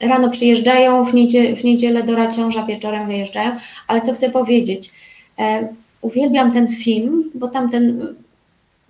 e, 0.00 0.08
rano 0.08 0.30
przyjeżdżają, 0.30 1.04
w, 1.04 1.14
niedzie, 1.14 1.56
w 1.56 1.64
niedzielę 1.64 2.02
do 2.02 2.16
Raciąża, 2.16 2.66
wieczorem 2.66 3.06
wyjeżdżają. 3.06 3.50
Ale 3.86 4.00
co 4.00 4.12
chcę 4.12 4.30
powiedzieć, 4.30 4.92
e, 5.38 5.68
uwielbiam 6.00 6.52
ten 6.52 6.68
film, 6.68 7.30
bo 7.34 7.48
tam 7.48 7.70
ten 7.70 8.14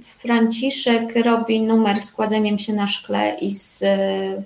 Franciszek 0.03 1.16
robi 1.24 1.61
numer 1.61 2.03
z 2.03 2.12
kładzeniem 2.12 2.59
się 2.59 2.72
na 2.72 2.89
szkle 2.89 3.36
i 3.41 3.51
z... 3.55 3.82
e, 3.82 4.43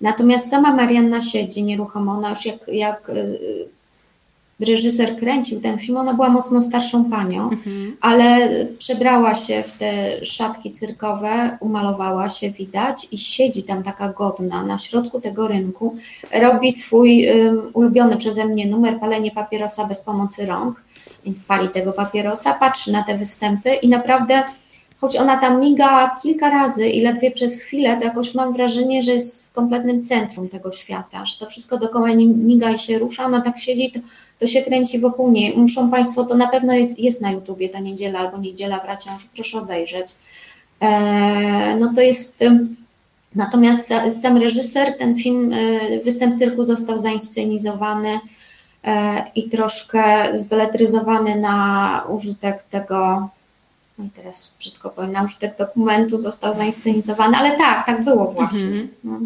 Natomiast 0.00 0.50
sama 0.50 0.74
Marianna 0.76 1.22
siedzi 1.22 1.62
nieruchomo, 1.62 2.12
ona 2.12 2.30
już 2.30 2.46
jak, 2.46 2.68
jak 2.68 3.10
reżyser 4.62 5.16
kręcił 5.16 5.60
ten 5.60 5.78
film, 5.78 5.96
ona 5.98 6.14
była 6.14 6.28
mocno 6.28 6.62
starszą 6.62 7.04
panią, 7.04 7.50
ale 8.00 8.48
przebrała 8.78 9.34
się 9.34 9.64
w 9.66 9.78
te 9.78 10.26
szatki 10.26 10.72
cyrkowe, 10.72 11.58
umalowała 11.60 12.28
się, 12.28 12.50
widać 12.50 13.08
i 13.10 13.18
siedzi 13.18 13.62
tam 13.62 13.82
taka 13.82 14.08
godna 14.08 14.64
na 14.64 14.78
środku 14.78 15.20
tego 15.20 15.48
rynku, 15.48 15.96
robi 16.32 16.72
swój 16.72 17.26
um, 17.28 17.62
ulubiony 17.72 18.16
przeze 18.16 18.44
mnie 18.44 18.66
numer 18.66 19.00
palenie 19.00 19.30
papierosa 19.30 19.84
bez 19.84 20.02
pomocy 20.02 20.46
rąk, 20.46 20.84
więc 21.24 21.40
pali 21.40 21.68
tego 21.68 21.92
papierosa, 21.92 22.54
patrzy 22.54 22.92
na 22.92 23.02
te 23.02 23.18
występy 23.18 23.74
i 23.74 23.88
naprawdę 23.88 24.42
choć 25.02 25.16
ona 25.16 25.36
tam 25.36 25.60
miga 25.60 26.16
kilka 26.22 26.50
razy 26.50 26.88
i 26.88 27.00
ledwie 27.00 27.30
przez 27.30 27.60
chwilę, 27.60 27.96
to 27.96 28.04
jakoś 28.04 28.34
mam 28.34 28.52
wrażenie, 28.52 29.02
że 29.02 29.12
jest 29.12 29.54
kompletnym 29.54 30.02
centrum 30.02 30.48
tego 30.48 30.72
świata, 30.72 31.26
że 31.26 31.38
to 31.38 31.50
wszystko 31.50 31.78
dookoła 31.78 32.10
niej 32.10 32.26
miga 32.26 32.70
i 32.70 32.78
się 32.78 32.98
rusza, 32.98 33.24
ona 33.24 33.40
tak 33.40 33.58
siedzi, 33.58 33.92
to, 33.92 34.00
to 34.42 34.46
się 34.46 34.62
kręci 34.62 34.98
wokół 34.98 35.30
niej. 35.30 35.56
Muszą 35.56 35.90
Państwo, 35.90 36.24
to 36.24 36.34
na 36.36 36.48
pewno 36.48 36.72
jest, 36.74 36.98
jest 36.98 37.20
na 37.20 37.30
YouTubie 37.30 37.68
ta 37.68 37.78
niedziela 37.80 38.18
albo 38.18 38.38
niedziela 38.38 38.80
w 38.80 38.84
Raciążu, 38.84 39.26
proszę 39.34 39.58
obejrzeć. 39.58 40.08
E, 40.80 41.76
no 41.80 41.92
to 41.94 42.00
jest... 42.00 42.42
ym, 42.42 42.76
Natomiast 43.34 43.88
sa- 43.88 44.10
sam 44.10 44.36
reżyser, 44.36 44.98
ten 44.98 45.16
film, 45.16 45.52
y, 45.52 46.00
występ 46.04 46.38
cyrku 46.38 46.64
został 46.64 46.98
zainscenizowany 46.98 48.20
e, 48.84 49.24
i 49.34 49.48
troszkę 49.48 50.02
zbeletryzowany 50.38 51.36
na 51.36 52.04
użytek 52.08 52.62
tego, 52.62 53.28
no 53.98 54.04
i 54.04 54.10
teraz 54.10 54.54
brzydko 54.58 54.90
powiem, 54.90 55.12
na 55.12 55.22
użytek 55.24 55.56
dokumentu 55.58 56.18
został 56.18 56.54
zainscenizowany, 56.54 57.36
ale 57.36 57.56
tak, 57.58 57.86
tak 57.86 58.04
było 58.04 58.32
właśnie. 58.32 58.86
No. 59.04 59.18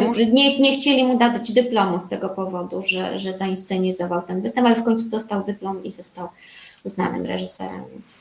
Może- 0.00 0.26
Nie, 0.26 0.58
nie 0.58 0.72
chcieli 0.72 1.04
mu 1.04 1.18
dać 1.18 1.52
dyplomu 1.52 2.00
z 2.00 2.08
tego 2.08 2.28
powodu, 2.28 2.82
że, 2.82 3.18
że 3.18 3.34
zainscenizował 3.34 4.22
ten 4.22 4.42
występ, 4.42 4.66
ale 4.66 4.76
w 4.76 4.84
końcu 4.84 5.08
dostał 5.08 5.44
dyplom 5.44 5.84
i 5.84 5.90
został 5.90 6.28
uznanym 6.84 7.26
reżyserem, 7.26 7.82
więc 7.92 8.18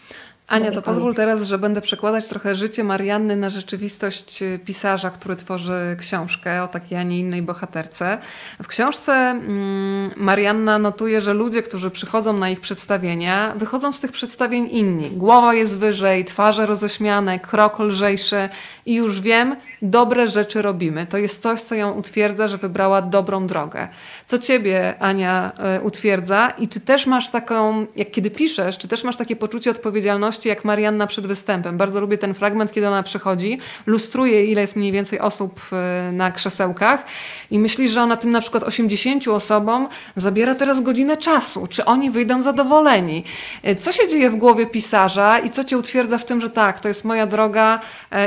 Ania, 0.49 0.71
to 0.71 0.81
pozwól 0.81 1.15
teraz, 1.15 1.43
że 1.43 1.57
będę 1.57 1.81
przekładać 1.81 2.27
trochę 2.27 2.55
życie 2.55 2.83
Marianny 2.83 3.35
na 3.35 3.49
rzeczywistość 3.49 4.41
y, 4.41 4.59
pisarza, 4.65 5.09
który 5.09 5.35
tworzy 5.35 5.97
książkę 5.99 6.63
o 6.63 6.67
takiej, 6.67 6.97
a 6.97 7.03
nie 7.03 7.19
innej 7.19 7.41
bohaterce. 7.41 8.17
W 8.63 8.67
książce 8.67 9.13
mm, 9.13 10.11
Marianna 10.17 10.79
notuje, 10.79 11.21
że 11.21 11.33
ludzie, 11.33 11.63
którzy 11.63 11.91
przychodzą 11.91 12.33
na 12.33 12.49
ich 12.49 12.59
przedstawienia, 12.59 13.53
wychodzą 13.55 13.91
z 13.91 13.99
tych 13.99 14.11
przedstawień 14.11 14.69
inni. 14.71 15.09
Głowa 15.09 15.53
jest 15.53 15.77
wyżej, 15.77 16.25
twarze 16.25 16.65
roześmiane, 16.65 17.39
krok 17.39 17.79
lżejszy 17.79 18.49
i 18.85 18.95
już 18.95 19.21
wiem, 19.21 19.55
dobre 19.81 20.27
rzeczy 20.27 20.61
robimy. 20.61 21.07
To 21.07 21.17
jest 21.17 21.41
coś, 21.41 21.61
co 21.61 21.75
ją 21.75 21.91
utwierdza, 21.91 22.47
że 22.47 22.57
wybrała 22.57 23.01
dobrą 23.01 23.47
drogę. 23.47 23.87
Co 24.29 24.39
ciebie, 24.39 24.93
Ania, 24.99 25.51
e, 25.57 25.81
utwierdza 25.81 26.49
i 26.49 26.67
czy 26.67 26.79
też 26.79 27.07
masz 27.07 27.29
taką, 27.29 27.85
jak 27.95 28.11
kiedy 28.11 28.31
piszesz, 28.31 28.77
czy 28.77 28.87
też 28.87 29.03
masz 29.03 29.15
takie 29.15 29.35
poczucie 29.35 29.71
odpowiedzialności 29.71 30.49
jak 30.49 30.65
Marianna 30.65 31.07
przed 31.07 31.27
występem? 31.27 31.77
Bardzo 31.77 32.01
lubię 32.01 32.17
ten 32.17 32.33
fragment, 32.33 32.73
kiedy 32.73 32.87
ona 32.87 33.03
przychodzi, 33.03 33.59
lustruje 33.85 34.45
ile 34.45 34.61
jest 34.61 34.75
mniej 34.75 34.91
więcej 34.91 35.19
osób 35.19 35.61
e, 35.71 36.11
na 36.11 36.31
krzesełkach 36.31 37.05
i 37.51 37.59
myślisz, 37.59 37.91
że 37.91 38.01
ona 38.01 38.17
tym 38.17 38.31
na 38.31 38.41
przykład 38.41 38.63
80 38.63 39.27
osobom 39.27 39.87
zabiera 40.15 40.55
teraz 40.55 40.81
godzinę 40.81 41.17
czasu. 41.17 41.67
Czy 41.67 41.85
oni 41.85 42.11
wyjdą 42.11 42.41
zadowoleni? 42.41 43.23
E, 43.63 43.75
co 43.75 43.91
się 43.91 44.07
dzieje 44.07 44.29
w 44.29 44.35
głowie 44.35 44.65
pisarza 44.65 45.39
i 45.39 45.49
co 45.49 45.63
cię 45.63 45.77
utwierdza 45.77 46.17
w 46.17 46.25
tym, 46.25 46.41
że 46.41 46.49
tak, 46.49 46.79
to 46.79 46.87
jest 46.87 47.05
moja 47.05 47.27
droga 47.27 47.79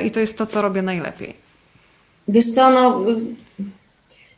i 0.04 0.10
to 0.10 0.20
jest 0.20 0.38
to, 0.38 0.46
co 0.46 0.62
robię 0.62 0.82
najlepiej? 0.82 1.36
Wiesz 2.28 2.50
co, 2.50 2.70
no 2.70 3.04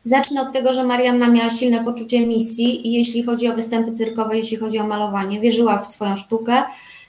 Zacznę 0.04 0.42
od 0.42 0.52
tego, 0.52 0.72
że 0.72 0.84
Marianna 0.84 1.28
miała 1.28 1.50
silne 1.50 1.84
poczucie 1.84 2.26
misji 2.26 2.88
i 2.88 2.92
jeśli 2.92 3.22
chodzi 3.22 3.48
o 3.48 3.54
występy 3.54 3.92
cyrkowe, 3.92 4.38
jeśli 4.38 4.56
chodzi 4.56 4.78
o 4.78 4.86
malowanie, 4.86 5.40
wierzyła 5.40 5.78
w 5.78 5.92
swoją 5.92 6.16
sztukę 6.16 6.62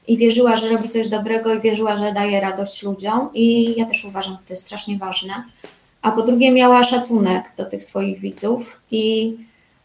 i 0.07 0.17
wierzyła, 0.17 0.55
że 0.55 0.67
robi 0.67 0.89
coś 0.89 1.07
dobrego 1.07 1.53
i 1.53 1.61
wierzyła, 1.61 1.97
że 1.97 2.13
daje 2.13 2.39
radość 2.39 2.83
ludziom. 2.83 3.29
I 3.33 3.75
ja 3.77 3.85
też 3.85 4.05
uważam, 4.05 4.33
że 4.33 4.39
to 4.47 4.53
jest 4.53 4.63
strasznie 4.63 4.97
ważne. 4.97 5.33
A 6.01 6.11
po 6.11 6.21
drugie 6.21 6.51
miała 6.51 6.83
szacunek 6.83 7.43
do 7.57 7.65
tych 7.65 7.83
swoich 7.83 8.19
widzów 8.19 8.79
i 8.91 9.33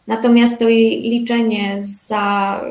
natomiast 0.07 0.59
to 0.59 0.69
jej 0.69 1.01
liczenie 1.01 1.75
za, 1.79 2.61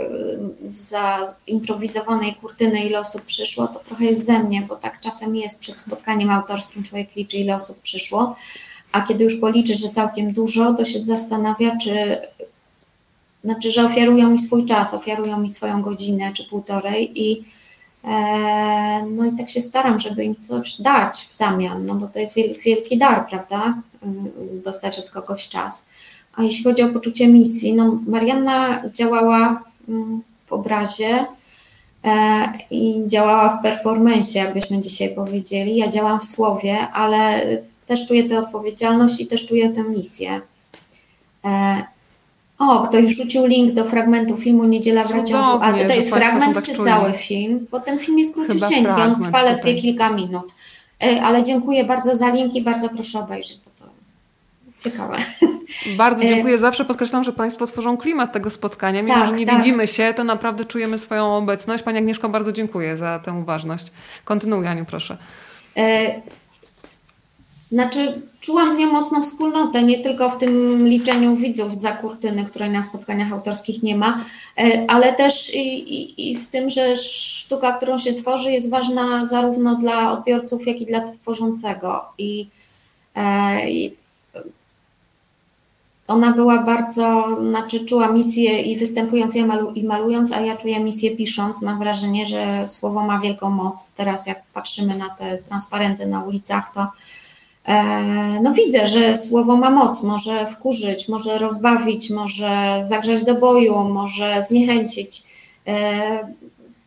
za 0.70 1.34
improwizowanej 1.47 2.34
kurtyny, 2.34 2.84
ile 2.84 2.99
osób 2.99 3.22
przyszło, 3.22 3.66
to 3.66 3.78
trochę 3.78 4.05
jest 4.05 4.26
ze 4.26 4.38
mnie, 4.38 4.62
bo 4.68 4.76
tak 4.76 5.01
czasem 5.01 5.36
jest. 5.36 5.61
Przed 5.61 5.80
spotkaniem 5.80 6.30
autorskim, 6.30 6.82
człowiek 6.82 7.16
liczy, 7.16 7.36
ile 7.36 7.55
osób 7.55 7.80
przyszło 7.80 8.36
a 8.93 9.01
kiedy 9.01 9.24
już 9.24 9.36
policzy, 9.36 9.74
że 9.74 9.88
całkiem 9.88 10.32
dużo, 10.32 10.74
to 10.74 10.84
się 10.84 10.99
zastanawia, 10.99 11.76
czy 11.82 12.18
znaczy, 13.45 13.70
że 13.70 13.84
ofiarują 13.84 14.30
mi 14.30 14.38
swój 14.38 14.66
czas, 14.66 14.95
ofiarują 14.95 15.41
mi 15.41 15.51
swoją 15.51 15.82
godzinę 15.82 16.32
czy 16.32 16.45
półtorej 16.45 17.22
i 17.22 17.45
e, 18.05 19.07
no 19.11 19.24
i 19.24 19.36
tak 19.36 19.51
się 19.51 19.61
staram, 19.61 20.01
żeby 20.01 20.24
im 20.24 20.36
coś 20.36 20.80
dać 20.80 21.28
w 21.30 21.36
zamian, 21.36 21.86
no 21.86 21.95
bo 21.95 22.09
to 22.09 22.18
jest 22.18 22.34
wielki 22.64 22.99
dar, 22.99 23.26
prawda, 23.28 23.74
y, 24.57 24.62
dostać 24.62 24.99
od 24.99 25.11
kogoś 25.11 25.49
czas. 25.49 25.86
A 26.36 26.43
jeśli 26.43 26.64
chodzi 26.64 26.82
o 26.82 26.88
poczucie 26.88 27.28
misji, 27.28 27.74
no 27.74 27.99
Marianna 28.07 28.82
działała 28.95 29.62
mm, 29.88 30.22
w 30.47 30.53
obrazie 30.53 31.26
e, 32.05 32.53
i 32.70 33.03
działała 33.07 33.57
w 33.57 33.62
performance, 33.62 34.38
jakbyśmy 34.38 34.78
dzisiaj 34.78 35.14
powiedzieli. 35.14 35.76
Ja 35.76 35.88
działam 35.88 36.20
w 36.20 36.24
słowie, 36.24 36.78
ale 36.93 37.43
też 37.91 38.07
czuję 38.07 38.28
tę 38.28 38.38
odpowiedzialność 38.38 39.20
i 39.20 39.26
też 39.26 39.47
czuję 39.47 39.68
tę 39.68 39.82
misję. 39.82 40.41
E, 41.45 41.82
o, 42.59 42.80
ktoś 42.80 43.07
wrzucił 43.07 43.47
link 43.47 43.74
do 43.74 43.84
fragmentu 43.84 44.36
filmu 44.36 44.64
Niedziela 44.64 45.05
w 45.05 45.11
Raciążu. 45.11 45.51
A 45.62 45.72
to 45.72 45.95
jest 45.95 46.14
fragment 46.14 46.55
tak 46.55 46.64
czy 46.64 46.74
czuli. 46.74 46.84
cały 46.84 47.12
film? 47.12 47.66
Bo 47.70 47.80
ten 47.80 47.99
film 47.99 48.18
jest 48.18 48.34
króciusieńki, 48.34 48.91
on 48.91 49.20
trwa 49.22 49.43
ledwie 49.43 49.74
kilka 49.74 50.11
minut. 50.11 50.53
E, 51.03 51.22
ale 51.22 51.43
dziękuję 51.43 51.84
bardzo 51.84 52.16
za 52.16 52.30
link 52.30 52.55
i 52.55 52.62
bardzo 52.62 52.88
proszę 52.88 53.18
obejrzeć, 53.18 53.59
bo 53.64 53.84
to 53.84 53.91
ciekawe. 54.78 55.16
Bardzo 55.97 56.24
e, 56.24 56.28
dziękuję. 56.28 56.59
Zawsze 56.59 56.84
podkreślam, 56.84 57.24
że 57.24 57.32
Państwo 57.32 57.66
tworzą 57.66 57.97
klimat 57.97 58.32
tego 58.32 58.51
spotkania. 58.51 59.03
Mimo, 59.03 59.14
tak, 59.14 59.26
że 59.26 59.32
nie 59.32 59.47
tak. 59.47 59.57
widzimy 59.57 59.86
się, 59.86 60.14
to 60.16 60.24
naprawdę 60.24 60.64
czujemy 60.64 60.99
swoją 60.99 61.36
obecność. 61.36 61.82
Pani 61.82 61.99
Agnieszko, 61.99 62.28
bardzo 62.28 62.53
dziękuję 62.53 62.97
za 62.97 63.18
tę 63.18 63.32
uważność. 63.32 63.86
Kontynuuj, 64.24 64.66
Aniu, 64.66 64.84
proszę. 64.84 65.16
Znaczy, 67.72 68.22
czułam 68.40 68.74
z 68.74 68.78
nią 68.78 68.92
mocną 68.92 69.22
wspólnotę, 69.22 69.82
nie 69.82 69.98
tylko 69.98 70.30
w 70.30 70.38
tym 70.38 70.86
liczeniu 70.86 71.36
widzów 71.36 71.74
za 71.74 71.90
kurtyny, 71.90 72.44
której 72.44 72.70
na 72.70 72.82
spotkaniach 72.82 73.32
autorskich 73.32 73.82
nie 73.82 73.96
ma, 73.96 74.24
e, 74.58 74.84
ale 74.88 75.12
też 75.12 75.54
i, 75.54 75.94
i, 75.94 76.30
i, 76.30 76.38
w 76.38 76.46
tym, 76.46 76.70
że 76.70 76.96
sztuka, 76.96 77.72
którą 77.72 77.98
się 77.98 78.12
tworzy, 78.14 78.52
jest 78.52 78.70
ważna 78.70 79.26
zarówno 79.26 79.76
dla 79.76 80.12
odbiorców, 80.12 80.66
jak 80.66 80.80
i 80.80 80.86
dla 80.86 81.00
tworzącego. 81.00 82.02
I, 82.18 82.48
e, 83.16 83.70
i 83.70 84.00
ona 86.08 86.32
była 86.32 86.62
bardzo, 86.62 87.26
znaczy 87.40 87.84
czuła 87.84 88.08
misję 88.08 88.62
i 88.62 88.78
występując 88.78 89.36
i, 89.36 89.44
malu, 89.44 89.70
i 89.70 89.84
malując, 89.84 90.32
a 90.32 90.40
ja 90.40 90.56
czuję 90.56 90.80
misję 90.80 91.16
pisząc. 91.16 91.62
Mam 91.62 91.78
wrażenie, 91.78 92.26
że 92.26 92.68
słowo 92.68 93.04
ma 93.04 93.20
wielką 93.20 93.50
moc. 93.50 93.90
Teraz 93.90 94.26
jak 94.26 94.42
patrzymy 94.54 94.96
na 94.96 95.10
te 95.10 95.38
transparenty 95.38 96.06
na 96.06 96.22
ulicach, 96.24 96.72
to 96.74 96.86
no 98.42 98.52
widzę, 98.52 98.86
że 98.86 99.18
słowo 99.18 99.56
ma 99.56 99.70
moc, 99.70 100.02
może 100.02 100.46
wkurzyć, 100.46 101.08
może 101.08 101.38
rozbawić, 101.38 102.10
może 102.10 102.80
zagrzać 102.88 103.24
do 103.24 103.34
boju, 103.34 103.84
może 103.84 104.42
zniechęcić. 104.42 105.22
E, 105.66 106.32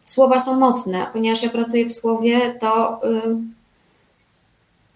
słowa 0.06 0.40
są 0.40 0.60
mocne, 0.60 1.06
ponieważ 1.14 1.44
ja 1.44 1.50
pracuję 1.50 1.86
w 1.86 1.94
słowie, 1.94 2.56
to 2.60 3.00
y, 3.04 3.22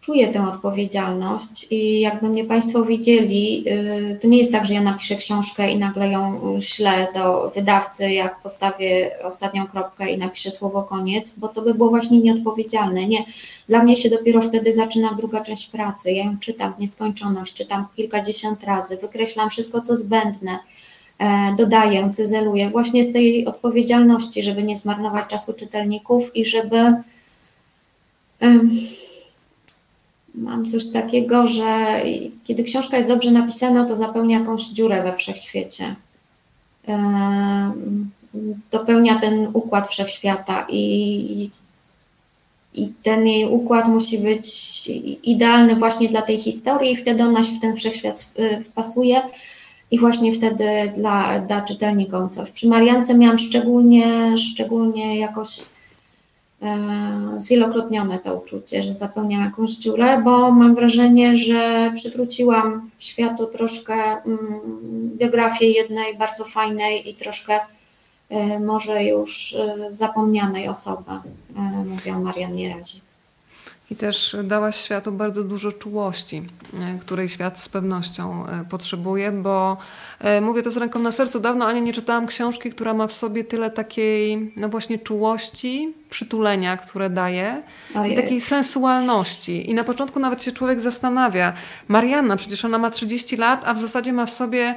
czuję 0.01 0.27
tę 0.27 0.47
odpowiedzialność 0.47 1.67
i 1.71 1.99
jakby 1.99 2.29
mnie 2.29 2.43
Państwo 2.45 2.85
widzieli, 2.85 3.63
y, 3.67 4.19
to 4.21 4.27
nie 4.27 4.37
jest 4.37 4.51
tak, 4.51 4.65
że 4.65 4.73
ja 4.73 4.81
napiszę 4.81 5.15
książkę 5.15 5.71
i 5.71 5.77
nagle 5.77 6.09
ją 6.09 6.41
ślę 6.61 7.07
do 7.13 7.51
wydawcy, 7.55 8.11
jak 8.13 8.41
postawię 8.41 9.11
ostatnią 9.23 9.67
kropkę 9.67 10.11
i 10.11 10.17
napiszę 10.17 10.51
słowo 10.51 10.83
koniec, 10.83 11.39
bo 11.39 11.47
to 11.47 11.61
by 11.61 11.73
było 11.73 11.89
właśnie 11.89 12.19
nieodpowiedzialne. 12.19 13.05
Nie, 13.05 13.25
dla 13.67 13.83
mnie 13.83 13.97
się 13.97 14.09
dopiero 14.09 14.41
wtedy 14.41 14.73
zaczyna 14.73 15.13
druga 15.13 15.41
część 15.41 15.69
pracy. 15.69 16.11
Ja 16.11 16.25
ją 16.25 16.37
czytam 16.39 16.73
w 16.73 16.79
nieskończoność, 16.79 17.53
czytam 17.53 17.85
kilkadziesiąt 17.95 18.63
razy, 18.63 18.97
wykreślam 18.97 19.49
wszystko, 19.49 19.81
co 19.81 19.95
zbędne, 19.95 20.59
e, 21.19 21.55
dodaję, 21.57 22.09
cyzeluję, 22.09 22.69
właśnie 22.69 23.03
z 23.03 23.13
tej 23.13 23.45
odpowiedzialności, 23.45 24.43
żeby 24.43 24.63
nie 24.63 24.77
zmarnować 24.77 25.27
czasu 25.27 25.53
czytelników 25.53 26.35
i 26.35 26.45
żeby 26.45 26.77
mam 30.35 30.65
coś 30.65 30.91
takiego, 30.91 31.47
że 31.47 32.01
kiedy 32.43 32.63
książka 32.63 32.97
jest 32.97 33.09
dobrze 33.09 33.31
napisana, 33.31 33.85
to 33.85 33.95
zapełnia 33.95 34.39
jakąś 34.39 34.63
dziurę 34.63 35.03
we 35.03 35.15
wszechświecie. 35.15 35.95
Dopełnia 38.71 39.19
ten 39.19 39.47
układ 39.53 39.87
wszechświata 39.89 40.65
i, 40.69 41.49
i 42.77 42.93
ten 43.03 43.27
jej 43.27 43.45
układ 43.45 43.87
musi 43.87 44.17
być 44.17 44.47
idealny 45.23 45.75
właśnie 45.75 46.09
dla 46.09 46.21
tej 46.21 46.37
historii, 46.37 46.91
i 46.91 46.97
wtedy 46.97 47.23
ona 47.23 47.43
się 47.43 47.55
w 47.55 47.59
ten 47.59 47.75
wszechświat 47.75 48.35
wpasuje 48.71 49.21
i 49.91 49.99
właśnie 49.99 50.33
wtedy 50.33 50.65
dla, 50.97 51.39
da 51.39 51.61
czytelnikom 51.61 52.29
coś. 52.29 52.51
Przy 52.51 52.67
Mariance 52.67 53.13
miałam 53.13 53.37
szczególnie, 53.37 54.37
szczególnie 54.37 55.19
jakoś 55.19 55.49
E, 56.61 57.39
zwielokrotnione 57.39 58.19
to 58.19 58.35
uczucie, 58.35 58.83
że 58.83 58.93
zapełniam 58.93 59.43
jakąś 59.43 59.71
dziurę, 59.71 60.21
bo 60.23 60.51
mam 60.51 60.75
wrażenie, 60.75 61.37
że 61.37 61.91
przywróciłam 61.95 62.89
światu 62.99 63.45
troszkę 63.45 63.93
mm, 63.93 64.61
biografię 65.17 65.65
jednej 65.65 66.17
bardzo 66.17 66.43
fajnej 66.43 67.09
i 67.09 67.15
troszkę 67.15 67.59
może 68.65 69.03
już 69.03 69.55
e, 69.55 69.75
zapomnianej 69.95 70.67
osoby, 70.67 71.11
mówiła 71.85 72.19
Marian 72.19 72.55
Nierazi. 72.55 73.01
I 73.91 73.95
też 73.95 74.35
dałaś 74.43 74.81
światu 74.81 75.11
bardzo 75.11 75.43
dużo 75.43 75.71
czułości, 75.71 76.43
której 77.01 77.29
świat 77.29 77.59
z 77.59 77.69
pewnością 77.69 78.45
potrzebuje, 78.69 79.31
bo 79.31 79.77
E, 80.19 80.41
mówię 80.41 80.63
to 80.63 80.71
z 80.71 80.77
ręką 80.77 80.99
na 80.99 81.11
sercu. 81.11 81.39
Dawno 81.39 81.65
Ania 81.65 81.79
nie 81.79 81.93
czytałam 81.93 82.27
książki, 82.27 82.69
która 82.69 82.93
ma 82.93 83.07
w 83.07 83.13
sobie 83.13 83.43
tyle 83.43 83.71
takiej, 83.71 84.51
no 84.55 84.69
właśnie 84.69 84.99
czułości, 84.99 85.93
przytulenia, 86.09 86.77
które 86.77 87.09
daje 87.09 87.61
Ojej. 87.95 88.13
i 88.13 88.15
takiej 88.15 88.41
sensualności. 88.41 89.69
I 89.69 89.73
na 89.73 89.83
początku 89.83 90.19
nawet 90.19 90.43
się 90.43 90.51
człowiek 90.51 90.81
zastanawia. 90.81 91.53
Marianna, 91.87 92.35
przecież 92.37 92.65
ona 92.65 92.77
ma 92.77 92.91
30 92.91 93.37
lat, 93.37 93.61
a 93.65 93.73
w 93.73 93.79
zasadzie 93.79 94.13
ma 94.13 94.25
w 94.25 94.31
sobie 94.31 94.75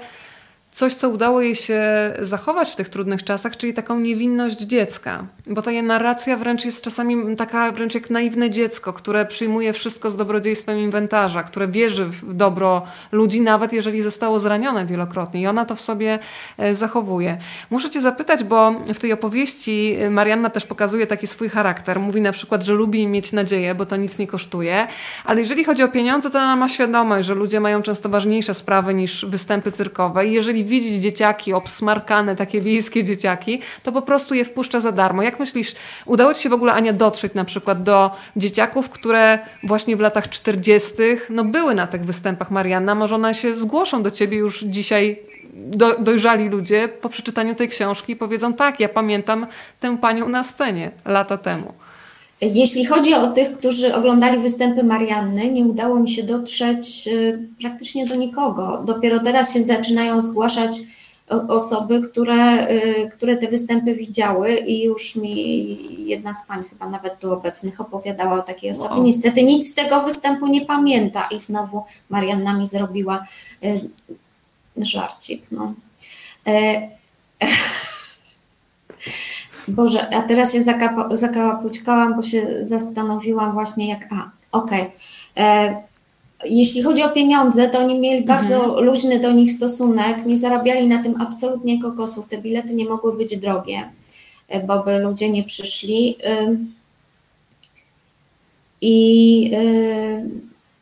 coś, 0.73 0.95
co 0.95 1.09
udało 1.09 1.41
jej 1.41 1.55
się 1.57 1.83
zachować 2.23 2.71
w 2.71 2.77
tych 2.77 2.89
trudnych 2.89 3.25
czasach, 3.25 3.57
czyli 3.57 3.75
taką 3.75 4.01
niewinność 4.01 4.59
dziecka. 4.59 5.25
Bo 5.47 5.63
ta 5.63 5.71
jej 5.71 5.83
narracja 5.83 6.37
wręcz 6.37 6.65
jest 6.65 6.83
czasami 6.83 7.37
taka 7.37 7.73
wręcz 7.73 7.95
jak 7.95 8.11
naiwne 8.11 8.51
dziecko, 8.51 8.93
które 8.93 9.27
przyjmuje 9.27 9.73
wszystko 9.73 10.11
z 10.11 10.17
dobrodziejstwem 10.17 10.79
inwentarza, 10.79 11.43
które 11.43 11.69
wierzy 11.69 12.05
w 12.05 12.35
dobro 12.35 12.83
ludzi, 13.13 13.41
nawet 13.41 13.73
jeżeli 13.73 14.03
zostało 14.03 14.41
zranione 14.41 14.87
wielokrotnie. 14.87 15.41
I 15.41 15.47
ona 15.47 15.65
to 15.65 15.77
w 15.77 15.81
sobie 15.81 16.19
e, 16.59 16.75
zachowuje. 16.75 17.39
Muszę 17.71 17.91
cię 17.91 18.01
zapytać, 18.01 18.45
bo 18.45 18.73
w 18.95 18.99
tej 18.99 19.13
opowieści 19.13 19.97
Marianna 20.11 20.51
też 20.51 20.67
pokazuje 20.67 21.07
taki 21.07 21.27
swój 21.27 21.49
charakter. 21.49 22.01
Mówi 22.01 22.21
na 22.21 22.33
przykład, 22.33 22.63
że 22.65 22.73
lubi 22.73 23.07
mieć 23.07 23.33
nadzieję, 23.33 23.75
bo 23.75 23.87
to 23.87 23.97
nic 23.97 24.19
nie 24.19 24.27
kosztuje. 24.27 24.87
Ale 25.25 25.41
jeżeli 25.41 25.65
chodzi 25.65 25.83
o 25.83 25.89
pieniądze, 25.89 26.31
to 26.31 26.39
ona 26.39 26.57
ma 26.57 26.69
świadomość, 26.69 27.27
że 27.27 27.35
ludzie 27.35 27.61
mają 27.61 27.83
często 27.83 28.09
ważniejsze 28.09 28.55
sprawy 28.55 28.95
niż 28.95 29.27
występy 29.27 29.73
cyrkowe. 29.73 30.27
I 30.27 30.33
jeżeli 30.33 30.60
widzi 30.65 31.01
dzieciaki 31.01 31.53
obsmarkane, 31.53 32.37
takie 32.37 32.61
wiejskie 32.61 33.05
dzieciaki, 33.05 33.61
to 33.83 33.93
po 33.93 34.03
prostu 34.03 34.35
je 34.35 34.45
wpuszcza 34.45 34.81
za 34.81 34.93
darmo. 34.93 35.23
Jak 35.23 35.41
myślisz, 35.41 35.75
udało 36.07 36.35
Ci 36.35 36.43
się 36.43 36.49
w 36.49 36.53
ogóle, 36.53 36.73
Ania, 36.73 36.93
dotrzeć 36.93 37.35
na 37.35 37.45
przykład 37.45 37.83
do 37.83 38.11
dzieciaków, 38.37 38.89
które 38.89 39.39
właśnie 39.63 39.97
w 39.97 40.01
latach 40.01 40.29
40. 40.29 40.95
no 41.31 41.45
były 41.45 41.75
na 41.75 41.87
tych 41.87 42.05
występach 42.05 42.51
Marianna? 42.51 42.95
Może 42.95 43.15
one 43.15 43.35
się 43.35 43.55
zgłoszą 43.55 44.03
do 44.03 44.11
Ciebie 44.11 44.39
już 44.39 44.61
dzisiaj 44.65 45.19
do, 45.55 45.99
dojrzali 45.99 46.49
ludzie 46.49 46.89
po 46.89 47.09
przeczytaniu 47.09 47.55
tej 47.55 47.69
książki 47.69 48.17
powiedzą 48.17 48.55
tak, 48.55 48.81
ja 48.81 48.89
pamiętam 48.89 49.47
tę 49.81 49.99
panią 49.99 50.29
na 50.29 50.45
scenie 50.45 50.91
lata 51.05 51.37
temu. 51.37 51.75
Jeśli 52.41 52.85
chodzi 52.85 53.15
o 53.15 53.31
tych, 53.31 53.59
którzy 53.59 53.95
oglądali 53.95 54.39
występy 54.39 54.85
Marianny, 54.85 55.51
nie 55.51 55.65
udało 55.65 56.01
mi 56.01 56.11
się 56.11 56.23
dotrzeć 56.23 57.09
y, 57.09 57.49
praktycznie 57.61 58.07
do 58.07 58.15
nikogo. 58.15 58.83
Dopiero 58.87 59.19
teraz 59.19 59.55
się 59.55 59.63
zaczynają 59.63 60.21
zgłaszać 60.21 60.81
osoby, 61.49 62.03
które, 62.03 62.71
y, 62.71 63.11
które 63.13 63.37
te 63.37 63.49
występy 63.49 63.95
widziały 63.95 64.55
i 64.57 64.83
już 64.83 65.17
mi 65.17 66.09
jedna 66.09 66.35
z 66.35 66.47
pań 66.47 66.65
chyba 66.71 66.89
nawet 66.89 67.19
tu 67.19 67.33
obecnych 67.33 67.81
opowiadała 67.81 68.39
o 68.39 68.43
takiej 68.43 68.71
osobie. 68.71 68.95
Wow. 68.95 69.03
Niestety 69.03 69.43
nic 69.43 69.71
z 69.71 69.75
tego 69.75 70.03
występu 70.03 70.47
nie 70.47 70.67
pamięta 70.67 71.29
i 71.31 71.39
znowu 71.39 71.85
Marianna 72.09 72.55
mi 72.55 72.67
zrobiła 72.67 73.27
y, 73.65 73.81
żarcik. 74.77 75.43
No. 75.51 75.75
E, 76.47 76.89
Boże, 79.71 80.15
a 80.15 80.23
teraz 80.23 80.53
się 80.53 80.63
zakałapućkałam, 81.13 82.17
bo 82.17 82.23
się 82.23 82.47
zastanowiłam 82.63 83.53
właśnie 83.53 83.89
jak, 83.89 84.09
a, 84.13 84.31
okej. 84.53 84.81
Okay. 84.81 84.91
E, 85.37 85.83
jeśli 86.45 86.83
chodzi 86.83 87.03
o 87.03 87.09
pieniądze, 87.09 87.69
to 87.69 87.79
oni 87.79 87.99
mieli 87.99 88.23
mhm. 88.23 88.39
bardzo 88.39 88.81
luźny 88.81 89.21
do 89.21 89.33
nich 89.33 89.53
stosunek, 89.53 90.27
nie 90.27 90.37
zarabiali 90.37 90.87
na 90.87 91.03
tym 91.03 91.21
absolutnie 91.21 91.83
kokosów, 91.83 92.29
te 92.29 92.39
bilety 92.39 92.75
nie 92.75 92.85
mogły 92.85 93.17
być 93.17 93.37
drogie, 93.37 93.89
e, 94.49 94.67
bo 94.67 94.83
by 94.85 94.99
ludzie 94.99 95.31
nie 95.31 95.43
przyszli. 95.45 96.17
I 98.83 99.51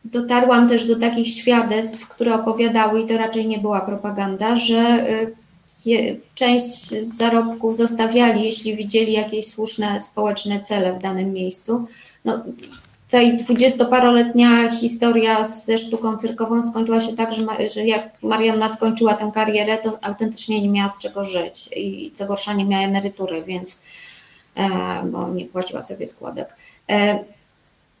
dotarłam 0.05 0.69
też 0.69 0.85
do 0.85 0.99
takich 0.99 1.27
świadectw, 1.27 2.07
które 2.07 2.35
opowiadały, 2.35 3.01
i 3.01 3.05
to 3.05 3.17
raczej 3.17 3.47
nie 3.47 3.57
była 3.57 3.81
propaganda, 3.81 4.57
że 4.57 5.05
część 6.35 6.89
zarobków 7.01 7.75
zostawiali, 7.75 8.43
jeśli 8.43 8.75
widzieli 8.75 9.13
jakieś 9.13 9.47
słuszne 9.47 10.01
społeczne 10.01 10.59
cele 10.59 10.93
w 10.93 11.01
danym 11.01 11.33
miejscu. 11.33 11.85
No, 12.25 12.43
tej 13.09 13.37
dwudziestoparoletnia 13.37 14.71
historia 14.71 15.43
ze 15.43 15.77
sztuką 15.77 16.17
cyrkową 16.17 16.63
skończyła 16.63 16.99
się 16.99 17.15
tak, 17.15 17.33
że, 17.33 17.43
że 17.73 17.85
jak 17.85 18.09
Marianna 18.23 18.69
skończyła 18.69 19.13
tę 19.13 19.31
karierę, 19.33 19.77
to 19.77 19.99
autentycznie 20.01 20.61
nie 20.61 20.69
miała 20.69 20.89
z 20.89 20.99
czego 20.99 21.23
żyć 21.23 21.69
i 21.75 22.11
co 22.13 22.25
gorsza 22.25 22.53
nie 22.53 22.65
miała 22.65 22.83
emerytury, 22.83 23.43
więc 23.43 23.79
e, 24.55 24.69
bo 25.05 25.29
nie 25.29 25.45
płaciła 25.45 25.81
sobie 25.81 26.05
składek. 26.05 26.55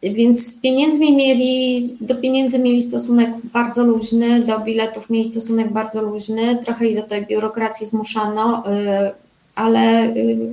E, 0.01 0.09
więc 0.09 0.47
z 0.47 0.61
pieniędzmi 0.61 1.15
mieli, 1.15 1.83
do 2.01 2.15
pieniędzy 2.15 2.59
mieli 2.59 2.81
stosunek 2.81 3.29
bardzo 3.43 3.83
luźny, 3.83 4.39
do 4.39 4.59
biletów 4.59 5.09
mieli 5.09 5.25
stosunek 5.25 5.71
bardzo 5.71 6.01
luźny, 6.01 6.57
trochę 6.65 6.87
i 6.87 6.95
do 6.95 7.01
tej 7.03 7.25
biurokracji 7.25 7.85
zmuszano, 7.85 8.63
y, 8.67 9.11
ale 9.55 10.03
y, 10.03 10.51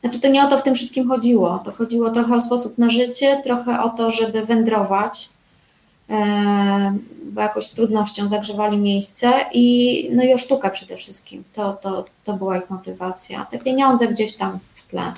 znaczy 0.00 0.20
to 0.20 0.28
nie 0.28 0.44
o 0.44 0.50
to 0.50 0.58
w 0.58 0.62
tym 0.62 0.74
wszystkim 0.74 1.08
chodziło. 1.08 1.62
To 1.64 1.72
chodziło 1.72 2.10
trochę 2.10 2.34
o 2.34 2.40
sposób 2.40 2.78
na 2.78 2.90
życie, 2.90 3.40
trochę 3.44 3.82
o 3.82 3.88
to, 3.88 4.10
żeby 4.10 4.46
wędrować, 4.46 5.30
y, 6.10 6.14
bo 7.32 7.40
jakoś 7.40 7.66
z 7.66 7.74
trudnością 7.74 8.28
zagrzewali 8.28 8.78
miejsce 8.78 9.32
i, 9.52 10.08
no 10.12 10.22
i 10.22 10.34
o 10.34 10.38
sztukę 10.38 10.70
przede 10.70 10.96
wszystkim. 10.96 11.44
To, 11.52 11.72
to, 11.72 12.04
to 12.24 12.32
była 12.32 12.58
ich 12.58 12.70
motywacja. 12.70 13.46
Te 13.50 13.58
pieniądze 13.58 14.08
gdzieś 14.08 14.36
tam 14.36 14.58
w 14.74 14.86
tle. 14.90 15.12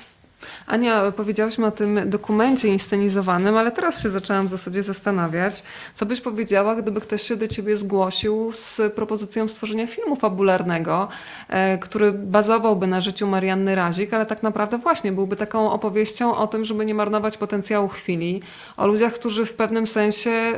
Ania, 0.67 1.11
powiedziałyśmy 1.11 1.65
o 1.65 1.71
tym 1.71 2.09
dokumencie 2.09 2.67
inscenizowanym, 2.67 3.57
ale 3.57 3.71
teraz 3.71 4.03
się 4.03 4.09
zaczęłam 4.09 4.47
w 4.47 4.49
zasadzie 4.49 4.83
zastanawiać, 4.83 5.63
co 5.95 6.05
byś 6.05 6.21
powiedziała, 6.21 6.75
gdyby 6.75 7.01
ktoś 7.01 7.21
się 7.21 7.35
do 7.35 7.47
ciebie 7.47 7.77
zgłosił 7.77 8.51
z 8.53 8.81
propozycją 8.95 9.47
stworzenia 9.47 9.87
filmu 9.87 10.15
fabularnego, 10.15 11.07
e, 11.49 11.77
który 11.77 12.11
bazowałby 12.11 12.87
na 12.87 13.01
życiu 13.01 13.27
Marianny 13.27 13.75
Razik, 13.75 14.13
ale 14.13 14.25
tak 14.25 14.43
naprawdę 14.43 14.77
właśnie 14.77 15.11
byłby 15.11 15.35
taką 15.35 15.71
opowieścią 15.71 16.35
o 16.35 16.47
tym, 16.47 16.65
żeby 16.65 16.85
nie 16.85 16.93
marnować 16.93 17.37
potencjału 17.37 17.87
chwili, 17.87 18.41
o 18.77 18.87
ludziach, 18.87 19.13
którzy 19.13 19.45
w 19.45 19.53
pewnym 19.53 19.87
sensie, 19.87 20.29
e, 20.29 20.57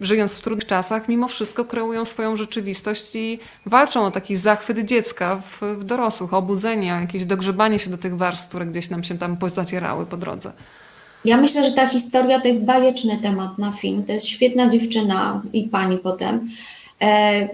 żyjąc 0.00 0.34
w 0.34 0.40
trudnych 0.40 0.66
czasach, 0.66 1.08
mimo 1.08 1.28
wszystko 1.28 1.64
kreują 1.64 2.04
swoją 2.04 2.36
rzeczywistość 2.36 3.16
i 3.16 3.38
walczą 3.66 4.04
o 4.04 4.10
taki 4.10 4.36
zachwyt 4.36 4.78
dziecka 4.78 5.36
w, 5.36 5.60
w 5.62 5.84
dorosłych, 5.84 6.34
obudzenie, 6.34 6.88
jakieś 6.88 7.24
dogrzebanie 7.24 7.78
się 7.78 7.90
do 7.90 7.98
tych 7.98 8.16
warstw, 8.16 8.48
które 8.48 8.66
gdzieś 8.66 8.90
nam 8.90 9.04
się 9.04 9.18
tam 9.18 9.27
pozacierały 9.36 10.06
po 10.06 10.16
drodze. 10.16 10.52
Ja 11.24 11.36
myślę, 11.36 11.64
że 11.64 11.72
ta 11.72 11.88
historia 11.88 12.40
to 12.40 12.48
jest 12.48 12.64
bajeczny 12.64 13.18
temat 13.18 13.58
na 13.58 13.72
film. 13.72 14.04
To 14.04 14.12
jest 14.12 14.26
świetna 14.26 14.68
dziewczyna 14.68 15.42
i 15.52 15.64
pani 15.64 15.98
potem. 15.98 16.48
E, 17.02 17.48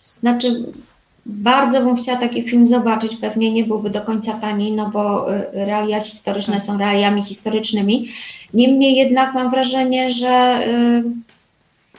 znaczy, 0.00 0.72
bardzo 1.26 1.80
bym 1.80 1.96
chciała 1.96 2.18
taki 2.18 2.42
film 2.42 2.66
zobaczyć. 2.66 3.16
Pewnie 3.16 3.52
nie 3.52 3.64
byłby 3.64 3.90
do 3.90 4.00
końca 4.00 4.32
tani, 4.32 4.72
no 4.72 4.90
bo 4.90 5.34
e, 5.34 5.64
realia 5.66 6.00
historyczne 6.00 6.54
tak. 6.54 6.62
są 6.62 6.78
realiami 6.78 7.22
historycznymi. 7.22 8.08
Niemniej 8.54 8.96
jednak 8.96 9.34
mam 9.34 9.50
wrażenie, 9.50 10.10
że 10.10 10.28
e, 10.28 11.02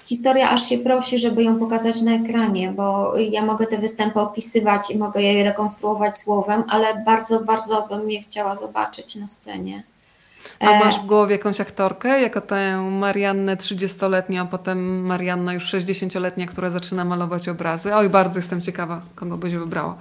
historia 0.05 0.49
aż 0.49 0.69
się 0.69 0.77
prosi, 0.77 1.19
żeby 1.19 1.43
ją 1.43 1.59
pokazać 1.59 2.01
na 2.01 2.11
ekranie, 2.11 2.73
bo 2.75 3.13
ja 3.17 3.45
mogę 3.45 3.67
te 3.67 3.77
występy 3.77 4.19
opisywać 4.19 4.91
i 4.91 4.97
mogę 4.97 5.21
je 5.21 5.43
rekonstruować 5.43 6.17
słowem, 6.17 6.63
ale 6.69 7.03
bardzo, 7.05 7.39
bardzo 7.39 7.87
bym 7.89 8.11
je 8.11 8.21
chciała 8.21 8.55
zobaczyć 8.55 9.15
na 9.15 9.27
scenie. 9.27 9.83
A 10.59 10.65
e, 10.65 10.79
masz 10.79 10.99
w 10.99 11.05
głowie 11.05 11.35
jakąś 11.35 11.61
aktorkę, 11.61 12.21
jako 12.21 12.41
tę 12.41 12.77
Mariannę 12.77 13.57
30-letnią, 13.57 14.41
a 14.41 14.45
potem 14.45 15.05
Marianna 15.05 15.53
już 15.53 15.73
60-letnia, 15.73 16.47
która 16.47 16.69
zaczyna 16.69 17.05
malować 17.05 17.49
obrazy? 17.49 17.95
Oj, 17.95 18.09
bardzo 18.09 18.39
jestem 18.39 18.61
ciekawa, 18.61 19.01
kogo 19.15 19.37
byś 19.37 19.53
wybrała. 19.53 19.95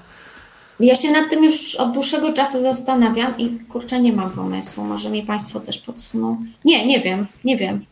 Ja 0.80 0.96
się 0.96 1.10
nad 1.10 1.30
tym 1.30 1.44
już 1.44 1.74
od 1.74 1.92
dłuższego 1.92 2.32
czasu 2.32 2.60
zastanawiam 2.60 3.38
i 3.38 3.50
kurczę, 3.50 4.00
nie 4.00 4.12
mam 4.12 4.30
pomysłu. 4.30 4.84
Może 4.84 5.10
mi 5.10 5.22
Państwo 5.22 5.60
coś 5.60 5.78
podsuną. 5.78 6.36
Nie, 6.64 6.86
nie 6.86 7.00
wiem, 7.00 7.26
nie 7.44 7.56
wiem. 7.56 7.84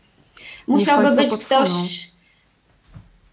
Musiałby 0.67 1.11
być 1.11 1.33
ktoś, 1.33 2.11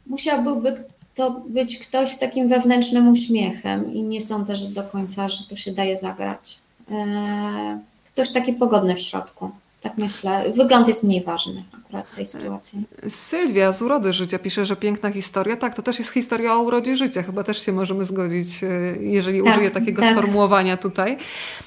musiałby 0.07 0.85
to 1.15 1.31
być 1.49 1.79
ktoś 1.79 2.11
z 2.11 2.19
takim 2.19 2.49
wewnętrznym 2.49 3.09
uśmiechem 3.09 3.93
i 3.93 4.03
nie 4.03 4.21
sądzę, 4.21 4.57
że 4.57 4.69
do 4.69 4.83
końca, 4.83 5.29
że 5.29 5.45
to 5.45 5.57
się 5.57 5.73
daje 5.73 5.97
zagrać. 5.97 6.59
E, 6.91 7.81
ktoś 8.07 8.31
taki 8.31 8.53
pogodny 8.53 8.95
w 8.95 9.01
środku. 9.01 9.51
Tak 9.81 9.99
myślę. 9.99 10.53
Wygląd 10.57 10.89
jest 10.89 11.05
mniej 11.05 11.25
ważny 11.25 11.63
akurat 11.85 12.07
w 12.07 12.17
tej 12.17 12.27
sytuacji. 12.27 12.83
Sylwia 13.09 13.73
z 13.73 13.83
urody 13.83 14.13
życia 14.13 14.39
pisze, 14.39 14.67
że 14.67 14.77
piękna 14.77 15.13
historia. 15.13 15.57
Tak, 15.57 15.75
to 15.75 15.83
też 15.83 15.99
jest 15.99 16.11
historia 16.11 16.55
o 16.55 16.59
urodzie 16.59 16.97
życia. 16.97 17.23
Chyba 17.23 17.45
też 17.45 17.63
się 17.63 17.73
możemy 17.73 18.05
zgodzić, 18.05 18.65
e, 18.65 18.69
jeżeli 19.01 19.43
tak, 19.43 19.53
użyję 19.53 19.71
takiego 19.71 20.03
tak. 20.03 20.13
sformułowania 20.13 20.77
tutaj. 20.77 21.19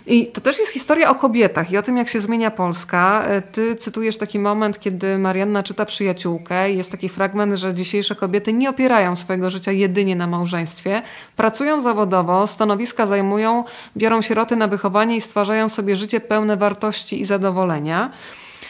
I 0.07 0.27
to 0.27 0.41
też 0.41 0.59
jest 0.59 0.71
historia 0.71 1.09
o 1.09 1.15
kobietach 1.15 1.71
i 1.71 1.77
o 1.77 1.83
tym, 1.83 1.97
jak 1.97 2.09
się 2.09 2.21
zmienia 2.21 2.51
Polska. 2.51 3.23
E, 3.27 3.41
ty 3.41 3.75
cytujesz 3.75 4.17
taki 4.17 4.39
moment, 4.39 4.79
kiedy 4.79 5.17
Marianna 5.17 5.63
czyta 5.63 5.85
przyjaciółkę. 5.85 6.71
Jest 6.71 6.91
taki 6.91 7.09
fragment, 7.09 7.53
że 7.55 7.73
dzisiejsze 7.73 8.15
kobiety 8.15 8.53
nie 8.53 8.69
opierają 8.69 9.15
swojego 9.15 9.49
życia 9.49 9.71
jedynie 9.71 10.15
na 10.15 10.27
małżeństwie. 10.27 11.01
Pracują 11.35 11.81
zawodowo, 11.81 12.47
stanowiska 12.47 13.07
zajmują, 13.07 13.63
biorą 13.97 14.21
sieroty 14.21 14.55
na 14.55 14.67
wychowanie 14.67 15.15
i 15.15 15.21
stwarzają 15.21 15.69
sobie 15.69 15.97
życie 15.97 16.19
pełne 16.19 16.57
wartości 16.57 17.21
i 17.21 17.25
zadowolenia. 17.25 18.11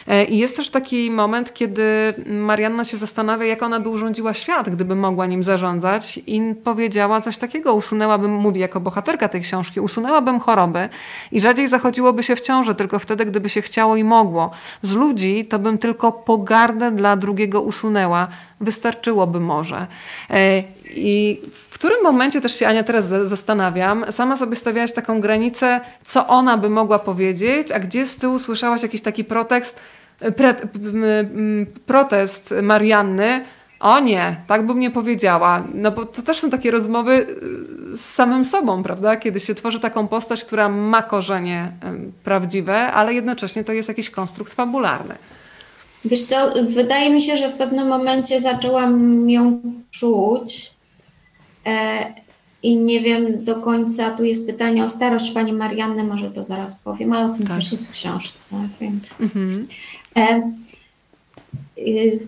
E, 0.08 0.24
I 0.24 0.38
jest 0.38 0.56
też 0.56 0.70
taki 0.70 1.10
moment, 1.10 1.54
kiedy 1.54 2.14
Marianna 2.26 2.84
się 2.84 2.96
zastanawia, 2.96 3.46
jak 3.46 3.62
ona 3.62 3.80
by 3.80 3.88
urządziła 3.88 4.34
świat, 4.34 4.70
gdyby 4.70 4.96
mogła 4.96 5.26
nim 5.26 5.44
zarządzać 5.44 6.20
i 6.26 6.54
powiedziała 6.64 7.20
coś 7.20 7.38
takiego, 7.38 7.74
usunęłabym, 7.74 8.34
mówi 8.34 8.60
jako 8.60 8.80
bohaterka 8.80 9.28
tej 9.28 9.40
książki, 9.40 9.80
usunęłabym 9.80 10.40
choroby 10.40 10.88
i 11.32 11.40
rzadziej 11.40 11.68
zachodziłoby 11.68 12.22
się 12.22 12.36
w 12.36 12.40
ciąży, 12.40 12.74
tylko 12.74 12.98
wtedy, 12.98 13.26
gdyby 13.26 13.50
się 13.50 13.62
chciało 13.62 13.96
i 13.96 14.04
mogło. 14.04 14.50
Z 14.82 14.92
ludzi 14.92 15.44
to 15.44 15.58
bym 15.58 15.78
tylko 15.78 16.12
pogardę 16.12 16.90
dla 16.90 17.16
drugiego 17.16 17.60
usunęła. 17.60 18.28
wystarczyłoby 18.60 19.40
może. 19.40 19.86
E, 20.30 20.62
I 20.94 21.40
którym 21.82 22.02
momencie 22.02 22.40
też 22.40 22.58
się 22.58 22.66
Ania 22.66 22.82
teraz 22.82 23.04
zastanawiam, 23.04 24.04
sama 24.10 24.36
sobie 24.36 24.56
stawiałaś 24.56 24.92
taką 24.92 25.20
granicę, 25.20 25.80
co 26.04 26.26
ona 26.26 26.58
by 26.58 26.70
mogła 26.70 26.98
powiedzieć, 26.98 27.72
a 27.72 27.80
gdzie 27.80 28.06
z 28.06 28.16
tyłu 28.16 28.38
słyszałaś 28.38 28.82
jakiś 28.82 29.02
taki 29.02 29.24
protekst, 29.24 29.76
pre, 30.36 30.54
protest 31.86 32.54
Marianny, 32.62 33.44
o 33.80 34.00
nie, 34.00 34.36
tak 34.46 34.66
bym 34.66 34.80
nie 34.80 34.90
powiedziała. 34.90 35.64
No 35.74 35.90
bo 35.90 36.06
to 36.06 36.22
też 36.22 36.38
są 36.38 36.50
takie 36.50 36.70
rozmowy 36.70 37.12
y, 37.92 37.96
z 37.96 38.04
samym 38.04 38.44
sobą, 38.44 38.82
prawda? 38.82 39.16
Kiedy 39.16 39.40
się 39.40 39.54
tworzy 39.54 39.80
taką 39.80 40.08
postać, 40.08 40.44
która 40.44 40.68
ma 40.68 41.02
korzenie 41.02 41.72
prawdziwe, 42.24 42.92
ale 42.92 43.14
jednocześnie 43.14 43.64
to 43.64 43.72
jest 43.72 43.88
jakiś 43.88 44.10
konstrukt 44.10 44.54
fabularny. 44.54 45.14
Wiesz 46.04 46.24
co, 46.24 46.36
wydaje 46.68 47.10
mi 47.10 47.22
się, 47.22 47.36
że 47.36 47.48
w 47.48 47.56
pewnym 47.56 47.88
momencie 47.88 48.40
zaczęłam 48.40 49.30
ją 49.30 49.60
czuć 49.90 50.66
e, 50.66 50.81
i 52.62 52.76
nie 52.76 53.00
wiem 53.00 53.44
do 53.44 53.54
końca, 53.54 54.10
tu 54.10 54.24
jest 54.24 54.46
pytanie 54.46 54.84
o 54.84 54.88
starość 54.88 55.30
Pani 55.30 55.52
Marianny, 55.52 56.04
może 56.04 56.30
to 56.30 56.44
zaraz 56.44 56.74
powiem, 56.74 57.12
ale 57.12 57.26
o 57.26 57.34
tym 57.34 57.46
tak. 57.46 57.56
też 57.56 57.72
jest 57.72 57.88
w 57.88 57.90
książce, 57.90 58.56
więc... 58.80 59.20
Mhm. 59.20 59.68
E, 60.16 60.52
y, 61.78 62.26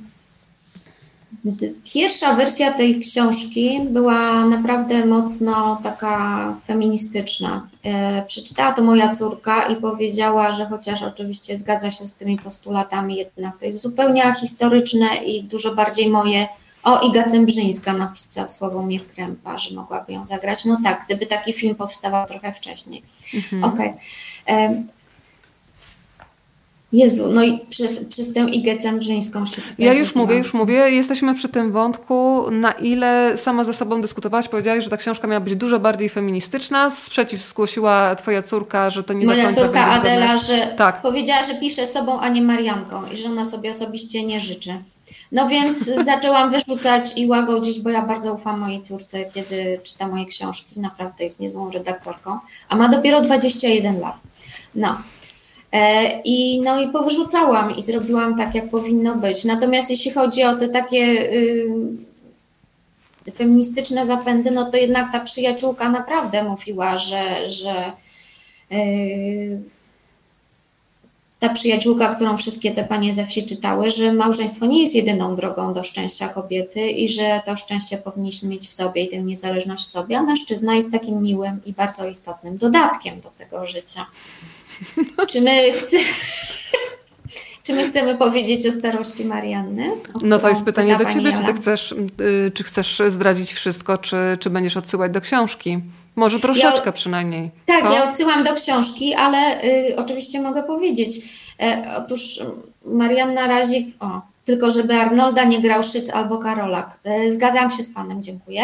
Pierwsza 1.92 2.34
wersja 2.34 2.72
tej 2.72 3.00
książki 3.00 3.80
była 3.90 4.46
naprawdę 4.46 5.06
mocno 5.06 5.80
taka 5.82 6.56
feministyczna. 6.66 7.68
E, 7.82 8.22
przeczytała 8.26 8.72
to 8.72 8.82
moja 8.82 9.14
córka 9.14 9.62
i 9.62 9.76
powiedziała, 9.76 10.52
że 10.52 10.66
chociaż 10.66 11.02
oczywiście 11.02 11.58
zgadza 11.58 11.90
się 11.90 12.04
z 12.04 12.16
tymi 12.16 12.38
postulatami, 12.38 13.16
jednak 13.16 13.58
to 13.58 13.66
jest 13.66 13.78
zupełnie 13.78 14.24
ahistoryczne 14.24 15.06
i 15.26 15.42
dużo 15.42 15.74
bardziej 15.74 16.10
moje. 16.10 16.46
O, 16.84 17.00
Iga 17.00 17.24
Cembrzyńska 17.24 17.92
napisała 17.92 18.48
Sławomir 18.48 19.06
Krępa, 19.06 19.58
że 19.58 19.74
mogłaby 19.74 20.12
ją 20.12 20.26
zagrać. 20.26 20.64
No 20.64 20.78
tak, 20.84 21.04
gdyby 21.06 21.26
taki 21.26 21.52
film 21.52 21.74
powstawał 21.74 22.26
trochę 22.26 22.52
wcześniej. 22.52 23.02
Mhm. 23.34 23.64
Okej. 23.64 23.92
Okay. 24.44 24.84
Jezu, 26.94 27.32
no 27.32 27.44
i 27.44 27.60
przez, 27.70 28.04
przez 28.04 28.32
tę 28.32 28.40
Igę 28.40 28.76
Cembrzyńską 28.76 29.46
się 29.46 29.62
Ja 29.78 29.92
już 29.92 30.14
mówię, 30.14 30.36
już 30.36 30.54
mówię. 30.54 30.74
Jesteśmy 30.74 31.34
przy 31.34 31.48
tym 31.48 31.72
wątku, 31.72 32.44
na 32.50 32.72
ile 32.72 33.36
sama 33.36 33.64
ze 33.64 33.74
sobą 33.74 34.02
dyskutowałaś, 34.02 34.48
powiedziałaś, 34.48 34.84
że 34.84 34.90
ta 34.90 34.96
książka 34.96 35.28
miała 35.28 35.40
być 35.40 35.56
dużo 35.56 35.80
bardziej 35.80 36.08
feministyczna. 36.08 36.90
Sprzeciw 36.90 37.42
zgłosiła 37.42 38.14
twoja 38.14 38.42
córka, 38.42 38.90
że 38.90 39.04
to 39.04 39.12
nie 39.12 39.26
Moja 39.26 39.38
do 39.38 39.44
końca 39.44 39.60
córka 39.60 39.86
Adela, 39.86 40.38
że 40.38 40.74
tak. 40.78 41.02
powiedziała, 41.02 41.42
że 41.42 41.54
pisze 41.54 41.86
sobą, 41.86 42.20
a 42.20 42.28
nie 42.28 42.42
Marianką 42.42 43.06
i 43.06 43.16
że 43.16 43.28
ona 43.28 43.44
sobie 43.44 43.70
osobiście 43.70 44.24
nie 44.24 44.40
życzy. 44.40 44.78
No 45.32 45.48
więc 45.48 45.78
zaczęłam 46.04 46.50
wyrzucać 46.50 47.12
i 47.16 47.26
łagodzić, 47.26 47.80
bo 47.80 47.90
ja 47.90 48.02
bardzo 48.02 48.34
ufam 48.34 48.60
mojej 48.60 48.82
córce, 48.82 49.24
kiedy 49.24 49.80
czyta 49.82 50.08
moje 50.08 50.26
książki. 50.26 50.80
Naprawdę 50.80 51.24
jest 51.24 51.40
niezłą 51.40 51.70
redaktorką, 51.70 52.38
a 52.68 52.76
ma 52.76 52.88
dopiero 52.88 53.20
21 53.20 54.00
lat. 54.00 54.16
No, 54.74 54.98
E, 55.74 56.20
I, 56.24 56.60
no 56.60 56.80
i 56.80 56.88
powyrzucałam 56.88 57.76
i 57.76 57.82
zrobiłam 57.82 58.36
tak, 58.36 58.54
jak 58.54 58.70
powinno 58.70 59.14
być. 59.14 59.44
Natomiast 59.44 59.90
jeśli 59.90 60.10
chodzi 60.10 60.44
o 60.44 60.56
te 60.56 60.68
takie 60.68 61.32
y, 61.32 61.68
feministyczne 63.34 64.06
zapędy, 64.06 64.50
no 64.50 64.70
to 64.70 64.76
jednak 64.76 65.12
ta 65.12 65.20
przyjaciółka 65.20 65.88
naprawdę 65.88 66.44
mówiła, 66.44 66.98
że, 66.98 67.50
że 67.50 67.92
y, 68.72 69.62
ta 71.44 71.54
przyjaciółka, 71.54 72.14
którą 72.14 72.36
wszystkie 72.36 72.70
te 72.72 72.84
panie 72.84 73.14
ze 73.14 73.26
wsi 73.26 73.46
czytały, 73.46 73.90
że 73.90 74.12
małżeństwo 74.12 74.66
nie 74.66 74.82
jest 74.82 74.94
jedyną 74.94 75.36
drogą 75.36 75.74
do 75.74 75.82
szczęścia 75.82 76.28
kobiety 76.28 76.90
i 76.90 77.08
że 77.08 77.40
to 77.46 77.56
szczęście 77.56 77.98
powinniśmy 77.98 78.48
mieć 78.48 78.68
w 78.68 78.72
sobie 78.72 79.02
i 79.02 79.08
tę 79.08 79.18
niezależność 79.18 79.84
w 79.84 79.86
sobie, 79.86 80.18
a 80.18 80.22
mężczyzna 80.22 80.74
jest 80.74 80.92
takim 80.92 81.22
miłym 81.22 81.60
i 81.66 81.72
bardzo 81.72 82.08
istotnym 82.08 82.56
dodatkiem 82.56 83.20
do 83.20 83.30
tego 83.30 83.66
życia. 83.66 84.06
Czy 85.30 85.40
my, 85.40 85.72
chce... 85.72 85.96
czy 87.62 87.74
my 87.74 87.84
chcemy 87.84 88.14
powiedzieć 88.14 88.66
o 88.66 88.72
starości 88.72 89.24
Marianny? 89.24 89.90
No 90.22 90.38
to 90.38 90.48
jest 90.48 90.62
pytanie 90.62 90.96
do 90.98 91.04
ciebie, 91.04 91.32
czy 91.46 91.54
chcesz, 91.54 91.92
y, 92.20 92.52
czy 92.54 92.64
chcesz 92.64 93.02
zdradzić 93.06 93.52
wszystko, 93.52 93.98
czy, 93.98 94.16
czy 94.40 94.50
będziesz 94.50 94.76
odsyłać 94.76 95.12
do 95.12 95.20
książki? 95.20 95.80
Może 96.16 96.40
troszeczkę 96.40 96.86
ja, 96.86 96.92
przynajmniej. 96.92 97.50
Tak, 97.66 97.82
Co? 97.82 97.92
ja 97.92 98.04
odsyłam 98.04 98.44
do 98.44 98.54
książki, 98.54 99.14
ale 99.14 99.64
y, 99.64 99.96
oczywiście 99.96 100.40
mogę 100.40 100.62
powiedzieć. 100.62 101.20
E, 101.60 101.94
otóż 101.98 102.40
Marianna 102.86 103.46
Razik, 103.46 103.86
o, 104.00 104.20
tylko 104.44 104.70
żeby 104.70 104.94
Arnolda 104.94 105.44
nie 105.44 105.60
grał 105.60 105.82
Szyc 105.82 106.10
albo 106.10 106.38
Karolak. 106.38 106.98
E, 107.04 107.32
zgadzam 107.32 107.70
się 107.70 107.82
z 107.82 107.94
panem, 107.94 108.22
dziękuję. 108.22 108.62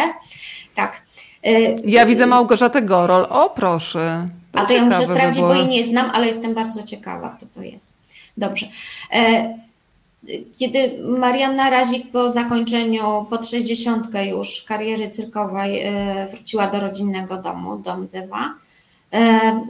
Tak. 0.75 1.01
E, 1.43 1.51
ja 1.85 2.05
widzę 2.05 2.25
Małgorzatę 2.25 2.81
Gorol. 2.81 3.27
O, 3.29 3.49
proszę. 3.49 4.27
A 4.53 4.65
to 4.65 4.73
ja 4.73 4.85
muszę 4.85 5.05
sprawdzić, 5.05 5.41
bo 5.41 5.55
jej 5.55 5.67
nie 5.67 5.85
znam, 5.85 6.11
ale 6.13 6.27
jestem 6.27 6.53
bardzo 6.53 6.83
ciekawa, 6.83 7.29
kto 7.29 7.45
to 7.53 7.61
jest. 7.61 7.97
Dobrze. 8.37 8.67
E, 10.29 10.37
kiedy 10.57 11.03
Marianna 11.03 11.69
Razik 11.69 12.11
po 12.11 12.29
zakończeniu, 12.29 13.25
po 13.29 13.43
60 13.43 14.07
już 14.29 14.63
kariery 14.63 15.09
cyrkowej 15.09 15.81
e, 15.83 16.27
wróciła 16.31 16.67
do 16.67 16.79
rodzinnego 16.79 17.37
domu, 17.37 17.77
dom 17.77 18.07
Dzewa, 18.07 18.53
e, 19.13 19.61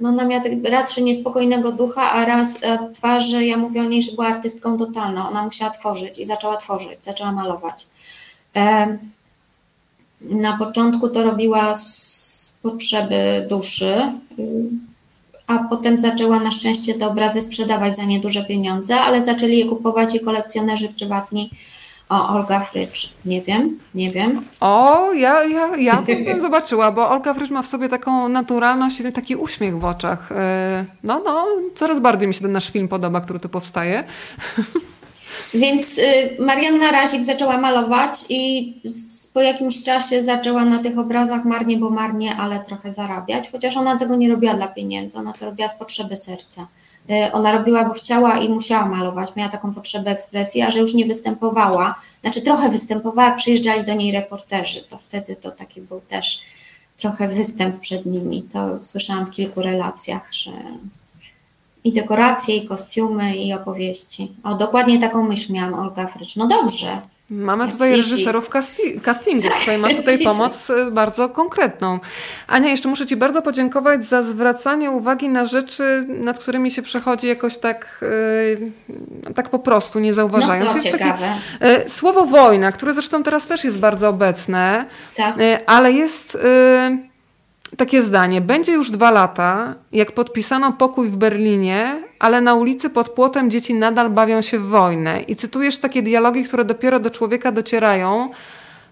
no 0.00 0.08
ona 0.08 0.24
miała 0.24 0.44
raz, 0.70 0.94
że 0.94 1.02
niespokojnego 1.02 1.72
ducha, 1.72 2.12
a 2.12 2.24
raz 2.24 2.58
twarzy, 2.94 3.44
ja 3.44 3.56
mówię 3.56 3.80
o 3.80 3.84
niej, 3.84 4.02
że 4.02 4.12
była 4.12 4.26
artystką 4.26 4.78
totalną. 4.78 5.28
Ona 5.28 5.42
musiała 5.42 5.70
tworzyć 5.70 6.18
i 6.18 6.26
zaczęła 6.26 6.56
tworzyć, 6.56 7.04
zaczęła 7.04 7.32
malować. 7.32 7.86
Na 10.20 10.58
początku 10.58 11.08
to 11.08 11.22
robiła 11.22 11.74
z 11.74 12.58
potrzeby 12.62 13.46
duszy, 13.48 14.12
a 15.46 15.58
potem 15.58 15.98
zaczęła 15.98 16.40
na 16.40 16.50
szczęście 16.50 16.94
te 16.94 17.06
obrazy 17.06 17.40
sprzedawać 17.40 17.96
za 17.96 18.04
nieduże 18.04 18.44
pieniądze, 18.44 19.00
ale 19.00 19.22
zaczęli 19.22 19.58
je 19.58 19.64
kupować 19.64 20.14
i 20.14 20.20
kolekcjonerzy 20.20 20.88
prywatni. 20.88 21.50
O, 22.08 22.28
Olga 22.28 22.60
Frycz, 22.60 23.12
nie 23.24 23.42
wiem, 23.42 23.78
nie 23.94 24.10
wiem. 24.10 24.44
O, 24.60 25.12
ja, 25.12 25.44
ja, 25.44 25.76
ja 25.76 26.02
bym 26.02 26.40
zobaczyła, 26.46 26.92
bo 26.92 27.10
Olga 27.10 27.34
Frycz 27.34 27.50
ma 27.50 27.62
w 27.62 27.66
sobie 27.66 27.88
taką 27.88 28.28
naturalność 28.28 29.00
i 29.00 29.12
taki 29.12 29.36
uśmiech 29.36 29.78
w 29.78 29.84
oczach. 29.84 30.32
E, 30.32 30.84
no, 31.04 31.22
no, 31.24 31.46
coraz 31.76 32.00
bardziej 32.00 32.28
mi 32.28 32.34
się 32.34 32.40
ten 32.40 32.52
nasz 32.52 32.70
film 32.70 32.88
podoba, 32.88 33.20
który 33.20 33.38
tu 33.38 33.48
powstaje. 33.48 34.04
Więc 35.54 35.98
y, 35.98 36.02
Marianna 36.38 36.90
Razik 36.90 37.22
zaczęła 37.22 37.58
malować 37.58 38.24
i 38.28 38.72
po 39.32 39.42
jakimś 39.42 39.82
czasie 39.82 40.22
zaczęła 40.22 40.64
na 40.64 40.78
tych 40.78 40.98
obrazach 40.98 41.44
marnie, 41.44 41.76
bo 41.76 41.90
marnie, 41.90 42.36
ale 42.36 42.60
trochę 42.60 42.92
zarabiać, 42.92 43.50
chociaż 43.52 43.76
ona 43.76 43.98
tego 43.98 44.16
nie 44.16 44.28
robiła 44.28 44.54
dla 44.54 44.68
pieniędzy, 44.68 45.18
ona 45.18 45.32
to 45.32 45.44
robiła 45.46 45.68
z 45.68 45.78
potrzeby 45.78 46.16
serca. 46.16 46.66
Y, 47.10 47.32
ona 47.32 47.52
robiła, 47.52 47.84
bo 47.84 47.94
chciała 47.94 48.38
i 48.38 48.48
musiała 48.48 48.86
malować, 48.86 49.36
miała 49.36 49.50
taką 49.50 49.74
potrzebę 49.74 50.10
ekspresji, 50.10 50.62
a 50.62 50.70
że 50.70 50.80
już 50.80 50.94
nie 50.94 51.04
występowała, 51.04 51.94
znaczy 52.20 52.42
trochę 52.42 52.68
występowała, 52.68 53.30
przyjeżdżali 53.30 53.84
do 53.84 53.94
niej 53.94 54.12
reporterzy, 54.12 54.80
to 54.80 54.98
wtedy 54.98 55.36
to 55.36 55.50
taki 55.50 55.80
był 55.80 56.00
też 56.00 56.40
trochę 56.96 57.28
występ 57.28 57.80
przed 57.80 58.06
nimi. 58.06 58.42
To 58.42 58.80
słyszałam 58.80 59.26
w 59.26 59.30
kilku 59.30 59.62
relacjach, 59.62 60.34
że 60.34 60.50
i 61.84 61.92
dekoracje, 61.92 62.56
i 62.56 62.68
kostiumy, 62.68 63.36
i 63.36 63.52
opowieści. 63.52 64.32
O, 64.44 64.54
dokładnie 64.54 65.00
taką 65.00 65.28
myśl 65.28 65.52
miałam, 65.52 65.74
Olga 65.74 66.06
Frycz. 66.06 66.36
No 66.36 66.46
dobrze. 66.46 67.00
Mamy 67.30 67.72
tutaj 67.72 67.90
Jeśli... 67.90 68.12
reżyserów 68.12 68.48
casti 68.48 69.00
castingu, 69.00 69.48
tutaj 69.60 69.78
masz 69.78 69.96
tutaj 70.00 70.18
pomoc 70.18 70.70
y, 70.70 70.90
bardzo 70.90 71.28
konkretną. 71.28 71.98
Ania, 72.46 72.70
jeszcze 72.70 72.88
muszę 72.88 73.06
Ci 73.06 73.16
bardzo 73.16 73.42
podziękować 73.42 74.04
za 74.04 74.22
zwracanie 74.22 74.90
uwagi 74.90 75.28
na 75.28 75.46
rzeczy, 75.46 76.06
nad 76.08 76.38
którymi 76.38 76.70
się 76.70 76.82
przechodzi 76.82 77.26
jakoś 77.26 77.58
tak, 77.58 78.04
yy, 79.28 79.34
tak 79.34 79.48
po 79.48 79.58
prostu, 79.58 79.98
nie 79.98 80.14
zauważając. 80.14 80.60
No 80.60 80.66
co 80.66 80.74
jest 80.74 80.86
ciekawe. 80.86 81.34
Takie, 81.60 81.82
yy, 81.82 81.90
słowo 81.90 82.26
wojna, 82.26 82.72
które 82.72 82.94
zresztą 82.94 83.22
teraz 83.22 83.46
też 83.46 83.64
jest 83.64 83.78
bardzo 83.78 84.08
obecne, 84.08 84.86
tak. 85.16 85.36
Yy, 85.36 85.66
ale 85.66 85.92
jest 85.92 86.38
takie 87.76 88.02
zdanie. 88.02 88.40
Będzie 88.40 88.72
już 88.72 88.90
dwa 88.90 89.10
lata, 89.10 89.74
jak 89.92 90.12
podpisano 90.12 90.72
pokój 90.72 91.08
w 91.08 91.16
Berlinie, 91.16 92.02
ale 92.18 92.40
na 92.40 92.54
ulicy 92.54 92.90
pod 92.90 93.08
płotem 93.08 93.50
dzieci 93.50 93.74
nadal 93.74 94.10
bawią 94.10 94.42
się 94.42 94.58
w 94.58 94.66
wojnę. 94.66 95.22
I 95.22 95.36
cytujesz 95.36 95.78
takie 95.78 96.02
dialogi, 96.02 96.44
które 96.44 96.64
dopiero 96.64 97.00
do 97.00 97.10
człowieka 97.10 97.52
docierają, 97.52 98.30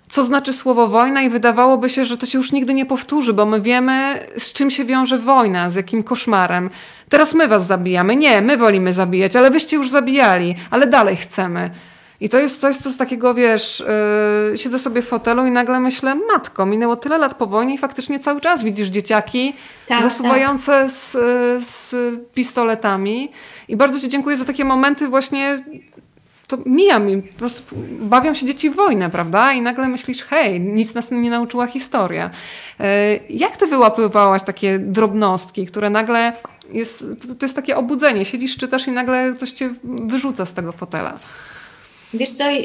co 0.08 0.24
znaczy 0.24 0.52
słowo 0.52 0.88
wojna 0.88 1.22
i 1.22 1.30
wydawałoby 1.30 1.90
się, 1.90 2.04
że 2.04 2.16
to 2.16 2.26
się 2.26 2.38
już 2.38 2.52
nigdy 2.52 2.74
nie 2.74 2.86
powtórzy, 2.86 3.32
bo 3.32 3.46
my 3.46 3.60
wiemy, 3.60 4.18
z 4.36 4.52
czym 4.52 4.70
się 4.70 4.84
wiąże 4.84 5.18
wojna, 5.18 5.70
z 5.70 5.74
jakim 5.74 6.02
koszmarem. 6.02 6.70
Teraz 7.08 7.34
my 7.34 7.48
was 7.48 7.66
zabijamy. 7.66 8.16
Nie, 8.16 8.42
my 8.42 8.56
wolimy 8.56 8.92
zabijać, 8.92 9.36
ale 9.36 9.50
wyście 9.50 9.76
już 9.76 9.90
zabijali, 9.90 10.56
ale 10.70 10.86
dalej 10.86 11.16
chcemy. 11.16 11.70
I 12.22 12.28
to 12.28 12.38
jest 12.38 12.60
coś, 12.60 12.76
co 12.76 12.90
z 12.90 12.96
takiego, 12.96 13.34
wiesz, 13.34 13.84
yy, 14.50 14.58
siedzę 14.58 14.78
sobie 14.78 15.02
w 15.02 15.08
fotelu 15.08 15.46
i 15.46 15.50
nagle 15.50 15.80
myślę, 15.80 16.14
matko, 16.14 16.66
minęło 16.66 16.96
tyle 16.96 17.18
lat 17.18 17.34
po 17.34 17.46
wojnie 17.46 17.74
i 17.74 17.78
faktycznie 17.78 18.20
cały 18.20 18.40
czas 18.40 18.64
widzisz 18.64 18.88
dzieciaki 18.88 19.54
tak, 19.86 20.02
zasuwające 20.02 20.72
tak. 20.72 20.90
Z, 20.90 21.16
z 21.66 21.94
pistoletami. 22.34 23.32
I 23.68 23.76
bardzo 23.76 24.00
Ci 24.00 24.08
dziękuję 24.08 24.36
za 24.36 24.44
takie 24.44 24.64
momenty 24.64 25.08
właśnie 25.08 25.58
to 26.48 26.58
mija 26.66 26.98
mi, 26.98 27.22
po 27.22 27.38
prostu 27.38 27.62
bawią 28.00 28.34
się 28.34 28.46
dzieci 28.46 28.70
w 28.70 28.76
wojnę, 28.76 29.10
prawda? 29.10 29.52
I 29.52 29.62
nagle 29.62 29.88
myślisz, 29.88 30.22
hej, 30.22 30.60
nic 30.60 30.94
nas 30.94 31.10
nie 31.10 31.30
nauczyła 31.30 31.66
historia. 31.66 32.30
E, 32.80 33.16
jak 33.30 33.56
ty 33.56 33.66
wyłapywałaś 33.66 34.42
takie 34.42 34.78
drobnostki, 34.78 35.66
które 35.66 35.90
nagle 35.90 36.32
jest, 36.72 37.04
to 37.38 37.44
jest 37.44 37.56
takie 37.56 37.76
obudzenie, 37.76 38.24
siedzisz, 38.24 38.56
czytasz 38.56 38.86
i 38.86 38.90
nagle 38.90 39.36
coś 39.36 39.52
cię 39.52 39.74
wyrzuca 39.84 40.46
z 40.46 40.52
tego 40.52 40.72
fotela? 40.72 41.18
Wiesz 42.14 42.30
co, 42.30 42.50
y, 42.50 42.62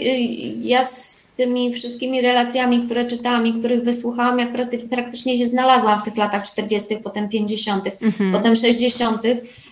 ja 0.58 0.84
z 0.84 1.28
tymi 1.38 1.74
wszystkimi 1.74 2.22
relacjami, 2.22 2.80
które 2.80 3.06
czytałam 3.06 3.48
i 3.48 3.54
których 3.54 3.84
wysłuchałam, 3.84 4.40
jak 4.40 4.50
praktycznie 4.90 5.38
się 5.38 5.46
znalazłam 5.46 6.00
w 6.00 6.04
tych 6.04 6.18
latach 6.18 6.44
40., 6.44 6.98
potem 7.04 7.30
50., 7.30 7.86
mhm. 8.02 8.32
potem 8.32 8.56
60. 8.56 9.22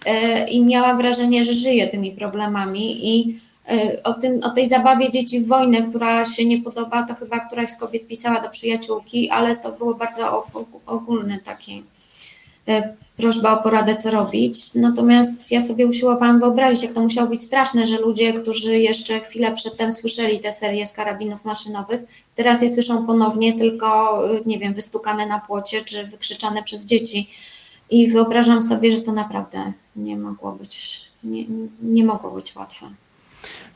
E, 0.06 0.48
i 0.48 0.64
miałam 0.64 0.98
wrażenie, 0.98 1.44
że 1.44 1.54
żyję 1.54 1.88
tymi 1.88 2.12
problemami 2.12 3.16
i 3.16 3.40
e, 3.70 4.04
o, 4.04 4.14
tym, 4.14 4.44
o 4.44 4.50
tej 4.50 4.68
zabawie 4.68 5.12
dzieci 5.12 5.40
w 5.40 5.48
wojnę, 5.48 5.82
która 5.82 6.26
się 6.26 6.46
nie 6.46 6.62
podoba, 6.62 7.04
to 7.04 7.16
chyba 7.16 7.40
któraś 7.40 7.70
z 7.70 7.78
kobiet 7.78 8.08
pisała 8.08 8.42
do 8.42 8.50
przyjaciółki, 8.50 9.30
ale 9.30 9.56
to 9.56 9.72
było 9.72 9.94
bardzo 9.94 10.48
ogólny 10.86 11.40
taki 11.46 11.84
e, 12.68 12.94
prośba 13.18 13.60
o 13.60 13.64
poradę, 13.64 13.96
co 13.96 14.12
robić. 14.12 14.74
Natomiast 14.76 15.52
ja 15.52 15.62
sobie 15.62 15.88
usiłowałam 15.88 16.40
wyobrazić, 16.40 16.84
jak 16.84 16.94
to 16.94 17.02
musiało 17.02 17.30
być 17.30 17.42
straszne, 17.42 17.86
że 17.86 17.98
ludzie, 17.98 18.34
którzy 18.34 18.80
jeszcze 18.80 19.20
chwilę 19.20 19.54
przedtem 19.54 19.94
słyszeli 19.94 20.40
te 20.40 20.52
serie 20.52 20.86
z 20.86 20.94
karabinów 20.94 21.46
maszynowych, 21.46 22.02
teraz 22.36 22.62
je 22.62 22.70
słyszą 22.70 23.06
ponownie, 23.08 23.54
tylko, 23.54 24.20
nie 24.46 24.60
wiem, 24.60 24.74
wystukane 24.74 25.26
na 25.26 25.40
płocie 25.40 25.82
czy 25.82 26.04
wykrzyczane 26.04 26.64
przez 26.64 26.86
dzieci. 26.86 27.30
I 27.90 28.08
wyobrażam 28.12 28.62
sobie, 28.62 28.96
że 28.96 29.02
to 29.02 29.12
naprawdę 29.12 29.72
nie 29.96 30.18
mogło 30.18 30.52
być, 30.52 31.02
nie, 31.24 31.46
nie 31.82 32.06
mogło 32.06 32.32
być 32.32 32.56
łatwe. 32.56 32.86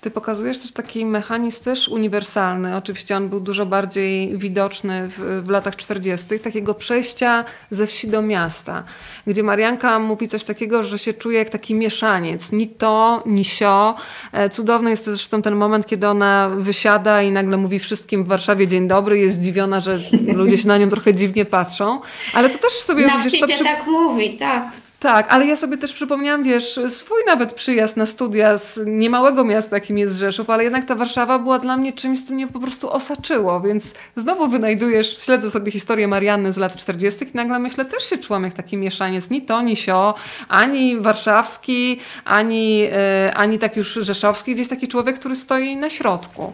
Ty 0.02 0.12
pokazujesz 0.12 0.60
też 0.60 0.72
taki 0.72 1.06
mechanizm 1.06 1.64
też 1.64 1.88
uniwersalny. 1.88 2.76
Oczywiście 2.76 3.18
on 3.18 3.30
był 3.30 3.40
dużo 3.40 3.66
bardziej 3.66 4.38
widoczny 4.38 5.08
w, 5.08 5.44
w, 5.46 5.50
latach 5.50 5.76
40., 5.76 6.40
takiego 6.40 6.74
przejścia 6.74 7.46
ze 7.72 7.88
wsi 7.88 8.08
do 8.08 8.22
miasta, 8.22 8.84
gdzie 9.28 9.44
Marianka 9.44 10.00
mówi 10.00 10.28
coś 10.28 10.44
takiego, 10.44 10.84
że 10.84 11.00
się 11.00 11.14
czuje 11.14 11.38
jak 11.38 11.50
taki 11.50 11.76
mieszaniec. 11.76 12.52
Ni 12.52 12.68
to, 12.68 13.24
ni 13.26 13.46
sio. 13.46 13.96
E, 14.32 14.50
cudowny 14.50 14.90
jest 14.90 15.06
zresztą 15.06 15.42
ten 15.42 15.56
moment, 15.56 15.88
kiedy 15.88 16.08
ona 16.08 16.50
wysiada 16.50 17.22
i 17.22 17.32
nagle 17.32 17.58
mówi 17.58 17.80
wszystkim 17.80 18.24
w 18.24 18.28
Warszawie 18.28 18.68
dzień 18.68 18.88
dobry, 18.88 19.20
jest 19.20 19.38
zdziwiona, 19.38 19.80
że 19.82 19.98
ludzie 20.36 20.58
się 20.58 20.68
na 20.68 20.78
nią 20.78 20.90
trochę 20.90 21.14
dziwnie 21.14 21.46
patrzą. 21.46 22.02
Ale 22.34 22.50
to 22.50 22.58
też 22.58 22.74
sobie... 22.74 23.08
Na 23.08 23.24
się 23.24 23.32
przy... 23.32 23.64
tak 23.64 23.88
mówi, 23.88 24.38
tak. 24.38 24.72
Tak, 25.00 25.28
ale 25.30 25.46
ja 25.46 25.56
sobie 25.56 25.78
też 25.78 25.94
przypomniałam, 25.94 26.44
wiesz, 26.44 26.80
swój 26.90 27.18
nawet 27.28 27.54
przyjazd 27.54 27.98
na 27.98 28.06
studia 28.06 28.58
z 28.58 28.80
niemałego 28.86 29.44
miasta, 29.44 29.76
jakim 29.76 29.98
jest 29.98 30.18
Rzeszów, 30.18 30.50
ale 30.50 30.64
jednak 30.64 30.86
ta 30.86 30.96
Warszawa 30.96 31.40
była 31.40 31.60
dla 31.60 31.78
mnie 31.78 31.94
czymś, 31.94 32.22
co 32.22 32.34
mnie 32.34 32.48
po 32.48 32.60
prostu 32.60 32.92
osaczyło, 32.92 33.62
więc 33.62 33.94
znowu 34.16 34.50
wynajdujesz, 34.50 35.18
śledzę 35.18 35.52
sobie 35.52 35.72
historię 35.72 36.08
Marianny 36.08 36.54
z 36.54 36.58
lat 36.58 36.76
40. 36.76 37.26
i 37.26 37.28
nagle 37.34 37.60
myślę, 37.60 37.86
też 37.86 38.10
się 38.10 38.18
czułam 38.18 38.44
jak 38.44 38.54
taki 38.54 38.78
mieszaniec, 38.78 39.30
ni 39.30 39.42
to, 39.42 39.62
ni 39.62 39.76
sio, 39.76 40.16
ani 40.50 41.00
warszawski, 41.00 42.00
ani, 42.26 42.80
yy, 42.80 42.90
ani 43.36 43.60
tak 43.60 43.78
już 43.78 43.94
rzeszowski, 43.94 44.54
gdzieś 44.54 44.68
taki 44.68 44.88
człowiek, 44.88 45.20
który 45.20 45.36
stoi 45.36 45.76
na 45.76 45.90
środku. 45.90 46.54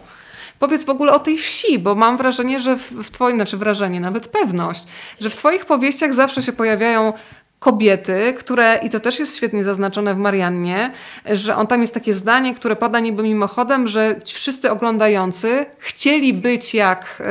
Powiedz 0.58 0.84
w 0.84 0.90
ogóle 0.90 1.12
o 1.12 1.18
tej 1.18 1.38
wsi, 1.38 1.78
bo 1.78 1.94
mam 1.94 2.16
wrażenie, 2.16 2.60
że 2.60 2.76
w, 2.76 2.90
w 2.90 3.10
twoim, 3.10 3.36
znaczy 3.36 3.56
wrażenie, 3.56 4.00
nawet 4.00 4.28
pewność, 4.28 4.84
że 5.20 5.30
w 5.30 5.36
twoich 5.36 5.64
powieściach 5.64 6.14
zawsze 6.14 6.42
się 6.42 6.52
pojawiają 6.52 7.12
kobiety, 7.58 8.34
które, 8.38 8.80
i 8.82 8.90
to 8.90 9.00
też 9.00 9.18
jest 9.18 9.36
świetnie 9.36 9.64
zaznaczone 9.64 10.14
w 10.14 10.18
Mariannie, 10.18 10.92
że 11.24 11.56
on 11.56 11.66
tam 11.66 11.80
jest 11.80 11.94
takie 11.94 12.14
zdanie, 12.14 12.54
które 12.54 12.76
pada 12.76 13.00
niby 13.00 13.22
mimochodem, 13.22 13.88
że 13.88 14.16
wszyscy 14.24 14.70
oglądający 14.70 15.66
chcieli 15.78 16.34
być 16.34 16.74
jak 16.74 17.22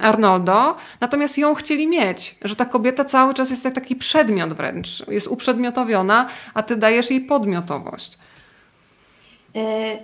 Arnoldo, 0.00 0.76
natomiast 1.00 1.38
ją 1.38 1.54
chcieli 1.54 1.86
mieć, 1.88 2.38
że 2.42 2.56
ta 2.56 2.64
kobieta 2.64 3.04
cały 3.04 3.34
czas 3.34 3.50
jest 3.50 3.64
jak 3.64 3.74
taki 3.74 3.96
przedmiot 3.96 4.52
wręcz, 4.52 5.08
jest 5.08 5.26
uprzedmiotowiona, 5.26 6.28
a 6.54 6.62
ty 6.62 6.76
dajesz 6.76 7.10
jej 7.10 7.20
podmiotowość. 7.20 8.18
E, 9.56 9.98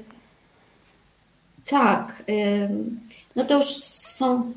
tak. 1.71 2.23
E, 2.29 2.69
no 3.37 3.45
to 3.45 3.57
już 3.57 3.67
są 3.67 4.53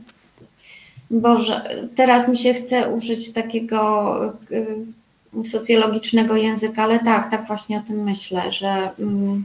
Boże, 1.12 1.62
teraz 1.96 2.28
mi 2.28 2.38
się 2.38 2.54
chce 2.54 2.90
użyć 2.90 3.34
takiego 3.34 4.22
y, 4.52 5.46
socjologicznego 5.46 6.36
języka, 6.36 6.84
ale 6.84 7.00
tak, 7.00 7.32
tak 7.32 7.48
właśnie 7.48 7.78
o 7.78 7.82
tym 7.88 8.04
myślę, 8.04 8.52
że. 8.52 8.90
Mm, 9.00 9.44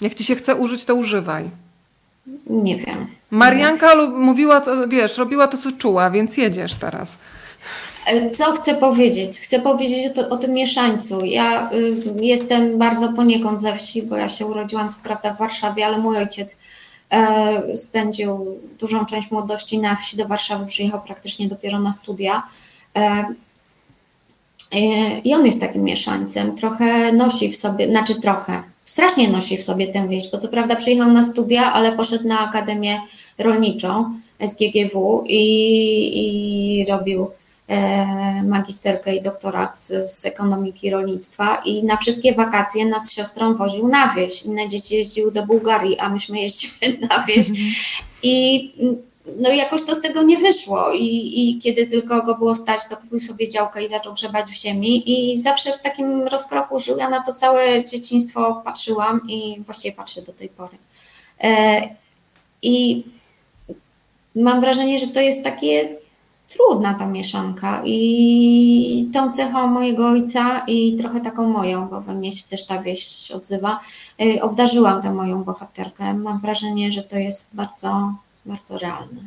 Jak 0.00 0.14
ci 0.14 0.24
się 0.24 0.34
chce 0.34 0.56
użyć, 0.56 0.84
to 0.84 0.94
używaj. 0.94 1.50
Nie 2.46 2.76
wiem. 2.76 3.06
Marianka 3.30 3.94
nie. 3.94 4.06
mówiła, 4.08 4.60
to, 4.60 4.88
wiesz, 4.88 5.16
robiła 5.18 5.46
to, 5.48 5.58
co 5.58 5.72
czuła, 5.72 6.10
więc 6.10 6.36
jedziesz 6.36 6.74
teraz. 6.74 7.16
E, 8.06 8.30
co 8.30 8.52
chcę 8.52 8.74
powiedzieć? 8.74 9.30
Chcę 9.38 9.60
powiedzieć 9.60 10.10
o, 10.10 10.14
to, 10.14 10.28
o 10.28 10.36
tym 10.36 10.52
mieszańcu. 10.52 11.24
Ja 11.24 11.70
y, 11.72 11.96
jestem 12.20 12.78
bardzo 12.78 13.12
poniekąd 13.12 13.60
ze 13.60 13.76
wsi, 13.76 14.02
bo 14.02 14.16
ja 14.16 14.28
się 14.28 14.46
urodziłam, 14.46 14.90
co 14.92 14.96
prawda, 15.02 15.34
w 15.34 15.38
Warszawie, 15.38 15.86
ale 15.86 15.98
mój 15.98 16.16
ojciec 16.16 16.58
spędził 17.74 18.60
dużą 18.78 19.06
część 19.06 19.30
młodości 19.30 19.78
na 19.78 19.96
wsi, 19.96 20.16
do 20.16 20.28
Warszawy 20.28 20.66
przyjechał 20.66 21.00
praktycznie 21.00 21.48
dopiero 21.48 21.80
na 21.80 21.92
studia. 21.92 22.42
E, 22.96 23.24
e, 24.72 25.18
I 25.18 25.34
on 25.34 25.46
jest 25.46 25.60
takim 25.60 25.82
mieszańcem, 25.82 26.56
trochę 26.56 27.12
nosi 27.12 27.48
w 27.48 27.56
sobie, 27.56 27.88
znaczy 27.88 28.20
trochę, 28.20 28.62
strasznie 28.84 29.28
nosi 29.28 29.56
w 29.56 29.62
sobie 29.62 29.86
tę 29.86 30.08
wieś, 30.08 30.30
bo 30.30 30.38
co 30.38 30.48
prawda 30.48 30.76
przyjechał 30.76 31.12
na 31.12 31.24
studia, 31.24 31.72
ale 31.72 31.92
poszedł 31.92 32.28
na 32.28 32.40
Akademię 32.40 33.00
Rolniczą 33.38 34.14
SGGW 34.40 35.24
i, 35.26 35.42
i 36.80 36.86
robił 36.90 37.26
E, 37.26 37.37
magisterkę 38.44 39.16
i 39.16 39.22
doktorat 39.22 39.78
z, 39.78 40.10
z 40.10 40.26
ekonomiki 40.26 40.90
rolnictwa 40.90 41.62
i 41.64 41.84
na 41.84 41.96
wszystkie 41.96 42.34
wakacje 42.34 42.86
nas 42.86 43.06
z 43.06 43.12
siostrą 43.12 43.54
woził 43.54 43.88
na 43.88 44.14
wieś. 44.14 44.42
Inne 44.42 44.68
dzieci 44.68 44.94
jeździły 44.94 45.32
do 45.32 45.46
Bułgarii, 45.46 45.98
a 45.98 46.08
myśmy 46.08 46.40
jeździły 46.40 46.98
na 47.10 47.24
wieś. 47.24 47.48
Mhm. 47.48 47.66
I 48.22 48.72
no 49.36 49.50
jakoś 49.50 49.84
to 49.84 49.94
z 49.94 50.00
tego 50.00 50.22
nie 50.22 50.38
wyszło 50.38 50.92
I, 50.92 51.32
i 51.34 51.58
kiedy 51.58 51.86
tylko 51.86 52.22
go 52.22 52.34
było 52.34 52.54
stać, 52.54 52.80
to 52.90 52.96
kupił 52.96 53.20
sobie 53.20 53.48
działkę 53.48 53.84
i 53.84 53.88
zaczął 53.88 54.14
grzebać 54.14 54.50
w 54.50 54.62
ziemi 54.62 55.02
i 55.32 55.38
zawsze 55.38 55.72
w 55.72 55.80
takim 55.80 56.22
rozkroku 56.22 56.78
żył. 56.78 56.98
Ja 56.98 57.10
na 57.10 57.22
to 57.22 57.34
całe 57.34 57.84
dzieciństwo 57.84 58.62
patrzyłam 58.64 59.20
i 59.28 59.60
właściwie 59.66 59.96
patrzę 59.96 60.22
do 60.22 60.32
tej 60.32 60.48
pory. 60.48 60.76
E, 61.42 61.80
I 62.62 63.04
mam 64.34 64.60
wrażenie, 64.60 64.98
że 64.98 65.06
to 65.06 65.20
jest 65.20 65.44
takie 65.44 65.88
trudna 66.48 66.94
ta 66.94 67.06
mieszanka 67.06 67.82
i 67.84 69.10
tą 69.12 69.32
cechą 69.32 69.66
mojego 69.66 70.08
ojca 70.08 70.62
i 70.66 70.96
trochę 70.96 71.20
taką 71.20 71.48
moją, 71.48 71.88
bo 71.88 72.00
we 72.00 72.14
mnie 72.14 72.32
się 72.32 72.48
też 72.48 72.66
ta 72.66 72.82
wieść 72.82 73.32
odzywa, 73.32 73.80
y, 74.22 74.42
obdarzyłam 74.42 75.02
tę 75.02 75.14
moją 75.14 75.44
bohaterkę. 75.44 76.14
Mam 76.14 76.40
wrażenie, 76.40 76.92
że 76.92 77.02
to 77.02 77.16
jest 77.16 77.56
bardzo, 77.56 78.12
bardzo 78.46 78.78
realne. 78.78 79.20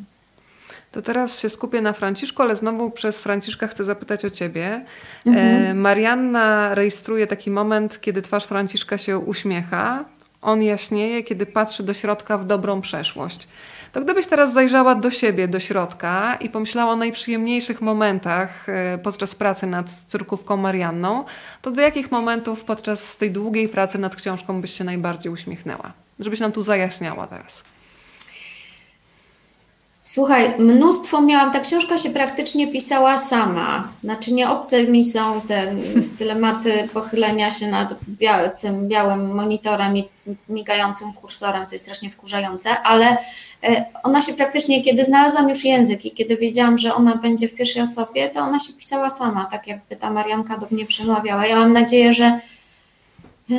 To 0.92 1.02
teraz 1.02 1.40
się 1.40 1.50
skupię 1.50 1.82
na 1.82 1.94
Franciszku, 1.94 2.42
ale 2.42 2.56
znowu 2.56 2.92
przez 2.92 3.22
Franciszka 3.22 3.68
chcę 3.68 3.84
zapytać 3.84 4.26
o 4.26 4.30
ciebie. 4.30 4.86
Mhm. 5.26 5.66
E, 5.66 5.74
Marianna 5.74 6.76
rejestruje 6.76 7.28
taki 7.28 7.52
moment, 7.52 8.02
kiedy 8.02 8.22
twarz 8.22 8.46
Franciszka 8.46 8.98
się 8.98 9.18
uśmiecha. 9.18 10.06
On 10.42 10.64
jaśnieje, 10.64 11.24
kiedy 11.24 11.46
patrzy 11.46 11.84
do 11.84 11.94
środka 11.94 12.38
w 12.38 12.46
dobrą 12.46 12.82
przeszłość. 12.82 13.48
To 13.92 14.02
gdybyś 14.02 14.28
teraz 14.28 14.54
zajrzała 14.54 14.96
do 14.96 15.12
siebie, 15.12 15.48
do 15.48 15.60
środka 15.60 16.36
i 16.36 16.50
pomyślała 16.50 16.92
o 16.92 16.96
najprzyjemniejszych 16.96 17.82
momentach 17.82 18.70
e, 18.70 18.98
podczas 18.98 19.36
pracy 19.36 19.68
nad 19.68 19.86
córkówką 20.08 20.58
Marianną, 20.58 21.26
to 21.62 21.72
do 21.72 21.82
jakich 21.82 22.12
momentów 22.12 22.64
podczas 22.64 23.18
tej 23.18 23.32
długiej 23.32 23.70
pracy 23.70 23.98
nad 23.98 24.16
książką 24.16 24.62
byś 24.62 24.78
się 24.78 24.84
najbardziej 24.84 25.32
uśmiechnęła? 25.32 25.92
Żebyś 26.20 26.40
nam 26.40 26.52
tu 26.52 26.64
zajaśniała 26.64 27.28
teraz. 27.28 27.64
Słuchaj, 30.04 30.60
mnóstwo 30.60 31.22
miałam, 31.22 31.54
ta 31.54 31.60
książka 31.60 31.98
się 31.98 32.10
praktycznie 32.10 32.68
pisała 32.68 33.18
sama. 33.18 33.88
Znaczy 34.04 34.34
nie 34.34 34.50
obce 34.50 34.84
mi 34.84 35.04
są 35.04 35.42
te 35.42 35.76
dylematy 36.20 36.90
pochylenia 36.94 37.52
się 37.52 37.68
nad 37.68 37.94
tym 38.62 38.88
białym 38.88 39.36
monitorem 39.36 39.98
i 39.98 40.04
migającym 40.50 41.14
kursorem, 41.14 41.68
co 41.68 41.76
jest 41.76 41.86
strasznie 41.86 42.10
wkurzające, 42.10 42.70
ale 42.82 43.18
e, 43.64 43.86
ona 44.04 44.22
się 44.22 44.34
praktycznie, 44.34 44.84
kiedy 44.84 45.06
znalazłam 45.06 45.50
już 45.50 45.66
język 45.66 46.06
i 46.06 46.12
kiedy 46.12 46.38
wiedziałam, 46.38 46.78
że 46.78 46.96
ona 46.96 47.16
będzie 47.16 47.48
w 47.48 47.54
pierwszej 47.54 47.82
osobie, 47.82 48.30
to 48.30 48.40
ona 48.40 48.60
się 48.60 48.74
pisała 48.74 49.10
sama, 49.10 49.46
tak 49.46 49.68
jakby 49.68 49.96
ta 49.96 50.10
Marianka 50.10 50.58
do 50.58 50.68
mnie 50.72 50.86
przemawiała. 50.86 51.46
Ja 51.46 51.56
mam 51.56 51.74
nadzieję, 51.74 52.14
że 52.14 52.26
e, 52.26 53.56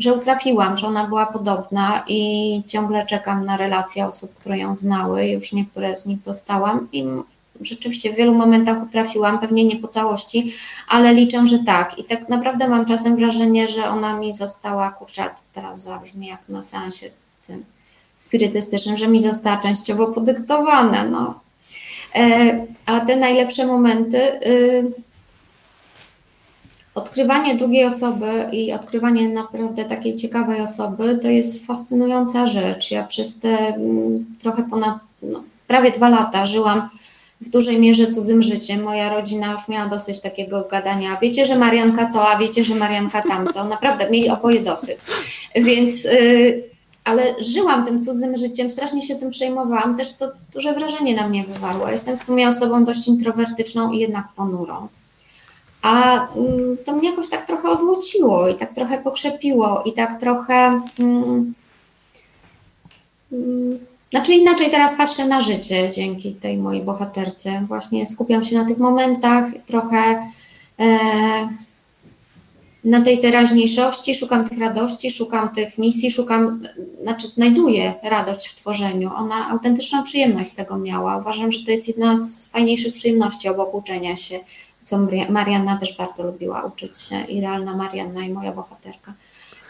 że 0.00 0.14
utrafiłam, 0.14 0.76
że 0.76 0.86
ona 0.86 1.04
była 1.04 1.26
podobna 1.26 2.04
i 2.08 2.62
ciągle 2.66 3.06
czekam 3.06 3.44
na 3.44 3.56
relacje 3.56 4.06
osób, 4.06 4.34
które 4.34 4.58
ją 4.58 4.76
znały. 4.76 5.26
Już 5.26 5.52
niektóre 5.52 5.96
z 5.96 6.06
nich 6.06 6.22
dostałam 6.22 6.88
i 6.92 7.04
rzeczywiście 7.60 8.12
w 8.12 8.16
wielu 8.16 8.34
momentach 8.34 8.82
utrafiłam, 8.82 9.38
pewnie 9.38 9.64
nie 9.64 9.76
po 9.76 9.88
całości, 9.88 10.54
ale 10.88 11.14
liczę, 11.14 11.46
że 11.46 11.58
tak. 11.58 11.98
I 11.98 12.04
tak 12.04 12.28
naprawdę 12.28 12.68
mam 12.68 12.86
czasem 12.86 13.16
wrażenie, 13.16 13.68
że 13.68 13.84
ona 13.84 14.16
mi 14.16 14.34
została, 14.34 14.90
kurczę, 14.90 15.30
teraz 15.52 15.82
zabrzmi 15.82 16.26
jak 16.26 16.48
na 16.48 16.62
seansie 16.62 17.10
tym 17.46 17.64
spirytystycznym, 18.18 18.96
że 18.96 19.08
mi 19.08 19.20
została 19.20 19.56
częściowo 19.56 20.06
podyktowana. 20.06 21.04
No. 21.04 21.40
E, 22.14 22.66
a 22.86 23.00
te 23.00 23.16
najlepsze 23.16 23.66
momenty. 23.66 24.46
Y, 24.46 25.09
odkrywanie 26.94 27.54
drugiej 27.54 27.84
osoby 27.84 28.48
i 28.52 28.72
odkrywanie 28.72 29.28
naprawdę 29.28 29.84
takiej 29.84 30.16
ciekawej 30.16 30.60
osoby 30.60 31.18
to 31.22 31.28
jest 31.28 31.66
fascynująca 31.66 32.46
rzecz. 32.46 32.90
Ja 32.90 33.04
przez 33.04 33.38
te 33.38 33.74
mm, 33.74 34.24
trochę 34.42 34.62
ponad 34.70 34.94
no, 35.22 35.42
prawie 35.66 35.90
dwa 35.90 36.08
lata 36.08 36.46
żyłam 36.46 36.88
w 37.40 37.50
dużej 37.50 37.78
mierze 37.78 38.06
cudzym 38.06 38.42
życiem. 38.42 38.82
Moja 38.82 39.14
rodzina 39.14 39.52
już 39.52 39.68
miała 39.68 39.86
dosyć 39.86 40.20
takiego 40.20 40.64
gadania. 40.70 41.18
Wiecie, 41.22 41.46
że 41.46 41.58
Marianka 41.58 42.10
to, 42.12 42.28
a 42.28 42.38
wiecie, 42.38 42.64
że 42.64 42.74
Marianka 42.74 43.22
tamto. 43.22 43.64
Naprawdę 43.64 44.10
mieli 44.10 44.30
oboje 44.30 44.60
dosyć. 44.60 44.98
Więc, 45.54 46.04
yy, 46.04 46.62
ale 47.04 47.34
żyłam 47.40 47.86
tym 47.86 48.02
cudzym 48.02 48.36
życiem, 48.36 48.70
strasznie 48.70 49.02
się 49.02 49.16
tym 49.16 49.30
przejmowałam. 49.30 49.96
Też 49.96 50.12
to 50.12 50.26
duże 50.54 50.72
wrażenie 50.74 51.14
na 51.14 51.28
mnie 51.28 51.44
wywarło. 51.44 51.88
Jestem 51.88 52.16
w 52.16 52.22
sumie 52.22 52.48
osobą 52.48 52.84
dość 52.84 53.08
introwertyczną 53.08 53.92
i 53.92 53.98
jednak 53.98 54.24
ponurą. 54.36 54.88
A 55.82 56.26
mm, 56.34 56.76
to 56.84 56.92
mnie 56.92 57.10
jakoś 57.10 57.28
tak 57.28 57.46
trochę 57.46 57.70
ozłociło 57.70 58.48
i 58.48 58.54
tak 58.54 58.74
trochę 58.74 58.98
pokrzepiło 59.02 59.82
i 59.84 59.92
tak 59.92 60.20
trochę. 60.20 60.82
Mm, 60.98 61.54
mm, 63.32 63.78
znaczy 64.10 64.32
inaczej 64.32 64.70
teraz 64.70 64.94
patrzę 64.96 65.26
na 65.26 65.40
życie 65.40 65.90
dzięki 65.90 66.32
tej 66.34 66.58
mojej 66.58 66.82
bohaterce. 66.82 67.64
Właśnie 67.68 68.06
skupiam 68.06 68.44
się 68.44 68.56
na 68.56 68.64
tych 68.64 68.78
momentach, 68.78 69.44
trochę 69.66 70.30
e, 70.78 70.98
na 72.84 73.00
tej 73.00 73.20
teraźniejszości, 73.20 74.14
szukam 74.14 74.48
tych 74.48 74.58
radości, 74.58 75.10
szukam 75.10 75.48
tych 75.48 75.78
misji, 75.78 76.10
szukam, 76.10 76.62
znaczy 77.02 77.28
znajduję 77.28 77.94
radość 78.02 78.48
w 78.48 78.54
tworzeniu. 78.54 79.10
Ona 79.16 79.48
autentyczną 79.48 80.02
przyjemność 80.02 80.50
z 80.50 80.54
tego 80.54 80.78
miała. 80.78 81.16
Uważam, 81.16 81.52
że 81.52 81.64
to 81.64 81.70
jest 81.70 81.88
jedna 81.88 82.16
z 82.16 82.46
fajniejszych 82.46 82.94
przyjemności 82.94 83.48
obok 83.48 83.74
uczenia 83.74 84.16
się 84.16 84.40
co 84.84 84.98
Marianna 85.28 85.76
też 85.76 85.96
bardzo 85.96 86.24
lubiła 86.26 86.64
uczyć 86.64 86.98
się 86.98 87.24
i 87.24 87.40
realna 87.40 87.76
Marianna 87.76 88.24
i 88.24 88.32
moja 88.32 88.52
bohaterka. 88.52 89.12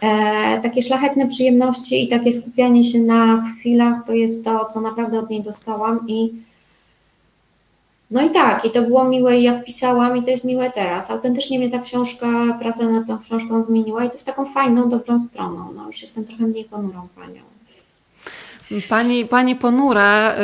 E, 0.00 0.60
takie 0.60 0.82
szlachetne 0.82 1.28
przyjemności 1.28 2.04
i 2.04 2.08
takie 2.08 2.32
skupianie 2.32 2.84
się 2.84 2.98
na 2.98 3.44
chwilach 3.58 4.06
to 4.06 4.12
jest 4.12 4.44
to, 4.44 4.64
co 4.64 4.80
naprawdę 4.80 5.18
od 5.18 5.30
niej 5.30 5.42
dostałam 5.42 6.00
i 6.08 6.32
no 8.10 8.22
i 8.22 8.30
tak, 8.30 8.64
i 8.64 8.70
to 8.70 8.82
było 8.82 9.08
miłe 9.08 9.40
jak 9.40 9.64
pisałam 9.64 10.16
i 10.16 10.22
to 10.22 10.30
jest 10.30 10.44
miłe 10.44 10.70
teraz. 10.70 11.10
Autentycznie 11.10 11.58
mnie 11.58 11.70
ta 11.70 11.78
książka, 11.78 12.58
praca 12.60 12.88
nad 12.88 13.06
tą 13.06 13.18
książką 13.18 13.62
zmieniła 13.62 14.04
i 14.04 14.10
to 14.10 14.18
w 14.18 14.24
taką 14.24 14.44
fajną, 14.44 14.88
dobrą 14.88 15.20
stroną. 15.20 15.72
No 15.76 15.86
już 15.86 16.00
jestem 16.00 16.24
trochę 16.24 16.44
mniej 16.44 16.64
ponurą 16.64 17.08
panią. 17.16 17.40
Pani, 18.88 19.24
pani 19.26 19.56
ponura, 19.56 20.34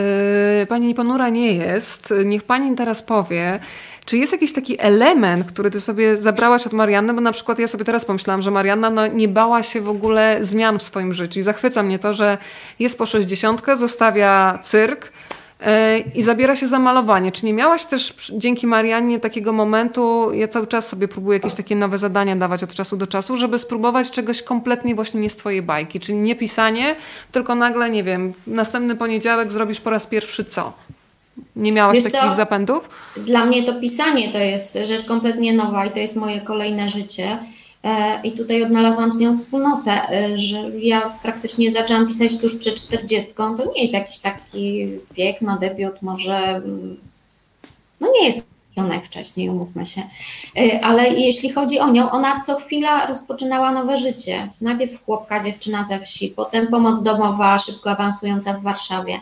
yy, 0.60 0.66
pani 0.66 0.94
ponura 0.94 1.28
nie 1.28 1.52
jest. 1.52 2.14
Niech 2.24 2.42
pani 2.42 2.76
teraz 2.76 3.02
powie, 3.02 3.60
czy 4.06 4.18
jest 4.18 4.32
jakiś 4.32 4.52
taki 4.52 4.76
element, 4.80 5.46
który 5.46 5.70
ty 5.70 5.80
sobie 5.80 6.16
zabrałaś 6.16 6.66
od 6.66 6.72
Marianny? 6.72 7.14
Bo 7.14 7.20
na 7.20 7.32
przykład 7.32 7.58
ja 7.58 7.68
sobie 7.68 7.84
teraz 7.84 8.04
pomyślałam, 8.04 8.42
że 8.42 8.50
Marianna 8.50 8.90
no, 8.90 9.06
nie 9.06 9.28
bała 9.28 9.62
się 9.62 9.80
w 9.80 9.88
ogóle 9.88 10.38
zmian 10.40 10.78
w 10.78 10.82
swoim 10.82 11.14
życiu. 11.14 11.38
I 11.38 11.42
zachwyca 11.42 11.82
mnie 11.82 11.98
to, 11.98 12.14
że 12.14 12.38
jest 12.78 12.98
po 12.98 13.06
60, 13.06 13.62
zostawia 13.76 14.58
cyrk, 14.62 15.12
e, 15.60 15.98
i 15.98 16.22
zabiera 16.22 16.56
się 16.56 16.66
za 16.66 16.78
malowanie. 16.78 17.32
Czy 17.32 17.46
nie 17.46 17.52
miałaś 17.52 17.84
też 17.84 18.14
dzięki 18.32 18.66
Mariannie 18.66 19.20
takiego 19.20 19.52
momentu, 19.52 20.32
ja 20.32 20.48
cały 20.48 20.66
czas 20.66 20.88
sobie 20.88 21.08
próbuję 21.08 21.38
jakieś 21.38 21.54
takie 21.54 21.76
nowe 21.76 21.98
zadania 21.98 22.36
dawać 22.36 22.62
od 22.62 22.74
czasu 22.74 22.96
do 22.96 23.06
czasu, 23.06 23.36
żeby 23.36 23.58
spróbować 23.58 24.10
czegoś 24.10 24.42
kompletnie 24.42 24.94
właśnie 24.94 25.20
nie 25.20 25.30
z 25.30 25.36
twojej 25.36 25.62
bajki, 25.62 26.00
czyli 26.00 26.18
nie 26.18 26.36
pisanie, 26.36 26.96
tylko 27.32 27.54
nagle, 27.54 27.90
nie 27.90 28.04
wiem, 28.04 28.32
następny 28.46 28.96
poniedziałek 28.96 29.52
zrobisz 29.52 29.80
po 29.80 29.90
raz 29.90 30.06
pierwszy 30.06 30.44
co? 30.44 30.72
Nie 31.56 31.72
miałaś 31.72 31.94
Wiesz 31.94 32.12
takich 32.12 32.30
co? 32.30 32.34
zapędów? 32.34 32.88
Dla 33.16 33.44
mnie 33.44 33.62
to 33.62 33.80
pisanie 33.80 34.32
to 34.32 34.38
jest 34.38 34.78
rzecz 34.84 35.04
kompletnie 35.04 35.52
nowa 35.52 35.86
i 35.86 35.90
to 35.90 35.98
jest 35.98 36.16
moje 36.16 36.40
kolejne 36.40 36.88
życie. 36.88 37.38
E, 37.84 38.20
I 38.22 38.32
tutaj 38.32 38.62
odnalazłam 38.62 39.12
z 39.12 39.18
nią 39.18 39.32
wspólnotę, 39.32 40.08
e, 40.10 40.38
że 40.38 40.70
ja 40.78 41.00
praktycznie 41.22 41.70
zaczęłam 41.70 42.06
pisać 42.06 42.38
tuż 42.38 42.56
przed 42.56 42.74
czterdziestką. 42.74 43.56
To 43.56 43.72
nie 43.72 43.82
jest 43.82 43.94
jakiś 43.94 44.18
taki 44.18 44.88
wiek 45.16 45.40
na 45.40 45.56
debiut, 45.56 46.02
może. 46.02 46.36
Mm, 46.38 46.96
no 48.00 48.08
nie 48.20 48.26
jest 48.26 48.46
to 48.74 48.84
najwcześniej, 48.84 49.50
umówmy 49.50 49.86
się. 49.86 50.02
E, 50.56 50.84
ale 50.84 51.08
jeśli 51.08 51.52
chodzi 51.52 51.78
o 51.78 51.90
nią, 51.90 52.10
ona 52.10 52.40
co 52.40 52.60
chwila 52.60 53.06
rozpoczynała 53.06 53.72
nowe 53.72 53.98
życie. 53.98 54.48
Najpierw 54.60 55.04
chłopka, 55.04 55.40
dziewczyna 55.40 55.84
ze 55.84 56.00
wsi, 56.00 56.28
potem 56.28 56.66
pomoc 56.66 57.02
domowa, 57.02 57.58
szybko 57.58 57.90
awansująca 57.90 58.54
w 58.54 58.62
Warszawie 58.62 59.20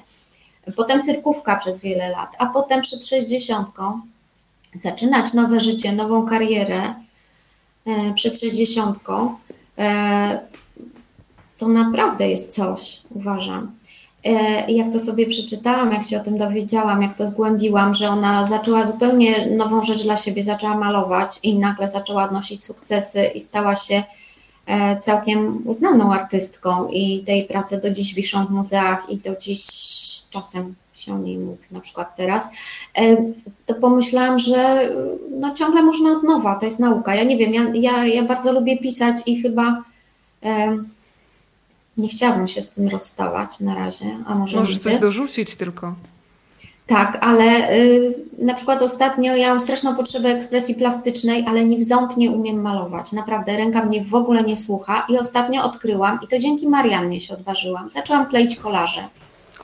potem 0.77 1.03
cyrkówka 1.03 1.57
przez 1.57 1.81
wiele 1.81 2.09
lat, 2.09 2.29
a 2.39 2.47
potem 2.47 2.81
przed 2.81 3.07
60 3.07 3.69
zaczynać 4.75 5.33
nowe 5.33 5.61
życie, 5.61 5.93
nową 5.93 6.27
karierę 6.27 6.95
e, 7.87 8.15
przed 8.15 8.41
60 8.41 8.99
e, 9.79 10.41
to 11.59 11.69
naprawdę 11.69 12.29
jest 12.29 12.55
coś, 12.55 13.01
uważam. 13.11 13.73
E, 14.25 14.31
jak 14.73 14.93
to 14.93 14.99
sobie 14.99 15.27
przeczytałam, 15.27 15.93
jak 15.93 16.05
się 16.05 16.21
o 16.21 16.25
tym 16.25 16.39
dowiedziałam, 16.39 17.03
jak 17.03 17.17
to 17.17 17.27
zgłębiłam, 17.27 17.95
że 17.95 18.09
ona 18.09 18.47
zaczęła 18.47 18.87
zupełnie 18.87 19.47
nową 19.47 19.83
rzecz 19.83 20.03
dla 20.03 20.17
siebie, 20.17 20.43
zaczęła 20.43 20.77
malować 20.77 21.39
i 21.43 21.59
nagle 21.59 21.89
zaczęła 21.89 22.25
odnosić 22.25 22.65
sukcesy 22.65 23.25
i 23.25 23.41
stała 23.41 23.77
się 23.77 24.03
całkiem 25.01 25.67
uznaną 25.67 26.12
artystką 26.12 26.89
i 26.89 27.23
tej 27.27 27.45
pracy 27.45 27.81
do 27.81 27.91
dziś 27.91 28.15
wiszą 28.15 28.47
w 28.47 28.51
muzeach 28.51 29.11
i 29.11 29.17
do 29.17 29.37
dziś 29.37 29.67
czasem 30.31 30.75
się 30.95 31.15
o 31.15 31.19
niej 31.19 31.39
mówi, 31.39 31.62
na 31.71 31.81
przykład 31.81 32.17
teraz, 32.17 32.49
e, 32.95 33.17
to 33.67 33.75
pomyślałam, 33.75 34.39
że 34.39 34.89
no 35.31 35.55
ciągle 35.55 35.83
można 35.83 36.12
od 36.12 36.23
nowa, 36.23 36.55
to 36.55 36.67
jest 36.67 36.79
nauka. 36.79 37.15
Ja 37.15 37.25
nie 37.25 37.37
wiem, 37.37 37.55
ja, 37.55 37.62
ja, 37.75 38.05
ja 38.05 38.23
bardzo 38.23 38.53
lubię 38.53 38.79
pisać 38.79 39.17
i 39.27 39.43
chyba 39.43 39.83
e, 40.43 40.79
nie 41.97 42.09
chciałabym 42.09 42.49
się 42.49 42.62
z 42.62 42.71
tym 42.71 42.89
rozstawać 42.89 43.61
na 43.61 43.75
razie, 43.75 44.07
a 44.27 44.35
może 44.35 44.61
Możesz 44.61 44.79
coś 44.79 45.01
dorzucić 45.01 45.57
tylko. 45.57 45.95
Tak, 46.87 47.18
ale 47.20 47.72
y, 47.72 48.14
na 48.39 48.55
przykład 48.55 48.82
ostatnio 48.82 49.37
ja 49.37 49.49
mam 49.49 49.61
straszną 49.61 49.97
potrzebę 49.97 50.28
ekspresji 50.28 50.74
plastycznej, 50.74 51.45
ale 51.49 51.64
nie 51.64 51.78
w 51.78 51.85
ząb 51.85 52.16
nie 52.16 52.30
umiem 52.30 52.61
malować. 52.61 53.12
Naprawdę, 53.12 53.57
ręka 53.57 53.85
mnie 53.85 54.05
w 54.05 54.14
ogóle 54.14 54.43
nie 54.43 54.57
słucha 54.57 55.07
i 55.09 55.18
ostatnio 55.18 55.64
odkryłam, 55.64 56.18
i 56.22 56.28
to 56.28 56.39
dzięki 56.39 56.68
Mariannie 56.68 57.20
się 57.20 57.35
odważyłam, 57.35 57.91
zaczęłam 57.91 58.26
kleić 58.26 58.57
kolaże. 58.57 59.09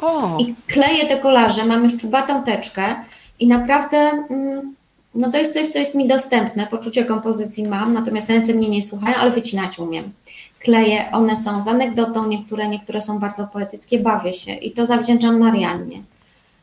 O. 0.01 0.37
I 0.39 0.55
kleję 0.67 1.07
te 1.09 1.17
kolaże, 1.17 1.65
mam 1.65 1.85
już 1.85 1.97
czubatą 1.97 2.43
teczkę 2.43 2.95
i 3.41 3.47
naprawdę 3.47 3.97
mm, 4.31 4.75
no 5.15 5.31
to 5.31 5.39
jest 5.39 5.55
coś, 5.55 5.69
co 5.69 5.79
jest 5.79 5.95
mi 5.95 6.09
dostępne. 6.09 6.67
Poczucie 6.67 7.05
kompozycji 7.05 7.69
mam, 7.69 7.93
natomiast 7.93 8.31
ręce 8.31 8.55
mnie 8.55 8.69
nie 8.69 8.83
słuchają, 8.83 9.17
ale 9.17 9.31
wycinać 9.31 9.79
umiem. 9.79 10.13
Kleję, 10.59 11.05
one 11.13 11.37
są 11.37 11.63
z 11.63 11.69
anegdotą, 11.69 12.27
niektóre, 12.27 12.69
niektóre 12.69 13.03
są 13.03 13.19
bardzo 13.19 13.47
poetyckie, 13.47 13.99
bawię 13.99 14.33
się 14.33 14.55
i 14.55 14.71
to 14.71 14.87
zawdzięczam 14.87 15.39
Mariannie, 15.39 16.03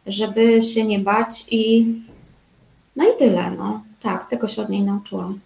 żeby 0.07 0.61
się 0.61 0.83
nie 0.83 0.99
bać 0.99 1.45
i 1.51 1.85
no 2.95 3.03
i 3.03 3.17
tyle, 3.19 3.51
no. 3.51 3.81
Tak, 4.01 4.29
tego 4.29 4.47
się 4.47 4.61
od 4.61 4.69
niej 4.69 4.81
nauczyłam. 4.81 5.39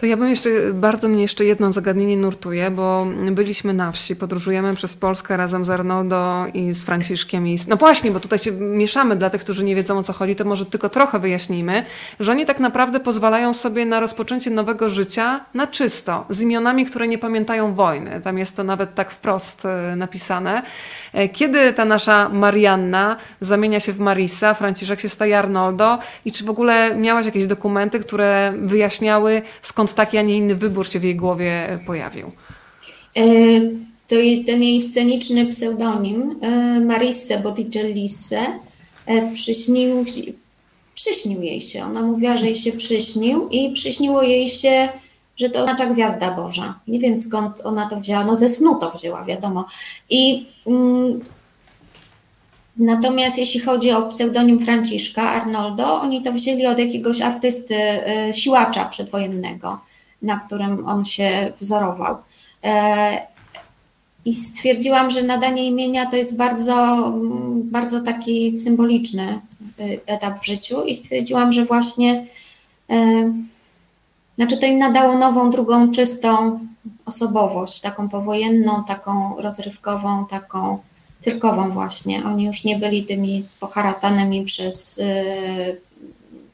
To 0.00 0.06
ja 0.06 0.16
bym 0.16 0.28
jeszcze, 0.28 0.50
bardzo 0.74 1.08
mnie 1.08 1.22
jeszcze 1.22 1.44
jedno 1.44 1.72
zagadnienie 1.72 2.16
nurtuje, 2.16 2.70
bo 2.70 3.06
byliśmy 3.30 3.72
na 3.72 3.92
wsi, 3.92 4.16
podróżujemy 4.16 4.74
przez 4.74 4.96
Polskę 4.96 5.36
razem 5.36 5.64
z 5.64 5.70
Arnoldo 5.70 6.46
i 6.54 6.72
z 6.72 6.84
Franciszkiem. 6.84 7.48
I, 7.48 7.58
no 7.68 7.76
właśnie, 7.76 8.10
bo 8.10 8.20
tutaj 8.20 8.38
się 8.38 8.52
mieszamy 8.52 9.16
dla 9.16 9.30
tych, 9.30 9.40
którzy 9.40 9.64
nie 9.64 9.74
wiedzą 9.74 9.98
o 9.98 10.02
co 10.02 10.12
chodzi, 10.12 10.36
to 10.36 10.44
może 10.44 10.66
tylko 10.66 10.88
trochę 10.88 11.18
wyjaśnijmy, 11.18 11.84
że 12.20 12.32
oni 12.32 12.46
tak 12.46 12.60
naprawdę 12.60 13.00
pozwalają 13.00 13.54
sobie 13.54 13.86
na 13.86 14.00
rozpoczęcie 14.00 14.50
nowego 14.50 14.90
życia 14.90 15.44
na 15.54 15.66
czysto, 15.66 16.24
z 16.28 16.40
imionami, 16.40 16.86
które 16.86 17.08
nie 17.08 17.18
pamiętają 17.18 17.74
wojny. 17.74 18.20
Tam 18.24 18.38
jest 18.38 18.56
to 18.56 18.64
nawet 18.64 18.94
tak 18.94 19.10
wprost 19.10 19.64
e, 19.64 19.96
napisane. 19.96 20.62
E, 21.12 21.28
kiedy 21.28 21.72
ta 21.72 21.84
nasza 21.84 22.28
Marianna 22.28 23.16
zamienia 23.40 23.80
się 23.80 23.92
w 23.92 23.98
Marisa, 23.98 24.54
Franciszek 24.54 25.00
się 25.00 25.08
staje 25.08 25.38
Arnoldo 25.38 25.98
i 26.24 26.32
czy 26.32 26.44
w 26.44 26.50
ogóle 26.50 26.96
miałaś 26.96 27.26
jakieś 27.26 27.46
dokumenty, 27.46 28.00
które 28.00 28.52
wyjaśniały 28.56 29.42
skąd 29.62 29.94
taki, 29.94 30.18
a 30.18 30.22
nie 30.22 30.36
inny 30.36 30.54
wybór 30.54 30.88
się 30.88 31.00
w 31.00 31.04
jej 31.04 31.16
głowie 31.16 31.78
pojawił? 31.86 32.26
E, 33.16 33.22
to 34.08 34.16
ten 34.46 34.62
jej 34.62 34.80
sceniczny 34.80 35.46
pseudonim 35.46 36.36
e, 36.42 36.80
Marisse 36.80 37.38
Botticellisse 37.38 38.46
przyśnił, 39.34 40.04
przyśnił 40.94 41.42
jej 41.42 41.60
się. 41.60 41.84
Ona 41.84 42.02
mówiła, 42.02 42.36
że 42.36 42.46
jej 42.46 42.56
się 42.56 42.72
przyśnił 42.72 43.48
i 43.48 43.72
przyśniło 43.72 44.22
jej 44.22 44.48
się 44.48 44.88
że 45.40 45.50
to 45.50 45.62
oznacza 45.62 45.86
gwiazda 45.86 46.30
Boża. 46.30 46.74
Nie 46.88 46.98
wiem 46.98 47.18
skąd 47.18 47.60
ona 47.64 47.88
to 47.88 48.00
wzięła, 48.00 48.24
no 48.24 48.34
ze 48.34 48.48
snu 48.48 48.74
to 48.74 48.90
wzięła, 48.90 49.24
wiadomo. 49.24 49.64
I 50.10 50.46
mm, 50.66 51.20
Natomiast 52.76 53.38
jeśli 53.38 53.60
chodzi 53.60 53.92
o 53.92 54.02
pseudonim 54.02 54.64
Franciszka 54.64 55.22
Arnoldo, 55.22 56.00
oni 56.00 56.22
to 56.22 56.32
wzięli 56.32 56.66
od 56.66 56.78
jakiegoś 56.78 57.20
artysty, 57.20 57.74
y, 58.28 58.34
siłacza 58.34 58.84
przedwojennego, 58.84 59.80
na 60.22 60.36
którym 60.36 60.86
on 60.86 61.04
się 61.04 61.52
wzorował. 61.60 62.16
E, 62.64 63.26
I 64.24 64.34
stwierdziłam, 64.34 65.10
że 65.10 65.22
nadanie 65.22 65.66
imienia 65.66 66.06
to 66.06 66.16
jest 66.16 66.36
bardzo, 66.36 67.04
bardzo 67.64 68.00
taki 68.00 68.50
symboliczny 68.50 69.40
y, 69.80 70.00
etap 70.06 70.40
w 70.40 70.46
życiu 70.46 70.84
i 70.84 70.94
stwierdziłam, 70.94 71.52
że 71.52 71.64
właśnie 71.64 72.26
e, 72.90 73.32
znaczy 74.40 74.56
to 74.56 74.66
im 74.66 74.78
nadało 74.78 75.18
nową, 75.18 75.50
drugą, 75.50 75.92
czystą 75.92 76.60
osobowość, 77.06 77.80
taką 77.80 78.08
powojenną, 78.08 78.84
taką 78.84 79.36
rozrywkową, 79.38 80.26
taką 80.26 80.78
cyrkową 81.20 81.70
właśnie. 81.70 82.24
Oni 82.24 82.44
już 82.44 82.64
nie 82.64 82.78
byli 82.78 83.04
tymi 83.04 83.48
poharatanymi 83.60 84.44
przez, 84.44 84.96
yy, 84.96 85.80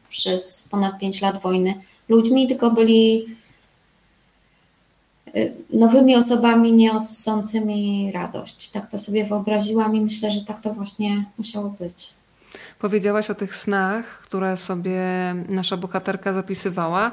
przez 0.09 0.69
ponad 0.71 0.99
5 0.99 1.23
lat 1.23 1.43
wojny 1.43 1.75
ludźmi, 2.09 2.49
tylko 2.49 2.71
byli 2.71 3.27
yy, 5.35 5.53
nowymi 5.73 6.17
osobami 6.17 6.73
nieosącymi 6.73 8.13
radość. 8.15 8.69
Tak 8.69 8.91
to 8.91 8.99
sobie 8.99 9.25
wyobraziłam 9.25 9.97
i 9.97 10.01
myślę, 10.01 10.31
że 10.31 10.45
tak 10.45 10.61
to 10.61 10.75
właśnie 10.75 11.25
musiało 11.39 11.69
być. 11.81 12.17
Powiedziałaś 12.79 13.31
o 13.31 13.35
tych 13.35 13.57
snach, 13.57 14.05
które 14.23 14.57
sobie 14.57 15.01
nasza 15.49 15.77
bohaterka 15.77 16.33
zapisywała. 16.33 17.11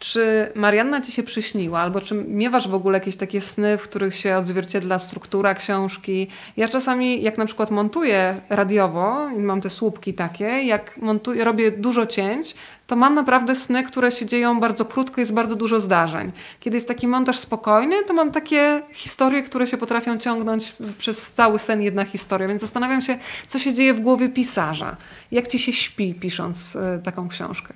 Czy 0.00 0.52
Marianna 0.54 1.00
ci 1.00 1.12
się 1.12 1.22
przyśniła, 1.22 1.80
albo 1.80 2.00
czy 2.00 2.14
miewasz 2.14 2.68
w 2.68 2.74
ogóle 2.74 2.98
jakieś 2.98 3.16
takie 3.16 3.40
sny, 3.40 3.78
w 3.78 3.82
których 3.82 4.16
się 4.16 4.36
odzwierciedla 4.36 4.98
struktura 4.98 5.54
książki? 5.54 6.26
Ja 6.56 6.68
czasami, 6.68 7.22
jak 7.22 7.38
na 7.38 7.46
przykład 7.46 7.70
montuję 7.70 8.40
radiowo 8.48 9.28
mam 9.38 9.60
te 9.60 9.70
słupki 9.70 10.14
takie, 10.14 10.44
jak 10.44 10.96
montuję, 10.96 11.44
robię 11.44 11.70
dużo 11.70 12.06
cięć, 12.06 12.54
to 12.86 12.96
mam 12.96 13.14
naprawdę 13.14 13.54
sny, 13.54 13.84
które 13.84 14.12
się 14.12 14.26
dzieją 14.26 14.60
bardzo 14.60 14.84
krótko, 14.84 15.20
jest 15.20 15.34
bardzo 15.34 15.56
dużo 15.56 15.80
zdarzeń. 15.80 16.32
Kiedy 16.60 16.76
jest 16.76 16.88
taki 16.88 17.08
montaż 17.08 17.38
spokojny, 17.38 18.04
to 18.04 18.14
mam 18.14 18.32
takie 18.32 18.82
historie, 18.92 19.42
które 19.42 19.66
się 19.66 19.76
potrafią 19.76 20.18
ciągnąć 20.18 20.76
przez 20.98 21.30
cały 21.30 21.58
sen 21.58 21.82
jedna 21.82 22.04
historia. 22.04 22.48
Więc 22.48 22.60
zastanawiam 22.60 23.00
się, 23.00 23.18
co 23.48 23.58
się 23.58 23.74
dzieje 23.74 23.94
w 23.94 24.00
głowie 24.00 24.28
pisarza. 24.28 24.96
Jak 25.32 25.48
ci 25.48 25.58
się 25.58 25.72
śpi, 25.72 26.14
pisząc 26.14 26.76
y, 26.76 27.02
taką 27.04 27.28
książkę? 27.28 27.74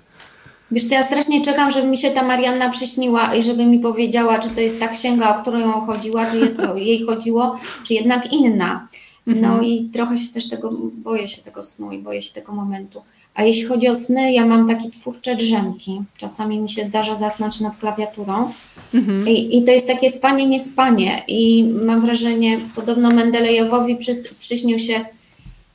Wiesz 0.71 0.87
co, 0.87 0.95
ja 0.95 1.03
strasznie 1.03 1.45
czekam, 1.45 1.71
żeby 1.71 1.89
mi 1.89 1.99
się 1.99 2.11
ta 2.11 2.23
Marianna 2.23 2.71
przyśniła 2.71 3.35
i 3.35 3.43
żeby 3.43 3.67
mi 3.67 3.79
powiedziała, 3.79 4.39
czy 4.39 4.49
to 4.51 4.61
jest 4.61 4.81
ta 4.81 4.89
księga, 4.89 5.37
o 5.37 5.43
którą 5.43 5.59
ją 5.59 5.73
chodziła, 5.73 6.31
czy 6.31 6.57
jej 6.77 7.03
chodziło, 7.03 7.59
czy 7.87 7.95
jednak 7.95 8.33
inna. 8.33 8.89
No 9.27 9.49
mhm. 9.49 9.65
i 9.65 9.91
trochę 9.93 10.19
się 10.19 10.33
też 10.33 10.49
tego, 10.49 10.71
boję 10.95 11.29
się 11.29 11.43
tego 11.43 11.65
snu 11.65 11.93
i 11.93 11.99
boję 11.99 12.23
się 12.23 12.33
tego 12.33 12.53
momentu. 12.53 13.03
A 13.35 13.43
jeśli 13.43 13.65
chodzi 13.65 13.89
o 13.89 13.95
sny, 13.95 14.33
ja 14.33 14.47
mam 14.47 14.69
takie 14.69 14.91
twórcze 14.91 15.37
drzemki. 15.37 16.03
Czasami 16.17 16.61
mi 16.61 16.69
się 16.69 16.85
zdarza 16.85 17.15
zasnąć 17.15 17.61
nad 17.61 17.77
klawiaturą. 17.77 18.53
Mhm. 18.95 19.29
I, 19.29 19.59
I, 19.59 19.65
to 19.65 19.73
jest 19.73 19.89
takie 19.89 20.11
spanie, 20.11 20.47
nie 20.47 20.61
spanie. 20.61 21.23
I 21.29 21.65
mam 21.65 22.07
wrażenie, 22.07 22.61
podobno 22.75 23.11
Mendelejewowi 23.11 23.97
przy, 23.97 24.13
przyśnił 24.39 24.79
się 24.79 25.05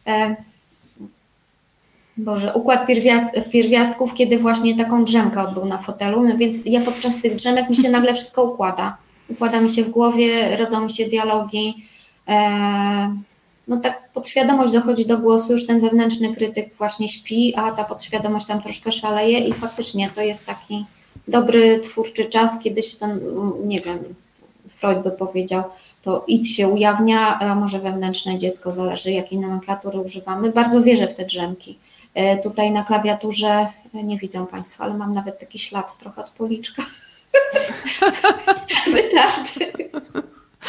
e, 0.07 0.35
Boże, 2.19 2.53
układ 2.53 2.87
pierwiast, 2.87 3.29
pierwiastków, 3.51 4.13
kiedy 4.13 4.39
właśnie 4.39 4.77
taką 4.77 5.05
drzemkę 5.05 5.41
odbył 5.41 5.65
na 5.65 5.77
fotelu, 5.77 6.23
no 6.23 6.37
więc 6.37 6.65
ja 6.65 6.81
podczas 6.81 7.21
tych 7.21 7.35
drzemek 7.35 7.69
mi 7.69 7.75
się 7.75 7.89
nagle 7.99 8.13
wszystko 8.13 8.43
układa. 8.43 8.97
Układa 9.29 9.61
mi 9.61 9.69
się 9.69 9.83
w 9.83 9.89
głowie, 9.89 10.57
rodzą 10.57 10.83
mi 10.83 10.91
się 10.91 11.05
dialogi. 11.05 11.85
E, 12.27 13.15
no 13.67 13.77
tak 13.77 14.09
podświadomość 14.13 14.73
dochodzi 14.73 15.05
do 15.05 15.17
głosu, 15.17 15.53
już 15.53 15.67
ten 15.67 15.81
wewnętrzny 15.81 16.35
krytyk 16.35 16.73
właśnie 16.77 17.09
śpi, 17.09 17.55
a 17.55 17.71
ta 17.71 17.83
podświadomość 17.83 18.45
tam 18.45 18.61
troszkę 18.61 18.91
szaleje 18.91 19.39
i 19.39 19.53
faktycznie 19.53 20.09
to 20.15 20.21
jest 20.21 20.45
taki 20.45 20.85
dobry, 21.27 21.79
twórczy 21.79 22.25
czas, 22.25 22.59
kiedy 22.59 22.83
się 22.83 22.97
ten, 22.97 23.19
nie 23.65 23.81
wiem, 23.81 23.99
Freud 24.79 25.03
by 25.03 25.11
powiedział, 25.11 25.63
to 26.01 26.23
id 26.27 26.47
się 26.47 26.67
ujawnia, 26.67 27.39
a 27.39 27.55
może 27.55 27.79
wewnętrzne 27.79 28.37
dziecko, 28.37 28.71
zależy 28.71 29.11
jakiej 29.11 29.39
nomenklatury 29.39 29.99
używamy. 29.99 30.51
Bardzo 30.51 30.81
wierzę 30.81 31.07
w 31.07 31.13
te 31.13 31.25
drzemki. 31.25 31.77
E, 32.19 32.37
tutaj 32.37 32.71
na 32.71 32.83
klawiaturze 32.83 33.67
e, 33.95 34.03
nie 34.03 34.17
widzą 34.17 34.47
Państwo, 34.47 34.83
ale 34.83 34.93
mam 34.93 35.11
nawet 35.11 35.39
taki 35.39 35.59
ślad 35.59 35.97
trochę 35.97 36.25
od 36.25 36.29
policzka. 36.29 36.83
Wytarty. 38.93 39.89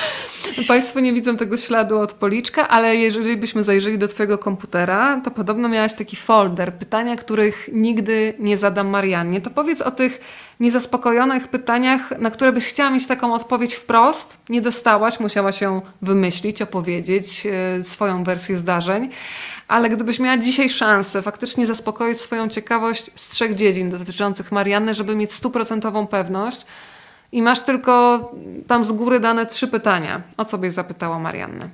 Państwo 0.68 1.00
nie 1.00 1.12
widzą 1.12 1.36
tego 1.36 1.56
śladu 1.56 1.98
od 1.98 2.12
policzka, 2.12 2.68
ale 2.68 2.96
jeżeli 2.96 3.36
byśmy 3.36 3.62
zajrzeli 3.62 3.98
do 3.98 4.08
Twojego 4.08 4.38
komputera, 4.38 5.20
to 5.24 5.30
podobno 5.30 5.68
miałaś 5.68 5.94
taki 5.94 6.16
folder, 6.16 6.74
pytania, 6.74 7.16
których 7.16 7.68
nigdy 7.72 8.34
nie 8.38 8.56
zadam 8.56 8.88
Mariannie. 8.88 9.40
To 9.40 9.50
powiedz 9.50 9.80
o 9.80 9.90
tych 9.90 10.20
niezaspokojonych 10.60 11.48
pytaniach, 11.48 12.18
na 12.18 12.30
które 12.30 12.52
byś 12.52 12.64
chciała 12.64 12.90
mieć 12.90 13.06
taką 13.06 13.34
odpowiedź 13.34 13.74
wprost. 13.74 14.38
Nie 14.48 14.60
dostałaś, 14.60 15.20
musiałaś 15.20 15.60
ją 15.60 15.82
wymyślić, 16.02 16.62
opowiedzieć 16.62 17.46
e, 17.46 17.84
swoją 17.84 18.24
wersję 18.24 18.56
zdarzeń. 18.56 19.10
Ale 19.68 19.88
gdybyś 19.88 20.18
miała 20.18 20.36
dzisiaj 20.36 20.70
szansę 20.70 21.22
faktycznie 21.22 21.66
zaspokoić 21.66 22.20
swoją 22.20 22.48
ciekawość 22.48 23.10
z 23.14 23.28
trzech 23.28 23.54
dziedzin 23.54 23.90
dotyczących 23.90 24.52
Marianny, 24.52 24.94
żeby 24.94 25.14
mieć 25.14 25.32
stuprocentową 25.32 26.06
pewność, 26.06 26.66
i 27.32 27.42
masz 27.42 27.62
tylko 27.62 28.20
tam 28.66 28.84
z 28.84 28.92
góry 28.92 29.20
dane 29.20 29.46
trzy 29.46 29.68
pytania. 29.68 30.22
O 30.36 30.44
co 30.44 30.58
byś 30.58 30.72
zapytała 30.72 31.18
Mariannę? 31.18 31.68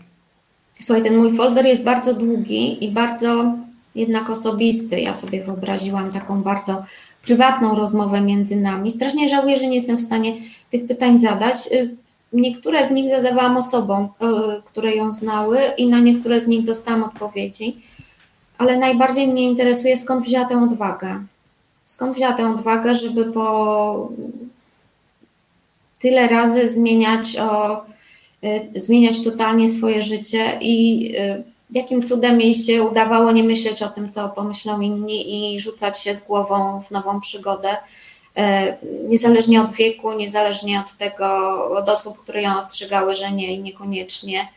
Słuchaj, 0.80 1.02
ten 1.02 1.16
mój 1.16 1.36
folder 1.36 1.66
jest 1.66 1.84
bardzo 1.84 2.14
długi 2.14 2.84
i 2.84 2.90
bardzo 2.90 3.54
jednak 3.94 4.30
osobisty. 4.30 5.00
Ja 5.00 5.14
sobie 5.14 5.44
wyobraziłam 5.44 6.10
taką 6.10 6.42
bardzo 6.42 6.84
prywatną 7.22 7.74
rozmowę 7.74 8.20
między 8.20 8.56
nami. 8.56 8.90
Strasznie 8.90 9.28
żałuję, 9.28 9.56
że 9.56 9.66
nie 9.66 9.74
jestem 9.74 9.96
w 9.96 10.00
stanie 10.00 10.32
tych 10.70 10.86
pytań 10.86 11.18
zadać. 11.18 11.56
Y, 11.72 11.90
niektóre 12.32 12.86
z 12.86 12.90
nich 12.90 13.10
zadawałam 13.10 13.56
osobom, 13.56 14.04
y, 14.04 14.08
które 14.64 14.94
ją 14.94 15.12
znały, 15.12 15.58
i 15.76 15.88
na 15.88 16.00
niektóre 16.00 16.40
z 16.40 16.46
nich 16.46 16.64
dostałam 16.64 17.04
odpowiedzi, 17.04 17.76
ale 18.58 18.76
najbardziej 18.76 19.28
mnie 19.28 19.42
interesuje, 19.42 19.96
skąd 19.96 20.24
wzięła 20.24 20.44
tę 20.44 20.62
odwagę. 20.62 21.24
Skąd 21.84 22.16
wzięła 22.16 22.32
tę 22.32 22.50
odwagę, 22.50 22.94
żeby 22.94 23.24
po 23.24 24.08
tyle 26.06 26.28
razy 26.28 26.70
zmieniać, 26.70 27.36
o, 27.36 27.84
y, 28.44 28.80
zmieniać 28.80 29.24
totalnie 29.24 29.68
swoje 29.68 30.02
życie 30.02 30.58
i 30.60 31.10
y, 31.18 31.42
jakim 31.70 32.02
cudem 32.02 32.40
jej 32.40 32.54
się 32.54 32.82
udawało 32.82 33.32
nie 33.32 33.44
myśleć 33.44 33.82
o 33.82 33.88
tym, 33.88 34.10
co 34.10 34.28
pomyślą 34.28 34.80
inni 34.80 35.54
i 35.54 35.60
rzucać 35.60 36.02
się 36.02 36.14
z 36.14 36.20
głową 36.20 36.82
w 36.88 36.90
nową 36.90 37.20
przygodę, 37.20 37.70
y, 37.70 38.42
niezależnie 39.08 39.62
od 39.62 39.72
wieku, 39.72 40.12
niezależnie 40.12 40.80
od 40.80 40.96
tego, 40.96 41.28
od 41.70 41.88
osób, 41.88 42.18
które 42.18 42.42
ją 42.42 42.56
ostrzegały, 42.56 43.14
że 43.14 43.30
nie 43.30 43.54
i 43.54 43.58
niekoniecznie. 43.58 44.48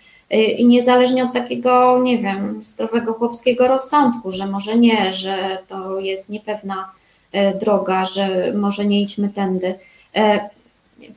I 0.58 0.66
niezależnie 0.66 1.24
od 1.24 1.34
takiego, 1.34 2.00
nie 2.04 2.18
wiem, 2.18 2.64
zdrowego 2.64 3.14
chłopskiego 3.14 3.68
rozsądku, 3.68 4.32
że 4.32 4.48
może 4.48 4.78
nie, 4.78 5.14
że 5.14 5.58
to 5.68 6.00
jest 6.00 6.30
niepewna 6.30 6.92
droga, 7.62 8.06
że 8.06 8.54
może 8.54 8.86
nie 8.86 9.02
idźmy 9.02 9.30
tędy. 9.30 9.76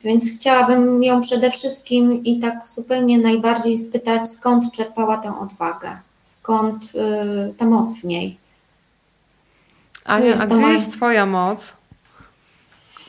Więc 0.03 0.37
chciałabym 0.37 1.03
ją 1.03 1.21
przede 1.21 1.51
wszystkim 1.51 2.23
i 2.23 2.39
tak 2.39 2.67
zupełnie 2.67 3.17
najbardziej 3.17 3.77
spytać, 3.77 4.29
skąd 4.29 4.71
czerpała 4.71 5.17
tę 5.17 5.39
odwagę, 5.39 5.97
skąd 6.19 6.83
y, 6.83 7.53
ta 7.53 7.65
moc 7.65 7.93
w 7.93 8.03
niej. 8.03 8.37
Ania, 10.05 10.33
a 10.33 10.45
gdzie 10.45 10.55
moja... 10.55 10.73
jest 10.73 10.91
Twoja 10.91 11.25
moc? 11.25 11.73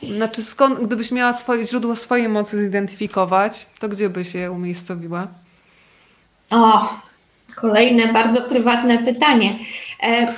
Znaczy, 0.03 0.43
skąd, 0.43 0.79
gdybyś 0.79 1.11
miała 1.11 1.33
swoje 1.33 1.65
źródło 1.65 1.95
swojej 1.95 2.29
mocy 2.29 2.63
zidentyfikować, 2.65 3.65
to 3.79 3.89
gdzie 3.89 4.09
byś 4.09 4.33
je 4.33 4.51
umiejscowiła? 4.51 5.27
O, 6.51 6.89
kolejne 7.55 8.13
bardzo 8.13 8.41
prywatne 8.41 8.97
pytanie. 8.97 9.55
E, 10.03 10.33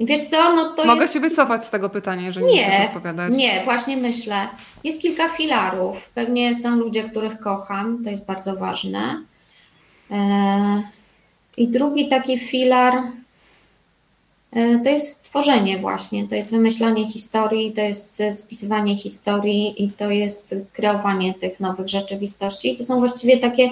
Wiesz 0.00 0.20
co, 0.20 0.54
no 0.54 0.64
to 0.64 0.84
Mogę 0.84 1.02
jest... 1.02 1.14
się 1.14 1.20
wycofać 1.20 1.66
z 1.66 1.70
tego 1.70 1.90
pytania, 1.90 2.26
jeżeli 2.26 2.46
nie, 2.46 2.54
nie 2.54 2.70
chcesz 2.70 2.86
odpowiadać. 2.86 3.32
Nie, 3.32 3.64
właśnie 3.64 3.96
myślę. 3.96 4.48
Jest 4.84 5.02
kilka 5.02 5.28
filarów. 5.28 6.10
Pewnie 6.14 6.54
są 6.54 6.76
ludzie, 6.76 7.04
których 7.04 7.40
kocham, 7.40 8.04
to 8.04 8.10
jest 8.10 8.26
bardzo 8.26 8.56
ważne. 8.56 9.22
E, 10.10 10.82
I 11.56 11.68
drugi 11.68 12.08
taki 12.08 12.38
filar 12.38 12.94
e, 14.52 14.78
to 14.78 14.90
jest 14.90 15.22
tworzenie 15.22 15.78
właśnie, 15.78 16.28
to 16.28 16.34
jest 16.34 16.50
wymyślanie 16.50 17.06
historii, 17.06 17.72
to 17.72 17.80
jest 17.80 18.22
spisywanie 18.32 18.96
historii 18.96 19.84
i 19.84 19.92
to 19.92 20.10
jest 20.10 20.56
kreowanie 20.72 21.34
tych 21.34 21.60
nowych 21.60 21.88
rzeczywistości. 21.88 22.72
I 22.72 22.76
to 22.76 22.84
są 22.84 22.98
właściwie 22.98 23.38
takie 23.38 23.70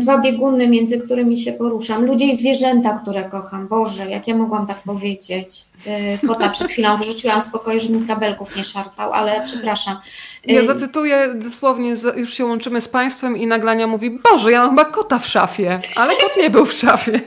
dwa 0.00 0.18
bieguny, 0.18 0.68
między 0.68 0.98
którymi 1.00 1.38
się 1.38 1.52
poruszam, 1.52 2.04
ludzie 2.06 2.26
i 2.26 2.36
zwierzęta, 2.36 2.98
które 2.98 3.24
kocham. 3.24 3.68
Boże, 3.68 4.10
jak 4.10 4.28
ja 4.28 4.36
mogłam 4.36 4.66
tak 4.66 4.82
powiedzieć. 4.82 5.64
Y, 5.86 6.26
kota 6.26 6.48
przed 6.48 6.70
chwilą 6.70 6.96
wyrzuciłam 6.96 7.40
z 7.40 7.48
pokoju, 7.48 7.80
żeby 7.80 7.98
mi 7.98 8.06
kabelków 8.06 8.56
nie 8.56 8.64
szarpał, 8.64 9.12
ale 9.12 9.42
przepraszam. 9.44 9.96
Ja 10.44 10.60
y, 10.60 10.64
zacytuję 10.64 11.34
dosłownie, 11.34 11.94
już 12.16 12.34
się 12.34 12.44
łączymy 12.44 12.80
z 12.80 12.88
Państwem 12.88 13.36
i 13.36 13.46
naglania 13.46 13.86
mówi, 13.86 14.18
Boże, 14.30 14.52
ja 14.52 14.60
mam 14.60 14.70
chyba 14.70 14.84
kota 14.84 15.18
w 15.18 15.26
szafie, 15.26 15.80
ale 15.96 16.16
kot 16.16 16.36
nie 16.38 16.50
był 16.50 16.66
w 16.66 16.72
szafie. 16.72 17.20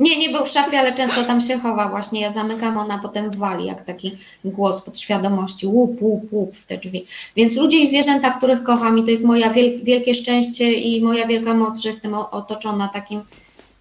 Nie, 0.00 0.18
nie 0.18 0.30
był 0.30 0.46
w 0.46 0.48
szafie, 0.48 0.78
ale 0.78 0.92
często 0.92 1.22
tam 1.22 1.40
się 1.40 1.58
chowa 1.58 1.88
właśnie. 1.88 2.20
Ja 2.20 2.30
zamykam, 2.30 2.78
ona 2.78 2.98
potem 2.98 3.30
wali, 3.30 3.66
jak 3.66 3.82
taki 3.82 4.16
głos 4.44 4.82
podświadomości, 4.82 5.66
łup, 5.66 6.02
łup, 6.02 6.32
łup 6.32 6.56
w 6.56 6.66
te 6.66 6.78
drzwi. 6.78 7.06
Więc 7.36 7.56
ludzie 7.56 7.78
i 7.78 7.86
zwierzęta, 7.86 8.30
których 8.30 8.62
kocham 8.62 8.98
i 8.98 9.04
to 9.04 9.10
jest 9.10 9.24
moja 9.24 9.50
wielkie 9.84 10.14
szczęście 10.14 10.72
i 10.72 11.02
moja 11.02 11.26
wielka 11.26 11.54
moc, 11.54 11.78
że 11.78 11.88
jestem 11.88 12.14
otoczona 12.14 12.88
takim 12.88 13.20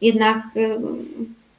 jednak 0.02 0.38
y, 0.58 0.78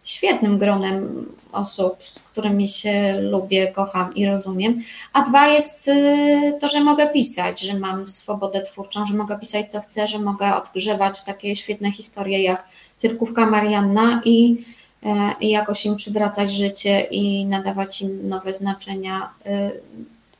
świetnym 0.05 0.59
gronem 0.59 1.27
osób, 1.55 1.97
z 2.03 2.23
którymi 2.23 2.69
się 2.69 3.21
lubię, 3.21 3.73
kocham 3.73 4.15
i 4.15 4.27
rozumiem. 4.27 4.83
A 5.13 5.23
dwa 5.23 5.47
jest 5.47 5.89
y, 5.89 6.59
to, 6.61 6.69
że 6.69 6.81
mogę 6.81 7.07
pisać, 7.07 7.61
że 7.61 7.79
mam 7.79 8.09
swobodę 8.09 8.63
twórczą, 8.63 9.07
że 9.07 9.15
mogę 9.15 9.39
pisać 9.39 9.73
co 9.73 9.81
chcę, 9.81 10.09
że 10.09 10.19
mogę 10.19 10.57
odgrzewać 10.57 11.25
takie 11.25 11.57
świetne 11.57 11.93
historie 11.93 12.43
jak 12.43 12.65
Cyrkówka 12.97 13.47
Marianna 13.47 14.21
i, 14.25 14.65
e, 15.03 15.35
i 15.41 15.51
jakoś 15.51 15.87
im 15.87 15.97
przywracać 15.97 16.53
życie 16.53 17.01
i 17.01 17.47
nadawać 17.47 18.03
im 18.03 18.29
nowe 18.29 18.53
znaczenia. 18.53 19.29
Y, 19.47 19.81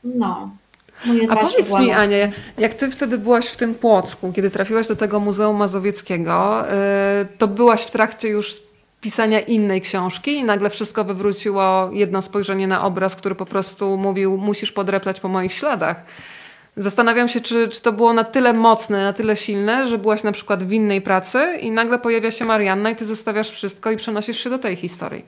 no, 0.03 0.51
a 1.29 1.35
powiedz 1.35 1.73
mi, 1.73 1.91
Ania, 1.91 2.31
jak 2.57 2.73
ty 2.73 2.91
wtedy 2.91 3.17
byłaś 3.17 3.47
w 3.47 3.57
tym 3.57 3.75
Płocku, 3.75 4.33
kiedy 4.33 4.51
trafiłaś 4.51 4.87
do 4.87 4.95
tego 4.95 5.19
Muzeum 5.19 5.55
Mazowieckiego, 5.55 6.63
y, 6.65 6.73
to 7.37 7.47
byłaś 7.47 7.81
w 7.81 7.91
trakcie 7.91 8.27
już 8.27 8.64
pisania 9.05 9.39
innej 9.39 9.81
książki 9.81 10.31
i 10.31 10.43
nagle 10.43 10.69
wszystko 10.69 11.03
wywróciło 11.03 11.89
jedno 11.93 12.21
spojrzenie 12.21 12.67
na 12.67 12.83
obraz, 12.83 13.15
który 13.15 13.35
po 13.35 13.45
prostu 13.45 13.97
mówił 13.97 14.37
musisz 14.37 14.71
podreplać 14.71 15.19
po 15.19 15.27
moich 15.27 15.53
śladach. 15.53 16.05
Zastanawiam 16.77 17.29
się, 17.29 17.41
czy, 17.41 17.67
czy 17.67 17.81
to 17.81 17.91
było 17.91 18.13
na 18.13 18.23
tyle 18.23 18.53
mocne, 18.53 19.03
na 19.03 19.13
tyle 19.13 19.35
silne, 19.35 19.87
że 19.87 19.97
byłaś 19.97 20.23
na 20.23 20.31
przykład 20.31 20.63
w 20.63 20.71
innej 20.71 21.01
pracy 21.01 21.57
i 21.61 21.71
nagle 21.71 21.99
pojawia 21.99 22.31
się 22.31 22.45
Marianna 22.45 22.89
i 22.89 22.95
ty 22.95 23.05
zostawiasz 23.05 23.49
wszystko 23.49 23.91
i 23.91 23.97
przenosisz 23.97 24.43
się 24.43 24.49
do 24.49 24.59
tej 24.59 24.75
historii. 24.75 25.25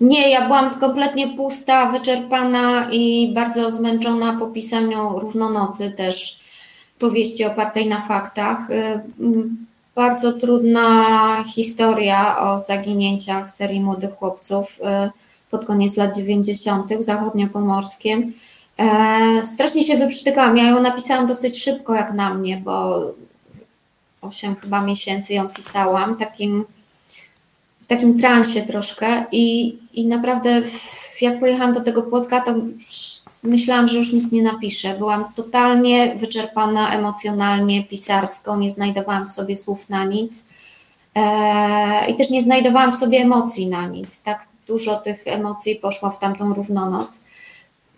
Nie, 0.00 0.30
ja 0.30 0.46
byłam 0.46 0.70
kompletnie 0.70 1.28
pusta, 1.28 1.92
wyczerpana 1.92 2.88
i 2.90 3.32
bardzo 3.34 3.70
zmęczona 3.70 4.36
po 4.38 4.46
pisaniu 4.46 5.18
Równonocy 5.18 5.90
też 5.90 6.40
powieści 6.98 7.44
opartej 7.44 7.86
na 7.86 8.00
faktach. 8.00 8.58
Bardzo 9.98 10.32
trudna 10.32 11.44
historia 11.54 12.38
o 12.38 12.58
zaginięciach 12.58 13.50
serii 13.50 13.80
młodych 13.80 14.10
chłopców 14.14 14.78
y, 15.06 15.10
pod 15.50 15.64
koniec 15.64 15.96
lat 15.96 16.16
90. 16.16 16.94
w 16.94 17.04
zachodniopomorskim. 17.04 18.32
E, 18.76 19.44
strasznie 19.44 19.84
się 19.84 19.96
wyprztykałam. 19.96 20.56
Ja 20.56 20.64
ją 20.64 20.82
napisałam 20.82 21.26
dosyć 21.26 21.62
szybko 21.62 21.94
jak 21.94 22.12
na 22.12 22.34
mnie, 22.34 22.56
bo 22.56 23.00
8 24.20 24.56
chyba 24.56 24.80
miesięcy 24.80 25.34
ją 25.34 25.48
pisałam, 25.48 26.16
takim, 26.16 26.64
takim 27.86 28.18
transie 28.18 28.62
troszkę 28.62 29.24
i, 29.32 29.78
i 29.92 30.06
naprawdę 30.06 30.62
jak 31.20 31.40
pojechałam 31.40 31.72
do 31.72 31.80
tego 31.80 32.02
Płocka, 32.02 32.40
to 32.40 32.54
myślałam, 33.42 33.88
że 33.88 33.98
już 33.98 34.12
nic 34.12 34.32
nie 34.32 34.42
napiszę. 34.42 34.94
Byłam 34.98 35.24
totalnie 35.34 36.16
wyczerpana 36.16 36.92
emocjonalnie, 36.92 37.84
pisarsko, 37.84 38.56
nie 38.56 38.70
znajdowałam 38.70 39.28
w 39.28 39.32
sobie 39.32 39.56
słów 39.56 39.88
na 39.88 40.04
nic 40.04 40.44
e, 41.14 42.10
i 42.10 42.16
też 42.16 42.30
nie 42.30 42.42
znajdowałam 42.42 42.92
w 42.92 42.96
sobie 42.96 43.18
emocji 43.18 43.66
na 43.66 43.86
nic. 43.86 44.22
Tak 44.22 44.48
dużo 44.66 44.96
tych 44.96 45.26
emocji 45.26 45.76
poszło 45.76 46.10
w 46.10 46.18
tamtą 46.18 46.54
równonoc. 46.54 47.24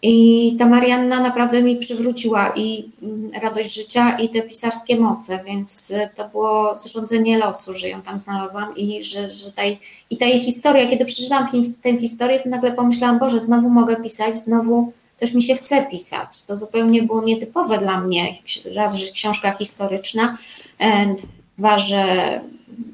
I 0.03 0.57
ta 0.59 0.67
Marianna 0.67 1.21
naprawdę 1.21 1.63
mi 1.63 1.77
przywróciła 1.77 2.53
i 2.57 2.85
mm, 3.03 3.31
radość 3.43 3.75
życia, 3.75 4.19
i 4.19 4.29
te 4.29 4.43
pisarskie 4.43 4.97
moce, 4.97 5.41
więc 5.47 5.91
e, 5.91 6.11
to 6.17 6.29
było 6.29 6.77
zrządzenie 6.77 7.39
losu, 7.39 7.75
że 7.75 7.89
ją 7.89 8.03
tam 8.03 8.19
znalazłam 8.19 8.77
i 8.77 9.05
że, 9.05 9.31
że 9.31 9.53
tej, 9.53 9.81
i 10.11 10.17
ta 10.17 10.25
jej 10.25 10.39
historia, 10.39 10.87
kiedy 10.87 11.05
przeczytałam 11.05 11.49
tę 11.83 11.99
historię, 11.99 12.41
to 12.41 12.49
nagle 12.49 12.73
pomyślałam, 12.73 13.19
Boże, 13.19 13.41
znowu 13.41 13.71
mogę 13.71 13.97
pisać, 13.97 14.37
znowu 14.37 14.93
też 15.21 15.35
mi 15.35 15.43
się 15.43 15.55
chce 15.55 15.83
pisać. 15.83 16.43
To 16.43 16.57
zupełnie 16.57 17.03
było 17.03 17.23
nietypowe 17.23 17.79
dla 17.79 18.01
mnie. 18.01 18.35
Raz, 18.75 18.95
że 18.95 19.13
książka 19.13 19.53
historyczna, 19.53 20.39
e, 20.79 21.15
dwa, 21.59 21.79
że 21.79 22.05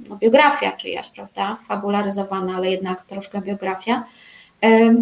no, 0.08 0.16
biografia 0.16 0.72
czyjaś, 0.72 1.10
prawda? 1.10 1.56
Fabularyzowana, 1.68 2.56
ale 2.56 2.70
jednak 2.70 3.02
troszkę 3.02 3.40
biografia. 3.40 4.04
E, 4.64 4.94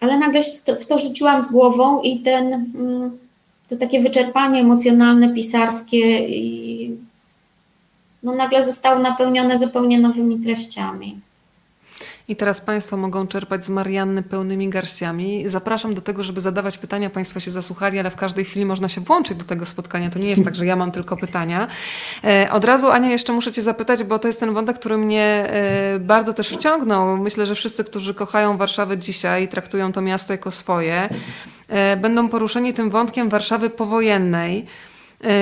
ale 0.00 0.18
nagle 0.18 0.42
się 0.42 0.50
w 0.80 0.86
to 0.86 0.98
rzuciłam 0.98 1.42
z 1.42 1.52
głową 1.52 2.00
i 2.00 2.20
ten, 2.20 2.52
mm, 2.52 3.18
to 3.68 3.76
takie 3.76 4.02
wyczerpanie 4.02 4.60
emocjonalne, 4.60 5.34
pisarskie 5.34 6.28
i 6.28 6.96
no 8.22 8.34
nagle 8.34 8.62
zostało 8.62 8.98
napełnione 8.98 9.58
zupełnie 9.58 9.98
nowymi 9.98 10.40
treściami. 10.40 11.20
I 12.28 12.36
teraz 12.36 12.60
Państwo 12.60 12.96
mogą 12.96 13.26
czerpać 13.26 13.64
z 13.64 13.68
Marianny 13.68 14.22
pełnymi 14.22 14.68
garściami. 14.68 15.44
Zapraszam 15.46 15.94
do 15.94 16.00
tego, 16.00 16.22
żeby 16.22 16.40
zadawać 16.40 16.78
pytania. 16.78 17.10
Państwo 17.10 17.40
się 17.40 17.50
zasłuchali, 17.50 17.98
ale 17.98 18.10
w 18.10 18.16
każdej 18.16 18.44
chwili 18.44 18.66
można 18.66 18.88
się 18.88 19.00
włączyć 19.00 19.38
do 19.38 19.44
tego 19.44 19.66
spotkania. 19.66 20.10
To 20.10 20.18
nie 20.18 20.28
jest 20.28 20.44
tak, 20.44 20.54
że 20.54 20.66
ja 20.66 20.76
mam 20.76 20.92
tylko 20.92 21.16
pytania. 21.16 21.68
E, 22.24 22.48
od 22.52 22.64
razu, 22.64 22.90
Ania, 22.90 23.10
jeszcze 23.10 23.32
muszę 23.32 23.52
Cię 23.52 23.62
zapytać, 23.62 24.04
bo 24.04 24.18
to 24.18 24.28
jest 24.28 24.40
ten 24.40 24.54
wątek, 24.54 24.78
który 24.78 24.98
mnie 24.98 25.22
e, 25.22 25.98
bardzo 25.98 26.32
też 26.32 26.48
wciągnął. 26.48 27.18
Myślę, 27.18 27.46
że 27.46 27.54
wszyscy, 27.54 27.84
którzy 27.84 28.14
kochają 28.14 28.56
Warszawę 28.56 28.98
dzisiaj, 28.98 29.48
traktują 29.48 29.92
to 29.92 30.00
miasto 30.00 30.32
jako 30.32 30.50
swoje, 30.50 31.08
e, 31.68 31.96
będą 31.96 32.28
poruszeni 32.28 32.74
tym 32.74 32.90
wątkiem 32.90 33.28
Warszawy 33.28 33.70
powojennej. 33.70 34.66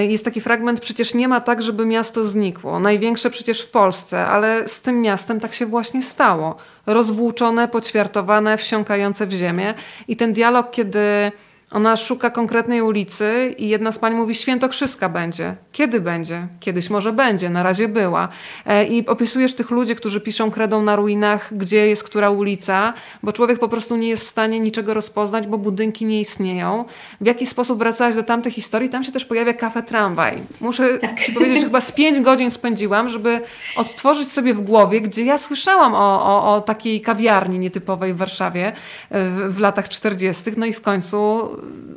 Jest 0.08 0.24
taki 0.24 0.40
fragment, 0.40 0.80
przecież 0.80 1.14
nie 1.14 1.28
ma 1.28 1.40
tak, 1.40 1.62
żeby 1.62 1.86
miasto 1.86 2.24
znikło. 2.24 2.80
Największe 2.80 3.30
przecież 3.30 3.62
w 3.62 3.70
Polsce, 3.70 4.26
ale 4.26 4.68
z 4.68 4.80
tym 4.80 5.00
miastem 5.00 5.40
tak 5.40 5.54
się 5.54 5.66
właśnie 5.66 6.02
stało. 6.02 6.56
Rozwłóczone, 6.86 7.68
poćwiartowane, 7.68 8.56
wsiąkające 8.56 9.26
w 9.26 9.32
ziemię. 9.32 9.74
I 10.08 10.16
ten 10.16 10.32
dialog, 10.32 10.70
kiedy 10.70 11.32
ona 11.72 11.96
szuka 11.96 12.30
konkretnej 12.30 12.82
ulicy 12.82 13.54
i 13.58 13.68
jedna 13.68 13.92
z 13.92 13.98
pań 13.98 14.14
mówi, 14.14 14.34
Świętokrzyska 14.34 15.08
będzie. 15.08 15.54
Kiedy 15.72 16.00
będzie? 16.00 16.46
Kiedyś 16.60 16.90
może 16.90 17.12
będzie, 17.12 17.50
na 17.50 17.62
razie 17.62 17.88
była. 17.88 18.28
E, 18.66 18.86
I 18.86 19.06
opisujesz 19.06 19.54
tych 19.54 19.70
ludzi, 19.70 19.96
którzy 19.96 20.20
piszą 20.20 20.50
kredą 20.50 20.82
na 20.82 20.96
ruinach, 20.96 21.48
gdzie 21.52 21.86
jest 21.86 22.04
która 22.04 22.30
ulica, 22.30 22.92
bo 23.22 23.32
człowiek 23.32 23.58
po 23.58 23.68
prostu 23.68 23.96
nie 23.96 24.08
jest 24.08 24.24
w 24.24 24.28
stanie 24.28 24.60
niczego 24.60 24.94
rozpoznać, 24.94 25.46
bo 25.46 25.58
budynki 25.58 26.04
nie 26.04 26.20
istnieją. 26.20 26.84
W 27.20 27.26
jaki 27.26 27.46
sposób 27.46 27.78
wracałaś 27.78 28.14
do 28.14 28.22
tamtych 28.22 28.54
historii? 28.54 28.90
Tam 28.90 29.04
się 29.04 29.12
też 29.12 29.24
pojawia 29.24 29.54
kafe 29.54 29.82
tramwaj. 29.82 30.42
Muszę 30.60 30.98
tak. 30.98 31.16
powiedzieć, 31.34 31.58
że 31.58 31.64
chyba 31.64 31.80
z 31.80 31.92
pięć 31.92 32.20
godzin 32.20 32.50
spędziłam, 32.50 33.08
żeby 33.08 33.40
odtworzyć 33.76 34.32
sobie 34.32 34.54
w 34.54 34.60
głowie, 34.60 35.00
gdzie 35.00 35.24
ja 35.24 35.38
słyszałam 35.38 35.94
o, 35.94 36.24
o, 36.24 36.54
o 36.54 36.60
takiej 36.60 37.00
kawiarni 37.00 37.58
nietypowej 37.58 38.14
w 38.14 38.16
Warszawie 38.16 38.72
e, 39.10 39.24
w, 39.24 39.54
w 39.54 39.58
latach 39.58 39.88
40. 39.88 40.50
No 40.56 40.66
i 40.66 40.72
w 40.72 40.80
końcu 40.80 41.50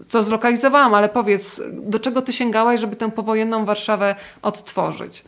co 0.10 0.24
zlokalizowałam, 0.24 0.94
ale 0.94 1.10
powiedz, 1.10 1.62
do 1.72 2.00
czego 2.00 2.22
ty 2.22 2.34
sięgałaś, 2.34 2.80
żeby 2.80 2.96
tę 2.96 3.12
powojenną 3.12 3.66
Warszawę 3.66 4.16
odtworzyć? 4.42 5.24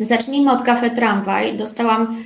Zacznijmy 0.00 0.52
od 0.52 0.62
kafe 0.62 0.90
Tramwaj. 0.90 1.58
Dostałam 1.58 2.16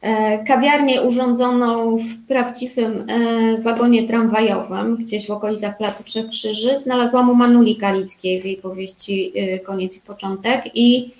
e, 0.00 0.44
kawiarnię 0.44 1.02
urządzoną 1.02 1.96
w 1.96 2.26
prawdziwym 2.28 3.06
e, 3.08 3.62
wagonie 3.62 4.08
tramwajowym, 4.08 4.96
gdzieś 4.96 5.26
w 5.26 5.30
okolicach 5.30 5.76
Placu 5.76 6.04
Trzech 6.04 6.28
Krzyży. 6.28 6.80
Znalazłam 6.80 7.30
u 7.30 7.34
Manuli 7.34 7.76
Kalickiej 7.76 8.42
w 8.42 8.44
jej 8.44 8.56
powieści 8.56 9.32
e, 9.34 9.58
Koniec 9.58 9.98
i 9.98 10.06
Początek 10.06 10.64
i 10.74 11.10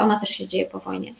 ona 0.00 0.20
też 0.20 0.28
się 0.28 0.48
dzieje 0.48 0.66
po 0.66 0.78
wojnie. 0.78 1.12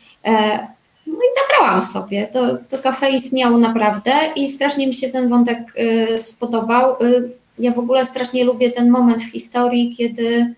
No 1.09 1.15
i 1.15 1.31
zabrałam 1.41 1.83
sobie. 1.83 2.27
To, 2.27 2.41
to 2.71 2.79
kafe 2.79 3.11
istniało 3.11 3.59
naprawdę 3.59 4.13
i 4.37 4.49
strasznie 4.49 4.87
mi 4.87 4.95
się 4.95 5.09
ten 5.09 5.29
wątek 5.29 5.59
y, 5.79 6.21
spodobał. 6.21 7.03
Y, 7.03 7.31
ja 7.59 7.73
w 7.73 7.79
ogóle 7.79 8.07
strasznie 8.07 8.45
lubię 8.45 8.71
ten 8.71 8.91
moment 8.91 9.23
w 9.23 9.33
historii, 9.33 9.97
kiedy 9.97 10.55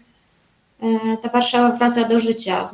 y, 0.82 0.96
ta 1.22 1.28
Warszawa 1.28 1.76
wraca 1.76 2.04
do 2.04 2.20
życia. 2.20 2.64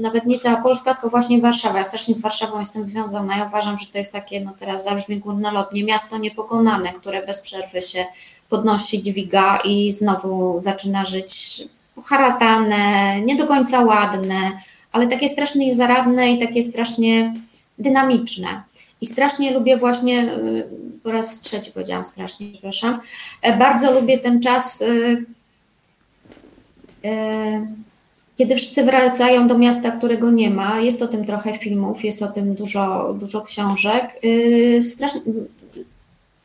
Nawet 0.00 0.26
nie 0.26 0.38
cała 0.38 0.62
Polska, 0.62 0.94
tylko 0.94 1.10
właśnie 1.10 1.40
Warszawa. 1.40 1.78
Ja 1.78 1.84
strasznie 1.84 2.14
z 2.14 2.20
Warszawą 2.20 2.58
jestem 2.58 2.84
związana. 2.84 3.36
Ja 3.38 3.44
uważam, 3.44 3.78
że 3.78 3.86
to 3.86 3.98
jest 3.98 4.12
takie, 4.12 4.40
no 4.40 4.52
teraz 4.60 4.84
zabrzmi 4.84 5.18
górnolotnie, 5.18 5.84
miasto 5.84 6.18
niepokonane, 6.18 6.92
które 6.92 7.26
bez 7.26 7.40
przerwy 7.40 7.82
się 7.82 8.04
podnosi, 8.48 9.02
dźwiga 9.02 9.58
i 9.64 9.92
znowu 9.92 10.60
zaczyna 10.60 11.06
żyć 11.06 11.62
poharatane, 11.94 13.20
nie 13.20 13.36
do 13.36 13.46
końca 13.46 13.80
ładne, 13.80 14.52
ale 14.92 15.06
takie 15.06 15.28
strasznie 15.28 15.74
zaradne 15.74 16.32
i 16.32 16.38
takie 16.38 16.62
strasznie 16.62 17.34
dynamiczne. 17.78 18.62
I 19.00 19.06
strasznie 19.06 19.50
lubię 19.50 19.76
właśnie, 19.76 20.34
y, 20.34 20.68
po 21.02 21.12
raz 21.12 21.40
trzeci 21.40 21.70
powiedziałam 21.70 22.04
strasznie, 22.04 22.46
przepraszam, 22.52 23.00
e, 23.42 23.56
bardzo 23.56 23.92
lubię 23.92 24.18
ten 24.18 24.40
czas, 24.40 24.80
y, 24.80 24.84
y, 27.04 27.66
kiedy 28.38 28.56
wszyscy 28.56 28.84
wracają 28.84 29.48
do 29.48 29.58
miasta, 29.58 29.90
którego 29.90 30.30
nie 30.30 30.50
ma. 30.50 30.80
Jest 30.80 31.02
o 31.02 31.08
tym 31.08 31.24
trochę 31.24 31.58
filmów, 31.58 32.04
jest 32.04 32.22
o 32.22 32.28
tym 32.28 32.54
dużo, 32.54 33.14
dużo 33.14 33.42
książek. 33.42 34.20
Strasznie, 34.80 35.20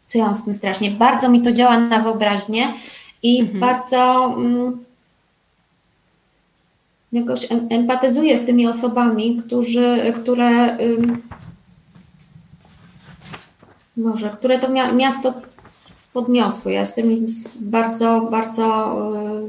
co 0.06 0.18
ja 0.18 0.26
mam 0.26 0.36
z 0.36 0.46
tym 0.46 0.54
strasznie? 0.54 0.92
Bardzo 0.92 1.30
mi 1.30 1.42
to 1.42 1.52
działa 1.52 1.80
na 1.80 2.02
wyobraźnię 2.02 2.74
i 3.24 3.42
mhm. 3.42 3.60
bardzo 3.60 4.34
mm, 4.38 4.86
jakoś 7.20 7.48
empatyzuję 7.70 8.38
z 8.38 8.46
tymi 8.46 8.68
osobami, 8.68 9.42
którzy, 9.46 10.14
które 10.22 10.78
może, 13.98 14.30
które 14.30 14.60
to 14.60 14.70
miasto 14.94 15.34
podniosły. 16.14 16.72
Ja 16.72 16.80
jestem 16.80 17.28
bardzo, 17.62 18.28
bardzo 18.32 18.96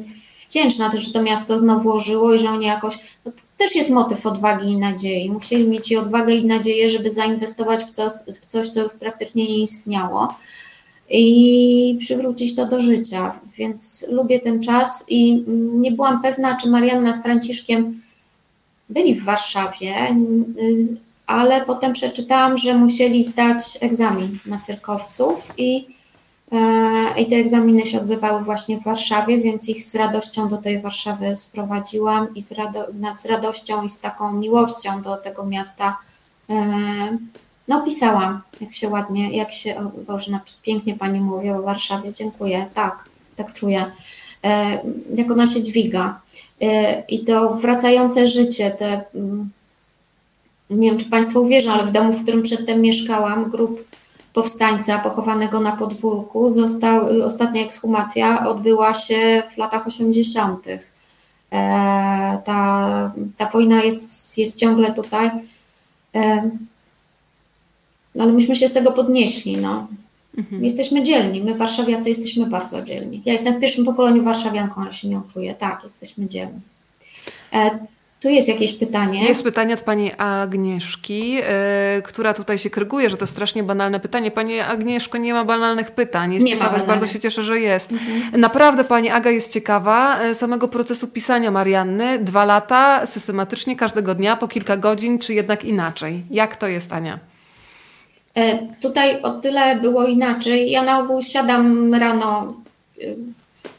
y, 0.00 0.48
wdzięczna 0.48 0.90
że 0.94 1.12
to 1.12 1.22
miasto 1.22 1.58
znowu 1.58 1.92
ożyło 1.92 2.34
i 2.34 2.38
że 2.38 2.50
oni 2.50 2.66
jakoś, 2.66 2.98
to 3.24 3.30
też 3.56 3.74
jest 3.74 3.90
motyw 3.90 4.26
odwagi 4.26 4.70
i 4.70 4.76
nadziei. 4.76 5.30
Musieli 5.30 5.68
mieć 5.68 5.90
i 5.90 5.96
odwagę 5.96 6.34
i 6.34 6.46
nadzieję, 6.46 6.88
żeby 6.88 7.10
zainwestować 7.10 7.84
w 7.84 7.90
coś, 7.90 8.12
w 8.42 8.46
coś 8.46 8.68
co 8.68 8.82
już 8.82 8.92
praktycznie 8.92 9.44
nie 9.44 9.58
istniało 9.58 10.34
i 11.10 11.96
przywrócić 12.00 12.54
to 12.54 12.66
do 12.66 12.80
życia. 12.80 13.40
Więc 13.56 14.06
lubię 14.10 14.40
ten 14.40 14.62
czas 14.62 15.04
i 15.08 15.44
nie 15.72 15.92
byłam 15.92 16.22
pewna, 16.22 16.56
czy 16.56 16.68
Marianna 16.68 17.12
z 17.12 17.22
Franciszkiem 17.22 18.00
byli 18.88 19.14
w 19.14 19.24
Warszawie, 19.24 19.94
ale 21.26 21.64
potem 21.64 21.92
przeczytałam, 21.92 22.56
że 22.56 22.74
musieli 22.74 23.24
zdać 23.24 23.78
egzamin 23.80 24.38
na 24.46 24.58
cyrkowców 24.58 25.34
i, 25.56 25.86
e, 26.52 27.20
i 27.20 27.26
te 27.26 27.36
egzaminy 27.36 27.86
się 27.86 28.00
odbywały 28.00 28.44
właśnie 28.44 28.80
w 28.80 28.84
Warszawie, 28.84 29.38
więc 29.38 29.68
ich 29.68 29.84
z 29.84 29.94
radością 29.94 30.48
do 30.48 30.56
tej 30.56 30.80
Warszawy 30.80 31.36
sprowadziłam 31.36 32.34
i 32.34 32.42
z, 32.42 32.52
rado, 32.52 32.86
z 33.14 33.26
radością 33.26 33.84
i 33.84 33.88
z 33.88 34.00
taką 34.00 34.32
miłością 34.32 35.02
do 35.02 35.16
tego 35.16 35.46
miasta 35.46 35.98
e, 36.50 36.54
no 37.68 37.82
pisałam, 37.82 38.40
jak 38.60 38.74
się 38.74 38.88
ładnie, 38.88 39.36
jak 39.36 39.52
się, 39.52 39.76
o 39.76 39.82
Boże, 40.06 40.38
pięknie 40.62 40.94
Pani 40.94 41.20
mówi 41.20 41.50
o 41.50 41.62
Warszawie, 41.62 42.12
dziękuję, 42.12 42.66
tak, 42.74 43.04
tak 43.36 43.52
czuję, 43.52 43.84
e, 44.44 44.78
jak 45.14 45.30
ona 45.30 45.46
się 45.46 45.62
dźwiga. 45.62 46.20
I 47.08 47.24
to 47.24 47.54
wracające 47.54 48.28
życie, 48.28 48.70
te 48.70 49.04
mm, 49.14 49.50
nie 50.70 50.90
wiem, 50.90 50.98
czy 50.98 51.10
Państwo 51.10 51.40
uwierzą, 51.40 51.72
ale 51.72 51.86
w 51.86 51.92
domu, 51.92 52.12
w 52.12 52.22
którym 52.22 52.42
przedtem 52.42 52.80
mieszkałam, 52.80 53.50
grup 53.50 53.84
powstańca 54.32 54.98
pochowanego 54.98 55.60
na 55.60 55.76
podwórku, 55.76 56.48
został, 56.48 57.24
ostatnia 57.24 57.62
ekshumacja 57.62 58.48
odbyła 58.48 58.94
się 58.94 59.42
w 59.54 59.58
latach 59.58 59.86
80. 59.86 60.66
E, 60.66 60.78
ta, 62.44 63.12
ta 63.36 63.50
wojna 63.50 63.82
jest, 63.82 64.38
jest 64.38 64.58
ciągle 64.58 64.92
tutaj, 64.92 65.30
e, 68.18 68.22
ale 68.22 68.32
myśmy 68.32 68.56
się 68.56 68.68
z 68.68 68.72
tego 68.72 68.92
podnieśli. 68.92 69.56
No. 69.56 69.86
Mhm. 70.38 70.64
Jesteśmy 70.64 71.02
dzielni, 71.02 71.42
my 71.42 71.54
warszawiacy 71.54 72.08
jesteśmy 72.08 72.46
bardzo 72.46 72.82
dzielni. 72.82 73.22
Ja 73.24 73.32
jestem 73.32 73.54
w 73.54 73.60
pierwszym 73.60 73.84
pokoleniu 73.84 74.22
warszawianką, 74.22 74.80
ale 74.80 74.92
się 74.92 75.08
nie 75.08 75.20
czuję. 75.32 75.54
Tak, 75.54 75.80
jesteśmy 75.84 76.26
dzielni. 76.26 76.60
E, 77.52 77.70
tu 78.20 78.28
jest 78.28 78.48
jakieś 78.48 78.72
pytanie. 78.72 79.24
Jest 79.24 79.42
pytanie 79.42 79.74
od 79.74 79.80
pani 79.80 80.12
Agnieszki, 80.12 81.30
yy, 81.32 81.42
która 82.04 82.34
tutaj 82.34 82.58
się 82.58 82.70
kryguje, 82.70 83.10
że 83.10 83.16
to 83.16 83.26
strasznie 83.26 83.62
banalne 83.62 84.00
pytanie. 84.00 84.30
Pani 84.30 84.60
Agnieszko, 84.60 85.18
nie 85.18 85.34
ma 85.34 85.44
banalnych 85.44 85.90
pytań. 85.90 86.34
Jest 86.34 86.46
nie 86.46 86.56
ma 86.56 86.64
banalnych. 86.64 86.86
Bardzo 86.86 87.06
się 87.06 87.20
cieszę, 87.20 87.42
że 87.42 87.60
jest. 87.60 87.92
Mhm. 87.92 88.40
Naprawdę 88.40 88.84
pani 88.84 89.10
Aga 89.10 89.30
jest 89.30 89.52
ciekawa 89.52 90.20
e, 90.20 90.34
samego 90.34 90.68
procesu 90.68 91.08
pisania 91.08 91.50
Marianny. 91.50 92.18
Dwa 92.18 92.44
lata, 92.44 93.06
systematycznie, 93.06 93.76
każdego 93.76 94.14
dnia, 94.14 94.36
po 94.36 94.48
kilka 94.48 94.76
godzin, 94.76 95.18
czy 95.18 95.34
jednak 95.34 95.64
inaczej? 95.64 96.22
Jak 96.30 96.56
to 96.56 96.68
jest, 96.68 96.92
Ania? 96.92 97.18
E, 98.34 98.58
tutaj 98.80 99.22
o 99.22 99.30
tyle 99.30 99.76
było 99.76 100.04
inaczej. 100.04 100.70
Ja 100.70 100.82
na 100.82 100.98
ogół 100.98 101.22
siadam 101.22 101.94
rano 101.94 102.54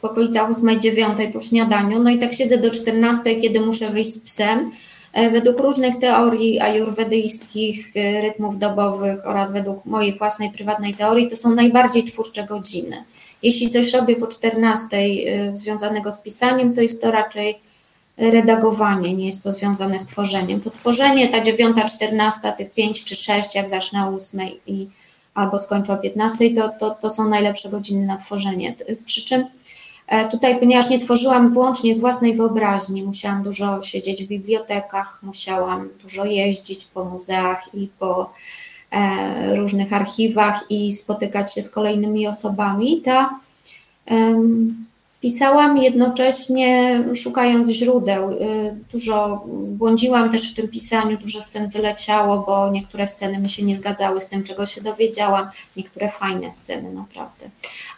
w 0.00 0.04
okolicach 0.04 0.50
8-9 0.50 1.32
po 1.32 1.40
śniadaniu. 1.40 1.98
No 1.98 2.10
i 2.10 2.18
tak 2.18 2.34
siedzę 2.34 2.58
do 2.58 2.70
14, 2.70 3.40
kiedy 3.40 3.60
muszę 3.60 3.90
wyjść 3.90 4.12
z 4.12 4.20
psem. 4.20 4.70
E, 5.12 5.30
według 5.30 5.58
różnych 5.58 5.98
teorii 5.98 6.60
ajurwedyjskich, 6.60 7.96
e, 7.96 8.20
rytmów 8.20 8.58
dobowych 8.58 9.26
oraz 9.26 9.52
według 9.52 9.84
mojej 9.86 10.18
własnej 10.18 10.50
prywatnej 10.50 10.94
teorii, 10.94 11.28
to 11.28 11.36
są 11.36 11.54
najbardziej 11.54 12.04
twórcze 12.04 12.44
godziny. 12.44 13.04
Jeśli 13.42 13.70
coś 13.70 13.92
robię 13.92 14.16
po 14.16 14.26
14 14.26 14.96
e, 14.96 15.54
związanego 15.54 16.12
z 16.12 16.18
pisaniem, 16.18 16.74
to 16.74 16.80
jest 16.80 17.02
to 17.02 17.10
raczej 17.10 17.58
redagowanie, 18.20 19.14
nie 19.14 19.26
jest 19.26 19.44
to 19.44 19.50
związane 19.50 19.98
z 19.98 20.06
tworzeniem. 20.06 20.60
To 20.60 20.70
tworzenie, 20.70 21.28
ta 21.28 21.40
9, 21.40 21.76
14, 21.96 22.52
tych 22.58 22.72
5 22.72 23.04
czy 23.04 23.14
6, 23.14 23.54
jak 23.54 23.68
zacznę 23.68 24.06
o 24.06 24.08
8 24.08 24.40
i 24.66 24.88
albo 25.34 25.58
skończę 25.58 25.92
o 25.92 25.96
15, 25.96 26.54
to, 26.54 26.68
to, 26.68 26.90
to 26.90 27.10
są 27.10 27.28
najlepsze 27.28 27.68
godziny 27.68 28.06
na 28.06 28.16
tworzenie. 28.16 28.74
Przy 29.04 29.24
czym 29.24 29.44
E, 30.10 30.28
tutaj, 30.28 30.58
ponieważ 30.58 30.90
nie 30.90 30.98
tworzyłam 30.98 31.48
wyłącznie 31.48 31.94
z 31.94 32.00
własnej 32.00 32.36
wyobraźni, 32.36 33.02
musiałam 33.02 33.42
dużo 33.42 33.82
siedzieć 33.82 34.24
w 34.24 34.28
bibliotekach, 34.28 35.18
musiałam 35.22 35.88
dużo 36.02 36.24
jeździć 36.24 36.84
po 36.84 37.04
muzeach 37.04 37.74
i 37.74 37.88
po 37.98 38.32
e, 38.90 39.56
różnych 39.56 39.92
archiwach 39.92 40.64
i 40.70 40.92
spotykać 40.92 41.54
się 41.54 41.62
z 41.62 41.70
kolejnymi 41.70 42.28
osobami, 42.28 43.02
to 43.02 43.28
pisałam 45.20 45.78
jednocześnie 45.78 47.00
szukając 47.14 47.68
źródeł. 47.68 48.28
E, 48.30 48.36
dużo 48.92 49.44
błądziłam 49.68 50.30
też 50.30 50.50
w 50.50 50.54
tym 50.54 50.68
pisaniu, 50.68 51.16
dużo 51.18 51.42
scen 51.42 51.68
wyleciało, 51.68 52.44
bo 52.46 52.70
niektóre 52.70 53.06
sceny 53.06 53.38
mi 53.38 53.50
się 53.50 53.62
nie 53.62 53.76
zgadzały 53.76 54.20
z 54.20 54.28
tym, 54.28 54.42
czego 54.42 54.66
się 54.66 54.80
dowiedziałam, 54.80 55.48
niektóre 55.76 56.08
fajne 56.08 56.50
sceny 56.50 56.92
naprawdę. 56.92 57.50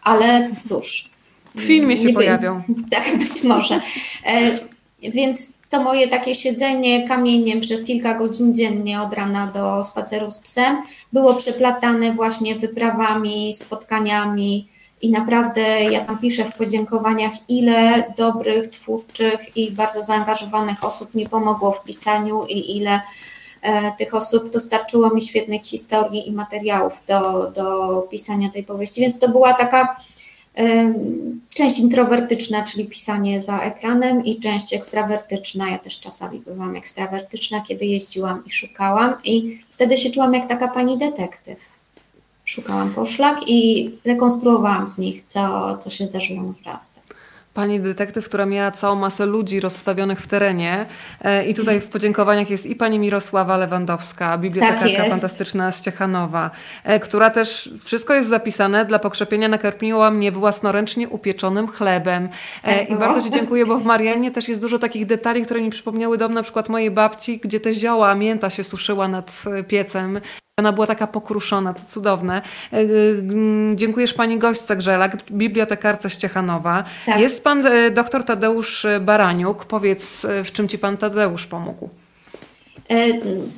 Ale 0.02 0.50
cóż, 0.64 1.10
w 1.54 1.60
filmie 1.60 1.96
się 1.96 2.04
nie 2.04 2.14
pojawią. 2.14 2.62
Tak, 2.90 3.18
być 3.18 3.42
może. 3.42 3.80
E, 4.26 4.58
więc 5.02 5.52
to 5.70 5.82
moje 5.82 6.08
takie 6.08 6.34
siedzenie 6.34 7.08
kamieniem 7.08 7.60
przez 7.60 7.84
kilka 7.84 8.14
godzin 8.14 8.54
dziennie 8.54 9.00
od 9.00 9.12
rana 9.12 9.46
do 9.46 9.84
spaceru 9.84 10.30
z 10.30 10.38
psem 10.38 10.76
było 11.12 11.34
przeplatane 11.34 12.12
właśnie 12.12 12.54
wyprawami, 12.54 13.54
spotkaniami 13.54 14.68
i 15.02 15.10
naprawdę 15.10 15.60
ja 15.84 16.04
tam 16.04 16.18
piszę 16.18 16.44
w 16.44 16.56
podziękowaniach, 16.56 17.32
ile 17.48 18.04
dobrych, 18.16 18.70
twórczych 18.70 19.56
i 19.56 19.70
bardzo 19.70 20.02
zaangażowanych 20.02 20.84
osób 20.84 21.14
mi 21.14 21.28
pomogło 21.28 21.72
w 21.72 21.84
pisaniu 21.84 22.46
i 22.46 22.76
ile 22.76 23.00
e, 23.62 23.92
tych 23.98 24.14
osób 24.14 24.50
dostarczyło 24.50 25.10
mi 25.10 25.22
świetnych 25.22 25.62
historii 25.62 26.28
i 26.28 26.32
materiałów 26.32 27.02
do, 27.08 27.50
do 27.50 28.08
pisania 28.10 28.50
tej 28.50 28.64
powieści. 28.64 29.00
Więc 29.00 29.18
to 29.18 29.28
była 29.28 29.54
taka 29.54 29.96
Część 31.54 31.78
introwertyczna, 31.78 32.62
czyli 32.62 32.84
pisanie 32.84 33.40
za 33.40 33.60
ekranem, 33.60 34.24
i 34.24 34.40
część 34.40 34.74
ekstrawertyczna. 34.74 35.70
Ja 35.70 35.78
też 35.78 36.00
czasami 36.00 36.40
byłam 36.40 36.76
ekstrawertyczna, 36.76 37.60
kiedy 37.60 37.84
jeździłam 37.84 38.42
i 38.46 38.50
szukałam, 38.50 39.14
i 39.24 39.60
wtedy 39.70 39.98
się 39.98 40.10
czułam 40.10 40.34
jak 40.34 40.48
taka 40.48 40.68
pani 40.68 40.98
detektyw. 40.98 41.71
Szukałam 42.52 42.90
poszlak 42.90 43.36
i 43.46 43.90
rekonstruowałam 44.04 44.88
z 44.88 44.98
nich, 44.98 45.20
co, 45.20 45.76
co 45.76 45.90
się 45.90 46.04
zdarzyło 46.04 46.42
naprawdę. 46.42 46.92
Pani 47.54 47.80
detektyw, 47.80 48.24
która 48.24 48.46
miała 48.46 48.70
całą 48.70 48.96
masę 48.96 49.26
ludzi 49.26 49.60
rozstawionych 49.60 50.20
w 50.20 50.26
terenie. 50.26 50.86
E, 51.20 51.46
I 51.46 51.54
tutaj 51.54 51.80
w 51.80 51.86
podziękowaniach 51.86 52.50
jest 52.50 52.66
i 52.66 52.76
pani 52.76 52.98
Mirosława 52.98 53.56
Lewandowska, 53.56 54.38
bibliotekarka 54.38 54.96
tak 54.96 55.10
fantastyczna 55.10 55.72
z 55.72 55.80
Ciechanowa, 55.80 56.50
e, 56.84 57.00
która 57.00 57.30
też, 57.30 57.70
wszystko 57.84 58.14
jest 58.14 58.28
zapisane, 58.28 58.84
dla 58.84 58.98
pokrzepienia 58.98 59.48
nakarmiła 59.48 60.10
mnie 60.10 60.32
własnoręcznie 60.32 61.08
upieczonym 61.08 61.68
chlebem. 61.68 62.28
E, 62.62 62.78
tak 62.78 62.90
I 62.90 62.96
bardzo 62.96 63.22
Ci 63.22 63.30
dziękuję, 63.30 63.66
bo 63.66 63.78
w 63.78 63.84
Marianie 63.84 64.30
też 64.30 64.48
jest 64.48 64.60
dużo 64.60 64.78
takich 64.78 65.06
detali, 65.06 65.44
które 65.44 65.60
mi 65.60 65.70
przypomniały 65.70 66.18
dom 66.18 66.34
na 66.34 66.42
przykład 66.42 66.68
mojej 66.68 66.90
babci, 66.90 67.38
gdzie 67.38 67.60
te 67.60 67.72
zioła, 67.72 68.14
mięta 68.14 68.50
się 68.50 68.64
suszyła 68.64 69.08
nad 69.08 69.42
piecem. 69.68 70.20
Ona 70.62 70.72
była 70.72 70.86
taka 70.86 71.06
pokruszona, 71.06 71.74
to 71.74 71.80
cudowne. 71.88 72.42
E, 72.72 72.78
dziękujesz 73.74 74.14
pani 74.14 74.38
gośce 74.38 74.76
Grzelak, 74.76 75.16
bibliotekarce 75.30 76.10
Ściechanowa. 76.10 76.84
Tak. 77.06 77.20
Jest 77.20 77.44
pan 77.44 77.66
e, 77.66 77.90
doktor 77.90 78.24
Tadeusz 78.24 78.86
Baraniuk. 79.00 79.64
Powiedz, 79.64 80.24
e, 80.24 80.44
w 80.44 80.52
czym 80.52 80.68
ci 80.68 80.78
pan 80.78 80.96
Tadeusz 80.96 81.46
pomógł? 81.46 81.88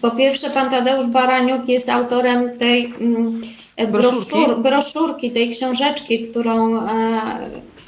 Po 0.03 0.11
pierwsze, 0.11 0.51
pan 0.51 0.71
Tadeusz 0.71 1.07
Baraniuk 1.07 1.69
jest 1.69 1.89
autorem 1.89 2.59
tej 2.59 2.95
mm, 3.01 3.41
broszur, 3.93 4.63
broszurki, 4.63 5.31
tej 5.31 5.51
książeczki, 5.51 6.29
którą 6.29 6.81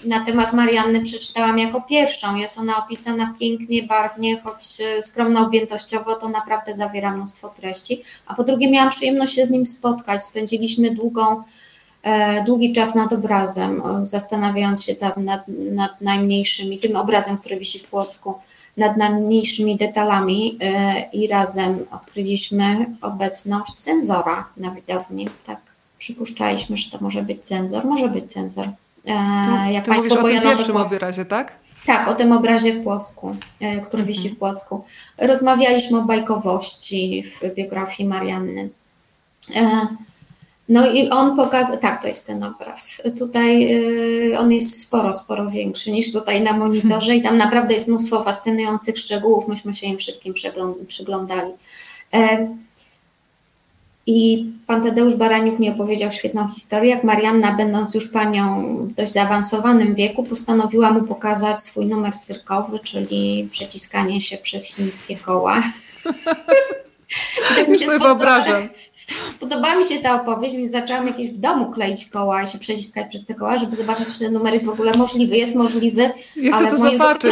na 0.07 0.25
temat 0.25 0.53
Marianny 0.53 1.01
przeczytałam 1.01 1.59
jako 1.59 1.81
pierwszą. 1.81 2.37
Jest 2.37 2.59
ona 2.59 2.85
opisana 2.85 3.35
pięknie, 3.41 3.83
barwnie, 3.83 4.41
choć 4.41 4.81
e, 4.81 5.03
skromno 5.03 5.47
objętościowo, 5.47 6.15
to 6.15 6.29
naprawdę 6.29 6.75
zawiera 6.75 7.17
mnóstwo 7.17 7.49
treści. 7.49 8.03
A 8.27 8.35
po 8.35 8.45
drugie, 8.45 8.71
miałam 8.71 8.91
przyjemność 8.91 9.35
się 9.35 9.45
z 9.47 9.51
nim 9.51 9.67
spotkać. 9.67 10.25
Spędziliśmy 10.25 10.91
długą, 10.91 11.43
e, 12.03 12.45
długi 12.45 12.73
czas 12.73 12.95
nad 12.95 13.13
obrazem, 13.13 13.83
zastanawiając 14.03 14.85
się 14.85 14.95
tam 14.95 15.13
nad, 15.17 15.49
nad 15.49 16.01
najmniejszymi, 16.01 16.79
tym 16.79 16.97
obrazem, 16.97 17.39
który 17.39 17.57
wisi 17.57 17.79
w 17.79 17.87
Płocku, 17.87 18.35
nad 18.77 18.97
najmniejszymi 18.97 19.77
detalami 19.77 20.59
i 21.13 21.29
razem 21.29 21.87
odkryliśmy 21.91 22.87
obecność 23.03 23.73
cenzora 23.77 24.49
na 24.57 24.71
widowni. 24.71 25.29
Tak, 25.47 25.61
przypuszczaliśmy, 25.99 26.77
że 26.77 26.91
to 26.91 26.99
może 27.01 27.23
być 27.23 27.43
cenzor, 27.43 27.85
może 27.85 28.09
być 28.09 28.33
cenzor. 28.33 28.69
Jak 29.71 29.85
Państwo 29.85 30.21
o 30.21 30.23
tym 30.23 30.43
pierwszym 30.43 30.77
obrazie, 30.77 31.25
tak? 31.25 31.53
Tak, 31.87 32.09
o 32.09 32.15
tym 32.15 32.33
obrazie 32.33 32.73
w 32.73 32.83
Płocku, 32.83 33.37
który 33.87 34.03
wisi 34.03 34.29
w 34.29 34.33
mhm. 34.33 34.39
Płocku. 34.39 34.85
Rozmawialiśmy 35.19 35.99
o 35.99 36.03
bajkowości 36.03 37.25
w 37.43 37.55
biografii 37.55 38.09
Marianny. 38.09 38.69
No 40.69 40.91
i 40.91 41.11
on 41.11 41.37
pokazał, 41.37 41.79
tak, 41.79 42.03
to 42.03 42.09
jest 42.09 42.27
ten 42.27 42.45
obraz. 42.45 43.03
Tutaj 43.19 43.75
y, 44.33 44.39
on 44.39 44.53
jest 44.53 44.83
sporo, 44.83 45.15
sporo 45.15 45.51
większy 45.51 45.93
niż 45.93 46.13
tutaj 46.13 46.41
na 46.41 46.53
monitorze 46.53 47.17
i 47.17 47.23
tam 47.23 47.37
naprawdę 47.39 47.75
jest 47.75 47.89
mnóstwo 47.89 48.25
fascynujących 48.25 48.99
szczegółów. 48.99 49.49
Myśmy 49.49 49.75
się 49.75 49.87
im 49.87 49.99
wszystkim 49.99 50.35
przyglądali. 50.89 51.53
E, 52.15 52.49
I 54.07 54.47
pan 54.67 54.83
Tadeusz 54.83 55.17
Baraniuk 55.17 55.59
mi 55.59 55.71
opowiedział 55.71 56.13
świetną 56.13 56.49
historię, 56.49 56.91
jak 56.91 57.05
Marianna, 57.05 57.53
będąc 57.53 57.95
już 57.95 58.09
panią 58.09 58.77
w 58.77 58.95
dość 58.95 59.13
zaawansowanym 59.13 59.95
wieku, 59.95 60.25
postanowiła 60.25 60.91
mu 60.91 61.03
pokazać 61.03 61.63
swój 61.63 61.87
numer 61.87 62.19
cyrkowy, 62.19 62.79
czyli 62.79 63.49
przeciskanie 63.51 64.21
się 64.21 64.39
przez 64.39 64.75
chińskie 64.75 65.17
koła. 65.17 65.63
tak 67.57 67.69
mi 67.69 67.77
się 67.77 67.99
wyobrażam. 67.99 68.69
Spodobała 69.25 69.77
mi 69.77 69.85
się 69.85 69.97
ta 69.99 70.23
opowieść, 70.23 70.57
więc 70.57 70.71
zaczęłam 70.73 71.07
jakieś 71.07 71.31
w 71.31 71.39
domu 71.39 71.71
kleić 71.71 72.07
koła 72.07 72.43
i 72.43 72.47
się 72.47 72.59
przeciskać 72.59 73.07
przez 73.09 73.27
te 73.27 73.35
koła, 73.35 73.59
żeby 73.59 73.77
zobaczyć, 73.77 74.13
czy 74.13 74.19
ten 74.19 74.33
numer 74.33 74.53
jest 74.53 74.67
w 74.67 74.69
ogóle 74.69 74.93
możliwy. 74.95 75.37
Jest 75.37 75.55
możliwy, 75.55 76.11
ja 76.37 76.53
ale 76.55 76.71
to 76.71 76.77
zobaczyć. 76.77 77.31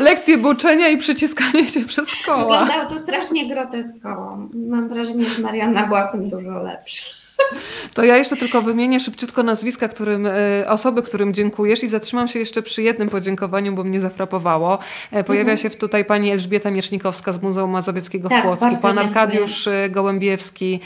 Lekcje 0.00 0.38
buczenia 0.38 0.88
i 0.88 0.98
przeciskanie 0.98 1.68
się 1.68 1.84
przez 1.84 2.08
koła. 2.26 2.38
Wyglądało 2.38 2.90
to 2.90 2.98
strasznie 2.98 3.48
groteskowo. 3.48 4.38
Mam 4.54 4.88
wrażenie, 4.88 5.30
że 5.30 5.38
Marianna 5.38 5.86
była 5.86 6.08
w 6.08 6.12
tym 6.12 6.28
dużo 6.28 6.62
lepsza. 6.62 7.15
To 7.94 8.04
ja 8.04 8.16
jeszcze 8.16 8.36
tylko 8.36 8.62
wymienię 8.62 9.00
szybciutko 9.00 9.42
nazwiska 9.42 9.88
którym, 9.88 10.26
e, 10.26 10.30
osoby, 10.68 11.02
którym 11.02 11.34
dziękujesz 11.34 11.82
i 11.82 11.88
zatrzymam 11.88 12.28
się 12.28 12.38
jeszcze 12.38 12.62
przy 12.62 12.82
jednym 12.82 13.08
podziękowaniu, 13.08 13.72
bo 13.72 13.84
mnie 13.84 14.00
zafrapowało. 14.00 14.78
E, 15.12 15.24
pojawia 15.24 15.52
mhm. 15.52 15.58
się 15.58 15.78
tutaj 15.78 16.04
pani 16.04 16.30
Elżbieta 16.30 16.70
Miesznikowska 16.70 17.32
z 17.32 17.42
Muzeum 17.42 17.70
Mazowieckiego 17.70 18.28
tak, 18.28 18.38
w 18.38 18.42
Płocku, 18.42 18.82
pan 18.82 18.98
Arkadiusz 18.98 19.66
e, 19.66 19.90
Gołębiewski, 19.90 20.80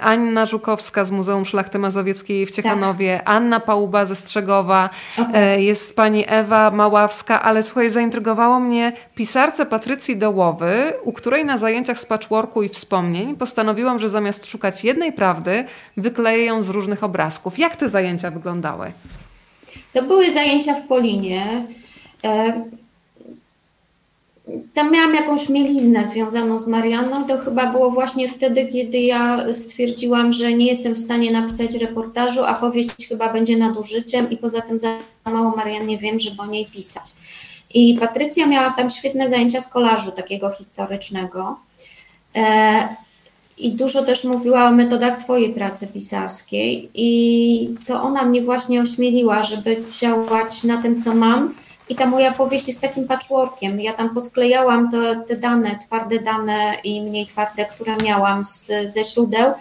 Anna 0.00 0.46
Żukowska 0.46 1.04
z 1.04 1.10
Muzeum 1.10 1.46
Szlachty 1.46 1.78
Mazowieckiej 1.78 2.46
w 2.46 2.50
Ciechanowie, 2.50 3.16
tak. 3.24 3.34
Anna 3.34 3.60
Pałuba 3.60 4.06
ze 4.06 4.16
Strzegowa, 4.16 4.90
okay. 5.18 5.62
jest 5.62 5.96
pani 5.96 6.24
Ewa 6.28 6.70
Maławska, 6.70 7.42
ale 7.42 7.62
słuchaj, 7.62 7.90
zaintrygowało 7.90 8.60
mnie 8.60 8.92
pisarce 9.14 9.66
Patrycji 9.66 10.16
Dołowy, 10.16 10.92
u 11.04 11.12
której 11.12 11.44
na 11.44 11.58
zajęciach 11.58 11.98
z 11.98 12.06
patchworku 12.06 12.62
i 12.62 12.68
wspomnień 12.68 13.36
postanowiłam, 13.36 13.98
że 13.98 14.08
zamiast 14.08 14.46
szukać 14.46 14.84
jednej 14.84 15.12
prawdy, 15.12 15.64
wykleję 15.96 16.44
ją 16.44 16.62
z 16.62 16.68
różnych 16.68 17.04
obrazków. 17.04 17.58
Jak 17.58 17.76
te 17.76 17.88
zajęcia 17.88 18.30
wyglądały? 18.30 18.92
To 19.92 20.02
były 20.02 20.30
zajęcia 20.30 20.74
w 20.74 20.86
Polinie. 20.86 21.66
E, 22.24 22.62
tam 24.74 24.92
miałam 24.92 25.14
jakąś 25.14 25.48
mieliznę 25.48 26.06
związaną 26.06 26.58
z 26.58 26.66
Marianną. 26.66 27.24
To 27.24 27.38
chyba 27.38 27.66
było 27.66 27.90
właśnie 27.90 28.28
wtedy, 28.28 28.66
kiedy 28.66 29.00
ja 29.00 29.52
stwierdziłam, 29.52 30.32
że 30.32 30.52
nie 30.52 30.66
jestem 30.66 30.94
w 30.94 30.98
stanie 30.98 31.30
napisać 31.30 31.74
reportażu, 31.74 32.44
a 32.44 32.54
powieść 32.54 33.08
chyba 33.08 33.32
będzie 33.32 33.56
nadużyciem 33.56 34.30
i 34.30 34.36
poza 34.36 34.60
tym 34.60 34.78
za 34.78 34.88
mało 35.24 35.56
Mariannie 35.56 35.98
wiem, 35.98 36.20
żeby 36.20 36.42
o 36.42 36.46
niej 36.46 36.66
pisać. 36.66 37.04
I 37.74 37.98
Patrycja 38.00 38.46
miała 38.46 38.70
tam 38.70 38.90
świetne 38.90 39.28
zajęcia 39.28 39.60
z 39.60 39.68
kolażu 39.68 40.12
takiego 40.12 40.50
historycznego. 40.50 41.56
I 43.58 43.72
dużo 43.72 44.02
też 44.02 44.24
mówiła 44.24 44.68
o 44.68 44.72
metodach 44.72 45.16
swojej 45.16 45.54
pracy 45.54 45.86
pisarskiej 45.86 46.90
i 46.94 47.74
to 47.86 48.02
ona 48.02 48.24
mnie 48.24 48.42
właśnie 48.42 48.80
ośmieliła, 48.80 49.42
żeby 49.42 49.84
działać 50.00 50.64
na 50.64 50.82
tym, 50.82 51.00
co 51.00 51.14
mam. 51.14 51.54
I 51.88 51.94
ta 51.94 52.06
moja 52.06 52.32
powieść 52.32 52.66
jest 52.66 52.80
takim 52.80 53.06
patchworkiem. 53.06 53.80
Ja 53.80 53.92
tam 53.92 54.14
posklejałam 54.14 54.90
te, 54.90 55.16
te 55.28 55.36
dane, 55.36 55.78
twarde 55.86 56.18
dane 56.18 56.74
i 56.84 57.02
mniej 57.02 57.26
twarde, 57.26 57.64
które 57.64 57.96
miałam 57.96 58.44
z, 58.44 58.70
ze 58.86 59.04
źródeł. 59.04 59.52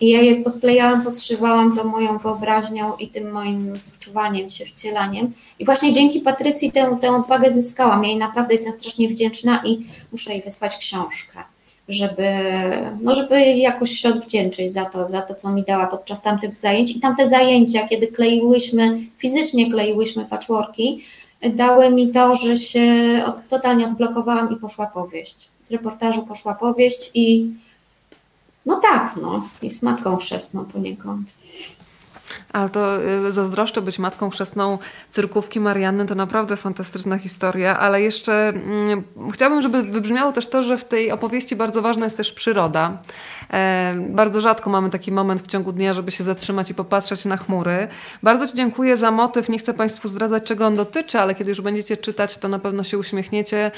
I 0.00 0.10
ja 0.10 0.22
je 0.22 0.44
posklejałam, 0.44 1.04
podszywałam 1.04 1.76
to 1.76 1.84
moją 1.84 2.18
wyobraźnią 2.18 2.96
i 2.96 3.08
tym 3.08 3.30
moim 3.30 3.80
wczuwaniem 3.88 4.50
się, 4.50 4.64
wcielaniem. 4.66 5.32
I 5.58 5.64
właśnie 5.64 5.92
dzięki 5.92 6.20
Patrycji 6.20 6.72
tę, 6.72 6.98
tę 7.00 7.10
odwagę 7.10 7.50
zyskałam. 7.50 8.02
Ja 8.04 8.08
jej 8.08 8.18
naprawdę 8.18 8.54
jestem 8.54 8.72
strasznie 8.72 9.08
wdzięczna 9.08 9.62
i 9.64 9.86
muszę 10.12 10.32
jej 10.32 10.42
wysłać 10.42 10.76
książkę 10.76 11.44
żeby, 11.92 12.26
no 13.00 13.14
żeby 13.14 13.40
jakoś 13.40 13.90
się 13.90 14.08
odwdzięczyć 14.08 14.72
za 14.72 14.84
to, 14.84 15.08
za 15.08 15.22
to, 15.22 15.34
co 15.34 15.52
mi 15.52 15.62
dała 15.62 15.86
podczas 15.86 16.22
tamtych 16.22 16.56
zajęć. 16.56 16.96
I 16.96 17.00
tamte 17.00 17.28
zajęcia, 17.28 17.88
kiedy 17.88 18.06
kleiłyśmy, 18.06 19.00
fizycznie 19.18 19.70
kleiłyśmy 19.70 20.24
patchworki, 20.24 21.04
dały 21.48 21.90
mi 21.90 22.08
to, 22.08 22.36
że 22.36 22.56
się 22.56 22.84
totalnie 23.48 23.86
odblokowałam 23.86 24.52
i 24.52 24.56
poszła 24.56 24.86
powieść. 24.86 25.48
Z 25.62 25.70
reportażu 25.70 26.22
poszła 26.22 26.54
powieść 26.54 27.10
i 27.14 27.46
no 28.66 28.76
tak, 28.76 29.14
no, 29.22 29.48
i 29.62 29.70
z 29.70 29.82
matką 29.82 30.16
chrzestną 30.16 30.64
poniekąd. 30.64 31.28
Ale 32.52 32.70
to 32.70 33.02
y, 33.28 33.32
zazdroszczę 33.32 33.82
być 33.82 33.98
matką 33.98 34.30
chrzestną 34.30 34.78
cyrkówki 35.10 35.60
Marianny, 35.60 36.06
to 36.06 36.14
naprawdę 36.14 36.56
fantastyczna 36.56 37.18
historia, 37.18 37.78
ale 37.78 38.02
jeszcze 38.02 38.48
mm, 38.48 39.02
chciałabym, 39.32 39.62
żeby 39.62 39.82
wybrzmiało 39.82 40.32
też 40.32 40.48
to, 40.48 40.62
że 40.62 40.78
w 40.78 40.84
tej 40.84 41.10
opowieści 41.10 41.56
bardzo 41.56 41.82
ważna 41.82 42.04
jest 42.06 42.16
też 42.16 42.32
przyroda. 42.32 42.98
E, 43.52 43.94
bardzo 44.08 44.40
rzadko 44.40 44.70
mamy 44.70 44.90
taki 44.90 45.12
moment 45.12 45.42
w 45.42 45.46
ciągu 45.46 45.72
dnia, 45.72 45.94
żeby 45.94 46.10
się 46.10 46.24
zatrzymać 46.24 46.70
i 46.70 46.74
popatrzeć 46.74 47.24
na 47.24 47.36
chmury. 47.36 47.88
Bardzo 48.22 48.46
Ci 48.46 48.54
dziękuję 48.54 48.96
za 48.96 49.10
motyw. 49.10 49.48
Nie 49.48 49.58
chcę 49.58 49.74
Państwu 49.74 50.08
zdradzać, 50.08 50.44
czego 50.44 50.66
on 50.66 50.76
dotyczy, 50.76 51.18
ale 51.20 51.34
kiedy 51.34 51.50
już 51.50 51.60
będziecie 51.60 51.96
czytać, 51.96 52.38
to 52.38 52.48
na 52.48 52.58
pewno 52.58 52.84
się 52.84 52.98
uśmiechniecie 52.98 53.70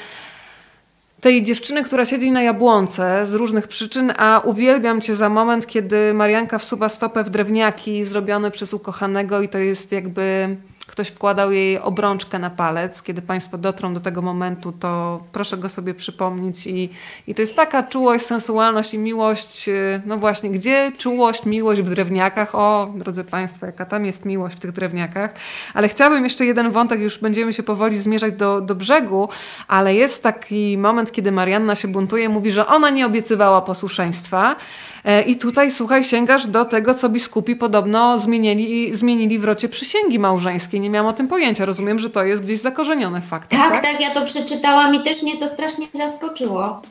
tej 1.23 1.43
dziewczyny, 1.43 1.85
która 1.85 2.07
siedzi 2.07 2.31
na 2.31 2.43
jabłonce 2.43 3.27
z 3.27 3.35
różnych 3.35 3.69
przyczyn, 3.69 4.13
a 4.17 4.41
uwielbiam 4.45 5.01
cię 5.01 5.17
za 5.17 5.29
moment, 5.29 5.67
kiedy 5.67 6.15
Marianka 6.15 6.59
wsuwa 6.59 6.89
stopę 6.89 7.25
w 7.25 7.31
drewniaki 7.31 8.05
zrobione 8.05 8.51
przez 8.51 8.75
ukochanego 8.75 9.41
i 9.43 9.49
to 9.49 9.59
jest 9.59 9.93
jakby 9.93 10.57
ktoś 10.93 11.09
wkładał 11.09 11.53
jej 11.53 11.79
obrączkę 11.79 12.39
na 12.39 12.51
palec. 12.51 13.03
Kiedy 13.03 13.23
Państwo 13.23 13.59
dotrą 13.59 13.95
do 13.95 14.01
tego 14.01 14.23
momentu, 14.23 14.73
to 14.73 15.21
proszę 15.33 15.57
go 15.57 15.69
sobie 15.69 15.95
przypomnieć. 15.95 16.67
I, 16.67 16.91
i 17.27 17.35
to 17.35 17.41
jest 17.41 17.57
taka 17.57 17.83
czułość, 17.83 18.27
sensualność 18.27 18.95
i 18.95 18.99
miłość. 18.99 19.69
Y, 19.69 20.01
no 20.07 20.19
właśnie, 20.19 20.51
gdzie 20.51 20.93
czułość, 20.99 21.45
miłość 21.45 21.83
w 21.83 21.91
drewniakach? 21.91 22.55
O, 22.55 22.93
drodzy 22.95 23.25
Państwo, 23.25 23.67
jaka 23.67 23.87
tam 23.87 24.07
jest 24.07 24.25
miłość 24.25 24.57
w 24.57 24.61
tych 24.61 24.73
drewniakach. 24.73 25.35
Ale 25.75 25.89
chciałabym 25.89 26.25
jeszcze 26.25 26.47
jeden 26.47 26.71
wątek, 26.71 27.01
już 27.01 27.19
będziemy 27.19 27.53
się 27.53 27.63
powoli 27.63 27.99
zmierzać 27.99 28.35
do, 28.35 28.61
do 28.61 28.75
brzegu, 28.75 29.29
ale 29.69 29.95
jest 29.95 30.23
taki 30.23 30.79
moment, 30.79 31.13
kiedy 31.13 31.33
Marianna 31.33 31.75
się 31.75 31.89
buntuje, 31.89 32.29
mówi, 32.29 32.51
że 32.51 32.67
ona 32.67 32.91
nie 32.91 33.07
obiecywała 33.07 33.61
posłuszeństwa. 33.63 34.57
E, 35.05 35.23
I 35.23 35.37
tutaj, 35.37 35.71
słuchaj, 35.71 36.05
sięgasz 36.05 36.47
do 36.47 36.65
tego, 36.65 36.95
co 36.95 37.09
biskupi 37.09 37.57
podobno 37.57 38.19
zmienili, 38.19 38.97
zmienili 38.97 39.39
w 39.39 39.45
rocie 39.45 39.69
przysięgi 39.69 40.19
małżeńskiej. 40.19 40.81
Nie 40.81 40.91
miałam 40.91 41.11
o 41.11 41.13
tym 41.13 41.29
pojęcia. 41.29 41.65
Rozumiem, 41.65 41.99
że 41.99 42.11
to 42.11 42.25
jest 42.25 42.43
gdzieś 42.43 42.61
zakorzenione 42.61 43.21
fakt. 43.21 43.51
Tak, 43.51 43.73
tak, 43.73 43.83
tak, 43.83 44.01
ja 44.01 44.11
to 44.11 44.25
przeczytałam 44.25 44.95
i 44.95 45.01
też 45.01 45.23
mnie 45.23 45.37
to 45.37 45.49
strasznie 45.49 45.87
zaskoczyło, 45.93 46.83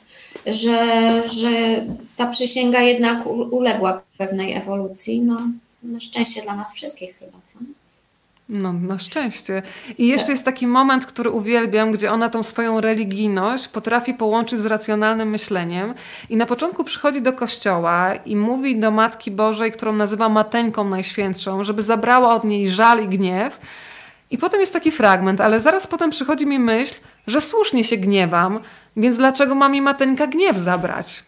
że, 0.45 0.83
że 1.29 1.85
ta 2.15 2.27
przysięga 2.27 2.81
jednak 2.81 3.27
uległa 3.27 4.01
pewnej 4.17 4.53
ewolucji. 4.53 5.21
No, 5.21 5.41
na 5.83 5.99
szczęście 5.99 6.41
dla 6.41 6.55
nas 6.55 6.73
wszystkich 6.73 7.15
chyba, 7.15 7.37
co? 7.43 7.59
No, 8.53 8.73
na 8.73 8.99
szczęście. 8.99 9.61
I 9.97 10.07
jeszcze 10.07 10.31
jest 10.31 10.45
taki 10.45 10.67
moment, 10.67 11.05
który 11.05 11.29
uwielbiam, 11.29 11.91
gdzie 11.91 12.11
ona 12.11 12.29
tą 12.29 12.43
swoją 12.43 12.81
religijność 12.81 13.67
potrafi 13.67 14.13
połączyć 14.13 14.59
z 14.59 14.65
racjonalnym 14.65 15.29
myśleniem. 15.29 15.93
I 16.29 16.35
na 16.35 16.45
początku 16.45 16.83
przychodzi 16.83 17.21
do 17.21 17.33
kościoła 17.33 18.15
i 18.15 18.35
mówi 18.35 18.79
do 18.79 18.91
Matki 18.91 19.31
Bożej, 19.31 19.71
którą 19.71 19.93
nazywa 19.93 20.29
Mateńką 20.29 20.83
Najświętszą, 20.83 21.63
żeby 21.63 21.81
zabrała 21.81 22.35
od 22.35 22.43
niej 22.43 22.69
żal 22.69 23.03
i 23.03 23.07
gniew. 23.07 23.59
I 24.31 24.37
potem 24.37 24.59
jest 24.59 24.73
taki 24.73 24.91
fragment, 24.91 25.41
ale 25.41 25.59
zaraz 25.59 25.87
potem 25.87 26.09
przychodzi 26.09 26.45
mi 26.45 26.59
myśl, 26.59 26.95
że 27.27 27.41
słusznie 27.41 27.83
się 27.83 27.97
gniewam, 27.97 28.59
więc 28.97 29.17
dlaczego 29.17 29.55
ma 29.55 29.69
mi 29.69 29.81
Mateńka 29.81 30.27
gniew 30.27 30.57
zabrać? 30.57 31.23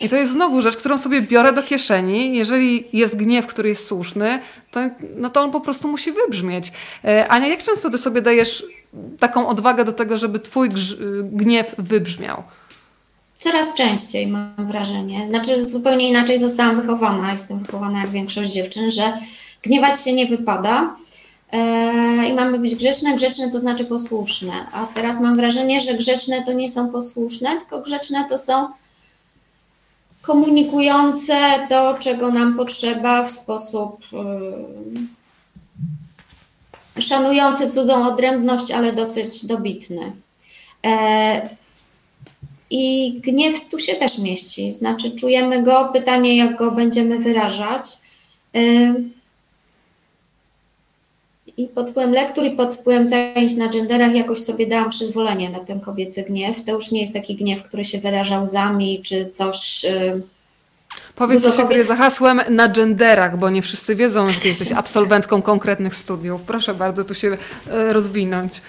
I 0.00 0.08
to 0.08 0.16
jest 0.16 0.32
znowu 0.32 0.62
rzecz, 0.62 0.76
którą 0.76 0.98
sobie 0.98 1.22
biorę 1.22 1.52
do 1.52 1.62
kieszeni. 1.62 2.36
Jeżeli 2.36 2.84
jest 2.92 3.16
gniew, 3.16 3.46
który 3.46 3.68
jest 3.68 3.86
słuszny, 3.86 4.40
to, 4.70 4.80
no 5.16 5.30
to 5.30 5.42
on 5.42 5.50
po 5.50 5.60
prostu 5.60 5.88
musi 5.88 6.12
wybrzmieć. 6.12 6.72
E, 7.04 7.28
Ania, 7.28 7.48
jak 7.48 7.62
często 7.62 7.90
ty 7.90 7.98
sobie 7.98 8.22
dajesz 8.22 8.64
taką 9.18 9.48
odwagę 9.48 9.84
do 9.84 9.92
tego, 9.92 10.18
żeby 10.18 10.40
twój 10.40 10.70
gniew 11.22 11.74
wybrzmiał? 11.78 12.42
Coraz 13.38 13.74
częściej 13.74 14.26
mam 14.26 14.54
wrażenie. 14.58 15.26
Znaczy 15.28 15.66
zupełnie 15.66 16.08
inaczej 16.08 16.38
zostałam 16.38 16.80
wychowana. 16.80 17.32
Jestem 17.32 17.58
wychowana 17.58 18.00
jak 18.00 18.10
większość 18.10 18.50
dziewczyn, 18.50 18.90
że 18.90 19.18
gniewać 19.62 20.04
się 20.04 20.12
nie 20.12 20.26
wypada, 20.26 20.96
E, 21.52 22.28
I 22.28 22.34
mamy 22.34 22.58
być 22.58 22.74
grzeczne, 22.74 23.14
grzeczne 23.14 23.50
to 23.50 23.58
znaczy 23.58 23.84
posłuszne. 23.84 24.52
A 24.72 24.86
teraz 24.86 25.20
mam 25.20 25.36
wrażenie, 25.36 25.80
że 25.80 25.94
grzeczne 25.94 26.42
to 26.42 26.52
nie 26.52 26.70
są 26.70 26.88
posłuszne, 26.88 27.56
tylko 27.56 27.80
grzeczne 27.80 28.24
to 28.28 28.38
są 28.38 28.68
komunikujące 30.26 31.36
to, 31.68 31.96
czego 32.00 32.32
nam 32.32 32.56
potrzeba 32.56 33.24
w 33.24 33.30
sposób 33.30 34.00
yy, 34.12 35.06
szanujący 37.02 37.70
cudzą 37.70 38.12
odrębność, 38.12 38.70
ale 38.70 38.92
dosyć 38.92 39.46
dobitny. 39.46 40.12
E, 40.86 41.56
I 42.70 43.12
gniew 43.24 43.68
tu 43.70 43.78
się 43.78 43.94
też 43.94 44.18
mieści, 44.18 44.72
znaczy 44.72 45.10
czujemy 45.10 45.62
go, 45.62 45.90
pytanie 45.92 46.36
jak 46.36 46.56
go 46.56 46.72
będziemy 46.72 47.18
wyrażać. 47.18 47.84
I 51.56 51.68
pod 51.68 51.90
wpływem 51.90 52.12
lektur 52.12 52.44
i 52.44 52.50
pod 52.50 52.74
wpływem 52.74 53.06
zajęć 53.06 53.56
na 53.56 53.68
genderach 53.68 54.14
jakoś 54.14 54.38
sobie 54.38 54.66
dałam 54.66 54.90
przyzwolenie 54.90 55.50
na 55.50 55.58
ten 55.58 55.80
kobiecy 55.80 56.22
gniew. 56.22 56.64
To 56.64 56.72
już 56.72 56.90
nie 56.90 57.00
jest 57.00 57.14
taki 57.14 57.36
gniew, 57.36 57.62
który 57.62 57.84
się 57.84 57.98
wyrażał 57.98 58.42
łzami 58.42 59.02
czy 59.02 59.30
coś. 59.30 59.84
E, 59.84 60.20
Powiedz, 61.14 61.42
co 61.42 61.52
się 61.52 61.62
kobiet... 61.62 61.86
za 61.86 61.96
hasłem 61.96 62.40
na 62.50 62.68
genderach, 62.68 63.38
bo 63.38 63.50
nie 63.50 63.62
wszyscy 63.62 63.94
wiedzą, 63.94 64.30
że 64.30 64.40
jesteś 64.44 64.72
absolwentką 64.72 65.42
konkretnych 65.42 65.96
studiów. 65.96 66.40
Proszę 66.46 66.74
bardzo 66.74 67.04
tu 67.04 67.14
się 67.14 67.36
rozwinąć. 67.92 68.60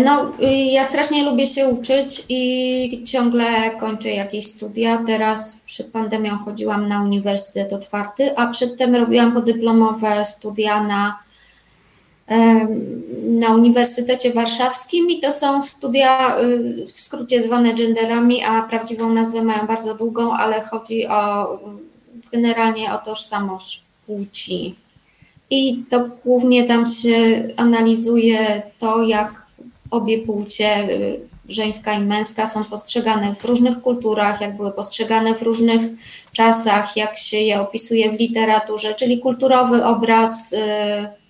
No, 0.00 0.32
y, 0.42 0.46
ja 0.46 0.84
strasznie 0.84 1.24
lubię 1.24 1.46
się 1.46 1.68
uczyć 1.68 2.24
i 2.28 3.04
ciągle 3.04 3.70
kończę 3.80 4.10
jakieś 4.10 4.46
studia. 4.46 5.02
Teraz 5.06 5.62
przed 5.66 5.92
pandemią 5.92 6.38
chodziłam 6.38 6.88
na 6.88 7.02
uniwersytet 7.02 7.72
otwarty, 7.72 8.36
a 8.36 8.46
przedtem 8.46 8.96
robiłam 8.96 9.32
podyplomowe 9.32 10.24
studia 10.24 10.84
na, 10.84 11.18
na 13.22 13.54
Uniwersytecie 13.54 14.32
Warszawskim 14.32 15.10
i 15.10 15.20
to 15.20 15.32
są 15.32 15.62
studia 15.62 16.38
y, 16.40 16.84
w 16.96 17.00
skrócie 17.00 17.42
zwane 17.42 17.74
genderami, 17.74 18.44
a 18.44 18.62
prawdziwą 18.62 19.12
nazwę 19.12 19.42
mają 19.42 19.66
bardzo 19.66 19.94
długą, 19.94 20.32
ale 20.32 20.60
chodzi 20.60 21.06
o 21.06 21.46
generalnie 22.32 22.94
o 22.94 22.98
tożsamość 22.98 23.82
płci. 24.06 24.74
I 25.50 25.84
to 25.90 26.08
głównie 26.24 26.64
tam 26.64 26.86
się 26.86 27.48
analizuje 27.56 28.62
to, 28.78 29.02
jak 29.02 29.46
obie 29.90 30.18
płcie, 30.18 30.90
y, 30.90 31.20
żeńska 31.48 31.92
i 31.92 32.00
męska, 32.00 32.46
są 32.46 32.64
postrzegane 32.64 33.34
w 33.34 33.44
różnych 33.44 33.82
kulturach, 33.82 34.40
jak 34.40 34.56
były 34.56 34.72
postrzegane 34.72 35.34
w 35.34 35.42
różnych 35.42 35.82
czasach, 36.32 36.96
jak 36.96 37.18
się 37.18 37.36
je 37.36 37.60
opisuje 37.60 38.12
w 38.12 38.20
literaturze, 38.20 38.94
czyli 38.94 39.18
kulturowy 39.18 39.84
obraz. 39.84 40.52
Y, 40.52 40.56
y, 40.56 41.21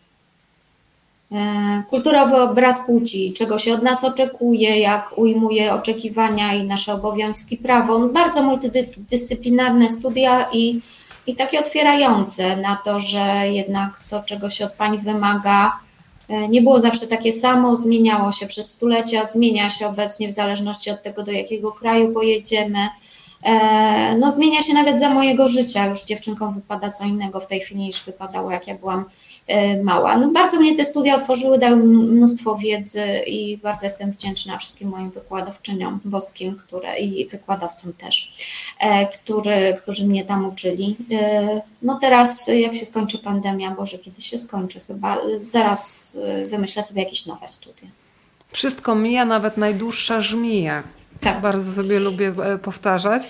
kulturowy 1.91 2.37
obraz 2.37 2.87
płci, 2.87 3.33
czego 3.33 3.59
się 3.59 3.75
od 3.75 3.83
nas 3.83 4.05
oczekuje, 4.05 4.79
jak 4.79 5.19
ujmuje 5.19 5.75
oczekiwania 5.75 6.55
i 6.55 6.65
nasze 6.65 6.93
obowiązki 6.95 7.57
prawo. 7.57 8.09
Bardzo 8.09 8.43
multidyscyplinarne 8.43 9.89
studia 9.89 10.47
i, 10.53 10.81
i 11.27 11.37
takie 11.37 11.61
otwierające 11.61 12.57
na 12.57 12.77
to, 12.85 13.01
że 13.01 13.49
jednak 13.51 14.01
to, 14.11 14.23
czego 14.23 14.51
się 14.51 14.65
od 14.65 14.73
pań 14.73 14.99
wymaga, 14.99 15.73
E, 16.33 16.49
nie 16.49 16.63
było 16.63 16.81
zawsze 16.81 17.07
takie 17.07 17.33
samo, 17.33 17.77
zmieniało 17.77 18.33
się 18.33 18.47
przez 18.47 18.71
stulecia, 18.71 19.25
zmienia 19.25 19.71
się 19.71 19.87
obecnie 19.87 20.29
w 20.29 20.33
zależności 20.33 20.91
od 20.91 21.03
tego, 21.03 21.23
do 21.23 21.33
jakiego 21.33 21.73
kraju 21.73 22.13
pojedziemy. 22.13 22.89
E, 23.43 24.17
no, 24.19 24.31
zmienia 24.31 24.63
się 24.63 24.75
nawet 24.75 25.01
za 25.01 25.11
mojego 25.11 25.49
życia. 25.49 25.87
Już 25.87 26.05
dziewczynkom 26.05 26.55
wypada 26.55 26.91
co 26.91 27.05
innego 27.05 27.41
w 27.41 27.47
tej 27.47 27.61
chwili 27.61 27.81
niż 27.81 28.05
wypadało, 28.05 28.51
jak 28.51 28.67
ja 28.67 28.75
byłam 28.75 29.01
E, 29.01 29.05
mała. 29.83 30.19
No 30.19 30.29
bardzo 30.29 30.61
mnie 30.61 30.77
te 30.77 30.85
studia 30.85 31.17
otworzyły, 31.17 31.59
dały 31.59 31.77
mnóstwo 31.77 32.57
wiedzy 32.57 33.05
i 33.27 33.57
bardzo 33.57 33.87
jestem 33.87 34.13
wdzięczna 34.13 34.59
wszystkim 34.59 34.89
moim 34.89 35.11
wykładowczyniom 35.11 36.01
boskim 36.05 36.57
które, 36.57 36.99
i 36.99 37.29
wykładowcom 37.29 37.93
też, 37.93 38.33
e, 38.81 39.07
który, 39.07 39.77
którzy 39.83 40.07
mnie 40.07 40.25
tam 40.25 40.49
uczyli. 40.49 40.97
E, 41.13 41.61
no 41.83 41.99
teraz 42.01 42.49
jak 42.49 42.75
się 42.75 42.85
skończy 42.85 43.19
pandemia, 43.19 43.71
Boże, 43.71 43.99
kiedy 43.99 44.23
się 44.23 44.39
skończy 44.39 44.81
chyba, 44.81 45.19
zaraz 45.41 46.19
wymyślę 46.49 46.83
sobie 46.83 47.03
jakieś 47.03 47.27
nowe 47.27 47.49
studia. 47.49 47.89
Wszystko 48.53 48.95
mija, 48.95 49.25
nawet 49.25 49.57
najdłuższa 49.57 50.21
żmija. 50.21 50.83
Tak. 51.23 51.41
Bardzo 51.41 51.73
sobie 51.73 52.01
lubię 52.01 52.33
e, 52.43 52.59
powtarzać. 52.59 53.23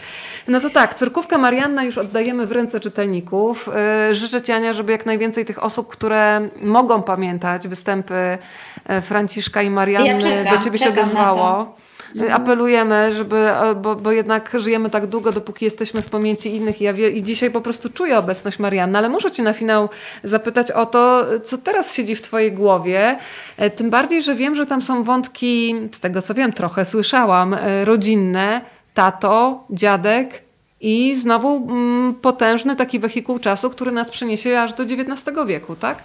No 0.48 0.60
to 0.60 0.70
tak, 0.70 0.94
cyrkówkę 0.94 1.38
Marianna 1.38 1.84
już 1.84 1.98
oddajemy 1.98 2.46
w 2.46 2.52
ręce 2.52 2.80
czytelników. 2.80 3.68
E, 3.74 4.14
życzę 4.14 4.42
Ci, 4.42 4.52
Ania, 4.52 4.72
żeby 4.72 4.92
jak 4.92 5.06
najwięcej 5.06 5.44
tych 5.44 5.62
osób, 5.62 5.88
które 5.88 6.40
mogą 6.62 7.02
pamiętać 7.02 7.68
występy 7.68 8.38
e, 8.86 9.02
Franciszka 9.02 9.62
i 9.62 9.70
Marianny, 9.70 10.08
ja 10.08 10.18
czekam, 10.18 10.58
do 10.58 10.64
Ciebie 10.64 10.78
się 10.78 10.88
odezwało. 10.88 11.81
Mhm. 12.16 12.42
Apelujemy, 12.42 13.12
żeby, 13.12 13.36
e, 13.36 13.74
bo, 13.74 13.96
bo 13.96 14.12
jednak 14.12 14.50
żyjemy 14.58 14.90
tak 14.90 15.06
długo, 15.06 15.32
dopóki 15.32 15.64
jesteśmy 15.64 16.02
w 16.02 16.10
pamięci 16.10 16.56
innych 16.56 16.80
i 16.80 16.84
ja 16.84 16.92
wie, 16.92 17.10
i 17.10 17.22
dzisiaj 17.22 17.50
po 17.50 17.60
prostu 17.60 17.90
czuję 17.90 18.18
obecność 18.18 18.58
Marianny, 18.58 18.98
ale 18.98 19.08
muszę 19.08 19.30
Cię 19.30 19.42
na 19.42 19.52
finał 19.52 19.88
zapytać 20.24 20.70
o 20.70 20.86
to, 20.86 21.24
co 21.44 21.58
teraz 21.58 21.94
siedzi 21.94 22.14
w 22.14 22.22
Twojej 22.22 22.52
głowie. 22.52 23.18
E, 23.56 23.70
tym 23.70 23.90
bardziej, 23.90 24.22
że 24.22 24.34
wiem, 24.34 24.54
że 24.54 24.66
tam 24.66 24.82
są 24.82 25.04
wątki, 25.04 25.74
z 25.92 26.00
tego 26.00 26.22
co 26.22 26.34
wiem, 26.34 26.52
trochę 26.52 26.84
słyszałam, 26.84 27.54
e, 27.54 27.84
rodzinne, 27.84 28.60
tato, 28.94 29.64
dziadek, 29.70 30.42
i 30.82 31.16
znowu 31.16 31.56
mm, 31.56 32.14
potężny 32.14 32.76
taki 32.76 32.98
wehikuł 32.98 33.38
czasu, 33.38 33.70
który 33.70 33.92
nas 33.92 34.10
przeniesie 34.10 34.60
aż 34.60 34.72
do 34.72 34.82
XIX 34.82 35.36
wieku, 35.46 35.76
tak? 35.76 35.98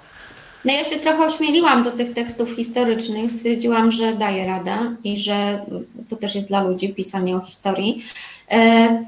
No 0.67 0.73
ja 0.73 0.85
się 0.85 0.99
trochę 0.99 1.25
ośmieliłam 1.25 1.83
do 1.83 1.91
tych 1.91 2.13
tekstów 2.13 2.55
historycznych, 2.55 3.31
stwierdziłam, 3.31 3.91
że 3.91 4.15
daję 4.15 4.45
radę 4.45 4.95
i 5.03 5.19
że 5.19 5.65
to 6.09 6.15
też 6.15 6.35
jest 6.35 6.47
dla 6.47 6.63
ludzi 6.63 6.93
pisanie 6.93 7.35
o 7.35 7.39
historii. 7.39 8.03
E, 8.51 9.03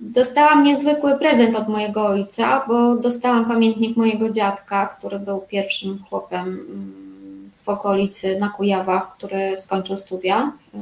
dostałam 0.00 0.62
niezwykły 0.62 1.18
prezent 1.18 1.56
od 1.56 1.68
mojego 1.68 2.06
ojca, 2.06 2.64
bo 2.68 2.96
dostałam 2.96 3.44
pamiętnik 3.44 3.96
mojego 3.96 4.30
dziadka, 4.30 4.86
który 4.86 5.18
był 5.18 5.40
pierwszym 5.40 5.98
chłopem 6.08 6.42
mm, 6.42 7.50
w 7.64 7.68
okolicy 7.68 8.38
na 8.38 8.48
Kujawach, 8.48 9.16
który 9.16 9.58
skończył 9.58 9.96
studia. 9.96 10.52
E, 10.74 10.78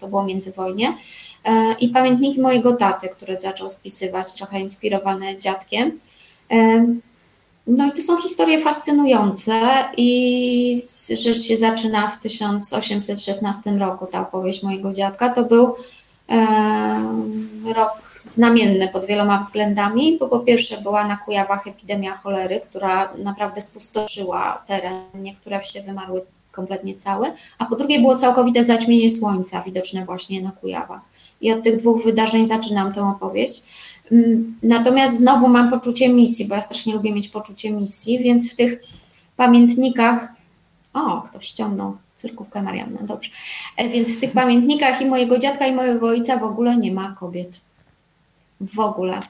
to 0.00 0.08
było 0.08 0.24
międzywojnie. 0.24 0.96
E, 1.44 1.74
I 1.80 1.88
pamiętniki 1.88 2.40
mojego 2.40 2.72
taty, 2.72 3.08
który 3.08 3.36
zaczął 3.36 3.68
spisywać, 3.68 4.34
trochę 4.34 4.60
inspirowany 4.60 5.38
dziadkiem. 5.38 6.00
No 7.66 7.86
i 7.86 7.92
to 7.92 8.02
są 8.02 8.16
historie 8.16 8.60
fascynujące 8.60 9.60
i 9.96 10.82
rzecz 11.10 11.42
się 11.42 11.56
zaczyna 11.56 12.10
w 12.10 12.20
1816 12.20 13.70
roku, 13.70 14.06
ta 14.06 14.20
opowieść 14.20 14.62
mojego 14.62 14.92
dziadka. 14.92 15.28
To 15.28 15.42
był 15.42 15.74
rok 17.74 17.92
znamienny 18.14 18.88
pod 18.88 19.06
wieloma 19.06 19.38
względami, 19.38 20.16
bo 20.20 20.28
po 20.28 20.38
pierwsze 20.38 20.80
była 20.80 21.06
na 21.06 21.16
Kujawach 21.16 21.66
epidemia 21.66 22.16
cholery, 22.16 22.60
która 22.60 23.12
naprawdę 23.18 23.60
spustoszyła 23.60 24.62
teren, 24.66 25.02
niektóre 25.14 25.60
wsie 25.60 25.82
wymarły 25.82 26.22
kompletnie 26.52 26.94
całe, 26.94 27.32
a 27.58 27.64
po 27.64 27.76
drugie 27.76 28.00
było 28.00 28.16
całkowite 28.16 28.64
zaćmienie 28.64 29.10
słońca 29.10 29.62
widoczne 29.62 30.04
właśnie 30.04 30.42
na 30.42 30.50
Kujawach. 30.50 31.00
I 31.40 31.52
od 31.52 31.62
tych 31.62 31.78
dwóch 31.80 32.04
wydarzeń 32.04 32.46
zaczynam 32.46 32.92
tę 32.92 33.08
opowieść. 33.08 33.64
Mm, 34.12 34.54
natomiast 34.62 35.16
znowu 35.16 35.48
mam 35.48 35.70
poczucie 35.70 36.08
misji, 36.08 36.46
bo 36.46 36.54
ja 36.54 36.60
strasznie 36.60 36.94
lubię 36.94 37.12
mieć 37.12 37.28
poczucie 37.28 37.70
misji, 37.70 38.18
więc 38.18 38.52
w 38.52 38.56
tych 38.56 38.82
pamiętnikach, 39.36 40.28
o, 40.94 41.22
ktoś 41.22 41.46
ściągnął 41.46 41.96
cyrkówkę 42.16 42.62
Marianna, 42.62 42.98
dobrze, 43.02 43.30
e, 43.76 43.88
więc 43.88 44.12
w 44.12 44.20
tych 44.20 44.32
pamiętnikach 44.32 45.00
i 45.00 45.06
mojego 45.06 45.38
dziadka 45.38 45.66
i 45.66 45.74
mojego 45.74 46.08
ojca 46.08 46.36
w 46.36 46.44
ogóle 46.44 46.76
nie 46.76 46.92
ma 46.92 47.16
kobiet. 47.20 47.60
W 48.60 48.80
ogóle. 48.80 49.20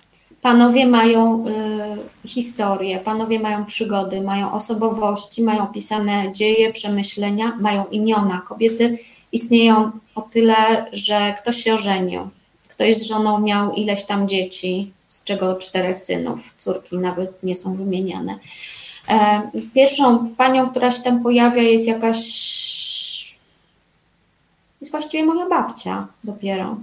Panowie 0.43 0.87
mają 0.87 1.45
y, 1.47 2.29
historię, 2.29 2.99
panowie 2.99 3.41
mają 3.41 3.65
przygody, 3.65 4.23
mają 4.23 4.53
osobowości, 4.53 5.43
mają 5.43 5.67
pisane 5.67 6.33
dzieje, 6.33 6.73
przemyślenia, 6.73 7.57
mają 7.61 7.85
imiona. 7.87 8.43
Kobiety 8.49 8.99
istnieją 9.33 9.91
o 10.15 10.23
tyle, 10.23 10.87
że 10.93 11.35
ktoś 11.43 11.57
się 11.57 11.75
ożenił, 11.75 12.29
Ktoś 12.77 12.97
z 12.97 13.07
żoną 13.07 13.41
miał 13.41 13.73
ileś 13.73 14.05
tam 14.05 14.29
dzieci, 14.29 14.93
z 15.09 15.25
czego 15.25 15.55
czterech 15.55 15.99
synów, 15.99 16.55
córki 16.59 16.99
nawet 16.99 17.43
nie 17.43 17.57
są 17.57 17.77
wymieniane. 17.77 18.35
E, 19.09 19.51
pierwszą 19.75 20.35
panią, 20.35 20.71
która 20.71 20.91
się 20.91 21.03
tam 21.03 21.23
pojawia, 21.23 21.63
jest 21.63 21.87
jakaś. 21.87 22.17
jest 24.81 24.91
właściwie 24.91 25.25
moja 25.25 25.49
babcia 25.49 26.07
dopiero. 26.25 26.77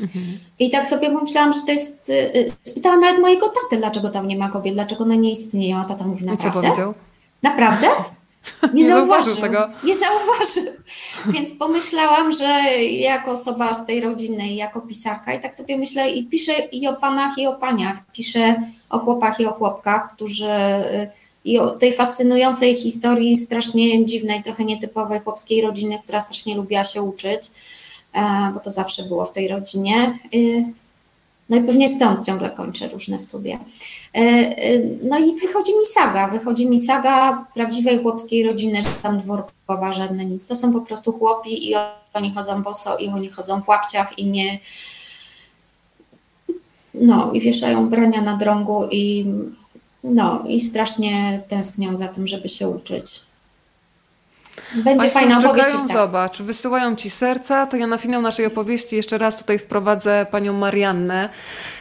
Mhm. 0.00 0.24
I 0.58 0.70
tak 0.70 0.88
sobie 0.88 1.10
pomyślałam, 1.10 1.52
że 1.52 1.60
to 1.60 1.72
jest. 1.72 2.08
Y, 2.08 2.12
y, 2.12 2.52
spytałam 2.64 3.00
nawet 3.00 3.20
mojego 3.20 3.46
taty, 3.48 3.76
dlaczego 3.76 4.10
tam 4.10 4.28
nie 4.28 4.36
ma 4.36 4.48
kobiet, 4.48 4.74
dlaczego 4.74 5.04
one 5.04 5.16
nie 5.16 5.32
istnieją, 5.32 5.78
a 5.78 5.84
tata 5.84 6.04
mówi 6.04 6.24
naprawdę. 6.24 6.48
I 6.48 6.62
co 6.62 6.68
powiedział? 6.68 6.94
Naprawdę? 7.42 7.86
Nie, 8.62 8.82
nie 8.82 8.86
zauważył, 8.86 9.36
tego. 9.36 9.70
Nie 9.84 9.94
zauważył. 9.94 10.64
Więc 11.34 11.54
pomyślałam, 11.54 12.32
że 12.32 12.46
jako 12.82 13.30
osoba 13.30 13.74
z 13.74 13.86
tej 13.86 14.00
rodziny 14.00 14.48
i 14.48 14.56
jako 14.56 14.80
pisarka 14.80 15.34
i 15.34 15.40
tak 15.40 15.54
sobie 15.54 15.78
myślę 15.78 16.10
i 16.10 16.26
piszę 16.26 16.52
i 16.72 16.88
o 16.88 16.92
panach 16.92 17.38
i 17.38 17.46
o 17.46 17.52
paniach. 17.52 17.96
Piszę 18.12 18.62
o 18.90 18.98
chłopach 18.98 19.40
i 19.40 19.46
o 19.46 19.52
chłopkach, 19.52 20.14
którzy 20.14 20.48
i 21.44 21.58
o 21.58 21.70
tej 21.70 21.92
fascynującej 21.92 22.76
historii 22.76 23.36
strasznie 23.36 24.06
dziwnej, 24.06 24.42
trochę 24.42 24.64
nietypowej 24.64 25.20
chłopskiej 25.20 25.62
rodziny, 25.62 25.98
która 26.02 26.20
strasznie 26.20 26.54
lubiła 26.54 26.84
się 26.84 27.02
uczyć, 27.02 27.50
e, 28.12 28.50
bo 28.54 28.60
to 28.60 28.70
zawsze 28.70 29.02
było 29.02 29.26
w 29.26 29.32
tej 29.32 29.48
rodzinie. 29.48 30.18
Y, 30.34 30.64
no 31.48 31.56
i 31.56 31.62
pewnie 31.62 31.88
stąd 31.88 32.26
ciągle 32.26 32.50
kończę 32.50 32.88
różne 32.88 33.18
studia. 33.18 33.58
E, 34.14 34.18
e, 34.18 34.78
no 35.02 35.18
i 35.18 35.40
wychodzi 35.40 35.78
mi 35.78 35.86
saga, 35.86 36.28
wychodzi 36.28 36.66
mi 36.66 36.78
saga 36.78 37.46
prawdziwej 37.54 38.02
chłopskiej 38.02 38.44
rodziny, 38.44 38.82
że 38.82 38.88
tam 39.02 39.18
dworkowa, 39.18 39.92
żadne 39.92 40.26
nic. 40.26 40.46
To 40.46 40.56
są 40.56 40.72
po 40.72 40.80
prostu 40.80 41.12
chłopi 41.12 41.70
i 41.70 41.74
oni 42.14 42.34
chodzą 42.34 42.62
boso 42.62 42.96
i 42.96 43.08
oni 43.08 43.28
chodzą 43.28 43.62
w 43.62 43.68
łapciach 43.68 44.18
i 44.18 44.26
nie... 44.26 44.58
No 46.94 47.32
i 47.32 47.40
wieszają 47.40 47.88
brania 47.88 48.20
na 48.20 48.36
drągu 48.36 48.88
i 48.90 49.26
no 50.04 50.44
i 50.48 50.60
strasznie 50.60 51.42
tęsknią 51.48 51.96
za 51.96 52.08
tym, 52.08 52.26
żeby 52.26 52.48
się 52.48 52.68
uczyć. 52.68 53.29
Będzie 54.74 54.98
Państwo 54.98 55.20
fajna 55.20 55.38
opowieść. 55.38 55.66
czekają, 55.66 55.86
tak. 55.86 55.96
zobacz, 55.96 56.42
wysyłają 56.42 56.96
Ci 56.96 57.10
serca, 57.10 57.66
to 57.66 57.76
ja 57.76 57.86
na 57.86 57.98
finał 57.98 58.22
naszej 58.22 58.46
opowieści 58.46 58.96
jeszcze 58.96 59.18
raz 59.18 59.38
tutaj 59.38 59.58
wprowadzę 59.58 60.26
Panią 60.30 60.52
Mariannę, 60.52 61.28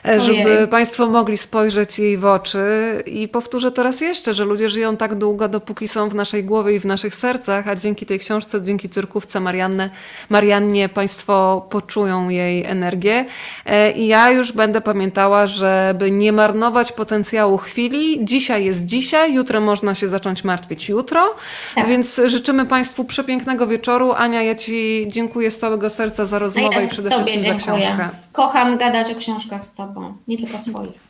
e, 0.06 0.22
żeby 0.22 0.44
Ojej. 0.46 0.68
Państwo 0.68 1.08
mogli 1.08 1.38
spojrzeć 1.38 2.00
jej 2.00 2.18
w 2.18 2.26
oczy 2.26 2.60
i 3.06 3.28
powtórzę 3.28 3.72
to 3.72 3.84
raz 3.84 4.02
jeszcze, 4.02 4.34
że 4.34 4.46
ludzie 4.46 4.70
żyją 4.70 4.98
tak 4.98 5.16
długo, 5.16 5.48
dopóki 5.48 5.88
są 5.88 6.10
w 6.10 6.16
naszej 6.16 6.44
głowie 6.44 6.76
i 6.76 6.80
w 6.80 6.86
naszych 6.86 7.16
sercach, 7.16 7.68
a 7.68 7.76
dzięki 7.76 8.06
tej 8.06 8.20
książce, 8.20 8.62
dzięki 8.62 8.90
cyrkówce 8.90 9.40
Mariannę, 9.40 9.90
Mariannie 10.30 10.90
Państwo 10.90 11.68
poczują 11.70 12.30
jej 12.30 12.66
energię 12.66 13.26
E, 13.66 13.92
i 13.92 14.08
ja 14.08 14.32
już 14.32 14.52
będę 14.52 14.82
pamiętała, 14.82 15.48
żeby 15.48 16.12
nie 16.12 16.32
marnować 16.34 16.92
potencjału 16.92 17.58
chwili. 17.58 18.26
Dzisiaj 18.26 18.66
jest 18.66 18.86
dzisiaj, 18.86 19.34
jutro 19.34 19.62
można 19.62 19.96
się 19.96 20.08
zacząć 20.08 20.44
martwić 20.44 20.90
jutro, 20.90 21.36
Tak. 21.76 21.88
więc 21.88 22.22
życzymy 22.26 22.66
Państwu 22.70 23.06
przepięknego 23.06 23.68
wieczoru. 23.68 24.12
Ania, 24.14 24.44
ja 24.44 24.56
Ci 24.56 25.06
dziękuję 25.08 25.52
z 25.52 25.58
całego 25.60 25.90
serca 25.90 26.26
za 26.26 26.40
rozmowę 26.40 26.76
ja 26.76 26.82
i 26.82 26.88
przede 26.88 27.10
wszystkim 27.10 27.42
za 27.42 27.48
dziękuję. 27.48 27.78
książkę. 27.88 28.10
Kocham 28.32 28.78
gadać 28.78 29.12
o 29.12 29.16
książkach 29.16 29.66
z 29.66 29.74
Tobą, 29.74 30.14
nie 30.28 30.38
tylko 30.38 30.60
swoich. 30.60 31.10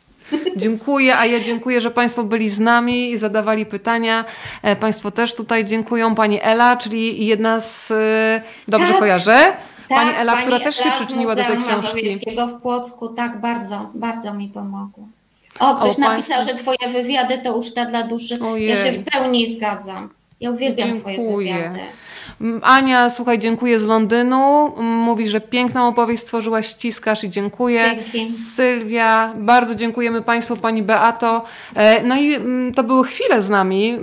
Dziękuję, 0.56 1.16
a 1.16 1.26
ja 1.26 1.40
dziękuję, 1.40 1.80
że 1.80 1.90
Państwo 1.90 2.24
byli 2.24 2.50
z 2.50 2.58
nami 2.58 3.10
i 3.10 3.18
zadawali 3.18 3.66
pytania. 3.66 4.24
E, 4.62 4.76
Państwo 4.76 5.10
też 5.10 5.34
tutaj 5.34 5.64
dziękują. 5.64 6.14
Pani 6.14 6.38
Ela, 6.42 6.76
czyli 6.76 7.26
jedna 7.26 7.60
z... 7.60 7.90
e, 7.90 8.42
Dobrze 8.68 8.88
Tak. 8.88 8.98
kojarzę? 8.98 9.52
Pani 9.88 10.10
Tak, 10.10 10.18
Ela, 10.20 10.36
która 10.36 10.60
też 10.60 10.76
się 10.76 10.82
Ela 10.84 10.92
przyczyniła 11.00 11.34
do 11.36 11.44
tej 11.44 11.56
książki. 11.56 11.72
Mazowieckiego 11.72 12.46
w 12.46 12.60
Płocku, 12.60 13.08
tak, 13.08 13.40
bardzo, 13.40 13.90
bardzo 13.94 14.34
mi 14.34 14.48
pomogło. 14.48 15.04
O, 15.58 15.74
ktoś 15.74 15.96
O, 15.96 16.00
napisał, 16.00 16.36
państwo- 16.36 16.52
że 16.52 16.58
Twoje 16.58 16.92
wywiady 16.92 17.38
to 17.38 17.56
uczta 17.56 17.84
dla 17.84 18.02
duszy. 18.02 18.38
Ojej. 18.52 18.68
Ja 18.70 18.76
się 18.76 18.92
w 18.92 19.04
pełni 19.04 19.46
zgadzam. 19.46 20.08
Ja 20.40 20.50
uwielbiam 20.50 21.00
Twoje 21.00 21.16
Dziękuję. 21.16 21.54
wywiady. 21.54 21.78
Mm, 22.40 22.60
Ania, 22.64 23.10
słuchaj, 23.10 23.38
dziękuję 23.38 23.80
z 23.80 23.84
Londynu. 23.84 24.72
Mm, 24.78 24.86
Mówi, 24.96 25.28
że 25.28 25.40
piękną 25.40 25.88
opowieść 25.88 26.22
stworzyłaś, 26.22 26.66
ściskasz 26.66 27.24
i 27.24 27.28
dziękuję. 27.28 27.84
Dzięki. 28.12 28.32
Sylwia, 28.32 29.32
bardzo 29.36 29.74
dziękujemy 29.74 30.22
Państwu, 30.22 30.56
Pani 30.56 30.82
Beato. 30.82 31.44
E, 31.76 32.02
No 32.02 32.16
i 32.16 32.34
mm, 32.34 32.74
to 32.74 32.82
były 32.82 33.04
chwile 33.04 33.42
z 33.42 33.50
nami. 33.50 33.98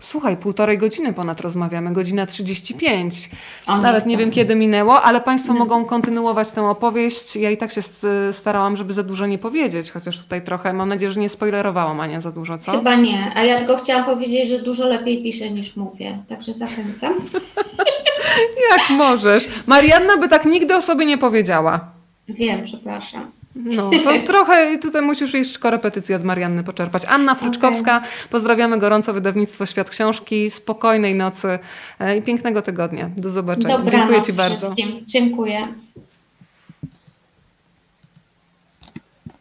Słuchaj, 0.00 0.36
półtorej 0.36 0.78
godziny 0.78 1.12
ponad 1.12 1.40
rozmawiamy, 1.40 1.92
godzina 1.92 2.26
35. 2.26 3.30
O, 3.66 3.76
Nawet 3.76 4.06
nie 4.06 4.16
wiem, 4.16 4.30
kiedy 4.30 4.54
minęło, 4.54 5.02
ale 5.02 5.20
Państwo 5.20 5.52
mogą 5.52 5.84
kontynuować 5.84 6.50
tę 6.50 6.62
opowieść. 6.68 7.36
Ja 7.36 7.50
i 7.50 7.56
tak 7.56 7.72
się 7.72 7.82
st- 7.82 8.06
starałam, 8.32 8.76
żeby 8.76 8.92
za 8.92 9.02
dużo 9.02 9.26
nie 9.26 9.38
powiedzieć, 9.38 9.90
chociaż 9.90 10.18
tutaj 10.18 10.42
trochę, 10.42 10.72
mam 10.72 10.88
nadzieję, 10.88 11.12
że 11.12 11.20
nie 11.20 11.28
spoilerowałam 11.28 12.00
Ania 12.00 12.20
za 12.20 12.32
dużo, 12.32 12.58
co? 12.58 12.72
Chyba 12.72 12.94
nie, 12.94 13.32
a 13.34 13.42
ja 13.44 13.58
tylko 13.58 13.76
chciałam 13.76 14.04
powiedzieć, 14.04 14.48
że 14.48 14.58
dużo 14.58 14.86
lepiej 14.88 15.22
piszę 15.22 15.50
niż 15.50 15.76
mówię, 15.76 16.18
także 16.28 16.52
zachęcam. 16.54 17.14
Jak 18.70 18.90
możesz. 18.98 19.48
Marianna 19.66 20.16
by 20.16 20.28
tak 20.28 20.44
nigdy 20.44 20.76
o 20.76 20.82
sobie 20.82 21.06
nie 21.06 21.18
powiedziała. 21.18 21.80
Wiem, 22.28 22.64
przepraszam. 22.64 23.30
No, 23.64 23.90
to 24.04 24.10
trochę 24.32 24.78
tutaj 24.78 25.02
musisz 25.02 25.34
jeszcze 25.34 25.58
korepetycję 25.58 26.16
od 26.16 26.24
Marianny 26.24 26.64
poczerpać. 26.64 27.02
Anna 27.04 27.34
Fryczkowska, 27.34 28.02
pozdrawiamy 28.30 28.78
gorąco 28.78 29.12
wydawnictwo 29.12 29.66
Świat 29.66 29.90
Książki, 29.90 30.50
spokojnej 30.50 31.14
nocy 31.14 31.58
e, 32.00 32.16
i 32.16 32.22
pięknego 32.22 32.62
tygodnia. 32.62 33.10
Do 33.16 33.30
zobaczenia. 33.30 33.68
Dobranoc 33.68 33.92
Dziękuję 33.92 34.22
Ci 34.22 34.32
bardzo. 34.32 34.56
wszystkim. 34.56 34.88
Dziękuję. 35.06 35.68